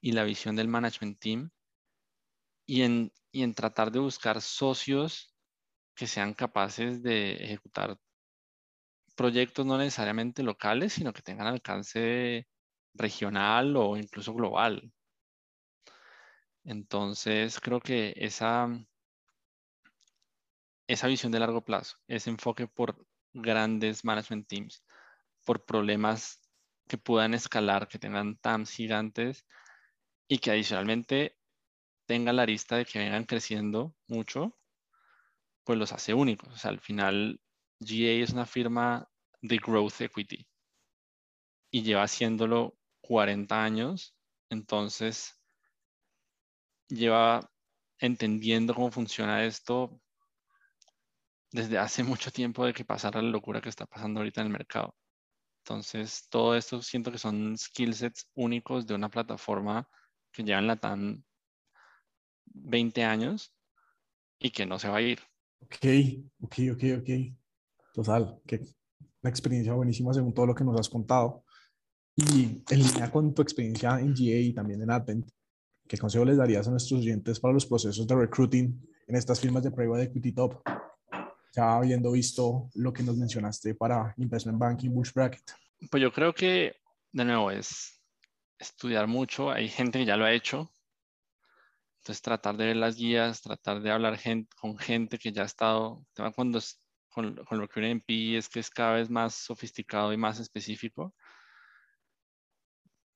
y 0.00 0.12
la 0.12 0.24
visión 0.24 0.56
del 0.56 0.68
management 0.68 1.20
team 1.20 1.52
y 2.66 2.82
en, 2.82 3.12
y 3.32 3.42
en 3.42 3.54
tratar 3.54 3.90
de 3.90 3.98
buscar 3.98 4.40
socios 4.40 5.34
que 5.96 6.06
sean 6.06 6.34
capaces 6.34 7.02
de 7.02 7.32
ejecutar 7.34 8.00
proyectos 9.16 9.66
no 9.66 9.76
necesariamente 9.78 10.42
locales, 10.42 10.92
sino 10.94 11.12
que 11.12 11.20
tengan 11.22 11.46
alcance 11.46 12.48
regional 12.94 13.76
o 13.76 13.96
incluso 13.96 14.32
global. 14.34 14.92
Entonces, 16.68 17.60
creo 17.60 17.80
que 17.80 18.12
esa, 18.14 18.68
esa 20.86 21.06
visión 21.06 21.32
de 21.32 21.40
largo 21.40 21.64
plazo, 21.64 21.96
ese 22.08 22.28
enfoque 22.28 22.66
por 22.66 23.06
grandes 23.32 24.04
management 24.04 24.46
teams, 24.46 24.84
por 25.46 25.64
problemas 25.64 26.42
que 26.86 26.98
puedan 26.98 27.32
escalar, 27.32 27.88
que 27.88 27.98
tengan 27.98 28.36
TAMs 28.36 28.70
gigantes 28.70 29.46
y 30.28 30.40
que 30.40 30.50
adicionalmente 30.50 31.38
tengan 32.04 32.36
la 32.36 32.44
lista 32.44 32.76
de 32.76 32.84
que 32.84 32.98
vengan 32.98 33.24
creciendo 33.24 33.96
mucho, 34.06 34.54
pues 35.64 35.78
los 35.78 35.92
hace 35.92 36.12
únicos. 36.12 36.66
Al 36.66 36.80
final 36.80 37.40
GA 37.80 38.22
es 38.22 38.32
una 38.34 38.44
firma 38.44 39.08
de 39.40 39.56
growth 39.56 40.02
equity 40.02 40.46
y 41.70 41.82
lleva 41.82 42.02
haciéndolo 42.02 42.76
40 43.00 43.64
años, 43.64 44.14
entonces 44.50 45.37
lleva 46.88 47.50
entendiendo 47.98 48.74
cómo 48.74 48.90
funciona 48.90 49.44
esto 49.44 50.00
desde 51.50 51.78
hace 51.78 52.02
mucho 52.02 52.30
tiempo 52.30 52.64
de 52.64 52.72
que 52.72 52.84
pasara 52.84 53.22
la 53.22 53.30
locura 53.30 53.60
que 53.60 53.68
está 53.68 53.86
pasando 53.86 54.20
ahorita 54.20 54.40
en 54.40 54.48
el 54.48 54.52
mercado. 54.52 54.94
Entonces, 55.64 56.26
todo 56.30 56.56
esto 56.56 56.80
siento 56.82 57.10
que 57.12 57.18
son 57.18 57.56
skill 57.58 57.94
sets 57.94 58.28
únicos 58.34 58.86
de 58.86 58.94
una 58.94 59.10
plataforma 59.10 59.88
que 60.32 60.42
lleva 60.42 60.60
en 60.60 60.66
la 60.66 60.76
TAN 60.76 61.24
20 62.46 63.04
años 63.04 63.52
y 64.38 64.50
que 64.50 64.66
no 64.66 64.78
se 64.78 64.88
va 64.88 64.98
a 64.98 65.02
ir. 65.02 65.20
Ok, 65.60 65.76
ok, 66.42 66.54
ok, 66.72 66.84
ok. 67.00 67.10
Total, 67.92 68.40
que 68.46 68.60
una 69.22 69.30
experiencia 69.30 69.72
buenísima 69.74 70.14
según 70.14 70.32
todo 70.32 70.46
lo 70.46 70.54
que 70.54 70.64
nos 70.64 70.78
has 70.78 70.88
contado. 70.88 71.44
Y 72.16 72.62
en 72.70 72.78
línea 72.78 73.10
con 73.10 73.34
tu 73.34 73.42
experiencia 73.42 73.98
en 74.00 74.14
GA 74.14 74.38
y 74.38 74.52
también 74.52 74.82
en 74.82 74.90
Advent, 74.90 75.28
¿Qué 75.88 75.96
consejo 75.96 76.26
les 76.26 76.36
darías 76.36 76.68
a 76.68 76.70
nuestros 76.70 77.00
oyentes 77.00 77.40
para 77.40 77.54
los 77.54 77.64
procesos 77.64 78.06
de 78.06 78.14
recruiting 78.14 78.78
en 79.06 79.16
estas 79.16 79.40
firmas 79.40 79.62
de 79.62 79.70
private 79.70 80.02
equity 80.02 80.32
top? 80.32 80.60
Ya 81.56 81.76
habiendo 81.76 82.12
visto 82.12 82.68
lo 82.74 82.92
que 82.92 83.02
nos 83.02 83.16
mencionaste 83.16 83.74
para 83.74 84.12
investment 84.18 84.58
banking, 84.58 84.90
bush 84.90 85.12
bracket. 85.14 85.50
Pues 85.90 86.02
yo 86.02 86.12
creo 86.12 86.34
que, 86.34 86.76
de 87.10 87.24
nuevo, 87.24 87.50
es 87.50 88.02
estudiar 88.58 89.06
mucho. 89.06 89.50
Hay 89.50 89.68
gente 89.68 90.00
que 90.00 90.04
ya 90.04 90.18
lo 90.18 90.26
ha 90.26 90.32
hecho. 90.32 90.70
Entonces, 92.02 92.20
tratar 92.20 92.58
de 92.58 92.66
ver 92.66 92.76
las 92.76 92.96
guías, 92.96 93.40
tratar 93.40 93.80
de 93.80 93.90
hablar 93.90 94.20
con 94.60 94.76
gente 94.76 95.16
que 95.16 95.32
ya 95.32 95.42
ha 95.42 95.46
estado. 95.46 96.04
Cuando 96.34 96.60
con, 97.08 97.34
con 97.46 97.60
recruiting 97.60 97.92
en 97.92 98.00
PI 98.02 98.36
es 98.36 98.50
que 98.50 98.60
es 98.60 98.68
cada 98.68 98.92
vez 98.92 99.08
más 99.08 99.34
sofisticado 99.34 100.12
y 100.12 100.18
más 100.18 100.38
específico 100.38 101.14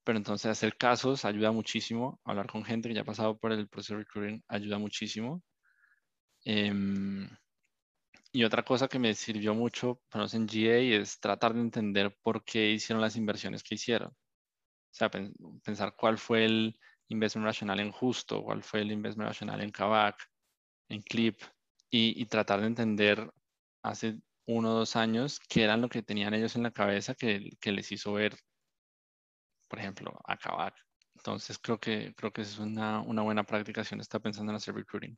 pero 0.04 0.18
entonces 0.18 0.50
hacer 0.50 0.76
casos 0.76 1.24
ayuda 1.24 1.52
muchísimo, 1.52 2.20
hablar 2.24 2.46
con 2.48 2.64
gente 2.64 2.88
que 2.88 2.94
ya 2.94 3.02
ha 3.02 3.04
pasado 3.04 3.38
por 3.38 3.52
el 3.52 3.68
proceso 3.68 3.94
de 3.94 4.00
recruiting 4.00 4.44
ayuda 4.48 4.78
muchísimo. 4.78 5.42
Em, 6.44 7.28
y 8.32 8.44
otra 8.44 8.64
cosa 8.64 8.88
que 8.88 8.98
me 8.98 9.14
sirvió 9.14 9.54
mucho, 9.54 10.00
para 10.10 10.26
en 10.32 10.46
GA, 10.46 10.78
es 10.78 11.20
tratar 11.20 11.54
de 11.54 11.60
entender 11.60 12.16
por 12.22 12.44
qué 12.44 12.70
hicieron 12.70 13.02
las 13.02 13.16
inversiones 13.16 13.62
que 13.62 13.74
hicieron. 13.74 14.08
O 14.10 14.94
sea, 14.94 15.10
pensar 15.64 15.94
cuál 15.96 16.18
fue 16.18 16.44
el 16.46 16.78
investment 17.08 17.46
racional 17.46 17.80
en 17.80 17.92
Justo, 17.92 18.42
cuál 18.42 18.62
fue 18.62 18.82
el 18.82 18.92
investment 18.92 19.28
racional 19.28 19.60
en 19.60 19.70
Kavak, 19.70 20.16
en 20.88 21.02
Clip, 21.02 21.38
y, 21.90 22.24
tratar 22.26 22.60
de 22.60 22.68
entender 22.68 23.30
hace 23.82 24.18
uno 24.46 24.72
o 24.72 24.78
dos 24.78 24.96
años 24.96 25.40
qué 25.48 25.64
eran 25.64 25.82
lo 25.82 25.88
que 25.90 26.02
tenían 26.02 26.34
ellos 26.34 26.56
en 26.56 26.62
la 26.62 26.70
cabeza 26.70 27.14
que, 27.14 27.50
que 27.60 27.72
les 27.72 27.92
hizo 27.92 28.14
ver, 28.14 28.34
por 29.72 29.78
ejemplo, 29.78 30.12
a 30.26 30.36
Kavak. 30.36 30.74
Entonces 31.16 31.58
creo 31.58 31.80
que, 31.80 32.12
creo 32.14 32.30
que 32.30 32.42
es 32.42 32.58
una, 32.58 33.00
una 33.00 33.22
buena 33.22 33.42
práctica 33.42 33.82
si 33.82 33.94
uno 33.94 34.02
está 34.02 34.18
pensando 34.18 34.52
en 34.52 34.56
hacer 34.56 34.74
recruiting. 34.74 35.16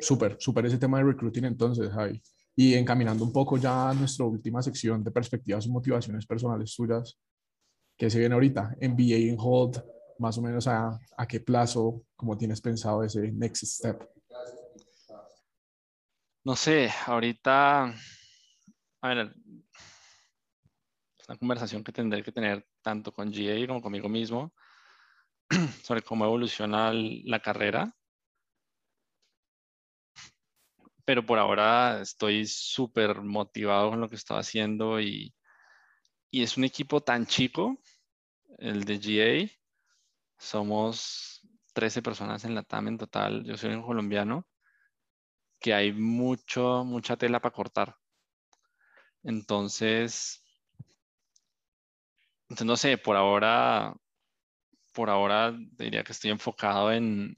Súper, 0.00 0.36
súper 0.40 0.66
ese 0.66 0.76
tema 0.76 0.98
de 0.98 1.04
recruiting 1.04 1.44
entonces, 1.44 1.88
Javi. 1.92 2.20
Y 2.56 2.74
encaminando 2.74 3.22
un 3.22 3.32
poco 3.32 3.58
ya 3.58 3.90
a 3.90 3.94
nuestra 3.94 4.26
última 4.26 4.60
sección 4.60 5.04
de 5.04 5.12
perspectivas 5.12 5.66
y 5.66 5.70
motivaciones 5.70 6.26
personales 6.26 6.74
tuyas, 6.74 7.16
que 7.96 8.10
se 8.10 8.18
viene 8.18 8.34
ahorita, 8.34 8.74
MBA 8.80 9.30
en 9.30 9.36
Hold, 9.38 9.80
más 10.18 10.36
o 10.36 10.42
menos 10.42 10.66
a, 10.66 10.98
a 11.16 11.28
qué 11.28 11.38
plazo, 11.38 12.02
cómo 12.16 12.36
tienes 12.36 12.60
pensado 12.60 13.04
ese 13.04 13.30
next 13.30 13.62
step. 13.66 14.04
No 16.42 16.56
sé, 16.56 16.90
ahorita, 17.06 17.94
a 19.00 19.08
ver, 19.08 19.32
una 21.28 21.38
conversación 21.38 21.82
que 21.84 21.92
tendré 21.92 22.22
que 22.22 22.32
tener 22.32 22.66
tanto 22.82 23.12
con 23.12 23.30
GA 23.32 23.66
como 23.66 23.82
conmigo 23.82 24.08
mismo 24.08 24.52
sobre 25.82 26.02
cómo 26.02 26.24
evoluciona 26.24 26.92
la 26.92 27.40
carrera 27.40 27.94
pero 31.06 31.24
por 31.24 31.38
ahora 31.38 32.00
estoy 32.02 32.46
súper 32.46 33.22
motivado 33.22 33.90
con 33.90 34.00
lo 34.00 34.08
que 34.08 34.16
estoy 34.16 34.38
haciendo 34.38 35.00
y, 35.00 35.34
y, 36.30 36.42
es 36.42 36.56
un 36.56 36.64
equipo 36.64 37.00
tan 37.00 37.26
chico, 37.26 37.78
el 38.58 38.84
de 38.84 38.98
GA. 38.98 39.50
Somos 40.38 41.46
13 41.74 42.02
personas 42.02 42.44
en 42.44 42.56
la 42.56 42.64
TAM 42.64 42.88
en 42.88 42.98
total, 42.98 43.44
yo 43.44 43.56
soy 43.56 43.72
un 43.74 43.82
colombiano, 43.82 44.48
que 45.60 45.74
hay 45.74 45.92
mucho, 45.92 46.84
mucha 46.84 47.16
tela 47.16 47.40
para 47.40 47.54
cortar. 47.54 47.96
Entonces, 49.22 50.42
entonces, 52.48 52.66
no 52.66 52.76
sé, 52.76 52.98
por 52.98 53.16
ahora, 53.16 53.94
por 54.92 55.10
ahora 55.10 55.52
diría 55.78 56.04
que 56.04 56.12
estoy 56.12 56.30
enfocado 56.30 56.92
en, 56.92 57.34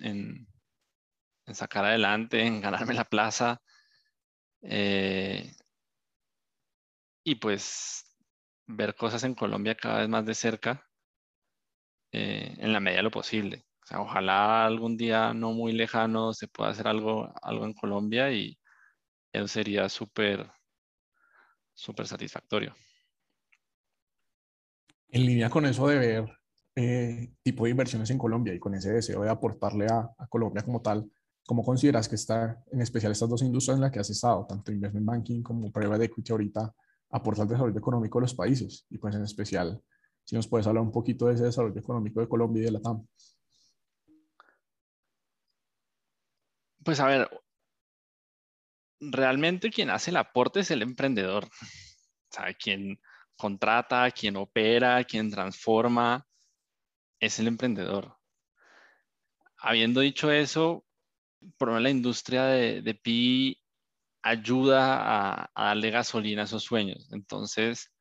en 1.47 1.55
sacar 1.55 1.85
adelante, 1.85 2.40
en 2.47 2.60
ganarme 2.60 2.94
la 2.94 3.05
plaza. 3.05 3.60
Eh, 4.62 5.52
y 7.24 7.36
pues 7.36 8.16
ver 8.66 8.94
cosas 8.97 9.24
en 9.24 9.35
Colombia 9.35 9.76
cada 9.76 10.01
vez 10.01 10.09
más 10.09 10.26
de 10.26 10.35
cerca, 10.35 10.85
eh, 12.12 12.55
en 12.59 12.72
la 12.72 12.80
medida 12.80 12.98
de 12.98 13.02
lo 13.05 13.10
posible. 13.10 13.64
O 13.85 13.86
sea, 13.86 14.01
ojalá 14.01 14.66
algún 14.66 14.97
día 14.97 15.32
no 15.35 15.52
muy 15.52 15.72
lejano 15.72 16.32
se 16.35 16.48
pueda 16.48 16.70
hacer 16.70 16.89
algo, 16.89 17.32
algo 17.43 17.64
en 17.64 17.74
Colombia 17.74 18.30
y 18.32 18.59
eso 19.32 19.48
sería 19.48 19.89
súper, 19.89 20.51
súper 21.74 22.06
satisfactorio. 22.06 22.74
En 25.10 25.24
línea 25.24 25.48
con 25.48 25.64
eso 25.66 25.86
de 25.89 25.98
ver 25.98 26.39
eh, 26.76 27.32
tipo 27.43 27.64
de 27.64 27.70
inversiones 27.70 28.10
en 28.10 28.18
Colombia 28.18 28.55
y 28.55 28.59
con 28.59 28.74
ese 28.74 28.93
deseo 28.93 29.22
de 29.22 29.30
aportarle 29.30 29.86
a, 29.86 30.09
Colombia 30.28 30.62
como 30.62 30.80
tal, 30.82 31.10
¿Cómo 31.48 31.64
consideras 31.64 32.10
que 32.10 32.16
está, 32.16 32.62
en 32.70 32.82
especial 32.82 33.10
estas 33.10 33.30
dos 33.30 33.40
industrias 33.40 33.76
en 33.76 33.80
las 33.80 33.90
que 33.90 34.01
has 34.01 34.10
estado, 34.10 34.44
tanto 34.47 34.70
investment 34.70 35.06
banking 35.06 35.43
como 35.43 35.72
private 35.72 36.05
equity 36.05 36.30
ahorita, 36.30 36.74
aporta 37.09 37.40
al 37.40 37.48
desarrollo 37.48 37.78
económico 37.78 38.18
de 38.18 38.24
los 38.24 38.35
países? 38.35 38.85
Y 38.90 38.98
pues 38.98 39.14
en 39.14 39.22
especial, 39.22 39.82
si 40.24 40.36
nos 40.36 40.47
puedes 40.47 40.66
hablar 40.66 40.82
un 40.82 40.93
poquito 40.93 41.26
de 41.26 41.36
ese 41.36 41.44
desarrollo 41.44 41.80
económico 41.80 42.20
de 42.20 42.28
Colombia 42.28 42.60
y 42.60 42.64
de 42.66 42.72
la 42.72 42.82
TAM. 42.82 43.02
Pues 46.85 47.01
a 47.01 47.06
ver, 47.06 47.30
realmente 49.01 49.70
quien 49.70 49.89
hace 49.89 50.10
el 50.10 50.18
aporte 50.18 50.60
es 50.60 50.70
el 50.70 50.82
emprendedor. 50.82 51.44
O 51.44 52.30
sea, 52.30 52.52
quien 52.52 53.01
contrata, 53.39 54.10
quien 54.10 54.36
opera, 54.36 55.02
quien 55.05 55.31
transforma, 55.31 56.27
es 57.20 57.39
el 57.39 57.47
emprendedor. 57.48 58.19
Habiendo 59.59 60.01
dicho 60.01 60.31
eso, 60.31 60.85
por 61.56 61.70
la 61.81 61.90
industria 61.90 62.44
de, 62.44 62.82
de 62.82 62.94
PI 62.94 63.60
ayuda 64.23 65.43
a, 65.44 65.51
darle 65.55 65.90
gasolina 65.90 66.43
a 66.43 66.44
esos 66.44 66.65
sueños. 66.65 67.09
Entonces, 67.12 67.93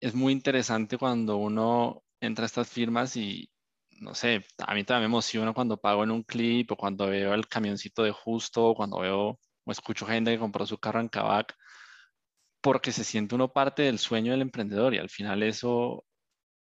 es 0.00 0.14
muy 0.14 0.32
interesante 0.32 0.98
cuando 0.98 1.36
uno 1.36 2.02
entra 2.20 2.44
a 2.44 2.46
estas 2.46 2.68
firmas 2.68 3.16
y, 3.16 3.50
no 4.00 4.14
sé, 4.14 4.44
a 4.58 4.74
mí 4.74 4.84
también 4.84 5.02
me 5.02 5.14
emociona 5.16 5.52
cuando 5.52 5.76
pago 5.76 6.04
en 6.04 6.10
un 6.10 6.22
clip 6.22 6.70
o 6.72 6.76
cuando 6.76 7.08
veo 7.08 7.34
el 7.34 7.48
camioncito 7.48 8.02
de 8.02 8.12
justo, 8.12 8.74
cuando 8.76 9.00
veo 9.00 9.38
o 9.64 9.72
escucho 9.72 10.06
gente 10.06 10.32
que 10.32 10.38
compró 10.38 10.66
su 10.66 10.78
carro 10.78 11.00
en 11.00 11.08
Kavak, 11.08 11.54
porque 12.60 12.92
se 12.92 13.04
siente 13.04 13.34
uno 13.34 13.52
parte 13.52 13.82
del 13.82 13.98
sueño 13.98 14.32
del 14.32 14.42
emprendedor 14.42 14.94
y 14.94 14.98
al 14.98 15.10
final 15.10 15.42
eso, 15.42 16.04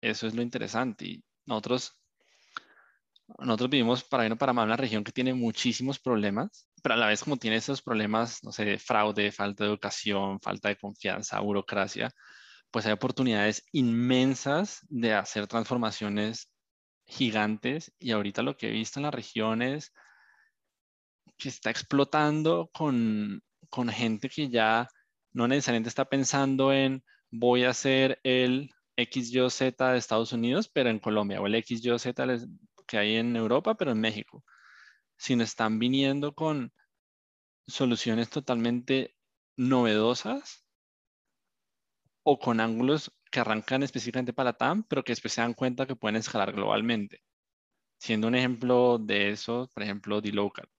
eso 0.01 0.27
es 0.27 0.35
lo 0.35 0.41
interesante. 0.41 1.05
Y 1.05 1.23
nosotros 1.45 1.93
nosotros 3.39 3.69
vivimos 3.69 4.03
para 4.03 4.23
bien 4.23 4.33
o 4.33 4.37
para 4.37 4.53
mal 4.53 4.67
una 4.67 4.77
región 4.77 5.03
que 5.03 5.11
tiene 5.11 5.33
muchísimos 5.33 5.99
problemas, 5.99 6.67
pero 6.83 6.95
a 6.95 6.97
la 6.97 7.07
vez 7.07 7.23
como 7.23 7.37
tiene 7.37 7.57
esos 7.57 7.81
problemas, 7.81 8.43
no 8.43 8.51
sé, 8.51 8.65
de 8.65 8.79
fraude, 8.79 9.31
falta 9.31 9.63
de 9.63 9.69
educación, 9.71 10.39
falta 10.39 10.69
de 10.69 10.77
confianza, 10.77 11.39
burocracia, 11.39 12.11
pues 12.71 12.85
hay 12.85 12.91
oportunidades 12.93 13.63
inmensas 13.71 14.79
de 14.89 15.13
hacer 15.13 15.47
transformaciones 15.47 16.51
gigantes 17.07 17.93
y 17.99 18.11
ahorita 18.11 18.43
lo 18.43 18.57
que 18.57 18.69
he 18.69 18.71
visto 18.71 18.99
en 18.99 19.03
la 19.03 19.11
región 19.11 19.61
es 19.61 19.91
que 21.37 21.49
está 21.49 21.69
explotando 21.69 22.69
con, 22.73 23.41
con 23.69 23.89
gente 23.89 24.29
que 24.29 24.49
ya 24.49 24.87
no 25.35 25.49
necesariamente 25.49 25.89
está 25.89 26.05
pensando 26.05 26.71
en 26.71 27.03
voy 27.29 27.65
a 27.65 27.71
hacer 27.71 28.19
el 28.23 28.71
XYZ 28.95 29.75
de 29.77 29.97
Estados 29.97 30.31
Unidos, 30.31 30.69
pero 30.69 30.89
en 30.89 30.99
Colombia, 30.99 31.41
o 31.41 31.47
el 31.47 31.61
XYZ 31.61 32.13
que 32.87 32.97
hay 32.97 33.17
en 33.17 33.35
Europa, 33.35 33.75
pero 33.75 33.91
en 33.91 33.99
México, 33.99 34.45
sino 35.17 35.43
están 35.43 35.77
viniendo 35.77 36.33
con 36.33 36.71
soluciones 37.67 38.29
totalmente 38.29 39.17
novedosas 39.57 40.65
o 42.23 42.39
con 42.39 42.61
ángulos 42.61 43.11
que 43.29 43.41
arrancan 43.41 43.83
específicamente 43.83 44.31
para 44.31 44.53
TAM, 44.53 44.83
pero 44.87 45.03
que 45.03 45.11
después 45.11 45.33
se 45.33 45.41
dan 45.41 45.53
cuenta 45.53 45.85
que 45.85 45.97
pueden 45.97 46.15
escalar 46.15 46.53
globalmente. 46.53 47.21
Siendo 47.99 48.29
un 48.29 48.35
ejemplo 48.35 48.99
de 48.99 49.31
eso, 49.31 49.69
por 49.73 49.83
ejemplo, 49.83 50.21
D-Local. 50.21 50.69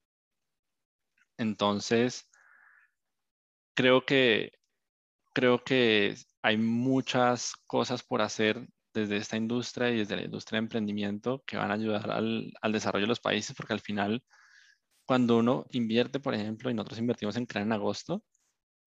Entonces, 1.37 2.26
creo 3.77 4.05
que, 4.05 4.53
creo 5.33 5.63
que 5.63 6.15
hay 6.41 6.57
muchas 6.57 7.53
cosas 7.67 8.03
por 8.03 8.23
hacer 8.23 8.67
desde 8.93 9.17
esta 9.17 9.37
industria 9.37 9.91
y 9.91 9.99
desde 9.99 10.15
la 10.15 10.23
industria 10.23 10.57
de 10.57 10.65
emprendimiento 10.65 11.43
que 11.45 11.57
van 11.57 11.71
a 11.71 11.75
ayudar 11.75 12.09
al, 12.11 12.51
al 12.61 12.71
desarrollo 12.71 13.05
de 13.05 13.09
los 13.09 13.19
países, 13.19 13.55
porque 13.55 13.73
al 13.73 13.81
final, 13.81 14.23
cuando 15.05 15.37
uno 15.37 15.67
invierte, 15.71 16.19
por 16.19 16.33
ejemplo, 16.33 16.71
y 16.71 16.73
nosotros 16.73 16.99
invertimos 16.99 17.37
en 17.37 17.45
CREA 17.45 17.63
en 17.65 17.73
agosto, 17.73 18.23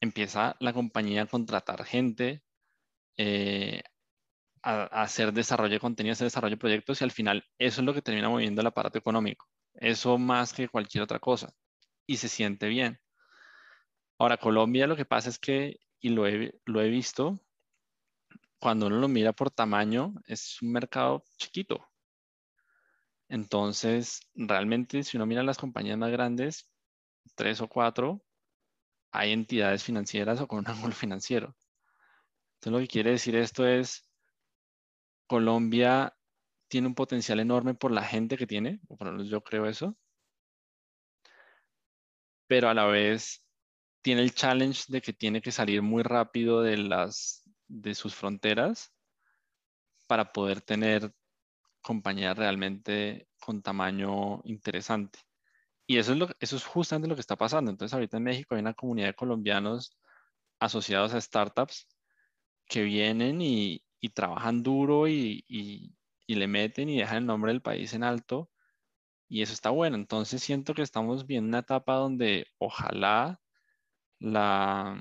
empieza 0.00 0.56
la 0.60 0.72
compañía 0.72 1.22
a 1.22 1.26
contratar 1.26 1.84
gente, 1.84 2.42
eh, 3.18 3.82
a, 4.62 4.84
hacer 5.02 5.32
desarrollo 5.32 5.74
de 5.74 5.80
contenido, 5.80 6.14
hacer 6.14 6.26
desarrollo 6.26 6.56
de 6.56 6.60
proyectos 6.60 7.00
y 7.00 7.04
al 7.04 7.12
final 7.12 7.44
eso 7.58 7.80
es 7.82 7.86
lo 7.86 7.94
que 7.94 8.02
termina 8.02 8.28
moviendo 8.28 8.60
el 8.62 8.68
aparato 8.68 8.98
económico. 8.98 9.46
Eso 9.74 10.18
más 10.18 10.52
que 10.52 10.68
cualquier 10.68 11.04
otra 11.04 11.20
cosa. 11.20 11.52
Y 12.06 12.16
se 12.18 12.28
siente 12.28 12.68
bien. 12.68 13.00
Ahora, 14.20 14.36
Colombia 14.36 14.86
lo 14.86 14.96
que 14.96 15.06
pasa 15.06 15.30
es 15.30 15.38
que, 15.38 15.80
y 15.98 16.10
lo 16.10 16.26
he, 16.26 16.52
lo 16.66 16.82
he 16.82 16.90
visto, 16.90 17.40
cuando 18.58 18.88
uno 18.88 18.98
lo 18.98 19.08
mira 19.08 19.32
por 19.32 19.50
tamaño, 19.50 20.12
es 20.26 20.60
un 20.60 20.72
mercado 20.72 21.24
chiquito. 21.38 21.88
Entonces, 23.30 24.20
realmente, 24.34 25.04
si 25.04 25.16
uno 25.16 25.24
mira 25.24 25.42
las 25.42 25.56
compañías 25.56 25.96
más 25.96 26.10
grandes, 26.10 26.68
tres 27.34 27.62
o 27.62 27.68
cuatro, 27.68 28.22
hay 29.10 29.32
entidades 29.32 29.84
financieras 29.84 30.38
o 30.42 30.46
con 30.46 30.58
un 30.58 30.68
ángulo 30.68 30.92
financiero. 30.92 31.56
Entonces, 32.56 32.72
lo 32.72 32.78
que 32.80 32.92
quiere 32.92 33.12
decir 33.12 33.36
esto 33.36 33.66
es, 33.66 34.06
Colombia 35.26 36.14
tiene 36.68 36.88
un 36.88 36.94
potencial 36.94 37.40
enorme 37.40 37.72
por 37.72 37.90
la 37.90 38.04
gente 38.04 38.36
que 38.36 38.46
tiene, 38.46 38.80
o 38.86 38.98
por 38.98 39.06
lo 39.06 39.12
menos 39.14 39.30
yo 39.30 39.40
creo 39.42 39.64
eso, 39.64 39.96
pero 42.46 42.68
a 42.68 42.74
la 42.74 42.84
vez 42.84 43.46
tiene 44.02 44.22
el 44.22 44.34
challenge 44.34 44.84
de 44.88 45.00
que 45.00 45.12
tiene 45.12 45.42
que 45.42 45.52
salir 45.52 45.82
muy 45.82 46.02
rápido 46.02 46.62
de 46.62 46.76
las 46.78 47.42
de 47.68 47.94
sus 47.94 48.14
fronteras 48.14 48.92
para 50.06 50.32
poder 50.32 50.60
tener 50.60 51.14
compañías 51.82 52.36
realmente 52.36 53.28
con 53.40 53.62
tamaño 53.62 54.42
interesante. 54.44 55.20
y 55.86 55.98
eso 55.98 56.12
es, 56.12 56.18
lo, 56.18 56.28
eso 56.40 56.56
es 56.56 56.64
justamente 56.64 57.08
lo 57.08 57.16
que 57.16 57.22
está 57.22 57.36
pasando. 57.36 57.70
Entonces, 57.70 57.94
ahorita 57.94 58.18
en 58.18 58.24
México 58.24 58.54
hay 58.54 58.60
una 58.62 58.74
comunidad 58.74 59.08
de 59.08 59.14
colombianos 59.14 59.98
asociados 60.60 61.14
a 61.14 61.20
startups 61.20 61.88
que 62.66 62.82
vienen 62.84 63.42
y, 63.42 63.84
y 64.00 64.10
trabajan 64.10 64.62
duro 64.62 65.08
y, 65.08 65.44
y, 65.48 65.94
y, 66.26 66.34
le 66.36 66.48
meten 66.48 66.88
y 66.90 66.98
dejan 66.98 67.18
el 67.18 67.26
nombre 67.26 67.52
del 67.52 67.62
país 67.62 67.94
en 67.94 68.04
alto. 68.04 68.50
Y 69.28 69.42
eso 69.42 69.52
está 69.54 69.70
bueno. 69.70 69.96
Entonces, 69.96 70.42
siento 70.42 70.74
que 70.74 70.82
estamos 70.82 71.26
viendo 71.26 71.48
una 71.48 71.60
etapa 71.60 71.94
donde 71.96 72.46
ojalá 72.58 73.40
la, 74.20 74.96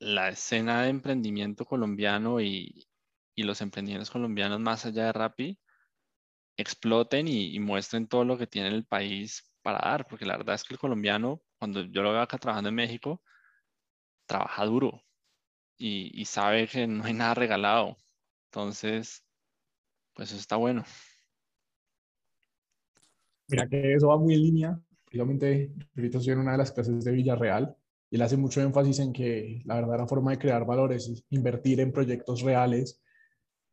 la 0.00 0.28
escena 0.28 0.82
de 0.82 0.88
emprendimiento 0.88 1.64
colombiano 1.64 2.40
y, 2.40 2.88
y 3.34 3.44
los 3.44 3.60
emprendimientos 3.60 4.10
colombianos 4.10 4.60
más 4.60 4.84
allá 4.84 5.06
de 5.06 5.12
Rappi 5.12 5.58
exploten 6.56 7.28
y, 7.28 7.58
muestren 7.60 8.06
todo 8.06 8.24
lo 8.24 8.38
que 8.38 8.46
tiene 8.46 8.68
el 8.68 8.84
país 8.84 9.52
para 9.62 9.78
dar, 9.78 10.06
porque 10.06 10.26
la 10.26 10.36
verdad 10.36 10.54
es 10.54 10.64
que 10.64 10.74
el 10.74 10.80
colombiano, 10.80 11.40
cuando 11.58 11.82
yo 11.82 12.02
lo 12.02 12.12
veo 12.12 12.20
acá 12.20 12.38
trabajando 12.38 12.68
en 12.68 12.74
México, 12.74 13.22
trabaja 14.26 14.64
duro 14.64 15.02
y, 15.78 16.24
sabe 16.24 16.68
que 16.68 16.86
no 16.86 17.04
hay 17.04 17.14
nada 17.14 17.34
regalado. 17.34 17.98
Entonces, 18.46 19.24
pues 20.14 20.30
eso 20.30 20.40
está 20.40 20.56
bueno. 20.56 20.84
Mira 23.48 23.68
que 23.68 23.94
eso 23.94 24.08
va 24.08 24.18
muy 24.18 24.34
en 24.34 24.42
línea. 24.42 24.82
Precisamente, 25.12 25.74
ahorita 25.94 26.16
estoy 26.16 26.32
en 26.32 26.38
una 26.38 26.52
de 26.52 26.58
las 26.58 26.72
clases 26.72 27.04
de 27.04 27.12
Villarreal 27.12 27.76
y 28.08 28.16
él 28.16 28.22
hace 28.22 28.38
mucho 28.38 28.62
énfasis 28.62 28.98
en 28.98 29.12
que 29.12 29.60
la 29.66 29.74
verdadera 29.74 30.06
forma 30.06 30.30
de 30.30 30.38
crear 30.38 30.64
valores 30.64 31.06
es 31.06 31.22
invertir 31.28 31.80
en 31.80 31.92
proyectos 31.92 32.40
reales 32.40 33.02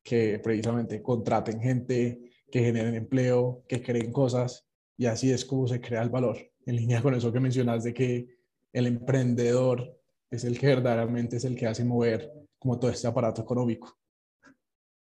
que 0.04 0.38
precisamente 0.40 1.02
contraten 1.02 1.62
gente, 1.62 2.20
que 2.52 2.60
generen 2.60 2.94
empleo, 2.94 3.64
que 3.70 3.82
creen 3.82 4.12
cosas 4.12 4.68
y 4.98 5.06
así 5.06 5.32
es 5.32 5.46
como 5.46 5.66
se 5.66 5.80
crea 5.80 6.02
el 6.02 6.10
valor. 6.10 6.38
En 6.66 6.76
línea 6.76 7.02
con 7.02 7.16
eso 7.16 7.32
que 7.32 7.40
mencionas 7.40 7.86
de 7.86 7.94
que 7.94 8.28
el 8.74 8.88
emprendedor 8.88 9.98
es 10.30 10.44
el 10.44 10.60
que 10.60 10.68
verdaderamente 10.68 11.38
es 11.38 11.46
el 11.46 11.56
que 11.56 11.68
hace 11.68 11.86
mover 11.86 12.34
como 12.58 12.78
todo 12.78 12.92
este 12.92 13.08
aparato 13.08 13.44
económico. 13.44 13.98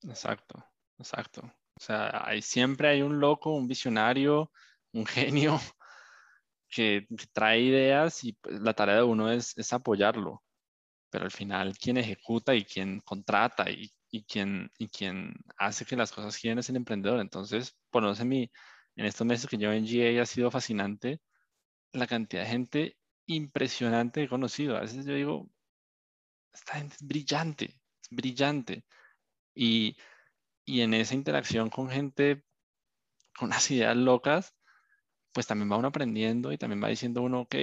Exacto, 0.04 0.62
exacto. 0.98 1.44
O 1.46 1.80
sea, 1.80 2.26
hay, 2.26 2.42
siempre 2.42 2.90
hay 2.90 3.04
un 3.04 3.22
loco, 3.22 3.56
un 3.56 3.70
visionario, 3.70 4.52
un 4.92 5.06
genio 5.06 5.58
que, 6.70 7.08
trae 7.34 7.62
ideas 7.62 8.24
y 8.24 8.34
pues, 8.34 8.60
la 8.62 8.74
tarea 8.74 8.98
de 8.98 9.04
uno 9.04 9.32
es, 9.32 9.58
es 9.58 9.74
apoyarlo. 9.74 10.44
Pero 11.12 11.26
al 11.26 11.32
final 11.32 11.78
quien 11.78 11.98
ejecuta 11.98 12.56
y 12.56 12.66
quien 12.66 13.02
contrata 13.02 13.70
y 13.72 13.92
y 14.12 14.24
quien, 14.24 14.72
y 14.78 14.90
quien 14.90 15.36
hace 15.58 15.86
que 15.86 15.96
las 15.96 16.12
cosas 16.12 16.36
giren 16.36 16.60
es 16.60 16.70
el 16.70 16.76
emprendedor. 16.76 17.20
Entonces, 17.20 17.78
por 17.90 18.04
lo 18.04 18.08
menos 18.10 18.20
en, 18.22 18.34
en 18.34 19.06
estos 19.06 19.26
meses 19.26 19.48
que 19.50 19.58
llevo 19.58 19.74
en 19.74 19.86
GA 19.86 20.22
ha 20.22 20.26
sido 20.26 20.52
fascinante 20.52 21.22
la 21.94 22.08
cantidad 22.08 22.44
de 22.44 22.50
gente 22.50 22.98
impresionante 23.28 24.22
que 24.22 24.26
he 24.26 24.30
conocido. 24.30 24.78
A 24.78 24.82
veces 24.82 25.06
yo 25.06 25.14
digo, 25.14 25.50
esta 26.54 26.76
gente 26.76 26.96
es 26.96 27.08
brillante, 27.08 27.76
brillante. 28.10 28.86
Y, 29.56 29.98
y 30.66 30.82
en 30.82 30.94
esa 30.94 31.16
interacción 31.16 31.70
con 31.70 31.90
gente 31.90 32.44
con 33.38 33.50
unas 33.50 33.70
ideas 33.72 33.96
locas, 33.96 34.56
pues 35.32 35.48
también 35.48 35.72
va 35.72 35.78
uno 35.78 35.90
aprendiendo 35.90 36.52
y 36.52 36.58
también 36.58 36.84
va 36.84 36.90
diciendo 36.90 37.22
uno, 37.22 37.42
ok, 37.42 37.56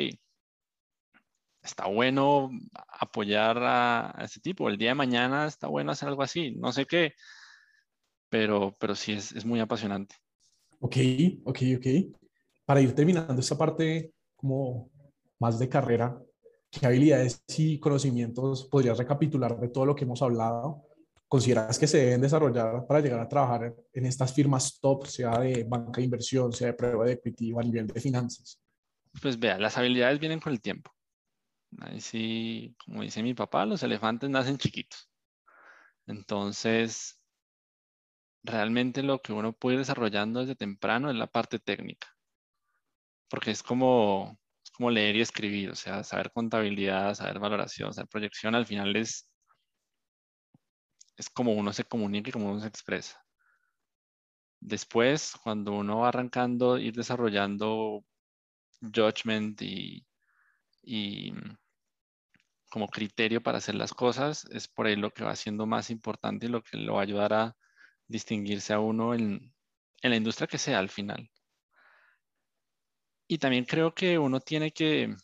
está 1.63 1.87
bueno 1.87 2.51
apoyar 2.89 3.59
a, 3.61 4.15
ese 4.23 4.41
tipo. 4.41 4.69
El 4.69 4.79
día 4.79 4.91
de 4.91 4.95
mañana 4.95 5.47
está 5.47 5.67
bueno 5.67 5.93
hacer 5.93 6.09
algo 6.09 6.23
así. 6.23 6.53
No 6.53 6.73
sé 6.73 6.87
qué, 6.87 7.15
pero, 8.29 8.77
pero 8.79 8.95
sí 8.95 9.13
es, 9.13 9.33
es 9.33 9.45
muy 9.45 9.61
apasionante. 9.61 10.17
Ok, 10.81 10.97
ok, 11.45 11.59
ok. 11.79 11.87
Para 12.65 12.81
ir 12.81 12.95
terminando 12.95 13.41
esta 13.41 13.59
parte 13.59 14.13
como 14.37 14.91
más 15.39 15.59
de 15.59 15.69
carrera, 15.69 16.19
¿qué 16.71 16.87
habilidades 16.87 17.45
y 17.57 17.79
conocimientos 17.79 18.65
podrías 18.65 18.99
recapitular 18.99 19.59
de 19.59 19.69
todo 19.69 19.87
lo 19.87 19.95
que 19.95 20.05
hemos 20.05 20.23
hablado? 20.23 20.86
¿Consideras 21.29 21.79
que 21.79 21.87
se 21.89 21.99
deben 21.99 22.21
desarrollar 22.21 22.87
para 22.87 23.01
llegar 23.01 23.21
a 23.21 23.29
trabajar 23.29 23.75
en 23.93 24.07
estas 24.07 24.33
firmas 24.33 24.79
top, 24.81 25.07
sea 25.07 25.41
de 25.41 25.65
banca 25.65 26.01
de 26.01 26.05
inversión, 26.05 26.53
sea 26.53 26.69
de 26.69 26.75
prueba 26.75 27.05
de 27.05 27.15
equity 27.15 27.53
o 27.53 27.59
a 27.59 27.63
nivel 27.63 27.89
de 27.89 28.01
finanzas? 28.01 28.61
Pues 29.21 29.39
vea, 29.39 29.59
las 29.59 29.77
habilidades 29.77 30.21
vienen 30.21 30.41
con 30.41 30.53
el 30.53 30.61
tiempo. 30.61 30.93
Ahí 31.81 32.01
sí, 32.01 32.77
como 32.85 33.03
dice 33.03 33.23
mi 33.23 33.35
papá, 33.35 33.67
los 33.67 33.83
elefantes 33.83 34.31
nacen 34.31 34.57
chiquitos. 34.57 35.11
Entonces, 36.07 37.21
realmente 38.45 39.03
lo 39.03 39.21
que 39.21 39.33
uno 39.33 39.53
puede 39.53 39.75
ir 39.75 39.81
desarrollando 39.81 40.41
desde 40.41 40.55
temprano 40.55 41.11
es 41.11 41.17
la 41.17 41.27
parte 41.27 41.59
técnica. 41.59 42.07
Porque 43.29 43.51
es 43.51 43.63
como, 43.63 44.39
es 44.65 44.71
como 44.71 44.91
leer 44.91 45.17
y 45.17 45.21
escribir, 45.21 45.71
o 45.71 45.75
sea, 45.75 46.05
saber 46.05 46.31
contabilidad, 46.31 47.15
saber 47.15 47.41
valoración, 47.41 47.93
saber 47.93 48.09
proyección, 48.09 48.55
al 48.55 48.67
final 48.67 48.95
es, 48.95 49.29
es 51.17 51.31
como 51.31 51.53
uno 51.53 51.73
se 51.73 51.85
comunica 51.85 52.29
y 52.29 52.33
como 52.33 52.51
uno 52.51 52.61
se 52.61 52.69
expresa. 52.69 53.25
Después, 54.61 55.35
cuando 55.43 55.73
uno 55.73 55.99
va 55.99 56.09
arrancando, 56.09 56.79
ir 56.79 56.95
desarrollando 56.95 58.05
judgment 58.81 59.61
y, 59.63 60.07
y 60.83 61.33
como 62.71 62.89
criterio 62.89 63.43
para 63.43 63.59
hacer 63.59 63.75
las 63.75 63.95
cosas, 63.95 64.45
es 64.51 64.69
por 64.69 64.87
ahí 64.87 64.97
lo 64.97 65.11
que 65.11 65.25
va 65.25 65.37
siendo 65.37 65.67
más 65.67 65.91
importante 65.91 66.47
y 66.47 66.49
lo 66.49 66.63
que 66.63 66.77
lo 66.77 66.95
va 66.95 67.01
a 67.01 67.03
ayudar 67.05 67.33
a 67.33 67.57
distinguirse 68.09 68.73
a 68.73 68.81
uno 68.81 69.15
en, 69.15 69.53
la 70.03 70.17
industria 70.17 70.47
que 70.47 70.59
sea 70.59 70.79
al 70.79 70.89
final. 70.89 71.31
Y 73.29 73.39
también 73.39 73.65
creo 73.65 73.95
que 73.95 74.19
uno 74.19 74.41
tiene 74.41 74.73
que 74.73 75.17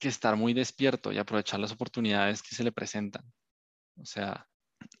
estar 0.00 0.36
muy 0.36 0.52
despierto 0.52 1.12
y 1.12 1.18
aprovechar 1.18 1.58
las 1.60 1.72
oportunidades 1.72 2.42
que 2.42 2.54
se 2.54 2.62
le 2.62 2.72
presentan. 2.72 3.24
O 3.96 4.04
sea, 4.04 4.48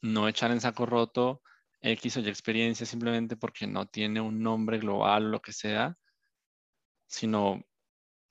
no 0.02 0.28
echar 0.28 0.50
en 0.50 0.60
saco 0.60 0.86
roto 0.86 1.42
X 1.80 2.16
o 2.16 2.20
Y 2.20 2.28
experiencia 2.28 2.86
simplemente 2.86 3.36
porque 3.36 3.66
no 3.66 3.86
tiene 3.86 4.20
un 4.20 4.42
nombre 4.42 4.78
global 4.78 5.26
o 5.26 5.28
lo 5.30 5.42
que 5.42 5.52
sea, 5.52 5.96
sino 7.06 7.62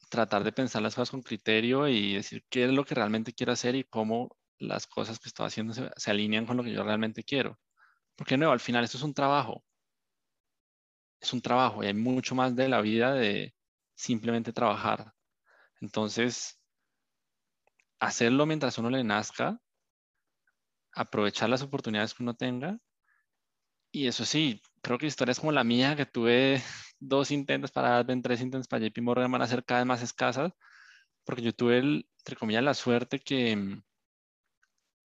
tratar 0.10 0.44
de 0.44 0.52
pensar 0.52 0.82
las 0.82 0.96
cosas 0.96 1.12
con 1.12 1.22
criterio 1.22 1.88
y 1.88 2.16
decir 2.16 2.44
qué 2.50 2.66
es 2.66 2.72
lo 2.72 2.86
que 2.86 2.96
realmente 2.96 3.34
quiero 3.34 3.54
hacer 3.54 3.76
y 3.76 3.86
cómo 3.86 4.38
las 4.60 4.88
cosas 4.88 5.20
que 5.20 5.30
estoy 5.30 5.48
haciendo 5.48 5.74
se, 5.74 6.12
alinean 6.12 6.46
con 6.46 6.58
lo 6.58 6.64
que 6.64 6.74
yo 6.74 6.84
realmente 6.84 7.24
quiero. 7.24 7.60
Porque 8.16 8.38
no, 8.38 8.52
al 8.52 8.60
final 8.60 8.84
esto 8.84 8.98
es 8.98 9.04
un 9.04 9.14
trabajo. 9.14 9.64
Es 11.20 11.34
un 11.34 11.42
trabajo 11.42 11.84
y 11.84 11.88
hay 11.88 11.94
mucho 11.94 12.36
más 12.36 12.56
de 12.56 12.68
la 12.68 12.82
vida 12.82 13.14
de 13.14 13.56
simplemente 13.96 14.54
trabajar. 14.54 15.14
Entonces, 15.80 16.60
hacerlo 18.00 18.46
mientras 18.46 18.78
uno 18.78 18.90
le 18.90 19.04
nazca, 19.04 19.60
aprovechar 20.94 21.50
las 21.50 21.62
oportunidades 21.62 22.14
que 22.14 22.24
uno 22.24 22.36
tenga. 22.36 22.80
Y 23.94 24.08
eso 24.08 24.26
sí, 24.26 24.62
creo 24.82 24.98
que 24.98 25.06
historias 25.08 25.40
como 25.40 25.52
la 25.52 25.64
mía, 25.64 25.96
que 25.96 26.06
tuve 26.06 26.62
dos 27.00 27.32
intentos 27.32 27.72
para 27.72 27.98
Advent, 27.98 28.24
tres 28.24 28.42
intentos 28.42 28.68
para 28.68 28.86
JP 28.86 29.02
Morgan 29.02 29.32
van 29.32 29.42
a 29.42 29.48
ser 29.48 29.64
cada 29.66 29.82
vez 29.82 29.88
más 29.88 30.02
escasas, 30.02 30.54
porque 31.26 31.42
yo 31.44 31.54
tuve, 31.54 31.80
entre 31.80 32.36
comillas, 32.38 32.64
la 32.64 32.74
suerte 32.74 33.20
que, 33.20 33.82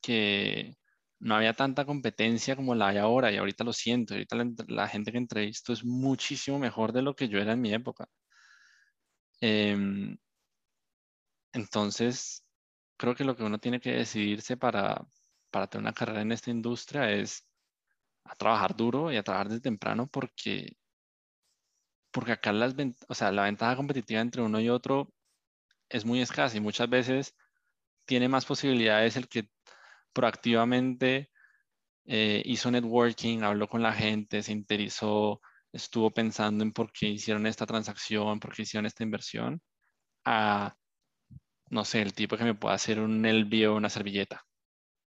que 0.01 0.77
no 1.19 1.35
había 1.37 1.55
tanta 1.55 1.85
competencia 1.85 2.57
como 2.57 2.75
la 2.75 2.89
hay 2.89 2.99
ahora, 2.99 3.33
y 3.33 3.37
ahorita 3.37 3.65
lo 3.65 3.73
siento, 3.73 4.15
ahorita 4.15 4.37
la, 4.69 4.89
gente 4.89 5.13
que 5.13 5.19
entrevisto 5.19 5.73
es 5.73 5.85
muchísimo 5.85 6.59
mejor 6.59 6.93
de 6.93 7.03
lo 7.03 7.15
que 7.17 7.29
yo 7.29 7.39
era 7.39 7.53
en 7.53 7.61
mi 7.61 7.73
época. 7.73 8.09
Em, 9.41 10.17
entonces, 11.53 12.45
creo 12.97 13.15
que 13.15 13.25
lo 13.25 13.37
que 13.37 13.43
uno 13.45 13.59
tiene 13.59 13.81
que 13.81 13.93
decidirse 13.93 14.57
para, 14.57 15.07
para 15.57 15.69
tener 15.69 15.85
una 15.85 15.95
carrera 15.95 16.21
en 16.21 16.33
esta 16.33 16.51
industria 16.51 17.11
es 17.11 17.49
a 18.25 18.35
trabajar 18.37 18.77
duro 18.77 19.11
y 19.11 19.17
a 19.17 19.23
trabajar 19.23 19.49
desde 19.49 19.63
temprano 19.63 20.07
porque 20.07 20.77
porque 22.11 22.33
acá 22.33 22.53
las, 22.53 22.75
o 23.09 23.15
sea, 23.15 23.33
la 23.33 23.45
ventaja 23.45 23.75
competitiva 23.75 24.21
entre 24.21 24.43
uno 24.43 24.61
y 24.61 24.69
otro 24.69 25.15
es 25.89 26.05
muy 26.05 26.21
escasa 26.21 26.59
y 26.59 26.61
muchas 26.61 26.91
veces 26.91 27.35
tiene 28.05 28.29
más 28.29 28.45
posibilidades 28.45 29.17
el 29.17 29.29
que 29.29 29.49
proactivamente 30.13 31.31
eh, 32.05 32.43
hizo 32.45 32.71
networking, 32.71 33.43
habló 33.43 33.67
con 33.69 33.83
la 33.83 33.95
gente, 33.95 34.43
se 34.43 34.53
interesó, 34.53 35.41
estuvo 35.73 36.11
pensando 36.13 36.65
en 36.65 36.73
por 36.73 36.93
qué 36.93 37.09
hicieron 37.09 37.47
esta 37.47 37.67
transacción, 37.67 38.41
por 38.41 38.55
qué 38.55 38.63
hicieron 38.63 38.87
esta 38.87 39.05
inversión, 39.05 39.63
a, 40.27 40.77
no 41.71 41.85
sé, 41.87 42.03
el 42.03 42.15
tipo 42.15 42.37
que 42.37 42.45
me 42.45 42.55
pueda 42.55 42.75
hacer 42.75 43.01
un 43.01 43.25
envío 43.25 43.75
o 43.75 43.77
una 43.79 43.91
servilleta, 43.91 44.47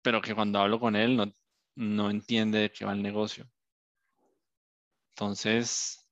pero 0.04 0.20
que 0.20 0.34
cuando 0.34 0.58
hablo 0.58 0.78
con 0.78 0.96
él 0.96 1.16
no, 1.16 1.32
no 1.76 2.10
entiende 2.10 2.58
de 2.58 2.70
qué 2.70 2.84
va 2.84 2.92
el 2.92 3.02
negocio. 3.02 3.50
Entonces, 5.16 6.06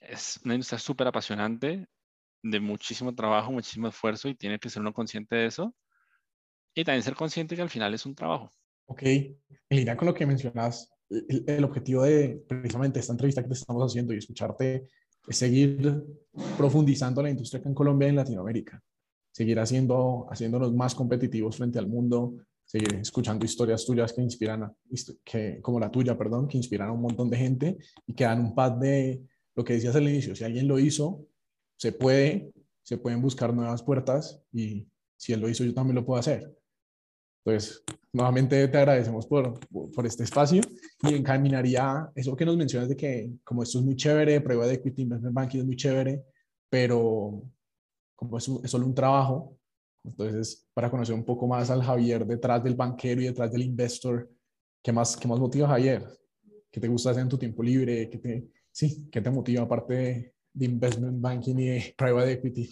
es 0.00 0.40
una 0.44 0.54
industria 0.54 0.80
súper 0.80 1.06
apasionante, 1.06 1.86
de 2.42 2.58
muchísimo 2.58 3.14
trabajo, 3.14 3.52
muchísimo 3.52 3.86
esfuerzo 3.86 4.28
y 4.28 4.34
tiene 4.34 4.58
que 4.58 4.68
ser 4.68 4.82
uno 4.82 4.92
consciente 4.92 5.36
de 5.36 5.46
eso. 5.46 5.72
Y 6.74 6.82
también 6.82 7.04
ser 7.04 7.14
consciente 7.14 7.54
que 7.54 7.62
al 7.62 7.70
final 7.70 7.94
es 7.94 8.04
un 8.04 8.16
trabajo. 8.16 8.50
Ok, 8.86 9.02
en 9.04 9.38
línea 9.68 9.96
con 9.96 10.06
lo 10.06 10.14
que 10.14 10.26
mencionas, 10.26 10.90
el, 11.08 11.62
objetivo 11.62 12.02
de 12.02 12.42
precisamente 12.48 12.98
esta 12.98 13.12
entrevista 13.12 13.42
que 13.42 13.48
te 13.48 13.54
estamos 13.54 13.84
haciendo 13.84 14.12
y 14.12 14.18
escucharte 14.18 14.88
es 15.28 15.36
seguir 15.36 16.02
profundizando 16.56 17.22
la 17.22 17.30
industria 17.30 17.60
acá 17.60 17.68
en 17.68 17.76
Colombia 17.76 18.08
y 18.08 18.10
en 18.10 18.16
Latinoamérica, 18.16 18.82
seguir 19.30 19.60
haciendo, 19.60 20.26
haciéndonos 20.28 20.72
más 20.72 20.96
competitivos 20.96 21.56
frente 21.56 21.78
al 21.78 21.86
mundo, 21.86 22.34
seguir 22.72 22.94
escuchando 22.94 23.44
historias 23.44 23.84
tuyas 23.84 24.14
que 24.14 24.22
inspiran, 24.22 24.74
que, 25.22 25.60
como 25.60 25.78
la 25.78 25.90
tuya, 25.90 26.16
perdón, 26.16 26.48
que 26.48 26.56
inspiran 26.56 26.88
a 26.88 26.92
un 26.92 27.02
montón 27.02 27.28
de 27.28 27.36
gente 27.36 27.76
y 28.06 28.14
que 28.14 28.24
dan 28.24 28.40
un 28.40 28.54
pad 28.54 28.72
de 28.72 29.22
lo 29.54 29.62
que 29.62 29.74
decías 29.74 29.94
al 29.94 30.08
inicio, 30.08 30.34
si 30.34 30.42
alguien 30.42 30.66
lo 30.66 30.78
hizo, 30.78 31.26
se 31.76 31.92
puede, 31.92 32.50
se 32.82 32.96
pueden 32.96 33.20
buscar 33.20 33.52
nuevas 33.52 33.82
puertas 33.82 34.40
y 34.54 34.88
si 35.18 35.34
él 35.34 35.40
lo 35.40 35.50
hizo, 35.50 35.64
yo 35.64 35.74
también 35.74 35.96
lo 35.96 36.06
puedo 36.06 36.18
hacer. 36.18 36.50
Entonces, 37.44 37.84
nuevamente 38.10 38.66
te 38.68 38.78
agradecemos 38.78 39.26
por, 39.26 39.60
por 39.92 40.06
este 40.06 40.24
espacio 40.24 40.62
y 41.02 41.14
encaminaría 41.14 42.10
eso 42.14 42.34
que 42.34 42.46
nos 42.46 42.56
mencionas 42.56 42.88
de 42.88 42.96
que 42.96 43.32
como 43.44 43.64
esto 43.64 43.80
es 43.80 43.84
muy 43.84 43.96
chévere, 43.96 44.40
prueba 44.40 44.66
de 44.66 44.74
equity 44.74 45.02
investment 45.02 45.34
banking 45.34 45.58
es 45.58 45.66
muy 45.66 45.76
chévere, 45.76 46.24
pero 46.70 47.42
como 48.16 48.38
es, 48.38 48.48
es 48.64 48.70
solo 48.70 48.86
un 48.86 48.94
trabajo, 48.94 49.58
entonces 50.04 50.68
para 50.74 50.90
conocer 50.90 51.14
un 51.14 51.24
poco 51.24 51.46
más 51.46 51.70
al 51.70 51.82
Javier 51.82 52.26
detrás 52.26 52.62
del 52.62 52.74
banquero 52.74 53.20
y 53.20 53.26
detrás 53.26 53.52
del 53.52 53.62
investor, 53.62 54.30
¿qué 54.82 54.92
más, 54.92 55.16
qué 55.16 55.28
más 55.28 55.38
motiva 55.38 55.68
Javier? 55.68 56.06
¿Qué 56.70 56.80
te 56.80 56.88
gusta 56.88 57.10
hacer 57.10 57.22
en 57.22 57.28
tu 57.28 57.38
tiempo 57.38 57.62
libre? 57.62 58.08
¿Qué 58.10 58.18
te, 58.18 58.48
sí, 58.70 59.08
¿qué 59.10 59.20
te 59.20 59.30
motiva 59.30 59.62
aparte 59.62 59.94
de, 59.94 60.34
de 60.52 60.64
investment 60.64 61.20
banking 61.20 61.56
y 61.58 61.66
de 61.66 61.94
private 61.96 62.32
equity? 62.32 62.70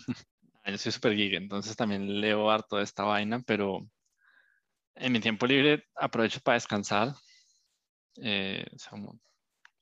Yo 0.66 0.78
soy 0.78 0.93
súper 0.93 1.16
geek, 1.16 1.35
entonces 1.35 1.74
también 1.74 2.20
leo 2.20 2.51
harto 2.51 2.77
de 2.77 2.85
esta 2.85 3.05
vaina, 3.05 3.43
pero 3.47 3.89
en 4.94 5.12
mi 5.12 5.20
tiempo 5.20 5.47
libre 5.47 5.85
aprovecho 5.97 6.40
para 6.40 6.55
descansar, 6.55 7.15
eh, 8.23 8.66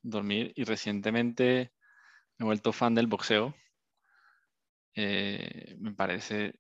dormir 0.03 0.53
y 0.55 0.65
recientemente 0.65 1.73
me 2.39 2.45
he 2.45 2.47
vuelto 2.47 2.73
fan 2.73 2.95
del 2.95 3.09
boxeo. 3.09 3.55
Eh, 4.95 5.77
me 5.79 5.93
parece, 5.93 6.55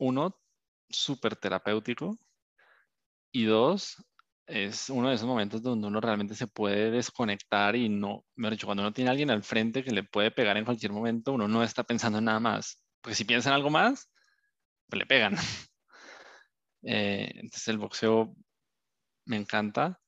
uno, 0.00 0.36
súper 0.88 1.36
terapéutico 1.36 2.18
y 3.32 3.44
dos, 3.44 3.96
es 4.46 4.90
uno 4.90 5.08
de 5.08 5.14
esos 5.14 5.28
momentos 5.28 5.62
donde 5.62 5.86
uno 5.86 6.00
realmente 6.00 6.34
se 6.34 6.48
puede 6.48 6.90
desconectar 6.90 7.76
y 7.76 7.88
no, 7.88 8.24
me 8.34 8.50
dicho, 8.50 8.66
cuando 8.66 8.82
uno 8.82 8.92
tiene 8.92 9.10
a 9.10 9.12
alguien 9.12 9.30
al 9.30 9.44
frente 9.44 9.84
que 9.84 9.92
le 9.92 10.02
puede 10.02 10.32
pegar 10.32 10.56
en 10.56 10.64
cualquier 10.64 10.92
momento, 10.92 11.32
uno 11.32 11.46
no 11.46 11.62
está 11.62 11.84
pensando 11.84 12.18
en 12.18 12.24
nada 12.24 12.40
más. 12.40 12.82
Porque 13.00 13.14
si 13.14 13.24
piensa 13.24 13.50
en 13.50 13.54
algo 13.54 13.70
más, 13.70 14.10
pues 14.88 14.98
le 14.98 15.06
pegan. 15.06 15.36
Eh, 16.82 17.30
entonces 17.34 17.68
el 17.68 17.76
boxeo 17.76 18.34
me 19.26 19.36
encanta 19.36 20.00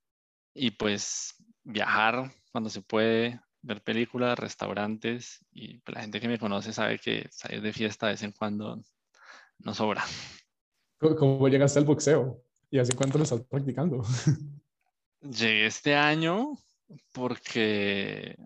y 0.55 0.71
pues 0.71 1.35
viajar 1.65 2.33
cuando 2.51 2.71
se 2.71 2.81
puede, 2.81 3.43
ver 3.61 3.83
películas, 3.83 4.39
restaurantes 4.39 5.45
y 5.51 5.81
pues, 5.81 5.95
la 5.95 6.01
gente 6.01 6.19
que 6.19 6.29
me 6.29 6.39
conoce 6.39 6.73
sabe 6.73 6.99
que 6.99 7.29
salir 7.31 7.61
de 7.61 7.75
fiesta 7.75 8.07
de 8.07 8.15
vez 8.15 8.23
en 8.23 8.33
cuando 8.33 8.83
no 9.65 9.75
sobra. 9.75 10.05
¿Cómo 10.99 11.49
llegaste 11.49 11.79
al 11.79 11.85
boxeo? 11.85 12.43
¿Y 12.71 12.79
hace 12.79 12.95
cuánto 12.95 13.19
lo 13.19 13.25
estás 13.25 13.43
practicando? 13.43 14.03
Llegué 15.21 15.67
este 15.67 15.95
año 15.95 16.59
porque 17.13 18.37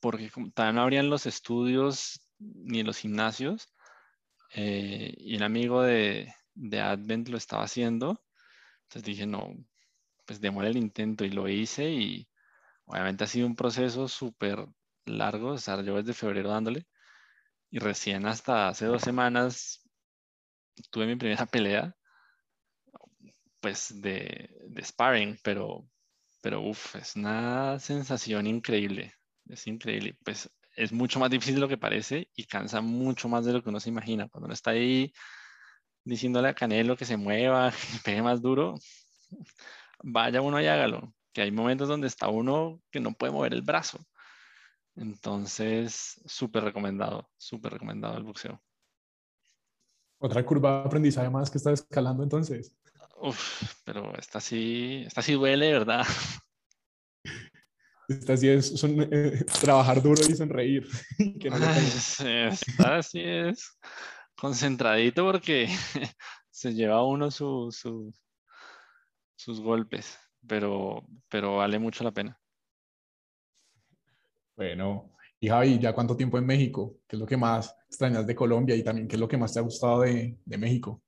porque 0.00 0.30
también 0.54 0.76
no 0.76 0.82
habrían 0.82 1.10
los 1.10 1.26
estudios 1.26 2.26
ni 2.38 2.82
los 2.82 2.98
gimnasios 2.98 3.72
eh, 4.54 5.14
y 5.18 5.36
un 5.36 5.42
amigo 5.42 5.82
de, 5.82 6.32
de, 6.54 6.80
Advent 6.80 7.28
lo 7.28 7.36
estaba 7.36 7.64
haciendo. 7.64 8.22
Entonces 8.84 9.04
dije, 9.04 9.26
no, 9.26 9.54
pues 10.26 10.40
démosle 10.40 10.70
el 10.70 10.78
intento 10.78 11.24
y 11.24 11.30
lo 11.30 11.48
hice 11.48 11.90
y 11.90 12.28
obviamente 12.86 13.24
ha 13.24 13.26
sido 13.26 13.46
un 13.46 13.54
proceso 13.54 14.08
súper 14.08 14.66
largo, 15.04 15.52
o 15.52 15.58
sea, 15.58 15.82
yo 15.82 15.96
desde 15.96 16.14
febrero 16.14 16.50
dándole 16.50 16.86
y 17.70 17.78
recién 17.78 18.26
hasta 18.26 18.68
hace 18.68 18.86
dos 18.86 19.02
semanas 19.02 19.88
tuve 20.90 21.06
mi 21.06 21.16
primera 21.16 21.46
pelea, 21.46 21.96
pues 23.60 24.00
de, 24.00 24.50
de 24.68 24.84
sparring, 24.84 25.38
pero, 25.42 25.88
pero 26.42 26.62
uff, 26.62 26.96
es 26.96 27.16
una 27.16 27.78
sensación 27.78 28.46
increíble, 28.46 29.14
es 29.46 29.66
increíble. 29.66 30.16
Pues 30.24 30.50
es 30.76 30.92
mucho 30.92 31.20
más 31.20 31.30
difícil 31.30 31.56
de 31.56 31.60
lo 31.62 31.68
que 31.68 31.78
parece 31.78 32.30
y 32.34 32.44
cansa 32.46 32.80
mucho 32.80 33.28
más 33.28 33.44
de 33.44 33.52
lo 33.52 33.62
que 33.62 33.70
uno 33.70 33.80
se 33.80 33.90
imagina. 33.90 34.28
Cuando 34.28 34.46
uno 34.46 34.54
está 34.54 34.72
ahí 34.72 35.12
diciéndole 36.04 36.48
a 36.48 36.54
Canelo 36.54 36.96
que 36.96 37.04
se 37.06 37.16
mueva, 37.16 37.72
que 37.92 38.00
pegue 38.04 38.22
más 38.22 38.42
duro, 38.42 38.76
vaya 40.02 40.40
uno 40.42 40.60
y 40.60 40.66
hágalo. 40.66 41.14
Que 41.32 41.42
hay 41.42 41.52
momentos 41.52 41.88
donde 41.88 42.06
está 42.08 42.28
uno 42.28 42.82
que 42.90 43.00
no 43.00 43.12
puede 43.12 43.32
mover 43.32 43.54
el 43.54 43.62
brazo. 43.62 43.98
Entonces, 45.00 46.20
súper 46.26 46.62
recomendado, 46.62 47.30
súper 47.38 47.72
recomendado 47.72 48.18
el 48.18 48.22
boxeo. 48.22 48.62
Otra 50.18 50.44
curva 50.44 50.80
de 50.80 50.84
aprendizaje 50.84 51.30
más 51.30 51.50
que 51.50 51.56
está 51.56 51.72
escalando 51.72 52.22
entonces. 52.22 52.76
Uf, 53.18 53.62
pero 53.82 54.14
esta 54.18 54.40
sí, 54.40 55.02
esta 55.06 55.22
sí 55.22 55.32
duele, 55.32 55.72
¿verdad? 55.72 56.04
Esta 58.08 58.36
sí 58.36 58.48
es 58.48 58.82
eh, 58.82 59.44
trabajar 59.60 60.02
duro 60.02 60.20
y 60.28 60.34
sonreír. 60.34 60.84
que 61.40 61.46
esta 61.46 63.02
sí 63.04 63.20
es 63.20 63.78
concentradito 64.34 65.24
porque 65.24 65.68
se 66.50 66.74
lleva 66.74 67.06
uno 67.06 67.30
su, 67.30 67.68
sus 69.36 69.60
golpes, 69.60 70.18
pero, 70.44 71.06
pero 71.28 71.58
vale 71.58 71.78
mucho 71.78 72.02
la 72.02 72.10
pena. 72.10 72.39
Bueno, 74.60 75.16
y 75.40 75.48
Javi, 75.48 75.78
¿ya 75.78 75.94
cuánto 75.94 76.14
tiempo 76.14 76.36
en 76.36 76.44
México? 76.44 76.98
¿Qué 77.08 77.16
es 77.16 77.20
lo 77.20 77.24
que 77.24 77.38
más 77.38 77.74
extrañas 77.86 78.26
de 78.26 78.34
Colombia 78.34 78.76
y 78.76 78.84
también 78.84 79.08
qué 79.08 79.16
es 79.16 79.20
lo 79.20 79.26
que 79.26 79.38
más 79.38 79.54
te 79.54 79.58
ha 79.58 79.62
gustado 79.62 80.02
de, 80.02 80.38
de 80.44 80.58
México? 80.58 81.02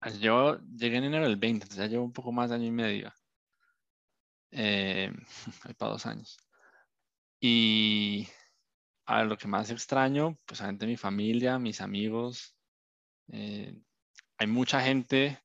Pues 0.00 0.18
yo 0.18 0.58
llegué 0.74 0.96
en 0.96 1.04
enero 1.04 1.22
del 1.22 1.36
20, 1.36 1.66
entonces 1.66 1.78
ya 1.78 1.86
llevo 1.86 2.02
un 2.02 2.12
poco 2.12 2.32
más 2.32 2.50
de 2.50 2.56
año 2.56 2.66
y 2.66 2.72
medio 2.72 3.12
eh, 4.50 5.12
para 5.78 5.92
dos 5.92 6.04
años. 6.04 6.36
Y 7.38 8.26
a 9.06 9.22
lo 9.22 9.38
que 9.38 9.46
más 9.46 9.70
extraño, 9.70 10.36
pues 10.46 10.60
a 10.60 10.72
mi 10.72 10.96
familia, 10.96 11.60
mis 11.60 11.80
amigos. 11.80 12.56
Eh, 13.28 13.72
hay 14.36 14.46
mucha 14.48 14.80
gente 14.80 15.38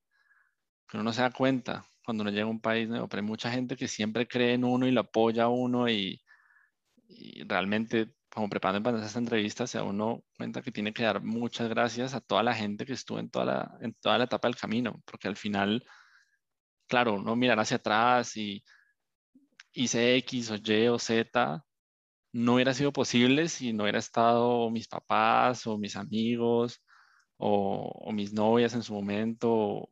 que 0.87 0.97
uno 0.97 1.03
no 1.03 1.13
se 1.13 1.21
da 1.21 1.29
cuenta 1.29 1.85
cuando 2.03 2.23
uno 2.23 2.31
llega 2.31 2.45
a 2.45 2.49
un 2.49 2.59
país 2.59 2.89
nuevo, 2.89 3.07
pero 3.07 3.21
hay 3.21 3.27
mucha 3.27 3.51
gente 3.51 3.75
que 3.75 3.87
siempre 3.87 4.27
cree 4.27 4.55
en 4.55 4.63
uno 4.63 4.87
y 4.87 4.91
lo 4.91 5.01
apoya 5.01 5.43
a 5.43 5.49
uno 5.49 5.87
y, 5.87 6.22
y 7.07 7.43
realmente, 7.43 8.13
como 8.29 8.49
preparando 8.49 8.83
para 8.83 9.05
esta 9.05 9.19
entrevista, 9.19 9.67
se 9.67 9.81
uno 9.81 10.23
cuenta 10.37 10.61
que 10.61 10.71
tiene 10.71 10.93
que 10.93 11.03
dar 11.03 11.21
muchas 11.23 11.69
gracias 11.69 12.13
a 12.13 12.21
toda 12.21 12.43
la 12.43 12.55
gente 12.55 12.85
que 12.85 12.93
estuvo 12.93 13.19
en 13.19 13.29
toda 13.29 13.45
la, 13.45 13.77
en 13.81 13.93
toda 13.95 14.17
la 14.17 14.25
etapa 14.25 14.47
del 14.47 14.57
camino, 14.57 15.01
porque 15.05 15.27
al 15.27 15.35
final, 15.37 15.83
claro, 16.87 17.15
uno 17.15 17.35
mirar 17.35 17.59
hacia 17.59 17.77
atrás 17.77 18.35
y 18.37 18.63
hice 19.73 20.15
X 20.17 20.51
o 20.51 20.55
Y 20.55 20.87
o 20.87 20.99
Z, 20.99 21.63
no 22.33 22.55
hubiera 22.55 22.73
sido 22.73 22.91
posible 22.93 23.47
si 23.49 23.73
no 23.73 23.83
hubiera 23.83 23.99
estado 23.99 24.69
mis 24.71 24.87
papás 24.87 25.67
o 25.67 25.77
mis 25.77 25.95
amigos 25.95 26.83
o, 27.37 28.11
mis 28.13 28.33
novias 28.33 28.73
en 28.73 28.83
su 28.83 28.93
momento 28.93 29.51
o, 29.51 29.89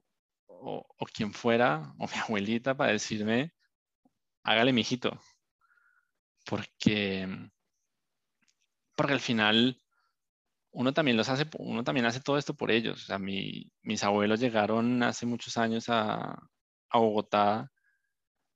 o, 0.48 1.06
quien 1.14 1.34
fuera, 1.34 1.94
o 2.00 2.08
mi 2.08 2.14
abuelita 2.28 2.76
para 2.76 2.94
decirme, 2.94 3.54
hágale 4.44 4.74
mijito. 4.74 5.20
Porque, 6.52 7.26
porque 8.98 9.14
al 9.14 9.22
final 9.22 9.82
uno 10.72 10.94
también 10.94 11.16
los 11.16 11.30
hace, 11.30 11.46
uno 11.60 11.86
también 11.86 12.06
hace 12.06 12.20
todo 12.20 12.38
esto 12.38 12.54
por 12.54 12.72
ellos. 12.72 13.04
O 13.04 13.06
sea, 13.06 13.20
mis 13.20 14.04
abuelos 14.04 14.42
llegaron 14.42 15.02
hace 15.02 15.26
muchos 15.26 15.56
años 15.56 15.88
a, 15.88 16.38
a 16.90 16.98
Bogotá 17.00 17.72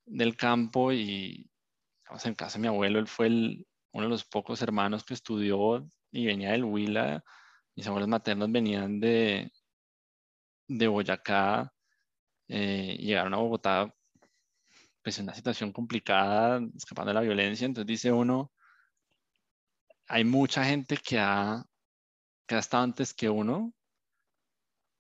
del 0.06 0.36
campo 0.36 0.92
y, 0.92 1.50
en 2.26 2.36
casa 2.36 2.58
de 2.58 2.64
mi 2.64 2.68
abuelo, 2.68 3.00
él 3.00 3.08
fue 3.08 3.28
uno 3.30 4.04
de 4.04 4.10
los 4.10 4.26
pocos 4.26 4.62
hermanos 4.62 5.06
que 5.06 5.14
estudió 5.14 5.88
y 6.12 6.26
venía 6.26 6.52
del 6.52 6.66
Huila. 6.66 7.24
Mis 7.78 7.88
abuelos 7.88 8.10
maternos 8.10 8.52
venían 8.52 9.00
de, 9.00 9.50
de 10.68 10.88
Boyacá, 10.90 11.72
eh, 12.50 12.98
llegaron 13.00 13.34
a 13.34 13.38
Bogotá 13.38 13.96
pues 15.06 15.20
en 15.20 15.26
una 15.26 15.36
situación 15.36 15.72
complicada, 15.72 16.60
escapando 16.76 17.12
de 17.12 17.14
la 17.14 17.22
violencia. 17.22 17.68
Entonces 17.68 17.86
dice 17.86 18.12
uno, 18.12 18.52
hay 20.08 20.24
mucha 20.24 20.66
gente 20.66 20.98
que 20.98 21.20
ha, 21.20 21.64
que 22.48 22.56
ha 22.56 22.60
estado 22.60 22.84
antes 22.84 23.14
que 23.14 23.30
uno 23.30 23.72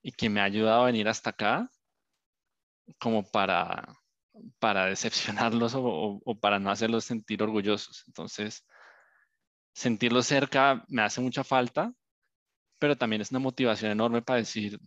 y 0.03 0.11
que 0.11 0.29
me 0.29 0.41
ha 0.41 0.43
ayudado 0.43 0.83
a 0.83 0.85
venir 0.85 1.07
hasta 1.07 1.31
acá 1.31 1.71
como 2.99 3.23
para 3.31 3.97
para 4.59 4.85
decepcionarlos 4.85 5.73
o, 5.75 6.37
para 6.39 6.59
no 6.59 6.69
hacerlos 6.69 7.05
sentir 7.05 7.41
orgullosos. 7.41 8.03
Entonces, 8.05 8.63
sentirlos 9.73 10.27
cerca 10.27 10.83
me 10.87 11.01
hace 11.01 11.19
mucha 11.19 11.43
falta, 11.43 11.91
pero 12.79 12.95
también 12.95 13.23
es 13.23 13.31
una 13.31 13.39
motivación 13.39 13.91
enorme 13.91 14.21
para 14.21 14.39
decir, 14.39 14.79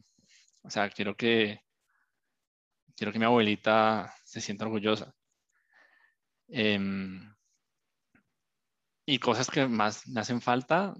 o 0.62 0.70
sea, 0.70 0.90
quiero 0.90 1.16
que, 1.16 1.61
quiero 2.98 3.12
que 3.12 3.18
mi 3.20 3.24
abuelita 3.24 4.12
se 4.24 4.40
sienta 4.40 4.64
orgullosa. 4.64 5.14
Em, 6.48 7.32
y 9.06 9.18
cosas 9.20 9.48
que 9.48 9.66
más 9.68 10.06
me 10.08 10.20
hacen 10.20 10.40
falta, 10.40 10.94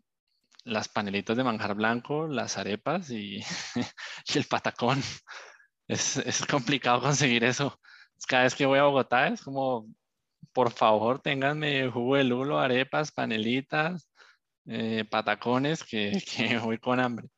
las 0.65 0.89
panelitas 0.89 1.37
de 1.37 1.45
manjar 1.45 1.75
blanco, 1.75 2.29
las 2.29 2.57
arepas 2.59 3.11
y, 3.11 3.41
el 4.35 4.45
patacón. 4.45 5.03
Es, 5.89 6.19
es, 6.19 6.47
complicado 6.47 7.01
conseguir 7.03 7.45
eso. 7.45 7.81
Cada 8.29 8.45
vez 8.45 8.55
que 8.55 8.67
voy 8.67 8.79
a 8.79 8.85
Bogotá 8.85 9.29
es 9.29 9.43
como, 9.43 9.89
por 10.53 10.71
favor, 10.73 11.21
ténganme 11.21 11.91
jugo 11.91 12.17
de 12.17 12.25
lulo, 12.25 12.59
arepas, 12.61 13.13
panelitas, 13.13 14.11
eh, 14.67 15.05
patacones, 15.11 15.85
que, 15.85 16.13
que, 16.37 16.59
voy 16.59 16.79
con 16.79 17.01
hambre. 17.01 17.29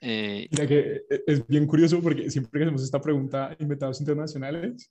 Eh, 0.00 0.48
Mira 0.50 0.66
que 0.66 1.02
e, 1.10 1.24
es 1.26 1.46
bien 1.46 1.66
curioso 1.66 2.00
porque 2.00 2.30
siempre 2.30 2.58
que 2.58 2.64
hacemos 2.64 2.82
esta 2.82 3.00
pregunta 3.00 3.54
invitados 3.58 4.00
internacionales, 4.00 4.90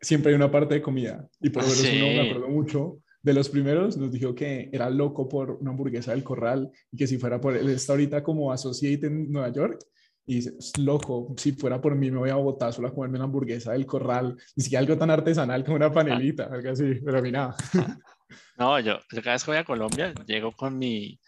siempre 0.00 0.30
hay 0.30 0.36
una 0.36 0.50
parte 0.50 0.74
de 0.74 0.82
comida. 0.82 1.28
Y 1.40 1.50
por 1.50 1.64
eso 1.64 1.72
sí. 1.72 1.98
me 1.98 2.28
acuerdo 2.28 2.48
mucho 2.48 2.98
de 3.22 3.34
los 3.34 3.48
primeros, 3.48 3.96
nos 3.96 4.12
dijo 4.12 4.34
que 4.34 4.70
era 4.72 4.88
loco 4.88 5.28
por 5.28 5.50
una 5.50 5.70
hamburguesa 5.70 6.12
del 6.12 6.22
corral 6.22 6.70
y 6.92 6.96
que 6.96 7.06
si 7.06 7.18
fuera 7.18 7.40
por 7.40 7.56
él, 7.56 7.68
está 7.70 7.92
ahorita 7.94 8.22
como 8.22 8.52
Associate 8.52 9.06
en 9.06 9.32
Nueva 9.32 9.48
York. 9.50 9.80
Y 10.28 10.36
dice, 10.36 10.54
es 10.58 10.76
loco, 10.78 11.34
si 11.36 11.52
fuera 11.52 11.80
por 11.80 11.94
mí 11.94 12.10
me 12.10 12.18
voy 12.18 12.30
a 12.30 12.34
Bogotá 12.34 12.72
solo 12.72 12.88
a 12.88 12.94
comerme 12.94 13.16
una 13.16 13.24
hamburguesa 13.24 13.72
del 13.72 13.86
corral, 13.86 14.36
ni 14.56 14.64
siquiera 14.64 14.80
algo 14.80 14.98
tan 14.98 15.10
artesanal 15.10 15.64
como 15.64 15.76
una 15.76 15.92
panelita, 15.92 16.44
algo 16.46 16.70
así, 16.70 16.94
pero 17.04 17.18
a 17.18 17.22
mí 17.22 17.30
nada. 17.30 17.56
No, 18.58 18.80
yo, 18.80 18.98
cada 19.22 19.32
vez 19.32 19.44
que 19.44 19.50
voy 19.52 19.58
a 19.58 19.64
Colombia 19.64 20.12
llego 20.26 20.50
con 20.50 20.76
mi, 20.76 21.20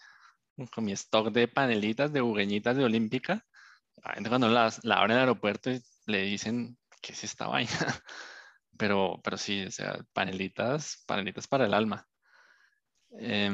con 0.67 0.85
mi 0.85 0.91
stock 0.93 1.31
de 1.31 1.47
panelitas, 1.47 2.11
de 2.11 2.21
bugueñitas 2.21 2.75
de 2.75 2.83
Olímpica. 2.83 3.45
Cuando 4.27 4.49
las, 4.49 4.83
la 4.83 4.95
abren 4.95 5.11
en 5.11 5.17
el 5.17 5.21
aeropuerto 5.21 5.71
le 6.05 6.21
dicen, 6.23 6.77
¿qué 7.01 7.13
es 7.13 7.23
esta 7.23 7.47
vaina? 7.47 7.69
Pero, 8.77 9.19
pero 9.21 9.35
sí, 9.35 9.65
o 9.65 9.71
sea, 9.71 9.99
panelitas, 10.13 11.03
panelitas 11.05 11.49
para 11.49 11.65
el 11.65 11.73
alma. 11.73 12.07
Eh, 13.19 13.51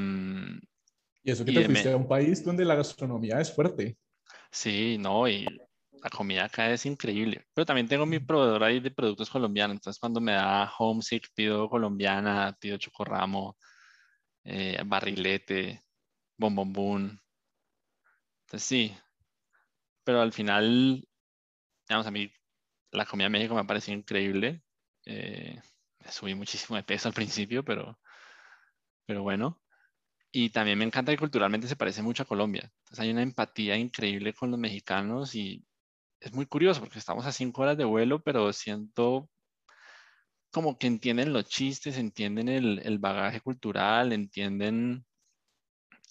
y 1.26 1.32
eso 1.32 1.44
que 1.44 1.52
te 1.52 1.66
fuiste 1.66 1.92
a 1.92 1.98
un 1.98 2.08
país 2.08 2.46
donde 2.46 2.64
la 2.64 2.76
gastronomía 2.76 3.42
es 3.42 3.52
fuerte. 3.52 3.98
Sí, 4.52 4.98
no, 5.00 5.28
y 5.28 5.48
la 6.04 6.10
comida 6.12 6.46
acá 6.46 6.70
es 6.72 6.86
increíble. 6.86 7.44
Pero 7.56 7.66
también 7.66 7.88
tengo 7.88 8.06
mi 8.06 8.20
proveedor 8.20 8.64
ahí 8.64 8.80
de 8.80 8.92
productos 8.92 9.32
colombianos. 9.32 9.78
Entonces, 9.78 10.00
cuando 10.00 10.22
me 10.22 10.34
da 10.34 10.72
homesick, 10.78 11.28
pido 11.34 11.68
colombiana, 11.68 12.56
pido 12.60 12.78
chocorramo, 12.78 13.58
eh, 14.44 14.80
barrilete, 14.86 15.85
bombombún. 16.38 17.20
Entonces, 18.48 18.68
sí. 18.68 18.96
Pero 20.04 20.22
al 20.22 20.34
final, 20.34 21.08
digamos, 21.88 22.08
a 22.08 22.12
mí 22.12 22.32
la 22.92 23.06
comida 23.06 23.26
de 23.28 23.32
México 23.32 23.56
me 23.56 23.66
parecido 23.66 23.98
increíble. 23.98 24.64
Eh, 25.06 25.62
subí 26.10 26.36
muchísimo 26.36 26.78
de 26.78 26.84
peso 26.84 27.10
al 27.10 27.16
principio, 27.16 27.66
pero, 27.66 28.00
pero 29.06 29.24
bueno. 29.24 29.62
Y 30.32 30.52
también 30.52 30.78
me 30.80 30.86
encanta 30.86 31.12
que 31.12 31.18
culturalmente 31.18 31.68
se 31.68 31.76
parece 31.78 32.04
mucho 32.04 32.24
a 32.24 32.28
Colombia. 32.28 32.72
Entonces 32.80 33.00
hay 33.00 33.12
una 33.12 33.24
empatía 33.24 33.78
increíble 33.78 34.34
con 34.34 34.52
los 34.52 34.60
mexicanos 34.60 35.36
y 35.36 35.66
es 36.22 36.34
muy 36.34 36.48
curioso 36.48 36.82
porque 36.82 37.00
estamos 37.00 37.26
a 37.26 37.34
cinco 37.34 37.64
horas 37.64 37.78
de 37.78 37.86
vuelo, 37.86 38.24
pero 38.24 38.54
siento 38.54 39.30
como 40.52 40.78
que 40.80 40.88
entienden 40.88 41.34
los 41.34 41.46
chistes, 41.46 41.98
entienden 41.98 42.48
el, 42.50 42.80
el 42.80 42.98
bagaje 42.98 43.42
cultural, 43.42 44.14
entienden 44.14 45.06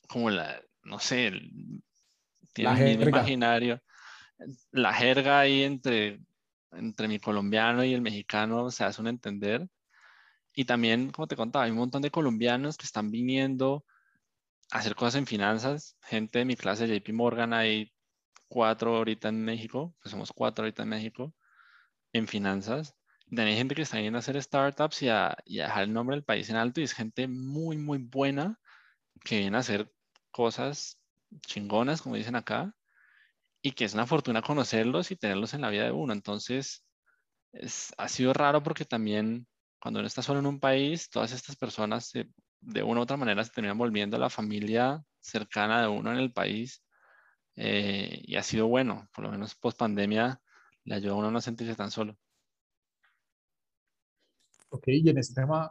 como 0.08 0.30
la, 0.30 0.60
no 0.82 0.98
sé, 0.98 1.28
el, 1.28 1.82
tienen 2.52 2.78
el 2.78 2.98
mismo 2.98 3.08
imaginario. 3.10 3.80
La 4.72 4.92
jerga 4.92 5.40
ahí 5.40 5.62
entre, 5.62 6.20
entre 6.72 7.08
mi 7.08 7.18
colombiano 7.18 7.84
y 7.84 7.94
el 7.94 8.02
mexicano 8.02 8.70
se 8.70 8.84
hace 8.84 9.00
un 9.00 9.08
entender. 9.08 9.68
Y 10.54 10.64
también, 10.64 11.10
como 11.10 11.26
te 11.26 11.36
contaba, 11.36 11.64
hay 11.64 11.72
un 11.72 11.78
montón 11.78 12.02
de 12.02 12.10
colombianos 12.10 12.76
que 12.76 12.86
están 12.86 13.10
viniendo 13.10 13.84
hacer 14.70 14.94
cosas 14.94 15.16
en 15.16 15.26
finanzas. 15.26 15.96
Gente 16.02 16.40
de 16.40 16.44
mi 16.44 16.56
clase 16.56 16.86
JP 16.86 17.12
Morgan, 17.12 17.52
hay 17.52 17.92
cuatro 18.48 18.96
ahorita 18.96 19.28
en 19.28 19.44
México, 19.44 19.94
pues 20.00 20.10
somos 20.10 20.32
cuatro 20.32 20.64
ahorita 20.64 20.84
en 20.84 20.88
México, 20.88 21.34
en 22.12 22.28
finanzas. 22.28 22.94
También 23.26 23.48
hay 23.48 23.56
gente 23.56 23.74
que 23.74 23.82
está 23.82 24.00
yendo 24.00 24.18
a 24.18 24.20
hacer 24.20 24.40
startups 24.40 25.02
y 25.02 25.08
a, 25.08 25.36
y 25.44 25.60
a, 25.60 25.64
dejar 25.64 25.84
el 25.84 25.92
nombre 25.92 26.16
del 26.16 26.24
país 26.24 26.50
en 26.50 26.56
alto 26.56 26.80
y 26.80 26.84
es 26.84 26.92
gente 26.92 27.26
muy, 27.26 27.76
muy 27.76 27.98
buena 27.98 28.60
que 29.24 29.38
viene 29.38 29.56
a 29.56 29.60
hacer 29.60 29.92
cosas 30.34 31.00
chingonas, 31.46 32.02
como 32.02 32.16
dicen 32.16 32.34
acá, 32.36 32.74
y 33.62 33.72
que 33.72 33.84
es 33.84 33.94
una 33.94 34.06
fortuna 34.06 34.42
conocerlos 34.42 35.10
y 35.10 35.16
tenerlos 35.16 35.54
en 35.54 35.62
la 35.62 35.70
vida 35.70 35.84
de 35.84 35.92
uno. 35.92 36.12
Entonces, 36.12 36.84
es, 37.52 37.94
ha 37.98 38.08
sido 38.08 38.32
raro 38.32 38.62
porque 38.62 38.84
también 38.84 39.46
cuando 39.80 40.00
uno 40.00 40.08
está 40.08 40.22
solo 40.22 40.40
en 40.40 40.46
un 40.46 40.60
país, 40.60 41.08
todas 41.10 41.32
estas 41.32 41.56
personas 41.56 42.08
se 42.08 42.28
de 42.60 42.82
una 42.82 43.00
u 43.00 43.02
otra 43.02 43.18
manera 43.18 43.44
se 43.44 43.52
terminan 43.52 43.78
volviendo 43.78 44.16
la 44.18 44.30
familia 44.30 45.02
cercana 45.20 45.82
de 45.82 45.88
uno 45.88 46.12
en 46.12 46.18
el 46.18 46.32
país 46.32 46.82
eh, 47.56 48.22
y 48.22 48.36
ha 48.36 48.42
sido 48.42 48.68
bueno, 48.68 49.08
por 49.14 49.24
lo 49.24 49.30
menos 49.30 49.54
post 49.54 49.78
pandemia 49.78 50.40
le 50.84 50.94
ayuda 50.94 51.12
a 51.12 51.16
uno 51.16 51.28
a 51.28 51.30
no 51.30 51.40
sentirse 51.40 51.74
tan 51.74 51.90
solo. 51.90 52.16
Ok, 54.70 54.84
y 54.88 55.08
en 55.08 55.18
este 55.18 55.40
tema, 55.40 55.70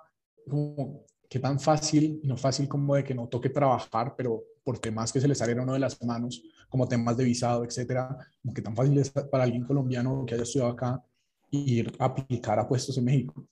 ¿qué 1.29 1.39
tan 1.39 1.59
fácil, 1.59 2.21
no 2.23 2.37
fácil 2.37 2.69
como 2.69 2.95
de 2.95 3.03
que 3.03 3.13
no 3.13 3.27
toque 3.27 3.49
trabajar, 3.49 4.15
pero 4.15 4.43
por 4.63 4.79
temas 4.79 5.11
que 5.11 5.19
se 5.19 5.27
le 5.27 5.35
salen 5.35 5.59
a 5.59 5.63
uno 5.63 5.73
de 5.73 5.79
las 5.79 6.01
manos, 6.03 6.41
como 6.69 6.87
temas 6.87 7.17
de 7.17 7.25
visado, 7.25 7.63
etcétera, 7.63 8.17
¿qué 8.53 8.61
tan 8.61 8.75
fácil 8.75 8.97
es 8.97 9.09
para 9.09 9.43
alguien 9.43 9.65
colombiano 9.65 10.25
que 10.25 10.35
haya 10.35 10.43
estudiado 10.43 10.71
acá 10.71 11.03
ir 11.51 11.93
a 11.99 12.05
aplicar 12.05 12.59
a 12.59 12.67
puestos 12.67 12.97
en 12.97 13.05
México? 13.05 13.47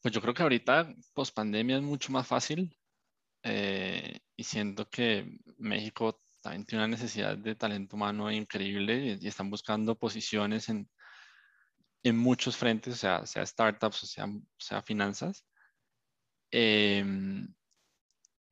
Pues 0.00 0.14
yo 0.14 0.20
creo 0.20 0.34
que 0.34 0.42
ahorita, 0.42 0.94
post 1.14 1.34
pandemia, 1.34 1.76
es 1.76 1.82
mucho 1.82 2.12
más 2.12 2.26
fácil 2.26 2.76
eh, 3.42 4.20
y 4.36 4.44
siento 4.44 4.88
que 4.88 5.38
México 5.58 6.20
también 6.40 6.64
tiene 6.64 6.84
una 6.84 6.96
necesidad 6.96 7.36
de 7.36 7.54
talento 7.56 7.96
humano 7.96 8.30
increíble 8.30 9.18
y, 9.20 9.26
están 9.26 9.50
buscando 9.50 9.98
posiciones 9.98 10.68
en, 10.68 10.88
en 12.04 12.16
muchos 12.16 12.56
frentes, 12.56 12.94
o 12.94 12.96
sea, 12.96 13.26
sea 13.26 13.44
startups, 13.44 14.04
o 14.04 14.06
sea, 14.06 14.28
sea 14.58 14.82
finanzas. 14.82 15.44
Em, 16.50 17.52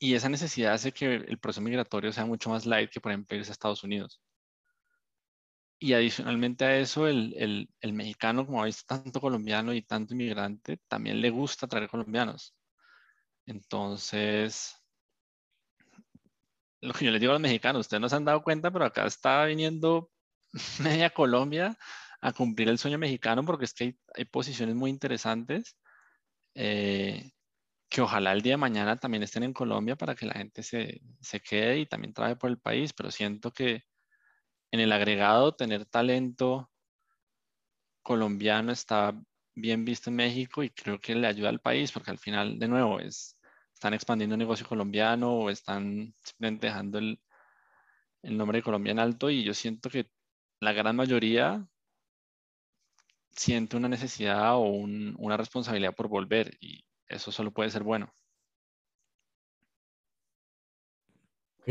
y 0.05 0.15
esa 0.15 0.29
necesidad 0.29 0.75
hace 0.75 0.93
que 0.93 1.15
el 1.15 1.39
proceso 1.39 1.63
migratorio 1.63 2.13
sea 2.13 2.27
mucho 2.27 2.51
más 2.51 2.67
light 2.67 2.91
que, 2.91 3.01
por 3.01 3.11
ejemplo, 3.11 3.39
irse 3.39 3.51
a 3.51 3.53
Estados 3.53 3.85
Unidos. 3.85 4.21
Y 5.79 5.95
adicionalmente 5.95 6.67
a 6.67 6.77
eso, 6.79 7.09
el, 7.09 7.69
el, 7.81 7.93
mexicano, 7.95 8.45
como 8.45 8.63
ha 8.63 8.67
visto 8.67 8.85
tanto 8.87 9.19
colombiano 9.19 9.73
y 9.73 9.81
tanto 9.81 10.13
inmigrante, 10.13 10.79
también 10.89 11.23
le 11.23 11.31
gusta 11.31 11.67
traer 11.67 11.89
colombianos. 11.89 12.55
Entonces, 13.47 14.77
lo 16.83 16.93
que 16.93 17.07
yo 17.07 17.11
les 17.11 17.19
digo 17.19 17.33
a 17.33 17.37
los 17.37 17.43
mexicanos, 17.43 17.81
ustedes 17.81 18.03
no 18.03 18.11
se 18.11 18.17
han 18.17 18.27
dado 18.27 18.43
cuenta, 18.43 18.71
pero 18.71 18.85
acá 18.85 19.07
está 19.07 19.47
viniendo 19.47 20.11
media 20.81 21.09
Colombia 21.09 21.79
a 22.21 22.33
cumplir 22.35 22.69
el 22.69 22.77
sueño 22.79 22.99
mexicano 22.99 23.43
porque 23.43 23.65
es 23.65 23.73
que 23.73 23.85
hay, 23.85 23.99
hay 24.17 24.25
posiciones 24.27 24.75
muy 24.75 24.91
interesantes 24.91 25.79
eh, 26.55 27.34
que 27.95 28.01
ojalá 28.03 28.33
el 28.33 28.43
día 28.43 28.55
de 28.55 28.57
mañana 28.57 28.97
también 28.99 29.23
estén 29.23 29.45
en 29.45 29.53
Colombia 29.53 29.95
para 29.95 30.17
que 30.17 30.27
la 30.27 30.35
gente 30.35 30.65
se, 30.65 31.01
se 31.21 31.39
quede 31.41 31.79
y 31.79 31.87
también 31.87 32.13
trabaje 32.13 32.35
por 32.35 32.51
el 32.51 32.59
país, 32.59 32.93
pero 32.93 33.13
siento 33.13 33.53
que 33.53 33.85
en 34.73 34.81
el 34.81 34.91
agregado 34.91 35.55
tener 35.55 35.87
talento 35.87 36.69
colombiano 38.03 38.73
está 38.73 39.15
bien 39.55 39.85
visto 39.85 40.11
en 40.11 40.17
México 40.17 40.65
y 40.65 40.71
creo 40.71 40.99
que 40.99 41.15
le 41.15 41.29
ayuda 41.29 41.51
al 41.51 41.61
país 41.61 41.93
porque 41.93 42.11
al 42.11 42.19
final, 42.19 42.59
de 42.59 42.67
nuevo, 42.67 42.99
es, 42.99 43.39
están 43.73 43.95
expandiendo 43.95 44.35
un 44.35 44.41
negocio 44.41 44.67
colombiano 44.67 45.33
o 45.33 45.49
están 45.49 46.13
simplemente 46.25 46.67
dejando 46.67 46.99
el, 46.99 47.21
el 48.23 48.37
nombre 48.37 48.59
de 48.59 48.65
Colombia 48.65 48.91
en 48.91 48.99
alto 48.99 49.31
y 49.31 49.45
yo 49.45 49.55
siento 49.55 49.89
que 49.89 50.11
la 50.59 50.73
gran 50.73 50.97
mayoría 50.97 51.65
siente 53.31 53.77
una 53.77 53.89
necesidad 53.89 54.57
o 54.57 54.63
un, 54.63 55.15
una 55.17 55.37
responsabilidad 55.37 55.95
por 55.95 56.09
volver 56.09 56.59
eso 57.09 57.31
solo 57.31 57.53
puede 57.53 57.71
ser 57.71 57.83
bueno. 57.83 58.13
Ok, 61.61 61.69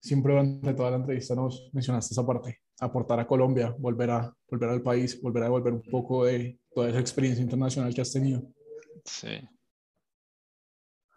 siempre 0.00 0.32
durante 0.32 0.74
toda 0.74 0.90
la 0.90 0.96
entrevista 0.96 1.34
nos 1.34 1.70
mencionaste 1.72 2.14
esa 2.14 2.26
parte, 2.26 2.60
aportar 2.80 3.20
a 3.20 3.26
Colombia, 3.26 3.74
volver, 3.78 4.10
a, 4.10 4.36
volver 4.48 4.68
al 4.68 4.82
país, 4.82 5.20
volver 5.20 5.42
a 5.42 5.46
devolver 5.46 5.72
un 5.72 5.82
poco 5.82 6.24
de 6.26 6.58
toda 6.74 6.90
esa 6.90 7.00
experiencia 7.00 7.42
internacional 7.42 7.94
que 7.94 8.02
has 8.02 8.12
tenido. 8.12 8.42
Sí. 9.04 9.40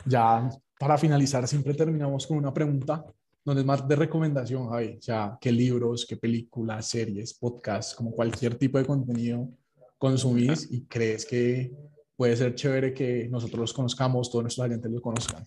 Ya 0.05 0.49
para 0.79 0.97
finalizar, 0.97 1.45
siempre 1.47 1.73
terminamos 1.73 2.25
con 2.25 2.37
una 2.37 2.53
pregunta 2.53 3.03
donde 3.43 3.61
es 3.61 3.67
más 3.67 3.85
de 3.87 3.95
recomendación, 3.95 4.69
Javi. 4.69 4.95
O 4.97 5.01
sea, 5.01 5.37
qué 5.41 5.51
libros, 5.51 6.05
qué 6.07 6.15
películas, 6.15 6.87
series, 6.87 7.33
podcasts, 7.33 7.95
como 7.95 8.11
cualquier 8.11 8.55
tipo 8.55 8.77
de 8.77 8.85
contenido 8.85 9.49
consumís 9.97 10.71
y 10.71 10.85
crees 10.85 11.25
que 11.25 11.73
puede 12.19 12.35
ser 12.35 12.53
chévere 12.53 12.93
que 12.93 13.29
nosotros 13.29 13.61
los 13.61 13.73
conozcamos, 13.73 14.29
todos 14.29 14.43
nuestros 14.43 14.65
oyentes 14.65 14.91
los 14.91 15.01
conozcan. 15.01 15.45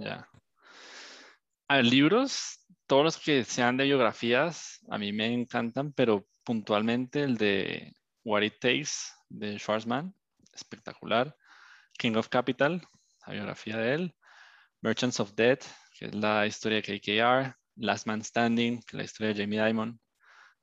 Ya. 0.00 0.28
A 1.68 1.76
ver, 1.76 1.84
libros, 1.84 2.66
todos 2.88 3.04
los 3.04 3.16
que 3.16 3.44
sean 3.44 3.76
de 3.76 3.84
biografías, 3.84 4.80
a 4.90 4.98
mí 4.98 5.12
me 5.12 5.32
encantan, 5.32 5.92
pero 5.92 6.26
puntualmente 6.42 7.22
el 7.22 7.36
de 7.36 7.94
What 8.24 8.42
It 8.42 8.54
Takes 8.60 8.90
de 9.28 9.56
Schwarzman, 9.56 10.12
espectacular. 10.52 11.36
King 11.96 12.16
of 12.16 12.28
Capital, 12.28 12.82
la 13.24 13.32
biografía 13.32 13.76
de 13.76 13.94
él. 13.94 14.14
Merchants 14.82 15.20
of 15.20 15.36
Death, 15.36 15.62
que 15.96 16.06
es 16.06 16.14
la 16.16 16.44
historia 16.44 16.82
de 16.82 16.98
KKR, 16.98 17.56
Last 17.76 18.08
Man 18.08 18.24
Standing, 18.24 18.80
que 18.80 18.88
es 18.88 18.94
la 18.94 19.04
historia 19.04 19.32
de 19.32 19.42
Jamie 19.44 19.64
Dimon, 19.64 20.00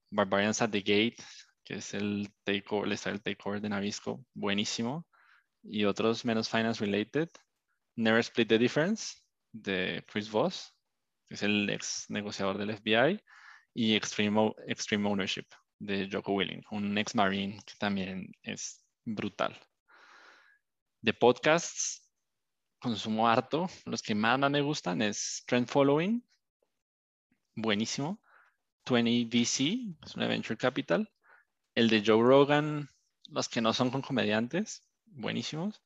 Barbarians 0.09 0.61
at 0.61 0.71
the 0.71 0.81
Gate, 0.81 1.23
que 1.63 1.75
es 1.75 1.93
el 1.93 2.27
takeover, 2.43 2.89
la 2.89 2.95
historia 2.95 3.17
del 3.17 3.23
takeover 3.23 3.61
de 3.61 3.69
Nabisco, 3.69 4.25
buenísimo, 4.33 5.07
y 5.63 5.85
otros 5.85 6.25
menos 6.25 6.49
finance 6.49 6.83
related, 6.83 7.29
Never 7.95 8.19
Split 8.19 8.49
the 8.49 8.57
Difference, 8.57 9.17
de 9.51 10.03
Chris 10.07 10.29
Voss, 10.29 10.73
que 11.27 11.35
es 11.35 11.43
el 11.43 11.69
ex 11.69 12.05
negociador 12.09 12.57
del 12.57 12.75
FBI, 12.77 13.21
y 13.73 13.95
Extreme, 13.95 14.53
Extreme 14.67 15.09
Ownership, 15.09 15.45
de 15.79 16.09
Joko 16.11 16.33
Willing, 16.33 16.63
un 16.71 16.97
ex 16.97 17.15
marine 17.15 17.59
que 17.65 17.73
también 17.77 18.31
es 18.43 18.83
brutal. 19.05 19.57
De 21.01 21.13
podcasts, 21.13 22.07
consumo 22.79 23.27
harto. 23.27 23.67
Los 23.85 24.01
que 24.01 24.13
más, 24.13 24.39
me 24.39 24.61
gustan 24.61 25.01
es 25.01 25.43
Trend 25.47 25.67
Following, 25.67 26.23
buenísimo. 27.55 28.21
20 28.89 29.25
VC, 29.25 29.95
es 30.03 30.15
una 30.15 30.27
venture 30.27 30.57
capital. 30.57 31.09
El 31.75 31.87
de 31.87 32.03
Joe 32.05 32.21
Rogan, 32.21 32.89
los 33.27 33.47
que 33.47 33.61
no 33.61 33.73
son 33.73 33.91
con 33.91 34.01
comediantes, 34.01 34.83
buenísimos. 35.11 35.81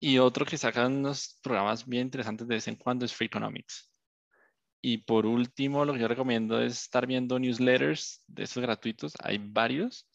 Y 0.00 0.18
otro 0.18 0.44
que 0.44 0.58
sacan 0.58 0.92
unos 0.98 1.38
programas 1.42 1.86
bien 1.86 2.06
interesantes 2.06 2.46
de 2.46 2.56
vez 2.56 2.68
en 2.68 2.76
cuando 2.76 3.04
es 3.04 3.14
Free 3.14 3.26
Economics. 3.26 3.90
Y 4.82 4.98
por 4.98 5.24
último, 5.24 5.84
lo 5.84 5.94
que 5.94 6.00
yo 6.00 6.08
recomiendo 6.08 6.60
es 6.60 6.82
estar 6.82 7.06
viendo 7.06 7.38
newsletters 7.38 8.22
de 8.26 8.42
esos 8.44 8.62
gratuitos. 8.62 9.14
Hay 9.22 9.38
varios. 9.38 10.06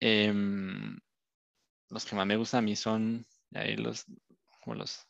Em, 0.00 0.98
los 1.90 2.06
que 2.06 2.16
más 2.16 2.26
me 2.26 2.36
gustan 2.36 2.60
a 2.60 2.62
mí 2.62 2.74
son, 2.74 3.26
ahí 3.54 3.76
los, 3.76 4.06
como 4.62 4.76
los, 4.76 5.06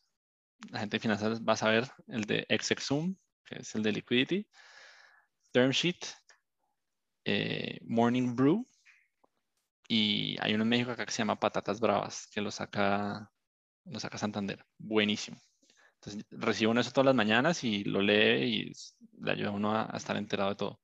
la 0.71 0.81
gente 0.81 0.97
de 0.97 1.01
finanzas 1.01 1.41
va 1.43 1.53
a 1.53 1.57
saber, 1.57 1.89
el 2.09 2.25
de 2.25 2.45
Exexum, 2.49 3.17
que 3.45 3.61
es 3.61 3.75
el 3.77 3.85
de 3.85 3.93
Liquidity, 3.93 4.49
Term 5.53 5.71
Sheet, 5.71 6.05
eh, 7.25 7.79
Morning 7.83 8.35
Brew, 8.35 8.67
y 9.95 10.39
hay 10.41 10.55
uno 10.55 10.63
en 10.63 10.71
México 10.71 10.91
acá 10.91 11.05
que 11.05 11.13
se 11.13 11.19
llama 11.19 11.39
Patatas 11.39 11.79
Bravas, 11.79 12.27
que 12.33 12.41
lo 12.41 12.51
saca, 12.51 13.31
lo 13.85 14.01
saca 14.01 14.17
Santander. 14.17 14.65
Buenísimo. 14.79 15.37
Entonces, 15.97 16.25
recibo 16.31 16.71
uno 16.71 16.81
eso 16.81 16.93
todas 16.93 17.05
las 17.05 17.15
mañanas 17.15 17.63
y 17.63 17.85
lo 17.85 18.01
lee 18.01 18.43
y 18.43 18.73
le 19.23 19.33
ayuda 19.33 19.51
a 19.51 19.53
uno 19.53 19.77
a, 19.77 19.95
estar 19.95 20.17
enterado 20.17 20.49
de 20.49 20.57
todo. 20.57 20.81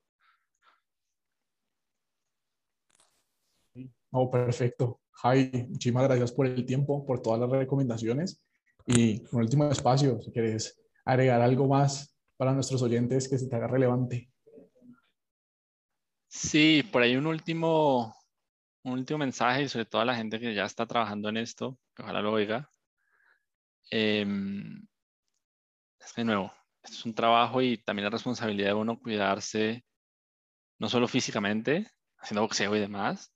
Oh, 4.11 4.31
perfecto. 4.31 5.01
Javi, 5.11 5.53
muchísimas 5.71 6.05
gracias 6.05 6.31
por 6.31 6.45
el 6.45 6.67
tiempo, 6.67 7.07
por 7.07 7.23
todas 7.23 7.41
las 7.41 7.49
recomendaciones. 7.49 8.45
Y 8.87 9.23
un 9.33 9.41
último 9.41 9.71
espacio, 9.71 10.21
si 10.21 10.31
quieres 10.33 10.83
agregar 11.07 11.41
algo 11.41 11.67
más 11.67 12.15
para 12.37 12.53
nuestros 12.53 12.83
oyentes 12.83 13.27
que 13.27 13.39
se 13.39 13.49
te 13.49 13.57
haga 13.57 13.69
relevante. 13.69 14.31
Sí, 16.27 16.83
por 16.93 17.01
ahí 17.01 17.17
un 17.17 17.27
último, 17.27 18.18
un 18.89 18.99
último 19.01 19.19
mensaje, 19.19 19.63
y 19.63 19.69
sobre 19.69 19.87
todo 19.87 20.03
a 20.03 20.05
la 20.05 20.17
gente 20.17 20.41
que 20.41 20.55
ya 20.55 20.65
está 20.65 20.87
trabajando 20.87 21.29
en 21.29 21.37
esto, 21.39 21.79
que 21.95 22.03
ojalá 22.03 22.23
lo 22.23 22.33
oiga. 22.33 22.71
Eh, 23.91 24.25
de 26.17 26.25
nuevo, 26.25 26.53
es 26.83 27.05
un 27.05 27.15
trabajo 27.15 27.63
y 27.63 27.79
también 27.79 28.05
la 28.05 28.11
responsabilidad 28.11 28.69
de 28.69 28.75
uno 28.75 28.99
cuidarse, 28.99 29.85
no 30.79 30.89
solo 30.89 31.09
físicamente, 31.09 31.87
haciendo 32.19 32.43
boxeo 32.43 32.75
y 32.77 32.81
demás, 32.81 33.35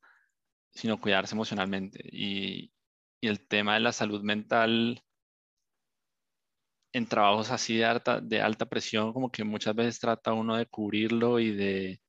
sino 0.73 1.01
cuidarse 1.01 1.35
emocionalmente. 1.35 2.01
Y, 2.13 2.73
y 3.21 3.29
el 3.29 3.47
tema 3.49 3.75
de 3.75 3.81
la 3.81 3.93
salud 3.93 4.23
mental 4.23 5.03
en 6.93 7.07
trabajos 7.07 7.51
así 7.51 7.77
de 7.77 7.85
alta, 7.85 8.21
de 8.21 8.41
alta 8.43 8.67
presión, 8.67 9.13
como 9.13 9.31
que 9.31 9.45
muchas 9.45 9.75
veces 9.75 10.01
trata 10.01 10.33
uno 10.33 10.57
de 10.57 10.67
cubrirlo 10.67 11.41
y 11.41 11.51
de, 11.53 12.01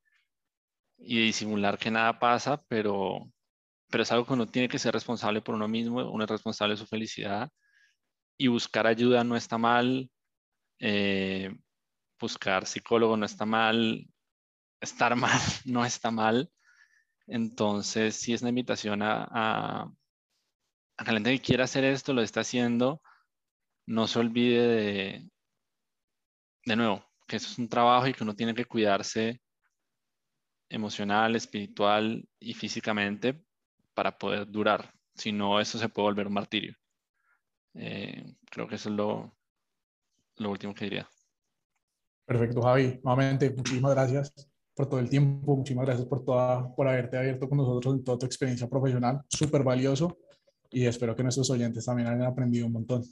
y 0.97 1.17
de 1.17 1.23
disimular 1.23 1.77
que 1.77 1.91
nada 1.91 2.19
pasa, 2.19 2.63
pero, 2.67 3.31
pero 3.93 4.01
es 4.01 4.11
algo 4.11 4.25
que 4.25 4.33
uno 4.33 4.47
tiene 4.47 4.67
que 4.67 4.79
ser 4.79 4.91
responsable 4.91 5.41
por 5.41 5.53
uno 5.53 5.67
mismo, 5.67 6.11
uno 6.11 6.23
es 6.23 6.29
responsable 6.31 6.73
de 6.73 6.79
su 6.79 6.87
felicidad 6.87 7.51
y 8.39 8.47
buscar 8.47 8.87
ayuda 8.87 9.23
no 9.23 9.35
está 9.35 9.59
mal, 9.59 10.09
eh, 10.79 11.55
buscar 12.19 12.65
psicólogo 12.65 13.15
no 13.17 13.27
está 13.27 13.45
mal, 13.45 14.07
estar 14.81 15.15
mal 15.15 15.39
no 15.65 15.85
está 15.85 16.09
mal. 16.09 16.51
Entonces, 17.27 18.15
si 18.15 18.33
es 18.33 18.41
una 18.41 18.49
invitación 18.49 19.03
a, 19.03 19.27
a, 19.29 19.83
a, 20.97 21.03
la 21.03 21.13
gente 21.13 21.31
que 21.33 21.45
quiera 21.45 21.65
hacer 21.65 21.83
esto, 21.83 22.13
lo 22.13 22.23
está 22.23 22.39
haciendo, 22.39 22.99
no 23.85 24.07
se 24.07 24.17
olvide 24.17 24.67
de, 24.69 25.29
de 26.65 26.75
nuevo, 26.75 27.05
que 27.27 27.35
eso 27.35 27.47
es 27.47 27.59
un 27.59 27.69
trabajo 27.69 28.07
y 28.07 28.13
que 28.13 28.23
uno 28.23 28.35
tiene 28.35 28.55
que 28.55 28.65
cuidarse 28.65 29.39
emocional, 30.67 31.35
espiritual 31.35 32.27
y 32.39 32.55
físicamente 32.55 33.45
para 33.93 34.17
poder 34.17 34.49
durar. 34.49 34.93
Si 35.15 35.31
no, 35.31 35.59
eso 35.59 35.77
se 35.77 35.89
puede 35.89 36.07
volver 36.07 36.27
un 36.27 36.33
martirio. 36.33 36.75
Eh, 37.75 38.35
creo 38.49 38.67
que 38.67 38.75
eso 38.75 38.89
es 38.89 38.95
lo, 38.95 39.31
último 40.49 40.73
que 40.73 40.85
diría. 40.85 41.07
Perfecto, 42.25 42.61
Javi. 42.61 42.99
Nuevamente, 43.03 43.49
muchísimas 43.51 43.93
gracias 43.93 44.33
por 44.75 44.87
todo 44.87 44.99
el 44.99 45.09
tiempo, 45.09 45.55
muchísimas 45.55 45.85
gracias 45.85 46.07
por, 46.07 46.23
toda, 46.23 46.73
por 46.75 46.87
haberte 46.87 47.17
abierto 47.17 47.47
con 47.47 47.59
nosotros 47.59 47.95
en 47.95 48.03
toda 48.03 48.17
tu 48.17 48.25
experiencia 48.25 48.67
profesional, 48.67 49.21
súper 49.29 49.63
valioso 49.63 50.17
y 50.71 50.87
espero 50.87 51.15
que 51.15 51.21
nuestros 51.21 51.49
oyentes 51.51 51.85
también 51.85 52.07
hayan 52.07 52.23
aprendido 52.23 52.65
un 52.65 52.73
montón. 52.73 53.03